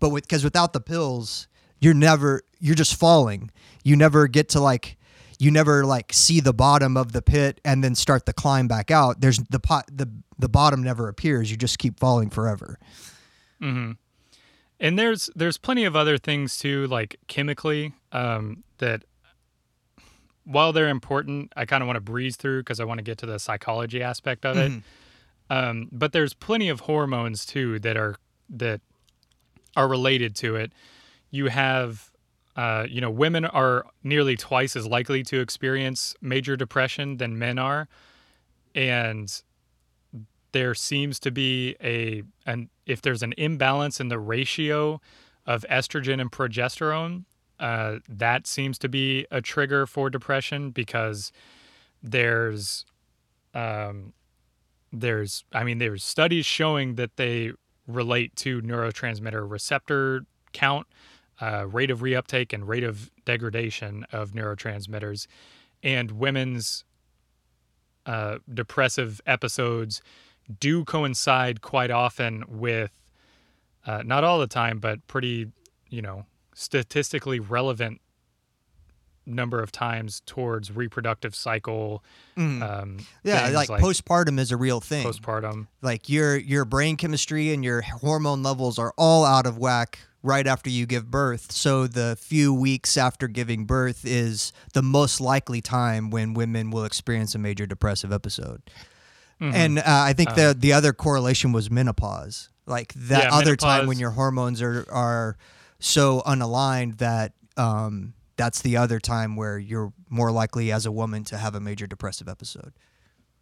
But 0.00 0.10
with 0.10 0.24
because 0.24 0.44
without 0.44 0.72
the 0.72 0.80
pills 0.80 1.48
you're 1.80 1.94
never 1.94 2.42
you're 2.60 2.74
just 2.74 2.96
falling. 2.96 3.50
You 3.84 3.94
never 3.96 4.26
get 4.26 4.48
to 4.50 4.60
like 4.60 4.96
you 5.38 5.50
never 5.52 5.84
like 5.86 6.12
see 6.12 6.40
the 6.40 6.52
bottom 6.52 6.96
of 6.96 7.12
the 7.12 7.22
pit 7.22 7.60
and 7.64 7.84
then 7.84 7.94
start 7.94 8.26
the 8.26 8.32
climb 8.32 8.66
back 8.66 8.90
out. 8.90 9.20
There's 9.20 9.38
the 9.50 9.60
pot 9.60 9.84
the 9.92 10.08
the 10.38 10.48
bottom 10.48 10.82
never 10.82 11.08
appears. 11.08 11.50
You 11.50 11.56
just 11.56 11.78
keep 11.78 12.00
falling 12.00 12.30
forever. 12.30 12.78
Hmm. 13.60 13.92
And 14.80 14.98
there's 14.98 15.30
there's 15.34 15.58
plenty 15.58 15.84
of 15.84 15.94
other 15.96 16.18
things 16.18 16.56
too, 16.58 16.86
like 16.86 17.16
chemically, 17.26 17.94
um, 18.12 18.62
that 18.78 19.02
while 20.48 20.72
they're 20.72 20.88
important, 20.88 21.52
I 21.56 21.66
kind 21.66 21.82
of 21.82 21.86
want 21.86 21.98
to 21.98 22.00
breeze 22.00 22.36
through 22.36 22.60
because 22.60 22.80
I 22.80 22.84
want 22.84 22.98
to 22.98 23.04
get 23.04 23.18
to 23.18 23.26
the 23.26 23.38
psychology 23.38 24.02
aspect 24.02 24.46
of 24.46 24.56
it. 24.56 24.72
Um, 25.50 25.88
but 25.92 26.12
there's 26.12 26.32
plenty 26.34 26.68
of 26.70 26.80
hormones 26.80 27.44
too 27.44 27.78
that 27.80 27.96
are 27.96 28.16
that 28.48 28.80
are 29.76 29.86
related 29.86 30.34
to 30.36 30.56
it. 30.56 30.72
You 31.30 31.48
have, 31.48 32.10
uh, 32.56 32.86
you 32.88 33.00
know, 33.00 33.10
women 33.10 33.44
are 33.44 33.84
nearly 34.02 34.36
twice 34.36 34.74
as 34.74 34.86
likely 34.86 35.22
to 35.24 35.40
experience 35.40 36.14
major 36.20 36.56
depression 36.56 37.18
than 37.18 37.38
men 37.38 37.58
are, 37.58 37.88
and 38.74 39.42
there 40.52 40.74
seems 40.74 41.18
to 41.20 41.30
be 41.30 41.76
a 41.82 42.22
an 42.46 42.70
if 42.86 43.02
there's 43.02 43.22
an 43.22 43.34
imbalance 43.36 44.00
in 44.00 44.08
the 44.08 44.18
ratio 44.18 45.00
of 45.46 45.64
estrogen 45.70 46.20
and 46.20 46.32
progesterone, 46.32 47.24
uh, 47.60 47.98
that 48.08 48.46
seems 48.46 48.78
to 48.78 48.88
be 48.88 49.26
a 49.30 49.40
trigger 49.40 49.86
for 49.86 50.10
depression 50.10 50.70
because 50.70 51.32
there's 52.02 52.84
um, 53.54 54.12
there's 54.92 55.44
I 55.52 55.64
mean 55.64 55.78
there's 55.78 56.04
studies 56.04 56.46
showing 56.46 56.94
that 56.94 57.16
they 57.16 57.52
relate 57.86 58.36
to 58.36 58.60
neurotransmitter 58.60 59.48
receptor 59.50 60.24
count, 60.52 60.86
uh, 61.40 61.66
rate 61.66 61.90
of 61.90 62.00
reuptake, 62.00 62.52
and 62.52 62.68
rate 62.68 62.84
of 62.84 63.10
degradation 63.24 64.04
of 64.12 64.32
neurotransmitters, 64.32 65.26
and 65.82 66.12
women's 66.12 66.84
uh, 68.06 68.38
depressive 68.52 69.20
episodes 69.26 70.00
do 70.60 70.84
coincide 70.84 71.60
quite 71.60 71.90
often 71.90 72.44
with 72.48 72.92
uh, 73.86 74.02
not 74.04 74.24
all 74.24 74.38
the 74.38 74.46
time, 74.46 74.78
but 74.78 75.06
pretty 75.06 75.50
you 75.90 76.02
know 76.02 76.24
statistically 76.58 77.38
relevant 77.40 78.00
number 79.24 79.62
of 79.62 79.70
times 79.70 80.22
towards 80.24 80.72
reproductive 80.72 81.34
cycle. 81.34 82.02
Um, 82.36 82.98
yeah 83.22 83.44
things 83.50 83.54
like, 83.68 83.68
postpartum 83.68 84.38
is 84.38 84.50
a 84.50 84.56
real 84.56 84.80
thing 84.80 85.06
postpartum. 85.06 85.66
like 85.82 86.08
your 86.08 86.36
your 86.36 86.64
brain 86.64 86.96
chemistry 86.96 87.52
and 87.52 87.62
your 87.62 87.82
hormone 87.82 88.42
levels 88.42 88.78
are 88.78 88.94
all 88.96 89.24
out 89.26 89.44
of 89.46 89.58
whack 89.58 89.98
right 90.22 90.46
after 90.46 90.70
you 90.70 90.86
give 90.86 91.10
birth 91.10 91.52
so 91.52 91.86
the 91.86 92.16
few 92.18 92.54
weeks 92.54 92.96
after 92.96 93.28
giving 93.28 93.66
birth 93.66 94.06
is 94.06 94.52
the 94.72 94.82
most 94.82 95.20
likely 95.20 95.60
time 95.60 96.08
when 96.10 96.32
women 96.32 96.70
will 96.70 96.84
experience 96.84 97.34
a 97.34 97.38
major 97.38 97.66
depressive 97.66 98.12
episode 98.12 98.62
Mm-hmm. 99.40 99.54
and 99.54 99.78
uh, 99.78 99.82
i 99.86 100.12
think 100.14 100.34
the 100.34 100.56
the 100.58 100.72
other 100.72 100.92
correlation 100.92 101.52
was 101.52 101.70
menopause 101.70 102.48
like 102.66 102.92
that 102.94 103.24
Yeah, 103.24 103.34
other 103.36 103.54
time 103.56 103.86
when 103.86 103.98
your 103.98 104.10
hormones 104.12 104.60
are 104.62 104.84
are 104.90 105.36
so 105.80 106.22
unaligned 106.26 106.98
that 106.98 107.32
um 107.56 108.14
that's 108.36 108.62
the 108.62 108.76
other 108.76 109.00
time 109.00 109.34
where 109.36 109.58
you're 109.58 109.92
more 110.08 110.30
likely 110.30 110.70
as 110.70 110.86
a 110.86 110.92
woman 110.92 111.24
to 111.24 111.36
have 111.36 111.54
a 111.54 111.60
major 111.60 111.86
depressive 111.86 112.28
episode 112.28 112.72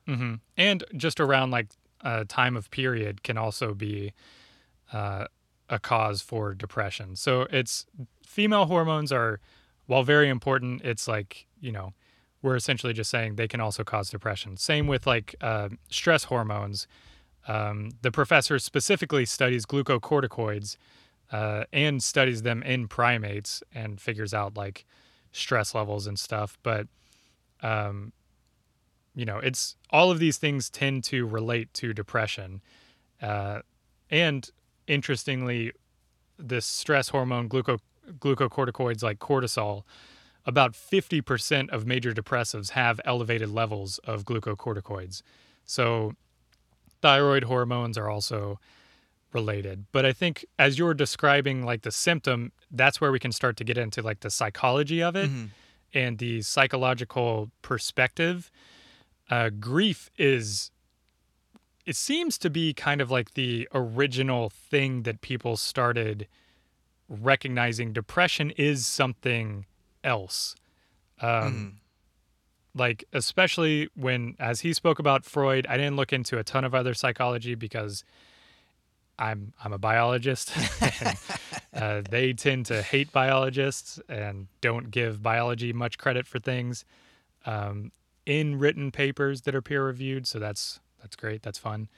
hmm 0.07 0.35
And 0.57 0.85
just 0.97 1.21
around 1.21 1.51
like 1.51 1.69
uh, 2.03 2.25
time 2.29 2.57
of 2.57 2.71
period 2.71 3.23
can 3.25 3.37
also 3.37 3.75
be 3.75 4.13
uh, 4.93 5.27
a 5.69 5.79
cause 5.79 6.23
for 6.23 6.55
depression. 6.55 7.17
So 7.17 7.43
it's 7.51 7.87
female 8.25 8.67
hormones 8.67 9.11
are, 9.11 9.41
while 9.87 10.05
very 10.05 10.29
important, 10.29 10.83
it's 10.83 11.09
like, 11.09 11.47
you 11.61 11.73
know, 11.73 11.93
we're 12.43 12.55
essentially 12.55 12.93
just 12.93 13.11
saying 13.11 13.35
they 13.35 13.49
can 13.49 13.61
also 13.61 13.83
cause 13.83 14.11
depression. 14.11 14.57
Same 14.57 14.87
with 14.87 15.07
like 15.07 15.35
uh, 15.41 15.71
stress 15.91 16.25
hormones. 16.25 16.87
Um, 17.49 17.91
the 18.03 18.13
professor 18.13 18.59
specifically 18.59 19.25
studies 19.25 19.67
glucocorticoids 19.67 20.77
uh, 21.33 21.65
and 21.73 22.03
studies 22.03 22.43
them 22.43 22.63
in 22.63 22.89
primates 22.89 23.63
and 23.75 24.01
figures 24.01 24.33
out 24.33 24.57
like 24.57 24.85
stress 25.33 25.75
levels 25.75 26.07
and 26.07 26.19
stuff. 26.19 26.57
But 26.63 26.87
um, 27.63 28.13
you 29.15 29.25
know, 29.25 29.39
it's 29.39 29.77
all 29.91 30.11
of 30.11 30.19
these 30.19 30.37
things 30.37 30.69
tend 30.69 31.03
to 31.05 31.27
relate 31.27 31.73
to 31.75 31.93
depression. 31.93 32.61
Uh, 33.21 33.61
and 34.11 34.49
interestingly, 34.87 35.73
this 36.39 36.67
stress 36.67 37.09
hormone, 37.09 37.49
gluco- 37.49 37.81
glucocorticoids 38.19 39.03
like 39.03 39.19
cortisol, 39.19 39.83
about 40.45 40.75
50% 40.75 41.71
of 41.71 41.87
major 41.87 42.13
depressives 42.13 42.71
have 42.71 43.01
elevated 43.05 43.49
levels 43.49 43.99
of 44.05 44.25
glucocorticoids. 44.25 45.23
So, 45.65 46.13
thyroid 47.01 47.45
hormones 47.45 47.99
are 47.99 48.09
also 48.09 48.61
related. 49.39 49.77
But 49.93 50.05
I 50.11 50.13
think 50.21 50.35
as 50.59 50.79
you're 50.79 50.95
describing 50.95 51.59
like 51.71 51.83
the 51.83 51.91
symptom, 52.07 52.53
that's 52.81 53.01
where 53.01 53.13
we 53.17 53.21
can 53.25 53.33
start 53.33 53.55
to 53.59 53.65
get 53.65 53.77
into 53.85 54.01
like 54.03 54.21
the 54.21 54.31
psychology 54.31 55.01
of 55.09 55.15
it 55.17 55.31
and 55.93 56.19
the 56.19 56.43
psychological 56.43 57.51
perspective. 57.63 58.51
Uh, 59.35 59.49
grief 59.71 60.01
is, 60.19 60.71
it 61.85 61.97
seems 61.97 62.39
to 62.39 62.49
be 62.51 62.73
kind 62.75 63.01
of 63.01 63.09
like 63.11 63.29
the 63.35 63.69
original 63.73 64.51
thing 64.71 65.03
that 65.03 65.21
people 65.21 65.57
started 65.57 66.27
recognizing 67.09 67.93
depression 67.93 68.51
is 68.57 68.87
something 68.87 69.67
else. 70.03 70.57
Um, 71.21 71.53
Like, 72.87 73.05
especially 73.13 73.89
when, 73.95 74.37
as 74.39 74.61
he 74.61 74.75
spoke 74.75 74.99
about 74.99 75.25
Freud, 75.25 75.67
I 75.67 75.79
didn't 75.79 75.97
look 75.97 76.13
into 76.13 76.39
a 76.39 76.45
ton 76.45 76.63
of 76.63 76.75
other 76.75 76.93
psychology 76.93 77.55
because 77.55 78.05
I'm 79.19 79.53
I'm 79.63 79.73
a 79.73 79.79
biologist. 79.79 80.53
and, 81.01 81.19
uh, 81.75 82.03
they 82.11 82.33
tend 82.33 82.67
to 82.67 82.83
hate 82.83 83.13
biologists 83.13 84.01
and 84.09 84.49
don't 84.61 84.91
give 84.91 85.23
biology 85.23 85.73
much 85.73 85.99
credit 85.99 86.27
for 86.27 86.39
things 86.39 86.85
um, 87.45 87.93
in 88.25 88.59
written 88.59 88.91
papers 88.91 89.43
that 89.43 89.55
are 89.55 89.63
peer 89.63 89.85
reviewed. 89.85 90.27
So 90.27 90.39
that's 90.39 90.81
that's 91.01 91.17
great. 91.17 91.43
That's 91.43 91.59
fun. 91.59 91.89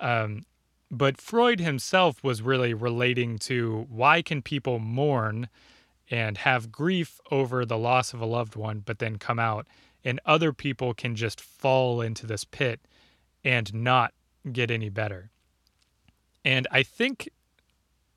Um, 0.00 0.44
but 0.90 1.20
Freud 1.20 1.60
himself 1.60 2.22
was 2.22 2.42
really 2.42 2.72
relating 2.72 3.38
to 3.40 3.86
why 3.88 4.22
can 4.22 4.40
people 4.40 4.78
mourn 4.78 5.48
and 6.10 6.38
have 6.38 6.70
grief 6.70 7.20
over 7.30 7.64
the 7.64 7.78
loss 7.78 8.14
of 8.14 8.20
a 8.20 8.26
loved 8.26 8.54
one, 8.54 8.80
but 8.84 9.00
then 9.00 9.16
come 9.18 9.40
out, 9.40 9.66
and 10.04 10.20
other 10.24 10.52
people 10.52 10.94
can 10.94 11.16
just 11.16 11.40
fall 11.40 12.00
into 12.00 12.26
this 12.26 12.44
pit 12.44 12.80
and 13.42 13.74
not 13.74 14.14
get 14.52 14.70
any 14.70 14.88
better. 14.88 15.30
And 16.46 16.68
I 16.70 16.84
think 16.84 17.28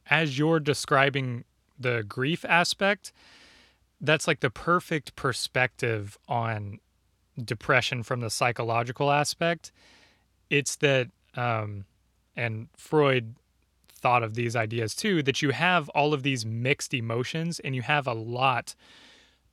as 0.06 0.38
you're 0.38 0.60
describing 0.60 1.46
the 1.80 2.06
grief 2.08 2.46
aspect, 2.46 3.12
that's 4.00 4.28
like 4.28 4.42
the 4.42 4.52
perfect 4.52 5.16
perspective 5.16 6.16
on 6.28 6.80
depression 7.44 8.04
from 8.04 8.20
the 8.20 8.30
psychological 8.30 9.12
aspect. 9.12 9.72
It's 10.52 10.76
that, 10.76 11.08
um, 11.36 11.86
and 12.36 12.68
Freud 12.78 13.34
thought 13.88 14.22
of 14.22 14.36
these 14.36 14.56
ideas 14.56 14.94
too, 14.94 15.24
that 15.24 15.42
you 15.42 15.50
have 15.50 15.90
all 15.90 16.14
of 16.14 16.22
these 16.22 16.46
mixed 16.46 16.94
emotions 16.94 17.60
and 17.60 17.76
you 17.76 17.82
have 17.82 18.06
a 18.06 18.14
lot 18.14 18.76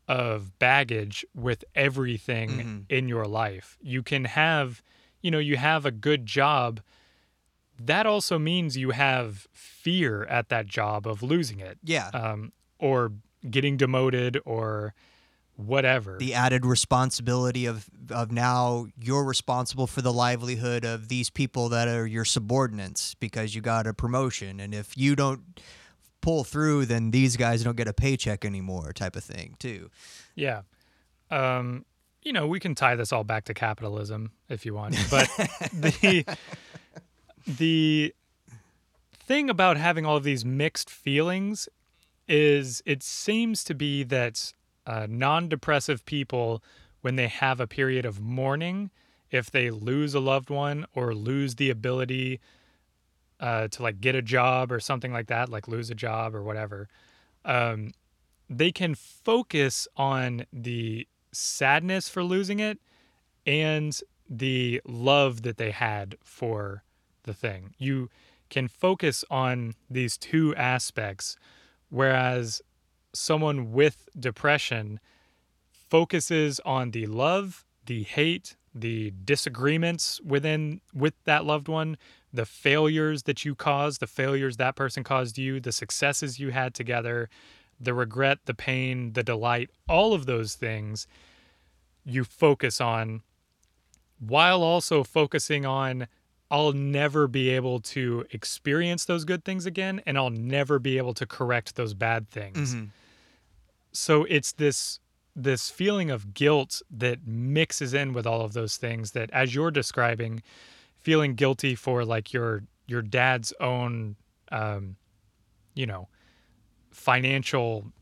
of 0.06 0.58
baggage 0.58 1.24
with 1.34 1.64
everything 1.74 2.84
in 2.90 3.08
your 3.08 3.24
life. 3.24 3.78
You 3.80 4.02
can 4.02 4.26
have, 4.26 4.82
you 5.22 5.30
know, 5.30 5.38
you 5.38 5.56
have 5.56 5.86
a 5.86 5.90
good 5.90 6.26
job. 6.26 6.80
That 7.78 8.06
also 8.06 8.38
means 8.38 8.76
you 8.76 8.90
have 8.90 9.46
fear 9.52 10.24
at 10.24 10.48
that 10.48 10.66
job 10.66 11.06
of 11.06 11.22
losing 11.22 11.60
it 11.60 11.78
Yeah. 11.82 12.08
um, 12.14 12.52
or 12.78 13.12
getting 13.48 13.76
demoted 13.76 14.38
or 14.44 14.94
whatever. 15.56 16.18
the 16.18 16.34
added 16.34 16.66
responsibility 16.66 17.64
of 17.64 17.88
of 18.10 18.30
now 18.30 18.86
you're 19.00 19.24
responsible 19.24 19.86
for 19.86 20.02
the 20.02 20.12
livelihood 20.12 20.84
of 20.84 21.08
these 21.08 21.30
people 21.30 21.70
that 21.70 21.88
are 21.88 22.06
your 22.06 22.26
subordinates 22.26 23.14
because 23.14 23.54
you 23.54 23.62
got 23.62 23.86
a 23.86 23.94
promotion 23.94 24.60
and 24.60 24.74
if 24.74 24.96
you 24.98 25.16
don't 25.16 25.58
pull 26.20 26.44
through 26.44 26.84
then 26.84 27.10
these 27.10 27.38
guys 27.38 27.64
don't 27.64 27.76
get 27.76 27.88
a 27.88 27.94
paycheck 27.94 28.44
anymore 28.44 28.92
type 28.92 29.16
of 29.16 29.24
thing 29.24 29.54
too 29.58 29.90
yeah. 30.34 30.60
Um, 31.30 31.86
you 32.22 32.32
know, 32.34 32.46
we 32.46 32.60
can 32.60 32.74
tie 32.74 32.94
this 32.96 33.10
all 33.12 33.24
back 33.24 33.46
to 33.46 33.54
capitalism 33.54 34.32
if 34.50 34.66
you 34.66 34.74
want, 34.74 34.94
but 35.10 35.26
the 35.72 36.24
the 37.46 38.14
thing 39.14 39.48
about 39.48 39.76
having 39.76 40.04
all 40.04 40.16
of 40.16 40.24
these 40.24 40.44
mixed 40.44 40.90
feelings 40.90 41.68
is 42.28 42.82
it 42.84 43.02
seems 43.02 43.62
to 43.64 43.74
be 43.74 44.02
that 44.02 44.52
uh, 44.86 45.06
non-depressive 45.08 46.04
people 46.06 46.62
when 47.00 47.16
they 47.16 47.28
have 47.28 47.60
a 47.60 47.66
period 47.66 48.04
of 48.04 48.20
mourning 48.20 48.90
if 49.30 49.50
they 49.50 49.70
lose 49.70 50.14
a 50.14 50.20
loved 50.20 50.50
one 50.50 50.86
or 50.94 51.14
lose 51.14 51.56
the 51.56 51.70
ability 51.70 52.40
uh, 53.40 53.68
to 53.68 53.82
like 53.82 54.00
get 54.00 54.14
a 54.14 54.22
job 54.22 54.72
or 54.72 54.80
something 54.80 55.12
like 55.12 55.26
that 55.26 55.48
like 55.48 55.68
lose 55.68 55.90
a 55.90 55.94
job 55.94 56.34
or 56.34 56.42
whatever 56.42 56.88
um, 57.44 57.92
they 58.48 58.72
can 58.72 58.94
focus 58.94 59.86
on 59.96 60.46
the 60.52 61.06
sadness 61.32 62.08
for 62.08 62.22
losing 62.22 62.60
it 62.60 62.78
and 63.44 64.00
the 64.28 64.80
love 64.86 65.42
that 65.42 65.58
they 65.58 65.70
had 65.70 66.16
for 66.24 66.82
the 67.26 67.34
thing. 67.34 67.74
You 67.78 68.08
can 68.48 68.68
focus 68.68 69.24
on 69.30 69.74
these 69.90 70.16
two 70.16 70.54
aspects, 70.56 71.36
whereas 71.90 72.62
someone 73.12 73.72
with 73.72 74.08
depression 74.18 75.00
focuses 75.70 76.60
on 76.60 76.92
the 76.92 77.06
love, 77.06 77.64
the 77.86 78.02
hate, 78.02 78.56
the 78.74 79.12
disagreements 79.24 80.20
within 80.22 80.80
with 80.94 81.14
that 81.24 81.44
loved 81.44 81.68
one, 81.68 81.96
the 82.32 82.46
failures 82.46 83.22
that 83.24 83.44
you 83.44 83.54
caused, 83.54 84.00
the 84.00 84.06
failures 84.06 84.56
that 84.58 84.76
person 84.76 85.02
caused 85.02 85.38
you, 85.38 85.60
the 85.60 85.72
successes 85.72 86.38
you 86.38 86.50
had 86.50 86.74
together, 86.74 87.28
the 87.80 87.94
regret, 87.94 88.38
the 88.44 88.54
pain, 88.54 89.12
the 89.14 89.22
delight, 89.22 89.70
all 89.88 90.12
of 90.12 90.26
those 90.26 90.54
things 90.54 91.06
you 92.04 92.24
focus 92.24 92.80
on 92.80 93.22
while 94.18 94.62
also 94.62 95.02
focusing 95.04 95.66
on 95.66 96.06
I'll 96.50 96.72
never 96.72 97.26
be 97.26 97.50
able 97.50 97.80
to 97.80 98.24
experience 98.30 99.04
those 99.04 99.24
good 99.24 99.44
things 99.44 99.66
again 99.66 100.00
and 100.06 100.16
I'll 100.16 100.30
never 100.30 100.78
be 100.78 100.96
able 100.98 101.14
to 101.14 101.26
correct 101.26 101.74
those 101.74 101.92
bad 101.94 102.28
things. 102.28 102.74
So 103.92 104.24
it's 104.24 104.52
this 104.52 105.00
this 105.34 105.68
feeling 105.70 106.10
of 106.10 106.32
guilt 106.34 106.80
that 106.90 107.26
mixes 107.26 107.92
in 107.92 108.12
with 108.14 108.26
all 108.26 108.40
of 108.42 108.52
those 108.54 108.76
things 108.76 109.10
that 109.12 109.30
as 109.32 109.54
you're 109.54 109.70
describing 109.70 110.42
feeling 110.98 111.34
guilty 111.34 111.74
for 111.74 112.04
like 112.04 112.32
your 112.32 112.62
your 112.86 113.02
dad's 113.02 113.52
own 113.60 114.16
um 114.50 114.96
you 115.74 115.84
know 115.86 116.08
financial 116.90 117.92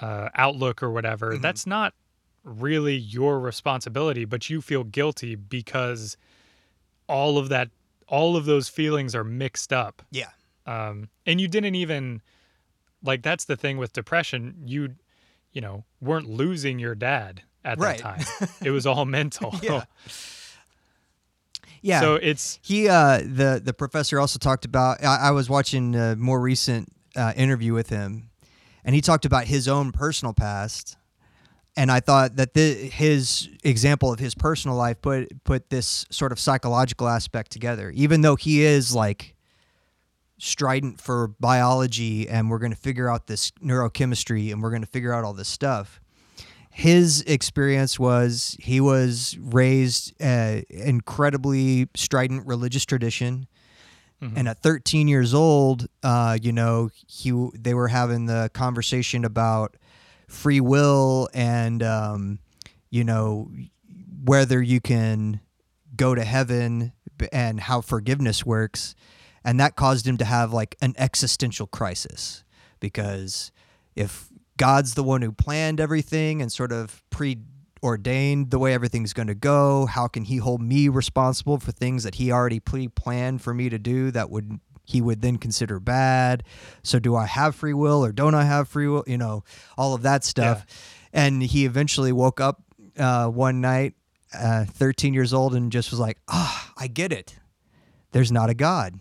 uh, 0.00 0.28
outlook 0.34 0.82
or 0.82 0.90
whatever 0.90 1.38
that's 1.38 1.66
not 1.66 1.94
really 2.42 2.96
your 2.96 3.40
responsibility 3.40 4.24
but 4.26 4.50
you 4.50 4.60
feel 4.60 4.84
guilty 4.84 5.34
because 5.34 6.18
all 7.08 7.38
of 7.38 7.48
that 7.48 7.70
all 8.08 8.36
of 8.36 8.44
those 8.44 8.68
feelings 8.68 9.14
are 9.14 9.24
mixed 9.24 9.72
up 9.72 10.02
yeah 10.10 10.30
um, 10.66 11.08
and 11.26 11.40
you 11.40 11.48
didn't 11.48 11.74
even 11.74 12.22
like 13.02 13.22
that's 13.22 13.44
the 13.44 13.56
thing 13.56 13.76
with 13.78 13.92
depression 13.92 14.54
you 14.64 14.94
you 15.52 15.60
know 15.60 15.84
weren't 16.00 16.28
losing 16.28 16.78
your 16.78 16.94
dad 16.94 17.42
at 17.64 17.78
Right. 17.78 17.98
that 18.02 18.02
time 18.26 18.48
it 18.64 18.70
was 18.70 18.86
all 18.86 19.04
mental 19.04 19.54
Yeah. 19.62 19.84
yeah 21.82 22.00
so 22.00 22.14
it's 22.16 22.58
He, 22.62 22.88
uh, 22.88 23.18
the 23.18 23.60
the 23.62 23.72
professor 23.74 24.18
also 24.20 24.38
talked 24.38 24.64
about. 24.64 25.04
I, 25.04 25.28
I 25.28 25.30
was 25.32 25.48
watching 25.50 25.94
a 25.94 26.16
more 26.16 26.40
recent 26.40 26.90
uh, 27.16 27.32
interview 27.36 27.72
with 27.74 27.88
him, 27.90 28.30
and 28.84 28.94
he 28.94 29.00
talked 29.00 29.24
about 29.24 29.44
his 29.46 29.68
own 29.68 29.92
personal 29.92 30.32
past. 30.32 30.96
And 31.76 31.90
I 31.90 32.00
thought 32.00 32.36
that 32.36 32.54
the, 32.54 32.72
his 32.74 33.48
example 33.64 34.12
of 34.12 34.20
his 34.20 34.34
personal 34.34 34.76
life 34.76 35.02
put 35.02 35.44
put 35.44 35.70
this 35.70 36.06
sort 36.10 36.30
of 36.30 36.38
psychological 36.38 37.08
aspect 37.08 37.50
together. 37.50 37.90
Even 37.94 38.20
though 38.20 38.36
he 38.36 38.62
is 38.62 38.94
like 38.94 39.34
strident 40.38 41.00
for 41.00 41.28
biology, 41.40 42.28
and 42.28 42.48
we're 42.48 42.58
going 42.60 42.72
to 42.72 42.78
figure 42.78 43.08
out 43.10 43.26
this 43.26 43.50
neurochemistry, 43.62 44.52
and 44.52 44.62
we're 44.62 44.70
going 44.70 44.82
to 44.82 44.88
figure 44.88 45.12
out 45.12 45.24
all 45.24 45.34
this 45.34 45.48
stuff 45.48 46.00
his 46.76 47.22
experience 47.28 48.00
was 48.00 48.56
he 48.58 48.80
was 48.80 49.38
raised 49.40 50.12
uh, 50.20 50.60
incredibly 50.68 51.88
strident 51.94 52.44
religious 52.48 52.84
tradition 52.84 53.46
and 54.36 54.48
at 54.48 54.58
13 54.58 55.06
years 55.06 55.34
old 55.34 55.86
uh, 56.02 56.36
you 56.42 56.50
know 56.50 56.90
he 57.06 57.30
they 57.54 57.74
were 57.74 57.88
having 57.88 58.26
the 58.26 58.50
conversation 58.54 59.24
about 59.24 59.76
free 60.28 60.60
will 60.60 61.28
and 61.34 61.82
um, 61.82 62.38
you 62.90 63.04
know 63.04 63.50
whether 64.24 64.62
you 64.62 64.80
can 64.80 65.40
go 65.96 66.14
to 66.14 66.24
heaven 66.24 66.92
and 67.32 67.60
how 67.60 67.80
forgiveness 67.80 68.44
works 68.44 68.94
and 69.44 69.60
that 69.60 69.76
caused 69.76 70.06
him 70.06 70.16
to 70.16 70.24
have 70.24 70.52
like 70.52 70.76
an 70.80 70.94
existential 70.96 71.66
crisis 71.66 72.44
because 72.80 73.52
if 73.94 74.28
God's 74.56 74.94
the 74.94 75.02
one 75.02 75.22
who 75.22 75.32
planned 75.32 75.80
everything 75.80 76.40
and 76.40 76.50
sort 76.50 76.72
of 76.72 77.02
ordained 77.84 78.50
the 78.50 78.58
way 78.58 78.72
everything's 78.72 79.12
going 79.12 79.28
to 79.28 79.34
go? 79.34 79.86
How 79.86 80.08
can 80.08 80.24
he 80.24 80.38
hold 80.38 80.62
me 80.62 80.88
responsible 80.88 81.58
for 81.58 81.70
things 81.70 82.02
that 82.04 82.16
he 82.16 82.32
already 82.32 82.58
pre-planned 82.58 83.42
for 83.42 83.52
me 83.52 83.68
to 83.68 83.78
do 83.78 84.10
that 84.10 84.30
would 84.30 84.58
he 84.84 85.00
would 85.00 85.22
then 85.22 85.38
consider 85.38 85.80
bad? 85.80 86.44
So 86.82 86.98
do 86.98 87.16
I 87.16 87.26
have 87.26 87.54
free 87.54 87.74
will 87.74 88.04
or 88.04 88.12
don't 88.12 88.34
I 88.34 88.44
have 88.44 88.68
free 88.68 88.86
will? 88.86 89.04
You 89.06 89.18
know, 89.18 89.44
all 89.76 89.94
of 89.94 90.02
that 90.02 90.24
stuff. 90.24 90.66
And 91.12 91.42
he 91.42 91.64
eventually 91.64 92.12
woke 92.12 92.40
up 92.40 92.62
uh, 92.98 93.28
one 93.28 93.60
night, 93.60 93.94
uh, 94.36 94.64
13 94.64 95.14
years 95.14 95.32
old, 95.32 95.54
and 95.54 95.70
just 95.70 95.90
was 95.90 96.00
like, 96.00 96.18
"Ah, 96.28 96.72
I 96.76 96.86
get 96.88 97.12
it. 97.12 97.36
There's 98.12 98.32
not 98.32 98.50
a 98.50 98.54
God. 98.54 98.98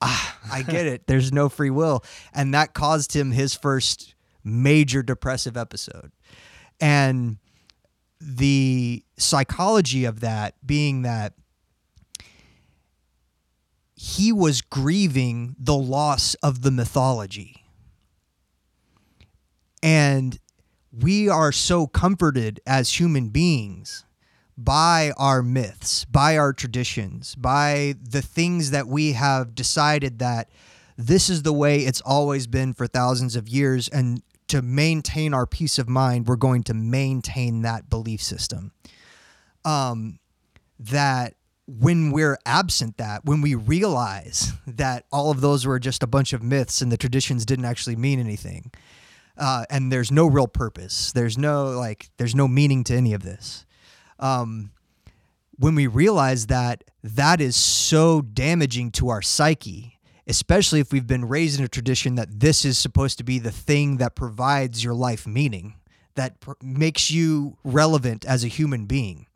Ah, 0.00 0.38
I 0.50 0.62
get 0.68 0.86
it. 0.86 1.06
There's 1.06 1.32
no 1.32 1.48
free 1.48 1.70
will." 1.70 2.02
And 2.34 2.54
that 2.54 2.74
caused 2.74 3.14
him 3.14 3.32
his 3.32 3.54
first 3.54 4.14
major 4.42 5.02
depressive 5.02 5.56
episode. 5.56 6.12
And 6.80 7.36
the 8.20 9.04
psychology 9.16 10.04
of 10.04 10.20
that 10.20 10.54
being 10.64 11.02
that 11.02 11.34
he 14.04 14.32
was 14.32 14.62
grieving 14.62 15.54
the 15.60 15.76
loss 15.76 16.34
of 16.42 16.62
the 16.62 16.72
mythology. 16.72 17.62
And 19.80 20.40
we 20.92 21.28
are 21.28 21.52
so 21.52 21.86
comforted 21.86 22.58
as 22.66 22.98
human 22.98 23.28
beings 23.28 24.04
by 24.58 25.12
our 25.16 25.40
myths, 25.40 26.04
by 26.04 26.36
our 26.36 26.52
traditions, 26.52 27.36
by 27.36 27.94
the 28.02 28.22
things 28.22 28.72
that 28.72 28.88
we 28.88 29.12
have 29.12 29.54
decided 29.54 30.18
that 30.18 30.50
this 30.98 31.30
is 31.30 31.44
the 31.44 31.52
way 31.52 31.82
it's 31.82 32.00
always 32.00 32.48
been 32.48 32.74
for 32.74 32.88
thousands 32.88 33.36
of 33.36 33.48
years. 33.48 33.86
And 33.86 34.20
to 34.48 34.62
maintain 34.62 35.32
our 35.32 35.46
peace 35.46 35.78
of 35.78 35.88
mind, 35.88 36.26
we're 36.26 36.34
going 36.34 36.64
to 36.64 36.74
maintain 36.74 37.62
that 37.62 37.88
belief 37.88 38.20
system. 38.20 38.72
Um, 39.64 40.18
that 40.80 41.34
when 41.66 42.10
we're 42.10 42.38
absent 42.44 42.96
that, 42.96 43.24
when 43.24 43.40
we 43.40 43.54
realize 43.54 44.52
that 44.66 45.06
all 45.12 45.30
of 45.30 45.40
those 45.40 45.66
were 45.66 45.78
just 45.78 46.02
a 46.02 46.06
bunch 46.06 46.32
of 46.32 46.42
myths 46.42 46.82
and 46.82 46.90
the 46.90 46.96
traditions 46.96 47.46
didn't 47.46 47.64
actually 47.64 47.96
mean 47.96 48.18
anything, 48.18 48.72
uh, 49.38 49.64
and 49.70 49.90
there's 49.90 50.10
no 50.10 50.26
real 50.26 50.48
purpose, 50.48 51.12
there's 51.12 51.38
no 51.38 51.70
like, 51.70 52.10
there's 52.16 52.34
no 52.34 52.48
meaning 52.48 52.84
to 52.84 52.94
any 52.94 53.12
of 53.12 53.22
this. 53.22 53.64
Um, 54.18 54.70
when 55.56 55.74
we 55.74 55.86
realize 55.86 56.46
that 56.46 56.84
that 57.02 57.40
is 57.40 57.56
so 57.56 58.20
damaging 58.20 58.90
to 58.92 59.08
our 59.08 59.22
psyche, 59.22 59.98
especially 60.26 60.80
if 60.80 60.92
we've 60.92 61.06
been 61.06 61.24
raised 61.24 61.58
in 61.58 61.64
a 61.64 61.68
tradition 61.68 62.14
that 62.16 62.40
this 62.40 62.64
is 62.64 62.78
supposed 62.78 63.18
to 63.18 63.24
be 63.24 63.38
the 63.38 63.50
thing 63.50 63.98
that 63.98 64.14
provides 64.14 64.82
your 64.82 64.94
life 64.94 65.26
meaning, 65.26 65.74
that 66.14 66.40
pr- 66.40 66.52
makes 66.62 67.10
you 67.10 67.56
relevant 67.64 68.24
as 68.24 68.44
a 68.44 68.48
human 68.48 68.86
being. 68.86 69.26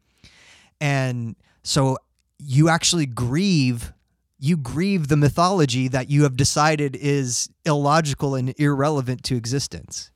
And 0.81 1.37
so 1.63 1.99
you 2.39 2.69
actually 2.69 3.07
grieve 3.07 3.93
you 4.39 4.57
grieve 4.57 5.09
the 5.09 5.17
mythology 5.17 5.89
that 5.89 6.11
you 6.11 6.25
have 6.25 6.37
decided 6.37 6.97
is 6.97 7.49
illogical 7.65 8.35
and 8.35 8.55
irrelevant 8.59 9.23
to 9.25 9.37
existence. 9.37 10.11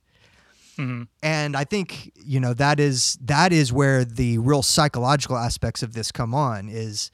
Mm-hmm. 0.77 1.03
And 1.23 1.55
I 1.55 1.63
think, 1.63 2.11
you 2.23 2.39
know, 2.39 2.53
that 2.53 2.79
is 2.79 3.17
that 3.21 3.51
is 3.51 3.73
where 3.73 4.05
the 4.05 4.37
real 4.37 4.61
psychological 4.61 5.37
aspects 5.37 5.83
of 5.83 5.93
this 5.93 6.11
come 6.11 6.33
on 6.33 6.69
is 6.69 7.11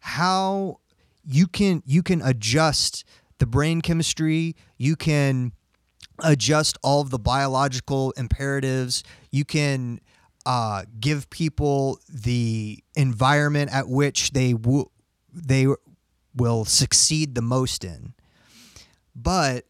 how 0.00 0.78
you 1.24 1.46
can 1.46 1.82
you 1.86 2.02
can 2.02 2.22
adjust 2.22 3.04
the 3.38 3.46
brain 3.46 3.80
chemistry, 3.80 4.54
you 4.78 4.96
can 4.96 5.52
adjust 6.22 6.78
all 6.82 7.00
of 7.00 7.10
the 7.10 7.18
biological 7.18 8.12
imperatives, 8.16 9.02
you 9.30 9.44
can 9.44 10.00
uh, 10.44 10.84
give 10.98 11.30
people 11.30 12.00
the 12.08 12.82
environment 12.94 13.72
at 13.72 13.88
which 13.88 14.32
they 14.32 14.52
w- 14.52 14.90
they 15.32 15.66
will 16.34 16.64
succeed 16.64 17.34
the 17.34 17.42
most 17.42 17.84
in. 17.84 18.14
But 19.14 19.66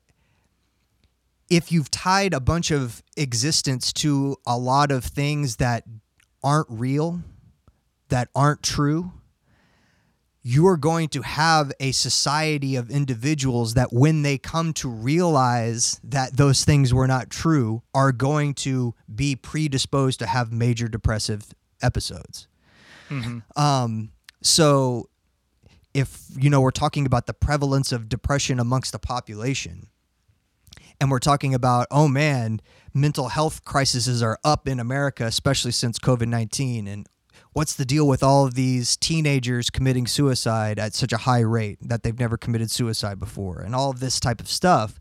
if 1.50 1.70
you've 1.70 1.90
tied 1.90 2.32
a 2.32 2.40
bunch 2.40 2.70
of 2.70 3.02
existence 3.16 3.92
to 3.92 4.36
a 4.46 4.56
lot 4.56 4.90
of 4.90 5.04
things 5.04 5.56
that 5.56 5.84
aren't 6.42 6.68
real, 6.70 7.20
that 8.08 8.28
aren't 8.34 8.62
true, 8.62 9.12
you're 10.42 10.76
going 10.76 11.08
to 11.08 11.22
have 11.22 11.70
a 11.78 11.92
society 11.92 12.74
of 12.74 12.90
individuals 12.90 13.74
that 13.74 13.92
when 13.92 14.22
they 14.22 14.38
come 14.38 14.72
to 14.72 14.88
realize 14.88 16.00
that 16.02 16.36
those 16.36 16.64
things 16.64 16.92
were 16.92 17.06
not 17.06 17.30
true 17.30 17.82
are 17.94 18.10
going 18.10 18.52
to 18.52 18.94
be 19.14 19.36
predisposed 19.36 20.18
to 20.18 20.26
have 20.26 20.52
major 20.52 20.88
depressive 20.88 21.44
episodes. 21.80 22.48
Um, 23.56 24.10
so 24.42 25.08
if 25.94 26.26
you 26.36 26.50
know 26.50 26.60
we're 26.60 26.70
talking 26.70 27.06
about 27.06 27.26
the 27.26 27.34
prevalence 27.34 27.92
of 27.92 28.08
depression 28.08 28.58
amongst 28.58 28.92
the 28.92 28.98
population 28.98 29.88
and 31.00 31.10
we're 31.10 31.18
talking 31.18 31.54
about 31.54 31.86
oh 31.90 32.08
man 32.08 32.60
mental 32.94 33.28
health 33.28 33.64
crises 33.64 34.22
are 34.22 34.38
up 34.44 34.66
in 34.66 34.80
america 34.80 35.24
especially 35.24 35.70
since 35.70 35.98
covid-19 35.98 36.88
and 36.90 37.06
what's 37.52 37.74
the 37.74 37.84
deal 37.84 38.06
with 38.06 38.22
all 38.22 38.46
of 38.46 38.54
these 38.54 38.96
teenagers 38.96 39.70
committing 39.70 40.06
suicide 40.06 40.78
at 40.78 40.94
such 40.94 41.12
a 41.12 41.18
high 41.18 41.40
rate 41.40 41.78
that 41.80 42.02
they've 42.02 42.18
never 42.18 42.36
committed 42.36 42.70
suicide 42.70 43.18
before 43.20 43.60
and 43.60 43.74
all 43.74 43.90
of 43.90 44.00
this 44.00 44.18
type 44.18 44.40
of 44.40 44.48
stuff? 44.48 44.98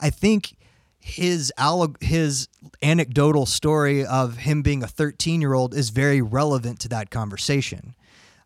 I 0.00 0.10
think 0.10 0.56
his 0.98 1.52
his 2.00 2.48
anecdotal 2.82 3.44
story 3.44 4.06
of 4.06 4.38
him 4.38 4.62
being 4.62 4.82
a 4.82 4.86
13 4.86 5.40
year 5.40 5.52
old 5.52 5.74
is 5.74 5.90
very 5.90 6.22
relevant 6.22 6.78
to 6.80 6.88
that 6.88 7.10
conversation. 7.10 7.94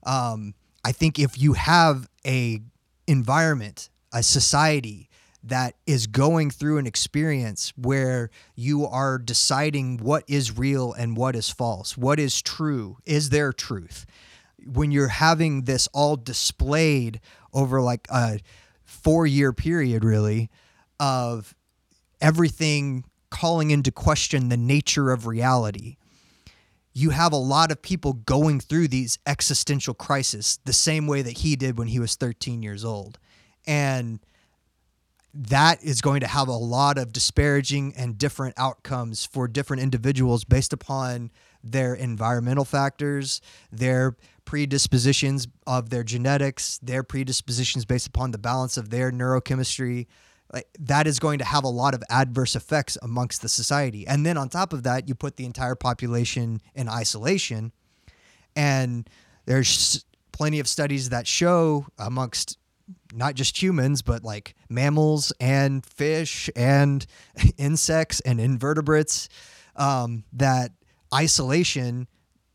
Um, 0.04 0.54
I 0.84 0.92
think 0.92 1.18
if 1.18 1.38
you 1.38 1.52
have 1.52 2.08
a 2.24 2.60
environment, 3.06 3.90
a 4.12 4.22
society 4.22 5.10
that 5.48 5.74
is 5.86 6.06
going 6.06 6.50
through 6.50 6.78
an 6.78 6.86
experience 6.86 7.72
where 7.76 8.30
you 8.54 8.86
are 8.86 9.18
deciding 9.18 9.98
what 9.98 10.24
is 10.28 10.56
real 10.56 10.92
and 10.92 11.16
what 11.16 11.36
is 11.36 11.48
false, 11.50 11.96
what 11.96 12.18
is 12.18 12.42
true, 12.42 12.98
is 13.04 13.30
there 13.30 13.52
truth? 13.52 14.06
When 14.64 14.90
you're 14.90 15.08
having 15.08 15.62
this 15.62 15.88
all 15.92 16.16
displayed 16.16 17.20
over 17.52 17.80
like 17.80 18.06
a 18.10 18.40
four 18.84 19.26
year 19.26 19.52
period, 19.52 20.04
really, 20.04 20.50
of 20.98 21.54
everything 22.20 23.04
calling 23.30 23.70
into 23.70 23.92
question 23.92 24.48
the 24.48 24.56
nature 24.56 25.10
of 25.10 25.26
reality 25.26 25.96
you 26.96 27.10
have 27.10 27.34
a 27.34 27.36
lot 27.36 27.70
of 27.70 27.82
people 27.82 28.14
going 28.14 28.58
through 28.58 28.88
these 28.88 29.18
existential 29.26 29.92
crises 29.92 30.58
the 30.64 30.72
same 30.72 31.06
way 31.06 31.20
that 31.20 31.36
he 31.36 31.54
did 31.54 31.76
when 31.76 31.88
he 31.88 32.00
was 32.00 32.14
13 32.14 32.62
years 32.62 32.86
old. 32.86 33.18
And 33.66 34.18
that 35.38 35.84
is 35.84 36.00
going 36.00 36.20
to 36.20 36.26
have 36.26 36.48
a 36.48 36.52
lot 36.52 36.96
of 36.96 37.12
disparaging 37.12 37.94
and 37.96 38.16
different 38.16 38.54
outcomes 38.56 39.26
for 39.26 39.46
different 39.46 39.82
individuals 39.82 40.44
based 40.44 40.72
upon 40.72 41.30
their 41.62 41.94
environmental 41.94 42.64
factors, 42.64 43.42
their 43.70 44.16
predispositions 44.46 45.46
of 45.66 45.90
their 45.90 46.02
genetics, 46.02 46.78
their 46.78 47.02
predispositions 47.02 47.84
based 47.84 48.06
upon 48.06 48.30
the 48.30 48.38
balance 48.38 48.76
of 48.78 48.88
their 48.88 49.12
neurochemistry. 49.12 50.06
Like 50.52 50.68
that 50.78 51.06
is 51.06 51.18
going 51.18 51.40
to 51.40 51.44
have 51.44 51.64
a 51.64 51.68
lot 51.68 51.92
of 51.92 52.02
adverse 52.08 52.56
effects 52.56 52.96
amongst 53.02 53.42
the 53.42 53.48
society. 53.48 54.06
And 54.06 54.24
then 54.24 54.38
on 54.38 54.48
top 54.48 54.72
of 54.72 54.84
that, 54.84 55.08
you 55.08 55.14
put 55.14 55.36
the 55.36 55.44
entire 55.44 55.74
population 55.74 56.62
in 56.74 56.88
isolation. 56.88 57.72
And 58.54 59.10
there's 59.44 60.04
plenty 60.32 60.60
of 60.60 60.68
studies 60.68 61.10
that 61.10 61.26
show 61.26 61.86
amongst 61.98 62.58
not 63.12 63.34
just 63.34 63.60
humans, 63.60 64.02
but 64.02 64.22
like 64.22 64.54
mammals 64.68 65.32
and 65.40 65.84
fish 65.84 66.50
and 66.54 67.06
insects 67.58 68.20
and 68.20 68.40
invertebrates, 68.40 69.28
um, 69.76 70.24
that 70.32 70.72
isolation 71.14 72.08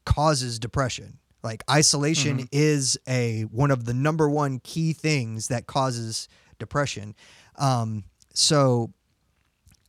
causes 0.05 0.59
depression. 0.59 1.19
Like 1.43 1.63
isolation 1.69 2.47
is 2.51 2.99
a 3.07 3.43
one 3.43 3.71
of 3.71 3.85
the 3.85 3.93
number 3.93 4.29
one 4.29 4.59
key 4.59 4.93
things 4.93 5.47
that 5.47 5.65
causes 5.65 6.27
depression. 6.59 7.15
Um, 7.55 8.03
so 8.33 8.93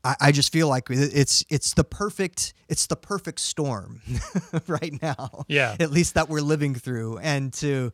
I, 0.04 0.16
I 0.20 0.32
just 0.32 0.52
feel 0.52 0.68
like 0.68 0.88
it's 0.90 1.44
it's 1.48 1.74
the 1.74 1.84
perfect 1.84 2.54
it's 2.68 2.86
the 2.86 2.96
perfect 2.96 3.40
storm 3.40 4.00
right 4.66 5.00
now. 5.00 5.44
Yeah. 5.48 5.76
At 5.78 5.90
least 5.90 6.14
that 6.14 6.28
we're 6.28 6.40
living 6.40 6.74
through, 6.74 7.18
and 7.18 7.52
to 7.54 7.92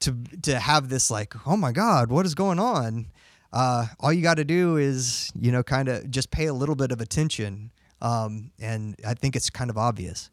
to 0.00 0.16
to 0.42 0.58
have 0.58 0.88
this 0.88 1.10
like, 1.10 1.34
oh 1.46 1.56
my 1.56 1.72
God, 1.72 2.10
what 2.10 2.26
is 2.26 2.34
going 2.34 2.58
on? 2.58 3.06
Uh, 3.52 3.86
all 4.00 4.12
you 4.12 4.22
got 4.22 4.36
to 4.36 4.44
do 4.44 4.76
is 4.76 5.32
you 5.38 5.50
know 5.50 5.62
kind 5.62 5.88
of 5.88 6.10
just 6.10 6.30
pay 6.30 6.46
a 6.46 6.54
little 6.54 6.74
bit 6.76 6.92
of 6.92 7.00
attention, 7.00 7.70
um, 8.00 8.50
and 8.60 8.96
I 9.06 9.14
think 9.14 9.34
it's 9.34 9.50
kind 9.50 9.70
of 9.70 9.78
obvious. 9.78 10.30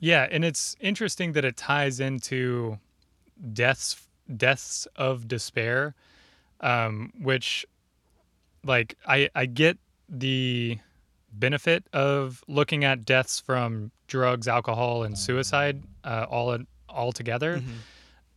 Yeah, 0.00 0.28
and 0.30 0.44
it's 0.44 0.76
interesting 0.80 1.32
that 1.32 1.44
it 1.44 1.56
ties 1.56 1.98
into 1.98 2.78
deaths 3.52 4.00
deaths 4.36 4.86
of 4.96 5.26
despair, 5.26 5.94
um, 6.60 7.12
which 7.20 7.66
like 8.64 8.96
I 9.06 9.28
I 9.34 9.46
get 9.46 9.78
the 10.08 10.78
benefit 11.32 11.84
of 11.92 12.42
looking 12.48 12.84
at 12.84 13.04
deaths 13.04 13.40
from 13.40 13.90
drugs, 14.06 14.48
alcohol, 14.48 15.02
and 15.02 15.16
suicide 15.18 15.82
uh, 16.04 16.26
all 16.28 16.52
in, 16.52 16.66
all 16.88 17.12
together. 17.12 17.62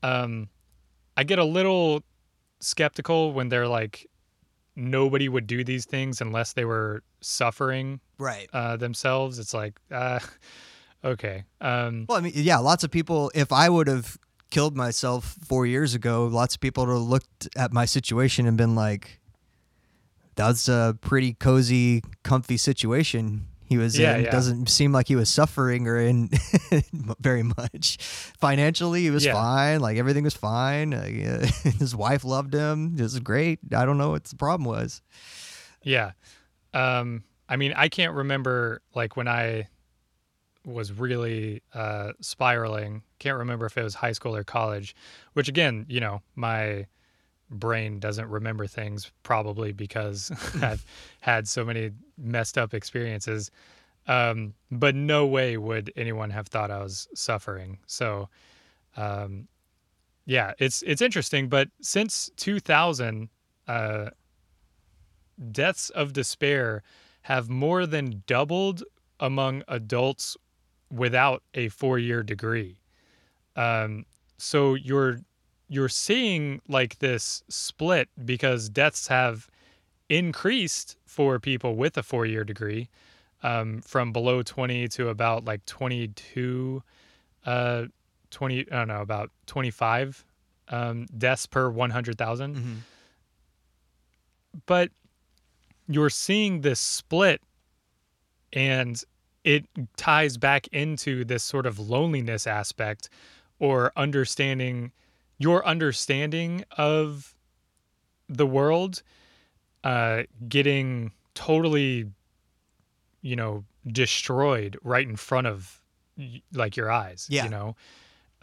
Um, 0.04 0.50
I 1.16 1.24
get 1.24 1.40
a 1.40 1.44
little 1.46 2.04
skeptical 2.60 3.34
when 3.34 3.50
they're 3.50 3.68
like, 3.68 4.08
nobody 4.76 5.30
would 5.30 5.48
do 5.48 5.64
these 5.64 5.86
things 5.86 6.22
unless 6.22 6.54
they 6.54 6.66
were 6.66 7.04
suffering 7.22 8.00
Right. 8.18 8.50
uh, 8.54 8.78
themselves. 8.78 9.40
It's 9.40 9.54
like, 9.54 9.80
uh, 9.92 10.20
okay. 11.06 11.44
Um, 11.60 12.06
Well, 12.10 12.18
I 12.18 12.22
mean, 12.22 12.34
yeah, 12.36 12.58
lots 12.58 12.84
of 12.84 12.92
people. 12.92 13.32
If 13.34 13.52
I 13.52 13.70
would 13.70 13.88
have 13.88 14.18
killed 14.50 14.76
myself 14.76 15.38
four 15.46 15.66
years 15.66 15.94
ago, 15.96 16.26
lots 16.28 16.56
of 16.56 16.62
people 16.62 16.86
would 16.86 16.94
have 16.94 17.02
looked 17.02 17.48
at 17.56 17.72
my 17.72 17.86
situation 17.86 18.46
and 18.46 18.58
been 18.58 18.76
like, 18.76 19.21
"That's 20.36 20.68
a 20.68 20.98
pretty 21.02 21.34
cozy, 21.34 22.02
comfy 22.24 22.58
situation." 22.58 23.48
He 23.66 23.78
was 23.78 23.98
Yeah, 23.98 24.18
in. 24.18 24.26
yeah. 24.26 24.32
Doesn't 24.32 24.68
seem 24.68 24.92
like 24.92 25.08
he 25.08 25.16
was 25.16 25.30
suffering 25.30 25.88
or 25.88 25.98
in 25.98 26.30
very 27.22 27.44
much. 27.44 27.98
Financially, 28.38 29.04
he 29.04 29.12
was 29.12 29.24
Yeah. 29.24 29.32
fine. 29.34 29.80
Like 29.80 29.96
everything 29.98 30.26
was 30.26 30.34
fine. 30.34 30.94
Uh, 30.94 31.06
his 31.80 31.96
wife 31.96 32.26
loved 32.26 32.54
him. 32.54 32.96
It 33.00 33.02
was 33.02 33.18
great. 33.22 33.60
I 33.74 33.86
don't 33.86 33.98
know 33.98 34.10
what 34.10 34.26
the 34.26 34.36
problem 34.36 34.66
was. 34.66 35.02
Yeah. 35.84 36.12
Um, 36.74 37.24
I 37.48 37.56
mean, 37.56 37.74
I 37.78 37.88
can't 37.88 38.14
remember 38.14 38.82
like 38.94 39.16
when 39.16 39.30
I 39.30 39.70
was 40.66 40.92
really 40.92 41.62
uh, 41.74 42.12
spiraling. 42.20 43.04
Can't 43.20 43.38
remember 43.38 43.66
if 43.68 43.78
it 43.78 43.84
was 43.84 43.96
high 43.96 44.12
school 44.12 44.36
or 44.36 44.44
college, 44.44 44.96
which 45.32 45.48
again, 45.48 45.86
you 45.88 46.02
know, 46.02 46.22
my 46.36 46.88
brain 47.52 48.00
doesn't 48.00 48.28
remember 48.30 48.66
things 48.66 49.12
probably 49.24 49.72
because 49.72 50.32
I've 50.62 50.86
had 51.20 51.48
so 51.48 51.64
many 51.64 51.92
messed 52.18 52.58
up 52.58 52.74
experiences. 52.74 53.52
Um, 54.08 54.54
but 54.72 54.96
no 54.96 55.28
way 55.28 55.58
would 55.58 55.94
anyone 55.96 56.32
have 56.32 56.48
thought 56.48 56.72
I 56.72 56.82
was 56.82 57.08
suffering. 57.14 57.78
So, 57.86 58.30
um, 58.98 59.48
yeah, 60.26 60.54
it's 60.58 60.82
it's 60.84 61.02
interesting. 61.02 61.50
But 61.50 61.70
since 61.82 62.32
2000, 62.38 63.30
uh, 63.68 64.10
deaths 65.52 65.90
of 65.92 66.14
despair 66.14 66.84
have 67.24 67.50
more 67.50 67.86
than 67.86 68.24
doubled 68.26 68.84
among 69.20 69.64
adults 69.68 70.36
without 70.92 71.44
a 71.54 71.70
four-year 71.70 72.24
degree. 72.24 72.78
Um, 73.56 74.06
so 74.38 74.74
you're 74.74 75.20
you're 75.72 75.88
seeing 75.88 76.62
like 76.68 77.00
this 77.00 77.44
split 77.48 78.10
because 78.26 78.68
deaths 78.68 79.08
have 79.08 79.48
increased 80.10 80.98
for 81.06 81.40
people 81.40 81.78
with 81.78 81.98
a 81.98 82.04
four-year 82.04 82.44
degree 82.44 82.90
um, 83.42 83.80
from 83.80 84.12
below 84.12 84.44
20 84.44 84.90
to 84.90 85.08
about 85.08 85.46
like 85.46 85.66
22 85.66 86.84
uh 87.46 87.86
20 88.32 88.60
i 88.60 88.76
don't 88.76 88.90
know 88.90 89.02
about 89.02 89.32
25 89.46 90.26
um, 90.68 91.06
deaths 91.18 91.46
per 91.46 91.70
100000 91.70 92.56
but 94.66 94.92
you're 95.88 96.10
seeing 96.10 96.62
this 96.62 96.82
split 96.82 97.42
and 98.52 99.04
it 99.46 99.66
ties 99.96 100.36
back 100.36 100.68
into 100.74 101.24
this 101.24 101.44
sort 101.44 101.66
of 101.66 101.80
loneliness 101.80 102.46
aspect 102.46 103.10
or 103.60 103.94
understanding 103.96 104.92
your 105.42 105.66
understanding 105.66 106.64
of 106.78 107.36
the 108.30 108.46
world 108.46 109.02
uh, 109.84 110.24
getting 110.48 111.12
totally 111.34 112.06
you 113.22 113.36
know 113.36 113.64
destroyed 113.88 114.78
right 114.84 115.08
in 115.08 115.16
front 115.16 115.48
of 115.48 115.82
like 116.54 116.76
your 116.78 116.92
eyes 116.92 117.28
Yeah. 117.30 117.46
you 117.46 117.50
know 117.50 117.76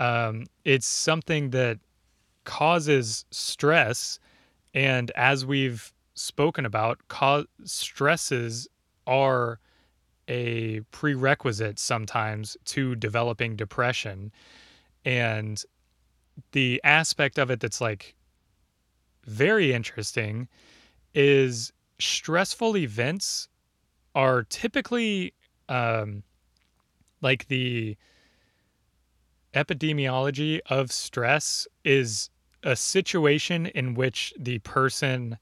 um, 0.01 0.47
it's 0.65 0.87
something 0.87 1.51
that 1.51 1.79
causes 2.45 3.25
stress 3.31 4.19
and 4.75 5.11
as 5.13 5.45
we've 5.45 5.93
spoken 6.15 6.65
about 6.67 6.99
cause 7.09 7.47
stresses 7.65 8.67
are 9.07 9.61
a 10.29 10.81
prerequisite 10.91 11.79
sometimes 11.79 12.57
to 12.65 12.95
developing 12.97 13.57
depression 13.57 14.33
and 15.05 15.65
the 16.53 16.81
aspect 16.85 17.39
of 17.39 17.51
it 17.51 17.61
that's 17.61 17.81
like 17.81 18.15
very 19.25 19.73
interesting 19.73 20.49
is 21.15 21.73
stressful 21.99 22.77
events 22.77 23.49
are 24.15 24.43
typically 24.45 25.35
um, 25.69 26.23
like 27.21 27.49
the 27.49 27.97
epidemiology 29.55 30.61
of 30.67 30.93
stress 30.93 31.67
is 31.85 32.31
a 32.63 32.77
situation 32.77 33.67
in 33.67 33.95
which 33.95 34.33
the 34.39 34.59
person 34.61 35.39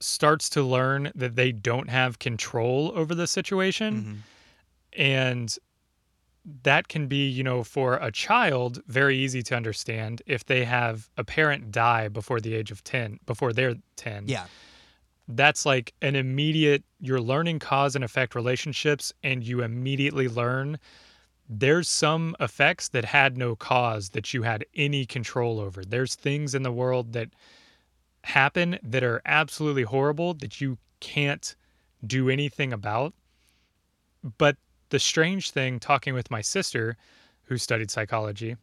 starts 0.00 0.48
to 0.50 0.62
learn 0.62 1.12
that 1.14 1.36
they 1.36 1.52
don't 1.52 1.90
have 1.90 2.18
control 2.18 2.92
over 2.94 3.14
the 3.14 3.26
situation. 3.26 4.22
And 4.96 5.56
that 6.62 6.88
can 6.88 7.06
be 7.06 7.28
you 7.28 7.42
know 7.42 7.62
for 7.62 7.94
a 7.96 8.10
child 8.10 8.82
very 8.86 9.16
easy 9.16 9.42
to 9.42 9.54
understand 9.56 10.22
if 10.26 10.44
they 10.46 10.64
have 10.64 11.08
a 11.16 11.24
parent 11.24 11.70
die 11.70 12.08
before 12.08 12.40
the 12.40 12.54
age 12.54 12.70
of 12.70 12.82
10 12.84 13.18
before 13.26 13.52
they're 13.52 13.74
10 13.96 14.24
Yeah. 14.26 14.46
that's 15.28 15.64
like 15.66 15.92
an 16.02 16.16
immediate 16.16 16.82
you're 17.00 17.20
learning 17.20 17.58
cause 17.58 17.94
and 17.94 18.04
effect 18.04 18.34
relationships 18.34 19.12
and 19.22 19.44
you 19.44 19.62
immediately 19.62 20.28
learn 20.28 20.78
there's 21.48 21.88
some 21.88 22.36
effects 22.38 22.88
that 22.90 23.04
had 23.04 23.36
no 23.36 23.56
cause 23.56 24.10
that 24.10 24.32
you 24.32 24.42
had 24.42 24.64
any 24.74 25.04
control 25.06 25.60
over 25.60 25.84
there's 25.84 26.14
things 26.14 26.54
in 26.54 26.62
the 26.62 26.72
world 26.72 27.12
that 27.12 27.28
happen 28.24 28.78
that 28.82 29.02
are 29.02 29.20
absolutely 29.24 29.82
horrible 29.82 30.34
that 30.34 30.60
you 30.60 30.78
can't 31.00 31.54
do 32.06 32.28
anything 32.28 32.72
about 32.72 33.14
but 34.38 34.56
the 34.90 34.98
strange 34.98 35.50
thing 35.50 35.80
talking 35.80 36.14
with 36.14 36.30
my 36.30 36.40
sister 36.40 36.96
who 37.44 37.56
studied 37.56 37.90
psychology 37.90 38.56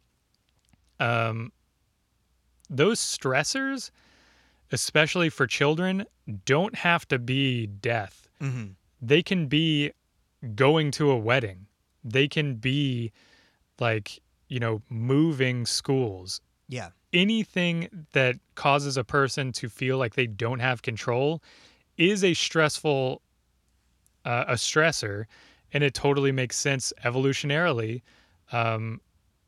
um 1.00 1.52
those 2.70 3.00
stressors 3.00 3.90
especially 4.72 5.30
for 5.30 5.46
children 5.46 6.04
don't 6.44 6.74
have 6.76 7.06
to 7.08 7.18
be 7.18 7.66
death 7.66 8.24
Mm-hmm. 8.40 8.66
they 9.02 9.20
can 9.22 9.48
be 9.48 9.90
going 10.54 10.92
to 10.92 11.10
a 11.10 11.16
wedding 11.16 11.66
they 12.04 12.28
can 12.28 12.54
be 12.54 13.10
like 13.80 14.20
you 14.48 14.60
know 14.60 14.80
moving 14.88 15.66
schools 15.66 16.40
Yeah. 16.68 16.90
anything 17.12 17.88
that 18.12 18.36
causes 18.54 18.96
a 18.96 19.02
person 19.02 19.50
to 19.52 19.68
feel 19.68 19.98
like 19.98 20.14
they 20.14 20.28
don't 20.28 20.60
have 20.60 20.82
control 20.82 21.42
is 21.96 22.22
a 22.22 22.34
stressful 22.34 23.20
uh, 24.24 24.44
a 24.48 24.54
stressor 24.54 25.24
and 25.72 25.84
it 25.84 25.94
totally 25.94 26.32
makes 26.32 26.56
sense 26.56 26.92
evolutionarily 27.04 28.02
um, 28.52 29.00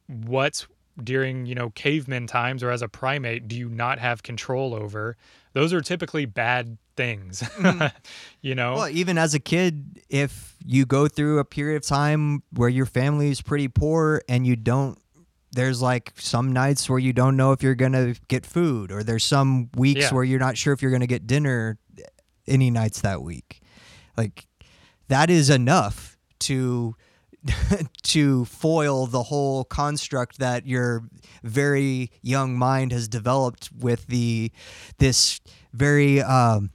what 0.07 0.67
during 1.03 1.47
you 1.47 1.55
know 1.55 1.71
caveman 1.71 2.27
times 2.27 2.63
or 2.63 2.71
as 2.71 2.83
a 2.83 2.89
primate 2.89 3.49
do 3.49 3.57
you 3.57 3.69
not 3.69 3.99
have 3.99 4.23
control 4.23 4.75
over 4.75 5.17
those 5.55 5.73
are 5.73 5.81
typically 5.81 6.27
bad 6.27 6.77
things 6.97 7.43
you 8.43 8.55
know 8.55 8.75
Well, 8.75 8.89
even 8.91 9.17
as 9.17 9.33
a 9.35 9.39
kid, 9.41 10.03
if 10.11 10.57
you 10.67 10.85
go 10.85 11.09
through 11.09 11.39
a 11.39 11.45
period 11.45 11.77
of 11.77 11.87
time 11.87 12.43
where 12.53 12.69
your 12.69 12.85
family 12.87 13.31
is 13.31 13.41
pretty 13.41 13.69
poor 13.69 14.21
and 14.29 14.47
you 14.47 14.55
don't, 14.55 14.99
there's 15.53 15.81
like 15.81 16.13
some 16.17 16.53
nights 16.53 16.91
where 16.91 16.99
you 16.99 17.15
don't 17.15 17.37
know 17.39 17.53
if 17.53 17.63
you're 17.63 17.75
going 17.75 17.93
to 17.93 18.15
get 18.29 18.45
food, 18.45 18.93
or 18.93 19.03
there's 19.03 19.25
some 19.25 19.71
weeks 19.77 20.03
Yeah. 20.03 20.15
where 20.15 20.25
you're 20.25 20.39
not 20.39 20.59
sure 20.59 20.75
if 20.75 20.83
you're 20.83 20.91
going 20.91 21.01
to 21.01 21.07
get 21.07 21.27
dinner 21.27 21.79
any 22.47 22.71
nights 22.71 23.01
that 23.01 23.23
week. 23.23 23.63
Like, 24.19 24.47
that 25.11 25.29
is 25.31 25.51
enough 25.51 26.17
to. 26.41 26.97
to 28.03 28.45
foil 28.45 29.07
the 29.07 29.23
whole 29.23 29.65
construct 29.65 30.41
that 30.41 30.67
your 30.67 31.09
very 31.43 32.11
young 32.21 32.55
mind 32.55 32.93
has 32.93 33.09
developed 33.09 33.71
with 33.73 34.07
the 34.09 34.53
this 34.99 35.41
very 35.73 36.21
um, 36.21 36.71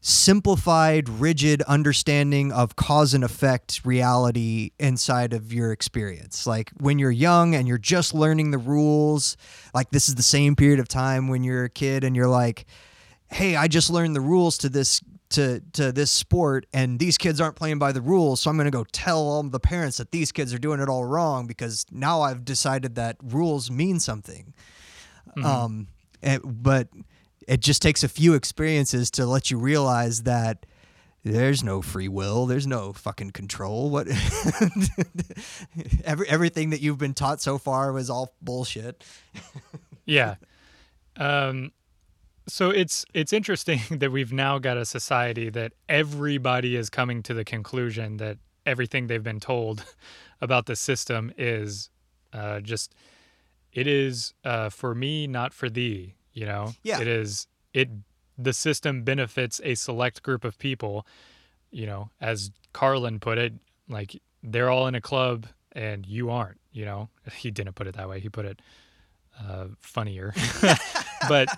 simplified, 0.00 1.08
rigid 1.08 1.62
understanding 1.62 2.52
of 2.52 2.76
cause 2.76 3.12
and 3.12 3.24
effect 3.24 3.80
reality 3.84 4.70
inside 4.78 5.32
of 5.32 5.52
your 5.52 5.72
experience. 5.72 6.46
Like 6.46 6.70
when 6.78 7.00
you're 7.00 7.10
young 7.10 7.54
and 7.56 7.66
you're 7.66 7.78
just 7.78 8.14
learning 8.14 8.52
the 8.52 8.58
rules, 8.58 9.36
like 9.74 9.90
this 9.90 10.08
is 10.08 10.14
the 10.14 10.22
same 10.22 10.54
period 10.54 10.78
of 10.78 10.86
time 10.86 11.26
when 11.26 11.42
you're 11.42 11.64
a 11.64 11.70
kid 11.70 12.04
and 12.04 12.14
you're 12.14 12.28
like, 12.28 12.66
"Hey, 13.32 13.56
I 13.56 13.66
just 13.66 13.90
learned 13.90 14.14
the 14.14 14.20
rules 14.20 14.58
to 14.58 14.68
this 14.68 15.00
to 15.34 15.60
to 15.74 15.92
this 15.92 16.10
sport 16.10 16.66
and 16.72 16.98
these 16.98 17.16
kids 17.18 17.40
aren't 17.40 17.56
playing 17.56 17.78
by 17.78 17.92
the 17.92 18.00
rules, 18.00 18.40
so 18.40 18.50
I'm 18.50 18.56
going 18.56 18.64
to 18.66 18.70
go 18.70 18.84
tell 18.92 19.18
all 19.18 19.42
the 19.42 19.60
parents 19.60 19.96
that 19.98 20.10
these 20.10 20.32
kids 20.32 20.52
are 20.54 20.58
doing 20.58 20.80
it 20.80 20.88
all 20.88 21.04
wrong 21.04 21.46
because 21.46 21.86
now 21.90 22.22
I've 22.22 22.44
decided 22.44 22.94
that 22.96 23.16
rules 23.22 23.70
mean 23.70 24.00
something." 24.00 24.52
Um, 25.42 25.88
and- 26.22 26.42
but 26.62 26.88
it 27.46 27.60
just 27.60 27.82
takes 27.82 28.02
a 28.04 28.08
few 28.08 28.34
experiences 28.34 29.10
to 29.12 29.26
let 29.26 29.50
you 29.50 29.58
realize 29.58 30.22
that 30.22 30.64
there's 31.24 31.64
no 31.64 31.80
free 31.82 32.08
will. 32.08 32.46
There's 32.46 32.66
no 32.66 32.92
fucking 32.92 33.30
control. 33.32 33.88
What? 33.90 34.06
Every 36.04 36.28
everything 36.28 36.70
that 36.70 36.80
you've 36.80 36.98
been 36.98 37.14
taught 37.14 37.40
so 37.40 37.58
far 37.58 37.92
was 37.92 38.10
all 38.10 38.34
bullshit. 38.42 39.02
yeah. 40.04 40.36
Um, 41.16 41.72
so 42.46 42.70
it's 42.70 43.04
it's 43.14 43.32
interesting 43.32 43.80
that 43.90 44.10
we've 44.12 44.32
now 44.32 44.58
got 44.58 44.76
a 44.76 44.84
society 44.84 45.50
that 45.50 45.72
everybody 45.88 46.76
is 46.76 46.90
coming 46.90 47.22
to 47.24 47.34
the 47.34 47.44
conclusion 47.44 48.16
that 48.18 48.38
everything 48.66 49.06
they've 49.06 49.22
been 49.22 49.40
told 49.40 49.84
about 50.40 50.66
the 50.66 50.76
system 50.76 51.32
is 51.38 51.90
uh, 52.32 52.60
just 52.60 52.94
it 53.72 53.86
is 53.86 54.34
uh, 54.44 54.68
for 54.70 54.94
me, 54.94 55.26
not 55.26 55.52
for 55.52 55.68
thee. 55.68 56.14
You 56.32 56.46
know, 56.46 56.72
Yeah. 56.82 57.00
it 57.00 57.08
is 57.08 57.46
it. 57.72 57.88
The 58.36 58.52
system 58.52 59.02
benefits 59.04 59.60
a 59.64 59.74
select 59.76 60.22
group 60.22 60.44
of 60.44 60.58
people. 60.58 61.06
You 61.70 61.86
know, 61.86 62.10
as 62.20 62.50
Carlin 62.72 63.18
put 63.20 63.38
it, 63.38 63.52
like 63.88 64.20
they're 64.42 64.70
all 64.70 64.86
in 64.86 64.94
a 64.94 65.00
club 65.00 65.46
and 65.72 66.06
you 66.06 66.30
aren't. 66.30 66.58
You 66.72 66.84
know, 66.84 67.08
he 67.36 67.50
didn't 67.50 67.74
put 67.74 67.86
it 67.86 67.96
that 67.96 68.08
way. 68.08 68.20
He 68.20 68.28
put 68.28 68.44
it 68.46 68.60
uh, 69.40 69.66
funnier, 69.80 70.32
but 71.28 71.48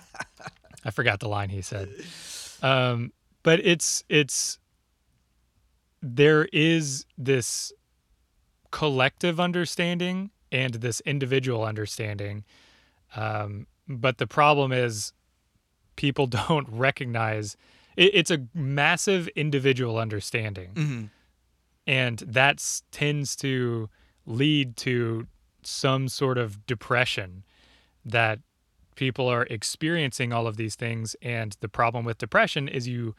I 0.85 0.91
forgot 0.91 1.19
the 1.19 1.27
line 1.27 1.49
he 1.49 1.61
said. 1.61 1.89
Um, 2.61 3.11
but 3.43 3.59
it's 3.63 4.03
it's 4.09 4.59
there 6.01 6.47
is 6.51 7.05
this 7.17 7.71
collective 8.71 9.39
understanding 9.39 10.31
and 10.51 10.75
this 10.75 11.01
individual 11.01 11.63
understanding. 11.63 12.43
Um, 13.15 13.67
but 13.87 14.17
the 14.17 14.27
problem 14.27 14.71
is 14.71 15.13
people 15.95 16.27
don't 16.47 16.67
recognize 16.69 17.57
it, 17.95 18.11
it's 18.13 18.31
a 18.31 18.47
massive 18.53 19.27
individual 19.29 19.97
understanding. 19.97 20.71
Mm-hmm. 20.73 21.05
And 21.87 22.19
that 22.19 22.63
tends 22.91 23.35
to 23.37 23.89
lead 24.25 24.75
to 24.77 25.27
some 25.63 26.07
sort 26.07 26.37
of 26.37 26.65
depression 26.65 27.43
that 28.05 28.39
people 28.97 29.29
are 29.29 29.43
experiencing 29.43 30.33
all 30.33 30.47
of 30.47 30.57
these 30.57 30.75
things. 30.75 31.15
And 31.21 31.55
the 31.61 31.69
problem 31.69 32.03
with 32.03 32.17
depression 32.17 32.67
is 32.67 32.87
you 32.87 33.15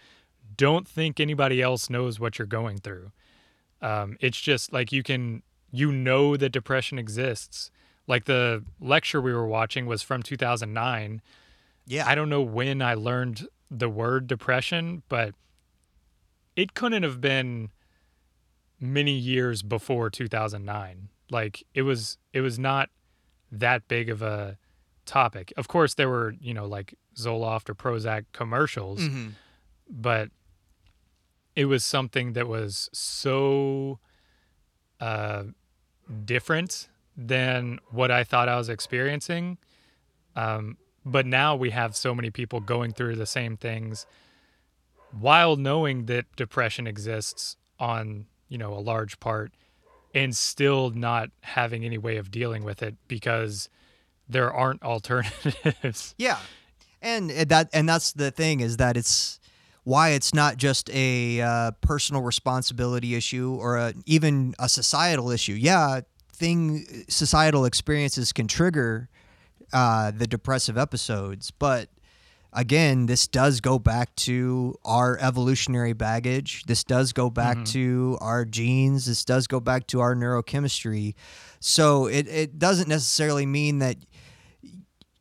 don't 0.56 0.86
think 0.86 1.18
anybody 1.18 1.62
else 1.62 1.88
knows 1.88 2.20
what 2.20 2.38
you're 2.38 2.46
going 2.46 2.78
through. 2.78 3.12
Um, 3.80 4.18
it's 4.20 4.40
just 4.40 4.72
like 4.72 4.92
you 4.92 5.02
can, 5.02 5.42
you 5.70 5.90
know 5.90 6.36
that 6.36 6.50
depression 6.50 6.98
exists. 6.98 7.70
Like 8.06 8.26
the 8.26 8.64
lecture 8.80 9.20
we 9.20 9.32
were 9.32 9.46
watching 9.46 9.86
was 9.86 10.02
from 10.02 10.22
2009. 10.22 11.22
Yeah. 11.86 12.06
I 12.06 12.14
don't 12.14 12.28
know 12.28 12.42
when 12.42 12.82
I 12.82 12.94
learned 12.94 13.46
the 13.70 13.88
word 13.88 14.26
depression, 14.26 15.02
but 15.08 15.34
it 16.56 16.74
couldn't 16.74 17.02
have 17.02 17.20
been 17.20 17.70
many 18.80 19.12
years 19.12 19.62
before 19.62 20.10
2009. 20.10 21.08
Like 21.30 21.64
it 21.74 21.82
was 21.82 22.18
it 22.32 22.40
was 22.40 22.58
not 22.58 22.90
that 23.50 23.86
big 23.88 24.08
of 24.08 24.22
a 24.22 24.58
topic. 25.08 25.52
Of 25.56 25.66
course 25.68 25.94
there 25.94 26.08
were, 26.08 26.34
you 26.40 26.54
know, 26.54 26.66
like 26.66 26.94
Zoloft 27.16 27.68
or 27.68 27.74
Prozac 27.74 28.26
commercials, 28.32 29.00
Mm-hmm. 29.00 29.28
but 29.90 30.30
it 31.56 31.64
was 31.64 31.84
something 31.84 32.34
that 32.34 32.46
was 32.46 32.88
so 32.92 33.98
uh, 35.00 35.44
different 36.24 36.88
than 37.16 37.80
what 37.90 38.10
I 38.12 38.22
thought 38.22 38.48
I 38.48 38.56
was 38.56 38.68
experiencing. 38.68 39.58
Um, 40.36 40.76
but 41.04 41.26
now 41.26 41.56
we 41.56 41.70
have 41.70 41.96
so 41.96 42.14
many 42.14 42.30
people 42.30 42.60
going 42.60 42.92
through 42.92 43.16
the 43.16 43.26
same 43.26 43.56
things 43.56 44.06
while 45.10 45.56
knowing 45.56 46.06
that 46.06 46.26
depression 46.36 46.86
exists 46.86 47.56
on, 47.80 48.26
you 48.48 48.58
know, 48.58 48.72
a 48.74 48.78
large 48.78 49.18
part 49.18 49.52
and 50.14 50.36
still 50.36 50.90
not 50.90 51.30
having 51.42 51.84
any 51.84 51.98
way 51.98 52.16
of 52.18 52.30
dealing 52.30 52.62
with 52.62 52.82
it 52.82 52.94
because 53.08 53.68
there 54.28 54.52
aren't 54.52 54.82
alternatives. 54.82 56.14
Yeah, 56.18 56.38
and 57.02 57.30
uh, 57.30 57.44
that 57.48 57.70
and 57.72 57.88
that's 57.88 58.12
the 58.12 58.30
thing 58.30 58.60
is 58.60 58.76
that 58.78 58.96
it's 58.96 59.40
why 59.84 60.10
it's 60.10 60.34
not 60.34 60.56
just 60.56 60.90
a 60.90 61.40
uh, 61.40 61.70
personal 61.80 62.22
responsibility 62.22 63.14
issue 63.14 63.56
or 63.58 63.76
a, 63.78 63.94
even 64.04 64.54
a 64.58 64.68
societal 64.68 65.30
issue. 65.30 65.54
Yeah, 65.54 66.00
thing 66.32 67.04
societal 67.08 67.64
experiences 67.64 68.32
can 68.32 68.46
trigger 68.48 69.08
uh, 69.72 70.10
the 70.10 70.26
depressive 70.26 70.76
episodes, 70.76 71.50
but 71.50 71.88
again, 72.52 73.06
this 73.06 73.26
does 73.26 73.60
go 73.60 73.78
back 73.78 74.14
to 74.16 74.74
our 74.84 75.18
evolutionary 75.18 75.92
baggage. 75.92 76.64
This 76.64 76.84
does 76.84 77.12
go 77.12 77.30
back 77.30 77.64
to 77.66 78.18
our 78.20 78.44
genes. 78.44 79.06
This 79.06 79.24
does 79.24 79.46
go 79.46 79.60
back 79.60 79.86
to 79.88 80.00
our 80.00 80.14
neurochemistry. 80.14 81.14
So 81.60 82.06
it, 82.06 82.26
it 82.28 82.58
doesn't 82.58 82.88
necessarily 82.88 83.46
mean 83.46 83.78
that 83.80 83.96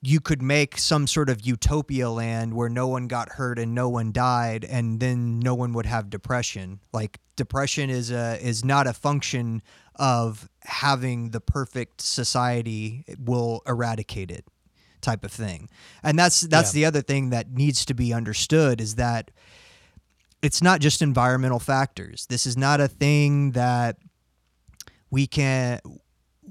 you 0.02 0.20
could 0.20 0.42
make 0.42 0.78
some 0.78 1.08
sort 1.08 1.30
of 1.30 1.42
utopia 1.46 2.10
land 2.10 2.54
where 2.54 2.70
no 2.70 2.88
one 2.88 3.08
got 3.08 3.30
hurt 3.30 3.58
and 3.58 3.74
no 3.74 3.90
one 3.90 4.12
died 4.12 4.64
and 4.64 5.00
then 5.00 5.40
no 5.40 5.56
one 5.56 5.74
would 5.74 5.86
have 5.88 6.10
depression 6.10 6.80
like 6.94 7.20
depression 7.36 7.90
is 7.90 8.12
a 8.12 8.38
is 8.46 8.64
not 8.64 8.86
a 8.88 8.94
function 8.94 9.62
of 9.96 10.48
having 10.64 11.32
the 11.32 11.42
perfect 11.42 12.02
society 12.02 13.04
will 13.18 13.62
eradicate 13.68 14.30
it 14.30 14.46
type 15.02 15.24
of 15.24 15.32
thing 15.32 15.68
and 16.04 16.18
that's 16.18 16.42
that's 16.42 16.74
Yeah. 16.74 16.80
the 16.82 16.86
other 16.86 17.02
thing 17.02 17.32
that 17.32 17.52
needs 17.52 17.84
to 17.86 17.94
be 17.96 18.14
understood 18.14 18.80
is 18.82 18.96
that 18.96 19.32
it's 20.44 20.62
not 20.62 20.80
just 20.80 21.02
environmental 21.02 21.60
factors 21.60 22.28
this 22.28 22.46
is 22.46 22.56
not 22.56 22.80
a 22.80 22.88
thing 22.88 23.52
that 23.54 23.98
we 25.10 25.26
can 25.26 25.80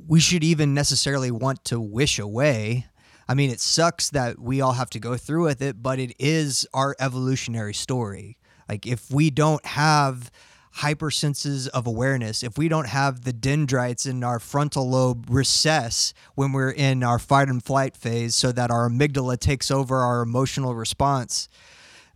we 0.08 0.18
should 0.20 0.42
even 0.44 0.74
necessarily 0.74 1.30
want 1.30 1.64
to 1.64 1.80
wish 1.80 2.18
away. 2.18 2.86
I 3.28 3.34
mean, 3.34 3.50
it 3.50 3.60
sucks 3.60 4.10
that 4.10 4.38
we 4.38 4.60
all 4.60 4.72
have 4.72 4.90
to 4.90 5.00
go 5.00 5.16
through 5.16 5.44
with 5.44 5.60
it, 5.60 5.82
but 5.82 5.98
it 5.98 6.14
is 6.18 6.66
our 6.72 6.94
evolutionary 7.00 7.74
story. 7.74 8.36
Like, 8.68 8.86
if 8.86 9.10
we 9.10 9.30
don't 9.30 9.64
have 9.66 10.30
hypersenses 10.76 11.68
of 11.68 11.86
awareness, 11.86 12.42
if 12.42 12.58
we 12.58 12.68
don't 12.68 12.86
have 12.86 13.22
the 13.22 13.32
dendrites 13.32 14.04
in 14.04 14.22
our 14.22 14.38
frontal 14.38 14.88
lobe 14.88 15.26
recess 15.30 16.12
when 16.34 16.52
we're 16.52 16.70
in 16.70 17.02
our 17.02 17.18
fight 17.18 17.48
and 17.48 17.64
flight 17.64 17.96
phase 17.96 18.34
so 18.34 18.52
that 18.52 18.70
our 18.70 18.88
amygdala 18.88 19.38
takes 19.38 19.70
over 19.70 19.96
our 20.00 20.20
emotional 20.20 20.74
response, 20.74 21.48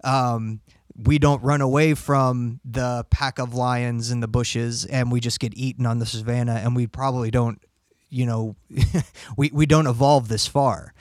um, 0.05 0.61
we 0.95 1.19
don't 1.19 1.43
run 1.43 1.62
away 1.62 1.95
from 1.95 2.61
the 2.65 3.07
pack 3.11 3.39
of 3.39 3.55
lions 3.55 4.11
in 4.11 4.20
the 4.20 4.28
bushes 4.28 4.85
and 4.85 5.11
we 5.11 5.20
just 5.20 5.41
get 5.41 5.55
eaten 5.57 5.87
on 5.87 5.99
the 5.99 6.07
savannah 6.07 6.61
and 6.62 6.77
we 6.77 6.87
probably 6.87 7.31
don't 7.31 7.62
you 8.11 8.27
know 8.27 8.55
we, 9.37 9.51
we 9.53 9.66
don't 9.66 9.87
evolve 9.87 10.28
this 10.28 10.47
far 10.47 10.93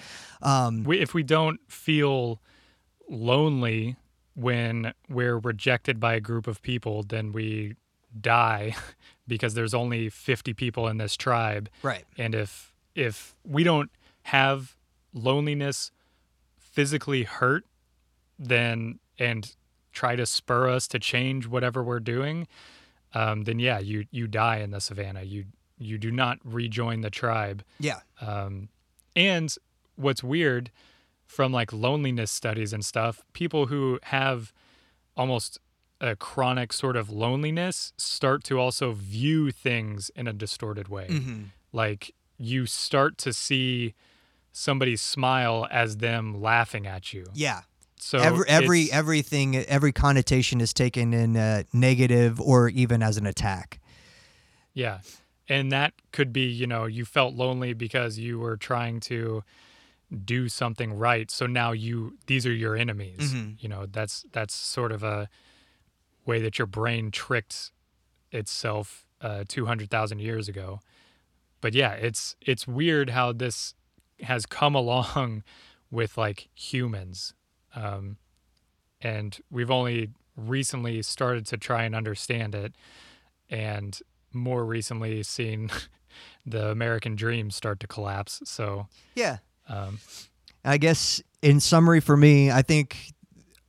um, 0.42 0.84
we, 0.84 1.00
if 1.00 1.14
we 1.14 1.24
don't 1.24 1.60
feel 1.68 2.42
lonely 3.10 3.98
when 4.36 4.94
we're 5.10 5.38
rejected 5.38 6.00
by 6.00 6.14
a 6.14 6.20
group 6.22 6.48
of 6.48 6.62
people, 6.62 7.04
then 7.04 7.32
we 7.32 7.76
die 8.20 8.76
because 9.28 9.54
there's 9.54 9.74
only 9.74 10.10
50 10.10 10.54
people 10.54 10.88
in 10.88 10.98
this 10.98 11.18
tribe. 11.18 11.70
right 11.84 12.06
And 12.18 12.34
if 12.34 12.74
if 12.96 13.36
we 13.46 13.64
don't 13.64 13.92
have 14.24 14.76
loneliness 15.14 15.92
physically 16.58 17.24
hurt, 17.24 17.66
then 18.38 19.00
and 19.18 19.56
try 19.92 20.16
to 20.16 20.26
spur 20.26 20.70
us 20.70 20.88
to 20.88 21.00
change 21.00 21.48
whatever 21.48 21.84
we're 21.84 22.00
doing, 22.00 22.48
um, 23.14 23.44
then 23.44 23.60
yeah, 23.60 23.80
you 23.80 24.06
you 24.12 24.28
die 24.28 24.58
in 24.58 24.72
the 24.72 24.80
savannah. 24.80 25.24
You 25.24 25.46
you 25.80 25.98
do 25.98 26.12
not 26.12 26.38
rejoin 26.44 27.02
the 27.02 27.10
tribe. 27.10 27.64
yeah 27.80 28.00
Um, 28.22 28.70
and 29.16 29.54
what's 29.96 30.24
weird 30.24 30.70
from 31.26 31.52
like 31.52 31.72
loneliness 31.74 32.32
studies 32.32 32.74
and 32.74 32.84
stuff, 32.86 33.22
people 33.34 33.68
who 33.68 34.00
have 34.04 34.52
almost 35.16 35.60
a 36.02 36.16
chronic 36.16 36.72
sort 36.74 36.96
of 36.96 37.10
loneliness 37.10 37.92
start 37.98 38.44
to 38.46 38.60
also 38.60 38.94
view 38.94 39.52
things 39.52 40.10
in 40.16 40.28
a 40.28 40.34
distorted 40.34 40.88
way. 40.88 41.08
Mm-hmm. 41.10 41.44
Like 41.74 42.14
you 42.38 42.66
start 42.66 43.18
to 43.20 43.34
see 43.34 43.94
somebody 44.52 44.96
smile 44.96 45.68
as 45.70 45.98
them 45.98 46.42
laughing 46.42 46.88
at 46.88 47.14
you. 47.14 47.26
yeah 47.34 47.62
So 48.00 48.18
every 48.20 48.48
every 48.48 48.92
everything 48.92 49.56
every 49.58 49.92
connotation 49.92 50.62
is 50.62 50.74
taken 50.74 51.14
in 51.14 51.36
uh, 51.38 51.64
negative 51.74 52.40
or 52.42 52.70
even 52.70 53.04
as 53.04 53.18
an 53.18 53.26
attack 53.26 53.80
Yeah. 54.74 55.00
And 55.50 55.72
that 55.72 55.94
could 56.12 56.32
be, 56.32 56.46
you 56.46 56.68
know, 56.68 56.86
you 56.86 57.06
felt 57.06 57.34
lonely 57.34 57.74
because 57.74 58.20
you 58.20 58.38
were 58.40 58.56
trying 58.56 59.00
to 59.02 59.44
do 60.26 60.48
something 60.48 60.94
right. 60.94 61.30
So 61.32 61.46
now 61.48 61.72
you 61.72 62.18
these 62.28 62.46
are 62.46 62.54
your 62.54 62.76
enemies. 62.76 63.34
Mhm. 63.34 63.62
You 63.62 63.70
know, 63.70 63.86
that's 63.88 64.26
that's 64.32 64.54
sort 64.54 64.92
of 64.92 65.04
a 65.04 65.28
way 66.26 66.40
that 66.42 66.58
your 66.60 66.68
brain 66.68 67.12
tricked 67.12 67.72
itself 68.32 69.06
uh 69.22 69.44
200,000 69.48 70.20
years 70.20 70.48
ago. 70.48 70.80
But 71.62 71.74
yeah, 71.74 71.94
it's 71.94 72.36
it's 72.42 72.68
weird 72.68 73.10
how 73.10 73.34
this 73.34 73.74
has 74.22 74.46
come 74.46 74.76
along 74.84 75.44
with 75.92 76.18
like 76.18 76.50
humans. 76.54 77.34
Um 77.76 78.18
and 79.02 79.40
we've 79.50 79.72
only 79.72 80.10
recently 80.36 81.02
started 81.02 81.46
to 81.48 81.58
try 81.58 81.84
and 81.84 81.96
understand 81.96 82.54
it, 82.56 82.76
and 83.50 84.00
more 84.34 84.66
recently 84.66 85.24
seen 85.24 85.70
the 86.46 86.70
American 86.70 87.16
dream 87.16 87.52
start 87.52 87.80
to 87.82 87.88
collapse. 87.88 88.42
So 88.46 88.88
Yeah. 89.16 89.38
um, 89.68 90.00
I 90.66 90.78
guess 90.78 91.22
in 91.42 91.60
summary 91.60 92.00
for 92.00 92.18
me, 92.18 92.52
I 92.52 92.62
think 92.62 92.98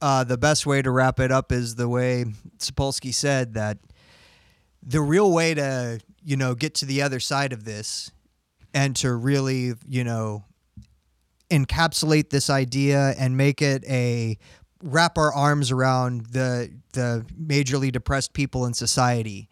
uh, 0.03 0.25
the 0.25 0.39
best 0.39 0.67
way 0.67 0.83
to 0.83 0.91
wrap 0.91 1.21
it 1.21 1.31
up 1.31 1.53
is 1.53 1.75
the 1.77 1.89
way 1.89 2.25
Sapolsky 2.59 3.13
said 3.15 3.55
that 3.55 3.79
the 4.83 5.01
real 5.01 5.31
way 5.33 5.55
to, 5.55 6.01
you 6.25 6.37
know, 6.37 6.55
get 6.55 6.75
to 6.77 6.87
the 6.87 7.03
other 7.03 7.21
side 7.21 7.53
of 7.53 7.65
this 7.65 8.11
and 8.75 8.97
to 8.97 9.13
really, 9.15 9.75
you 9.87 10.05
know, 10.05 10.45
encapsulate 11.51 12.31
this 12.31 12.49
idea 12.49 13.15
and 13.19 13.37
make 13.37 13.61
it 13.61 13.85
a 13.89 14.39
wrap 14.83 15.19
our 15.19 15.33
arms 15.33 15.71
around 15.71 16.27
the 16.27 16.71
the 16.93 17.25
majorly 17.41 17.93
depressed 17.93 18.33
people 18.33 18.65
in 18.67 18.73
society 18.73 19.49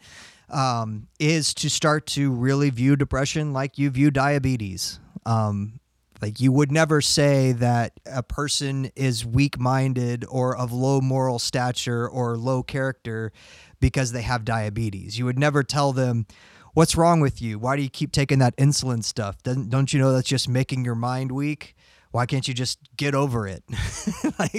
um, 0.50 1.08
is 1.18 1.54
to 1.54 1.70
start 1.70 2.06
to 2.06 2.30
really 2.32 2.70
view 2.70 2.96
depression 2.96 3.52
like 3.52 3.78
you 3.78 3.90
view 3.90 4.10
diabetes. 4.10 5.00
Um, 5.26 5.80
like 6.20 6.40
you 6.40 6.50
would 6.52 6.72
never 6.72 7.00
say 7.00 7.52
that 7.52 7.92
a 8.06 8.22
person 8.22 8.90
is 8.96 9.24
weak-minded 9.24 10.24
or 10.28 10.56
of 10.56 10.72
low 10.72 11.00
moral 11.00 11.38
stature 11.38 12.08
or 12.08 12.36
low 12.36 12.62
character 12.62 13.32
because 13.80 14.12
they 14.12 14.22
have 14.22 14.44
diabetes. 14.44 15.18
You 15.18 15.26
would 15.26 15.38
never 15.38 15.62
tell 15.62 15.92
them, 15.92 16.26
"What's 16.74 16.96
wrong 16.96 17.20
with 17.20 17.40
you? 17.40 17.58
Why 17.58 17.76
do 17.76 17.82
you 17.82 17.90
keep 17.90 18.10
taking 18.10 18.40
that 18.40 18.56
insulin 18.56 19.04
stuff? 19.04 19.42
Doesn't 19.42 19.70
don't 19.70 19.92
you 19.92 20.00
know 20.00 20.12
that's 20.12 20.28
just 20.28 20.48
making 20.48 20.84
your 20.84 20.96
mind 20.96 21.32
weak?" 21.32 21.76
Why 22.10 22.24
can't 22.24 22.48
you 22.48 22.54
just 22.54 22.78
get 22.96 23.14
over 23.14 23.46
it? 23.46 23.62
like 24.38 24.54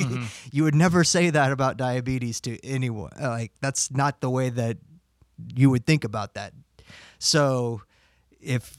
you 0.51 0.63
would 0.63 0.75
never 0.75 1.03
say 1.03 1.31
that 1.31 1.51
about 1.51 1.77
diabetes 1.77 2.39
to 2.41 2.63
anyone. 2.63 3.11
Like 3.19 3.53
that's 3.59 3.91
not 3.91 4.21
the 4.21 4.29
way 4.29 4.49
that 4.49 4.77
you 5.55 5.69
would 5.69 5.85
think 5.85 6.03
about 6.03 6.33
that. 6.35 6.53
So 7.19 7.81
if 8.41 8.75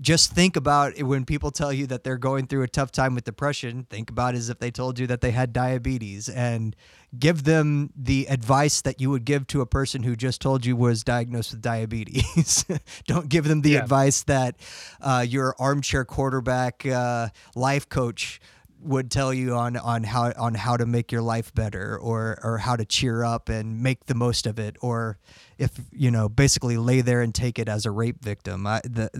just 0.00 0.32
think 0.32 0.56
about 0.56 0.94
it 0.96 1.02
when 1.02 1.26
people 1.26 1.50
tell 1.50 1.70
you 1.74 1.86
that 1.86 2.04
they're 2.04 2.16
going 2.16 2.46
through 2.46 2.62
a 2.62 2.68
tough 2.68 2.90
time 2.90 3.14
with 3.14 3.24
depression, 3.24 3.86
think 3.90 4.08
about 4.08 4.34
it 4.34 4.38
as 4.38 4.48
if 4.48 4.58
they 4.58 4.70
told 4.70 4.98
you 4.98 5.06
that 5.06 5.20
they 5.20 5.30
had 5.30 5.52
diabetes 5.52 6.26
and 6.30 6.74
give 7.18 7.44
them 7.44 7.90
the 7.94 8.24
advice 8.30 8.80
that 8.80 8.98
you 8.98 9.10
would 9.10 9.26
give 9.26 9.46
to 9.48 9.60
a 9.60 9.66
person 9.66 10.02
who 10.02 10.16
just 10.16 10.40
told 10.40 10.64
you 10.64 10.74
was 10.74 11.04
diagnosed 11.04 11.50
with 11.50 11.60
diabetes. 11.60 12.64
Don't 13.06 13.28
give 13.28 13.44
them 13.44 13.60
the 13.60 13.72
Yeah. 13.72 13.82
advice 13.82 14.22
that 14.22 14.56
uh, 15.02 15.22
your 15.28 15.54
armchair 15.58 16.06
quarterback 16.06 16.86
uh, 16.86 17.28
life 17.54 17.86
coach 17.86 18.40
would 18.82 19.10
tell 19.10 19.32
you 19.32 19.54
on 19.54 19.76
on 19.76 20.04
how 20.04 20.32
on 20.36 20.54
how 20.54 20.76
to 20.76 20.86
make 20.86 21.12
your 21.12 21.22
life 21.22 21.54
better 21.54 21.98
or 21.98 22.38
or 22.42 22.58
how 22.58 22.76
to 22.76 22.84
cheer 22.84 23.24
up 23.24 23.48
and 23.48 23.82
make 23.82 24.06
the 24.06 24.14
most 24.14 24.46
of 24.46 24.58
it 24.58 24.76
or 24.80 25.18
if 25.58 25.78
you 25.92 26.10
know 26.10 26.28
basically 26.28 26.76
lay 26.76 27.00
there 27.00 27.20
and 27.22 27.34
take 27.34 27.58
it 27.58 27.68
as 27.68 27.86
a 27.86 27.90
rape 27.90 28.22
victim. 28.22 28.66
I, 28.66 28.80
the, 28.84 29.10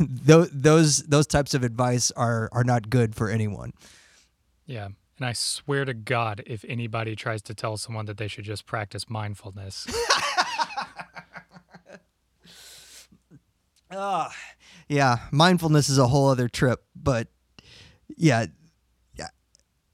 those 0.52 1.02
those 1.02 1.26
types 1.26 1.54
of 1.54 1.64
advice 1.64 2.10
are 2.12 2.48
are 2.52 2.64
not 2.64 2.90
good 2.90 3.14
for 3.14 3.28
anyone. 3.28 3.72
Yeah. 4.66 4.88
And 5.18 5.26
I 5.26 5.32
swear 5.32 5.84
to 5.84 5.94
God, 5.94 6.44
if 6.46 6.64
anybody 6.68 7.16
tries 7.16 7.42
to 7.42 7.54
tell 7.54 7.76
someone 7.76 8.06
that 8.06 8.18
they 8.18 8.28
should 8.28 8.44
just 8.44 8.66
practice 8.66 9.10
mindfulness, 9.10 9.88
ah, 13.90 14.32
yeah 14.88 15.18
mindfulness 15.30 15.88
is 15.88 15.98
a 15.98 16.08
whole 16.08 16.28
other 16.28 16.48
trip 16.48 16.84
but 16.96 17.28
yeah 18.16 18.46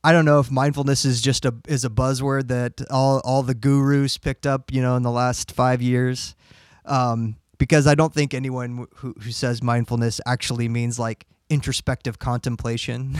I 0.05 0.13
don't 0.13 0.27
know 0.27 0.39
if 0.39 0.51
mindfulness 0.51 1.05
is 1.07 1.21
just 1.23 1.45
a 1.47 1.55
is 1.67 1.85
a 1.85 1.89
buzzword 1.91 2.49
that 2.49 2.81
all 2.91 3.21
all 3.25 3.43
the 3.43 3.55
gurus 3.55 4.19
picked 4.19 4.47
up, 4.47 4.71
you 4.71 4.83
know, 4.83 4.97
in 4.97 5.03
the 5.03 5.11
last 5.11 5.51
five 5.51 5.81
years, 5.81 6.37
um, 6.85 7.37
because 7.59 7.87
I 7.87 7.95
don't 7.95 8.13
think 8.13 8.35
anyone 8.35 8.87
who 8.97 9.15
who 9.21 9.31
says 9.31 9.63
mindfulness 9.63 10.21
actually 10.27 10.69
means 10.69 10.99
like 10.99 11.25
introspective 11.49 12.19
contemplation. 12.19 13.17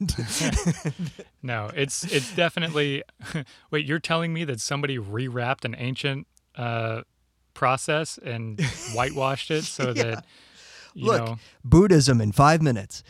no, 1.42 1.70
it's 1.74 2.04
it's 2.04 2.34
definitely. 2.34 3.02
wait, 3.70 3.86
you're 3.86 3.98
telling 3.98 4.32
me 4.32 4.44
that 4.44 4.60
somebody 4.60 4.98
rewrapped 4.98 5.64
an 5.64 5.74
ancient 5.78 6.26
uh, 6.56 7.02
process 7.54 8.18
and 8.18 8.60
whitewashed 8.94 9.50
it 9.50 9.64
so 9.64 9.88
Yeah. 9.88 10.02
that 10.04 10.24
you 10.94 11.06
Look, 11.06 11.26
know, 11.26 11.38
Buddhism 11.64 12.20
in 12.20 12.32
five 12.32 12.62
minutes. 12.62 13.02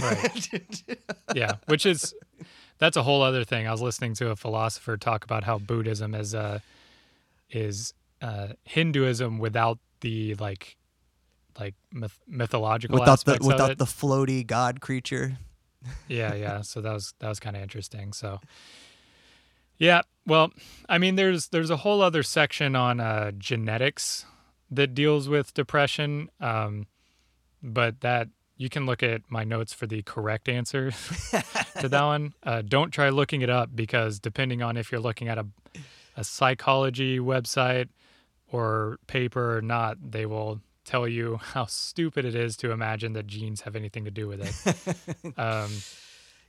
Right? 0.00 0.82
yeah, 1.34 1.56
which 1.66 1.86
is 1.86 2.14
that's 2.78 2.96
a 2.96 3.02
whole 3.02 3.22
other 3.22 3.44
thing. 3.44 3.66
I 3.66 3.70
was 3.70 3.82
listening 3.82 4.14
to 4.14 4.30
a 4.30 4.36
philosopher 4.36 4.96
talk 4.96 5.24
about 5.24 5.44
how 5.44 5.58
Buddhism 5.58 6.14
is 6.14 6.34
uh 6.34 6.60
is 7.50 7.94
uh 8.20 8.48
Hinduism 8.64 9.38
without 9.38 9.78
the 10.00 10.34
like 10.36 10.76
like 11.58 11.74
myth- 11.92 12.20
mythological 12.26 12.98
without 12.98 13.24
the 13.24 13.38
without 13.42 13.78
the 13.78 13.84
floaty 13.84 14.46
god 14.46 14.80
creature. 14.80 15.38
yeah, 16.08 16.34
yeah. 16.34 16.60
So 16.62 16.80
that 16.80 16.92
was 16.92 17.14
that 17.18 17.28
was 17.28 17.40
kind 17.40 17.56
of 17.56 17.62
interesting. 17.62 18.12
So 18.12 18.40
yeah, 19.78 20.02
well, 20.26 20.52
I 20.88 20.98
mean, 20.98 21.16
there's 21.16 21.48
there's 21.48 21.70
a 21.70 21.78
whole 21.78 22.02
other 22.02 22.22
section 22.22 22.76
on 22.76 23.00
uh, 23.00 23.32
genetics 23.32 24.24
that 24.70 24.94
deals 24.94 25.28
with 25.28 25.54
depression, 25.54 26.30
um, 26.40 26.86
but 27.62 28.00
that 28.00 28.28
you 28.62 28.68
can 28.68 28.86
look 28.86 29.02
at 29.02 29.22
my 29.28 29.42
notes 29.42 29.72
for 29.72 29.88
the 29.88 30.02
correct 30.02 30.48
answer 30.48 30.90
to 31.80 31.88
that 31.88 32.02
one. 32.14 32.32
Uh, 32.44 32.62
don't 32.62 32.92
try 32.92 33.08
looking 33.08 33.42
it 33.42 33.50
up 33.50 33.74
because 33.74 34.20
depending 34.20 34.62
on 34.62 34.76
if 34.76 34.92
you're 34.92 35.00
looking 35.00 35.28
at 35.28 35.36
a 35.36 35.46
a 36.16 36.22
psychology 36.22 37.18
website 37.18 37.88
or 38.50 38.98
paper 39.06 39.56
or 39.56 39.62
not, 39.62 39.96
they 40.12 40.26
will 40.26 40.60
tell 40.84 41.08
you 41.08 41.36
how 41.42 41.64
stupid 41.66 42.24
it 42.24 42.34
is 42.34 42.56
to 42.58 42.70
imagine 42.70 43.14
that 43.14 43.26
genes 43.26 43.62
have 43.62 43.74
anything 43.74 44.04
to 44.04 44.10
do 44.10 44.28
with 44.28 44.40
it. 44.42 45.38
um, 45.38 45.70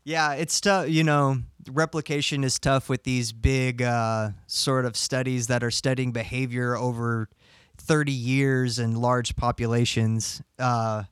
Yeah, 0.03 0.34
it's 0.34 0.60
tough. 0.60 0.90
You 0.90 1.03
know, 1.03 1.38
replication 1.72 2.44
is 2.44 2.60
tough 2.60 2.90
with 2.90 3.03
these 3.03 3.31
big 3.31 3.81
uh, 3.81 4.31
sort 4.48 4.85
of 4.85 4.98
studies 4.98 5.48
that 5.48 5.64
are 5.64 5.72
studying 5.72 6.11
behavior 6.11 6.76
over 6.76 7.30
30 7.77 8.11
years 8.11 8.80
and 8.80 8.98
large 8.98 9.35
populations. 9.38 10.41
Uh, 10.60 11.03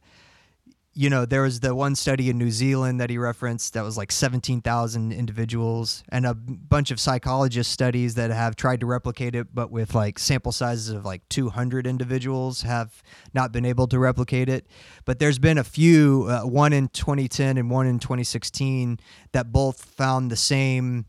you 0.93 1.09
know, 1.09 1.25
there 1.25 1.43
was 1.43 1.61
the 1.61 1.73
one 1.73 1.95
study 1.95 2.29
in 2.29 2.37
New 2.37 2.51
Zealand 2.51 2.99
that 2.99 3.09
he 3.09 3.17
referenced 3.17 3.73
that 3.73 3.83
was 3.83 3.97
like 3.97 4.11
17,000 4.11 5.13
individuals, 5.13 6.03
and 6.09 6.25
a 6.25 6.33
bunch 6.33 6.91
of 6.91 6.99
psychologist 6.99 7.71
studies 7.71 8.15
that 8.15 8.29
have 8.29 8.57
tried 8.57 8.81
to 8.81 8.85
replicate 8.85 9.33
it, 9.33 9.55
but 9.55 9.71
with 9.71 9.95
like 9.95 10.19
sample 10.19 10.51
sizes 10.51 10.89
of 10.89 11.05
like 11.05 11.27
200 11.29 11.87
individuals 11.87 12.63
have 12.63 13.01
not 13.33 13.53
been 13.53 13.63
able 13.63 13.87
to 13.87 13.99
replicate 13.99 14.49
it. 14.49 14.67
But 15.05 15.19
there's 15.19 15.39
been 15.39 15.57
a 15.57 15.63
few, 15.63 16.27
uh, 16.29 16.41
one 16.41 16.73
in 16.73 16.89
2010 16.89 17.57
and 17.57 17.71
one 17.71 17.87
in 17.87 17.99
2016, 17.99 18.99
that 19.31 19.53
both 19.53 19.81
found 19.81 20.29
the 20.29 20.35
same 20.35 21.05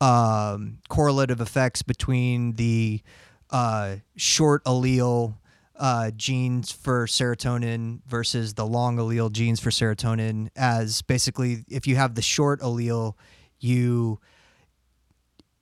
um, 0.00 0.78
correlative 0.88 1.40
effects 1.40 1.82
between 1.82 2.54
the 2.54 3.00
uh, 3.50 3.96
short 4.16 4.64
allele 4.64 5.36
uh, 5.76 6.10
genes 6.12 6.70
for 6.70 7.06
serotonin 7.06 8.00
versus 8.06 8.54
the 8.54 8.66
long 8.66 8.96
allele 8.96 9.30
genes 9.30 9.60
for 9.60 9.70
serotonin. 9.70 10.48
As 10.56 11.02
basically, 11.02 11.64
if 11.68 11.86
you 11.86 11.96
have 11.96 12.14
the 12.14 12.22
short 12.22 12.60
allele, 12.60 13.14
you 13.58 14.20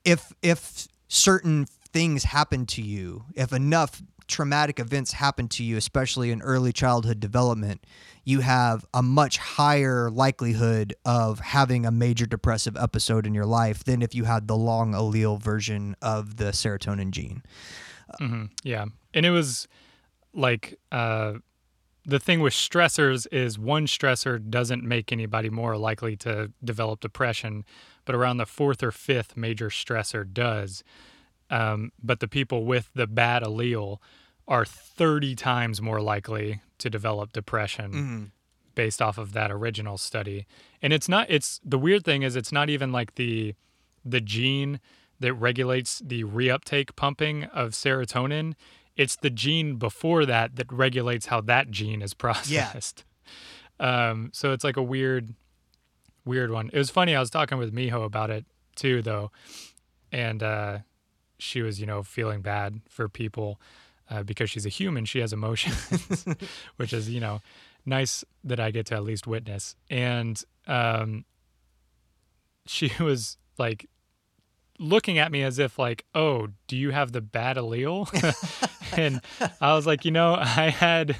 if 0.04 0.32
if 0.42 0.88
certain 1.08 1.66
things 1.92 2.24
happen 2.24 2.66
to 2.66 2.82
you, 2.82 3.24
if 3.34 3.52
enough 3.52 4.02
traumatic 4.26 4.80
events 4.80 5.12
happen 5.12 5.48
to 5.48 5.62
you, 5.62 5.76
especially 5.76 6.30
in 6.30 6.40
early 6.42 6.72
childhood 6.72 7.20
development, 7.20 7.84
you 8.24 8.40
have 8.40 8.86
a 8.94 9.02
much 9.02 9.36
higher 9.36 10.10
likelihood 10.10 10.94
of 11.04 11.38
having 11.40 11.84
a 11.84 11.90
major 11.90 12.24
depressive 12.24 12.76
episode 12.76 13.26
in 13.26 13.34
your 13.34 13.44
life 13.44 13.84
than 13.84 14.00
if 14.00 14.14
you 14.14 14.24
had 14.24 14.48
the 14.48 14.56
long 14.56 14.92
allele 14.92 15.40
version 15.40 15.96
of 16.00 16.36
the 16.36 16.46
serotonin 16.46 17.10
gene. 17.10 17.42
mhm, 18.20 18.50
yeah, 18.62 18.86
and 19.12 19.26
it 19.26 19.30
was 19.30 19.68
like 20.34 20.78
uh, 20.90 21.34
the 22.04 22.18
thing 22.18 22.40
with 22.40 22.52
stressors 22.52 23.26
is 23.30 23.58
one 23.58 23.86
stressor 23.86 24.38
doesn't 24.50 24.82
make 24.82 25.12
anybody 25.12 25.50
more 25.50 25.76
likely 25.76 26.16
to 26.16 26.52
develop 26.64 27.00
depression, 27.00 27.64
but 28.04 28.14
around 28.14 28.38
the 28.38 28.46
fourth 28.46 28.82
or 28.82 28.90
fifth 28.90 29.36
major 29.36 29.68
stressor 29.68 30.30
does. 30.30 30.82
Um, 31.50 31.92
but 32.02 32.20
the 32.20 32.28
people 32.28 32.64
with 32.64 32.90
the 32.94 33.06
bad 33.06 33.42
allele 33.42 33.98
are 34.48 34.64
30 34.64 35.34
times 35.36 35.80
more 35.80 36.00
likely 36.00 36.60
to 36.78 36.90
develop 36.90 37.32
depression 37.32 37.92
based 38.74 39.02
off 39.02 39.18
of 39.18 39.32
that 39.34 39.50
original 39.50 39.98
study. 39.98 40.46
And 40.80 40.92
it's 40.92 41.08
not 41.08 41.26
it's 41.30 41.60
the 41.64 41.78
weird 41.78 42.04
thing 42.04 42.22
is 42.22 42.34
it's 42.36 42.52
not 42.52 42.68
even 42.70 42.90
like 42.90 43.14
the 43.14 43.54
the 44.04 44.20
gene 44.20 44.80
that 45.20 45.34
regulates 45.34 46.00
the 46.04 46.24
reuptake 46.24 46.96
pumping 46.96 47.44
of 47.44 47.70
serotonin. 47.70 48.54
It's 48.96 49.16
the 49.16 49.30
gene 49.30 49.76
before 49.76 50.26
that 50.26 50.56
that 50.56 50.70
regulates 50.72 51.26
how 51.26 51.40
that 51.42 51.70
gene 51.70 52.02
is 52.02 52.14
processed. 52.24 53.04
Um, 53.80 54.30
so 54.32 54.52
it's 54.52 54.64
like 54.64 54.76
a 54.76 54.82
weird, 54.82 55.34
weird 56.24 56.50
one. 56.50 56.70
It 56.72 56.78
was 56.78 56.90
funny. 56.90 57.16
I 57.16 57.20
was 57.20 57.30
talking 57.30 57.58
with 57.58 57.74
Miho 57.74 58.04
about 58.04 58.30
it 58.30 58.44
too, 58.76 59.02
though. 59.02 59.30
and 60.12 60.42
uh, 60.42 60.78
she 61.38 61.62
was, 61.62 61.80
you 61.80 61.86
know, 61.86 62.02
feeling 62.02 62.42
bad 62.42 62.80
for 62.88 63.08
people 63.08 63.60
uh, 64.10 64.22
because 64.22 64.50
she's 64.50 64.66
a 64.66 64.68
human. 64.68 65.04
She 65.04 65.20
has 65.20 65.32
emotions, 65.32 66.24
which 66.76 66.92
is, 66.92 67.08
you 67.10 67.18
know, 67.18 67.40
nice 67.86 68.24
that 68.44 68.60
I 68.60 68.70
get 68.70 68.86
to 68.86 68.94
at 68.94 69.02
least 69.04 69.26
witness. 69.26 69.74
And 69.90 70.40
um, 70.68 71.24
she 72.66 72.92
was 73.00 73.38
like 73.58 73.88
looking 74.78 75.18
at 75.18 75.32
me 75.32 75.42
as 75.42 75.58
if 75.58 75.78
like, 75.78 76.04
"Oh, 76.14 76.48
do 76.66 76.76
you 76.76 76.90
have 76.90 77.12
the 77.12 77.20
bad 77.20 77.56
allele?" 77.56 78.06
and 78.96 79.20
I 79.60 79.74
was 79.74 79.86
like, 79.86 80.04
"You 80.04 80.10
know, 80.10 80.34
I 80.34 80.70
had 80.70 81.16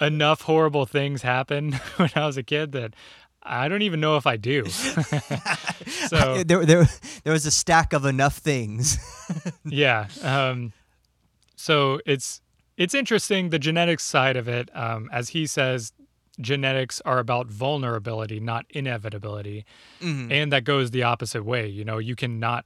enough 0.00 0.42
horrible 0.42 0.86
things 0.86 1.22
happen 1.22 1.72
when 1.96 2.10
I 2.14 2.26
was 2.26 2.36
a 2.36 2.42
kid 2.42 2.72
that 2.72 2.94
I 3.42 3.68
don't 3.68 3.82
even 3.82 4.00
know 4.00 4.16
if 4.16 4.26
I 4.26 4.36
do." 4.36 4.66
so 6.08 6.42
there, 6.44 6.64
there, 6.64 6.88
there 7.24 7.32
was 7.32 7.46
a 7.46 7.50
stack 7.50 7.92
of 7.92 8.04
enough 8.04 8.38
things. 8.38 8.98
yeah. 9.64 10.08
Um, 10.22 10.72
so 11.56 12.00
it's 12.06 12.40
it's 12.76 12.94
interesting 12.94 13.50
the 13.50 13.58
genetics 13.58 14.04
side 14.04 14.36
of 14.36 14.48
it. 14.48 14.68
Um, 14.74 15.08
as 15.12 15.30
he 15.30 15.46
says, 15.46 15.92
genetics 16.40 17.00
are 17.02 17.18
about 17.18 17.46
vulnerability, 17.46 18.40
not 18.40 18.66
inevitability, 18.70 19.64
and 20.32 20.52
that 20.52 20.64
goes 20.64 20.90
the 20.90 21.04
opposite 21.04 21.44
way. 21.44 21.68
You 21.68 21.84
know, 21.84 21.98
you 21.98 22.16
can 22.16 22.40
not 22.40 22.64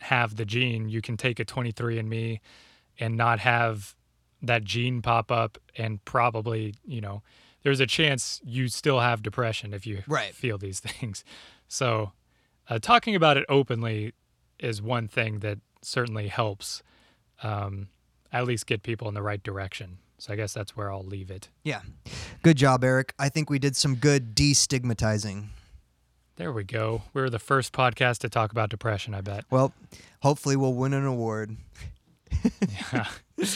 have 0.00 0.36
the 0.36 0.44
gene. 0.44 0.88
You 0.88 1.00
can 1.00 1.16
take 1.16 1.40
a 1.40 1.44
23andMe 1.44 2.40
and 2.98 3.16
not 3.16 3.38
have 3.40 3.94
that 4.42 4.64
gene 4.64 5.02
pop 5.02 5.30
up, 5.30 5.58
and 5.76 6.04
probably, 6.04 6.74
you 6.84 7.00
know, 7.00 7.22
there's 7.62 7.80
a 7.80 7.86
chance 7.86 8.40
you 8.44 8.66
still 8.68 9.00
have 9.00 9.22
depression 9.22 9.72
if 9.72 9.86
you 9.86 10.02
Right. 10.08 10.34
feel 10.34 10.58
these 10.58 10.80
things. 10.88 11.24
So, 11.68 12.12
uh, 12.68 12.78
talking 12.80 13.14
about 13.14 13.36
it 13.36 13.44
openly 13.48 14.14
is 14.58 14.80
one 14.82 15.08
thing 15.08 15.38
that 15.40 15.58
certainly 15.80 16.28
helps 16.28 16.82
um, 17.42 17.88
at 18.32 18.44
least 18.46 18.66
get 18.66 18.82
people 18.82 19.08
in 19.08 19.14
the 19.14 19.22
right 19.22 19.42
direction. 19.42 19.98
So 20.18 20.32
I 20.32 20.36
guess 20.36 20.52
that's 20.54 20.76
where 20.76 20.92
I'll 20.92 21.02
leave 21.04 21.30
it. 21.30 21.48
yeah. 21.64 21.80
Good 22.44 22.56
job, 22.56 22.82
Eric. 22.84 23.14
I 23.18 23.28
think 23.28 23.50
we 23.50 23.58
did 23.60 23.76
some 23.76 23.94
good 23.96 24.34
destigmatizing. 24.36 25.46
There 26.36 26.52
we 26.52 26.64
go. 26.64 27.02
We're 27.12 27.30
the 27.30 27.38
first 27.38 27.72
podcast 27.72 28.18
to 28.18 28.28
talk 28.28 28.50
about 28.52 28.70
depression, 28.70 29.14
I 29.14 29.20
bet. 29.20 29.44
Well, 29.50 29.72
hopefully 30.22 30.56
we'll 30.56 30.74
win 30.74 30.92
an 30.92 31.04
award. 31.04 31.56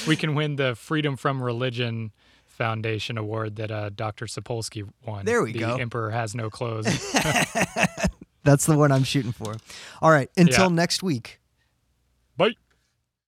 We 0.06 0.16
can 0.16 0.34
win 0.34 0.56
the 0.56 0.74
Freedom 0.74 1.16
from 1.16 1.42
Religion 1.42 2.12
Foundation 2.46 3.18
award 3.18 3.56
that 3.56 3.70
uh, 3.70 3.90
Dr. 3.90 4.26
Sapolsky 4.26 4.88
won. 5.04 5.24
There 5.24 5.42
we 5.42 5.52
the 5.52 5.58
go. 5.60 5.76
Emperor 5.76 6.10
has 6.10 6.34
no 6.34 6.48
clothes. 6.50 6.86
That's 8.44 8.64
the 8.66 8.76
one 8.76 8.92
I'm 8.92 9.04
shooting 9.04 9.32
for. 9.32 9.54
All 10.00 10.10
right. 10.10 10.30
Until 10.36 10.64
Yeah. 10.64 10.68
next 10.68 11.02
week. 11.02 11.40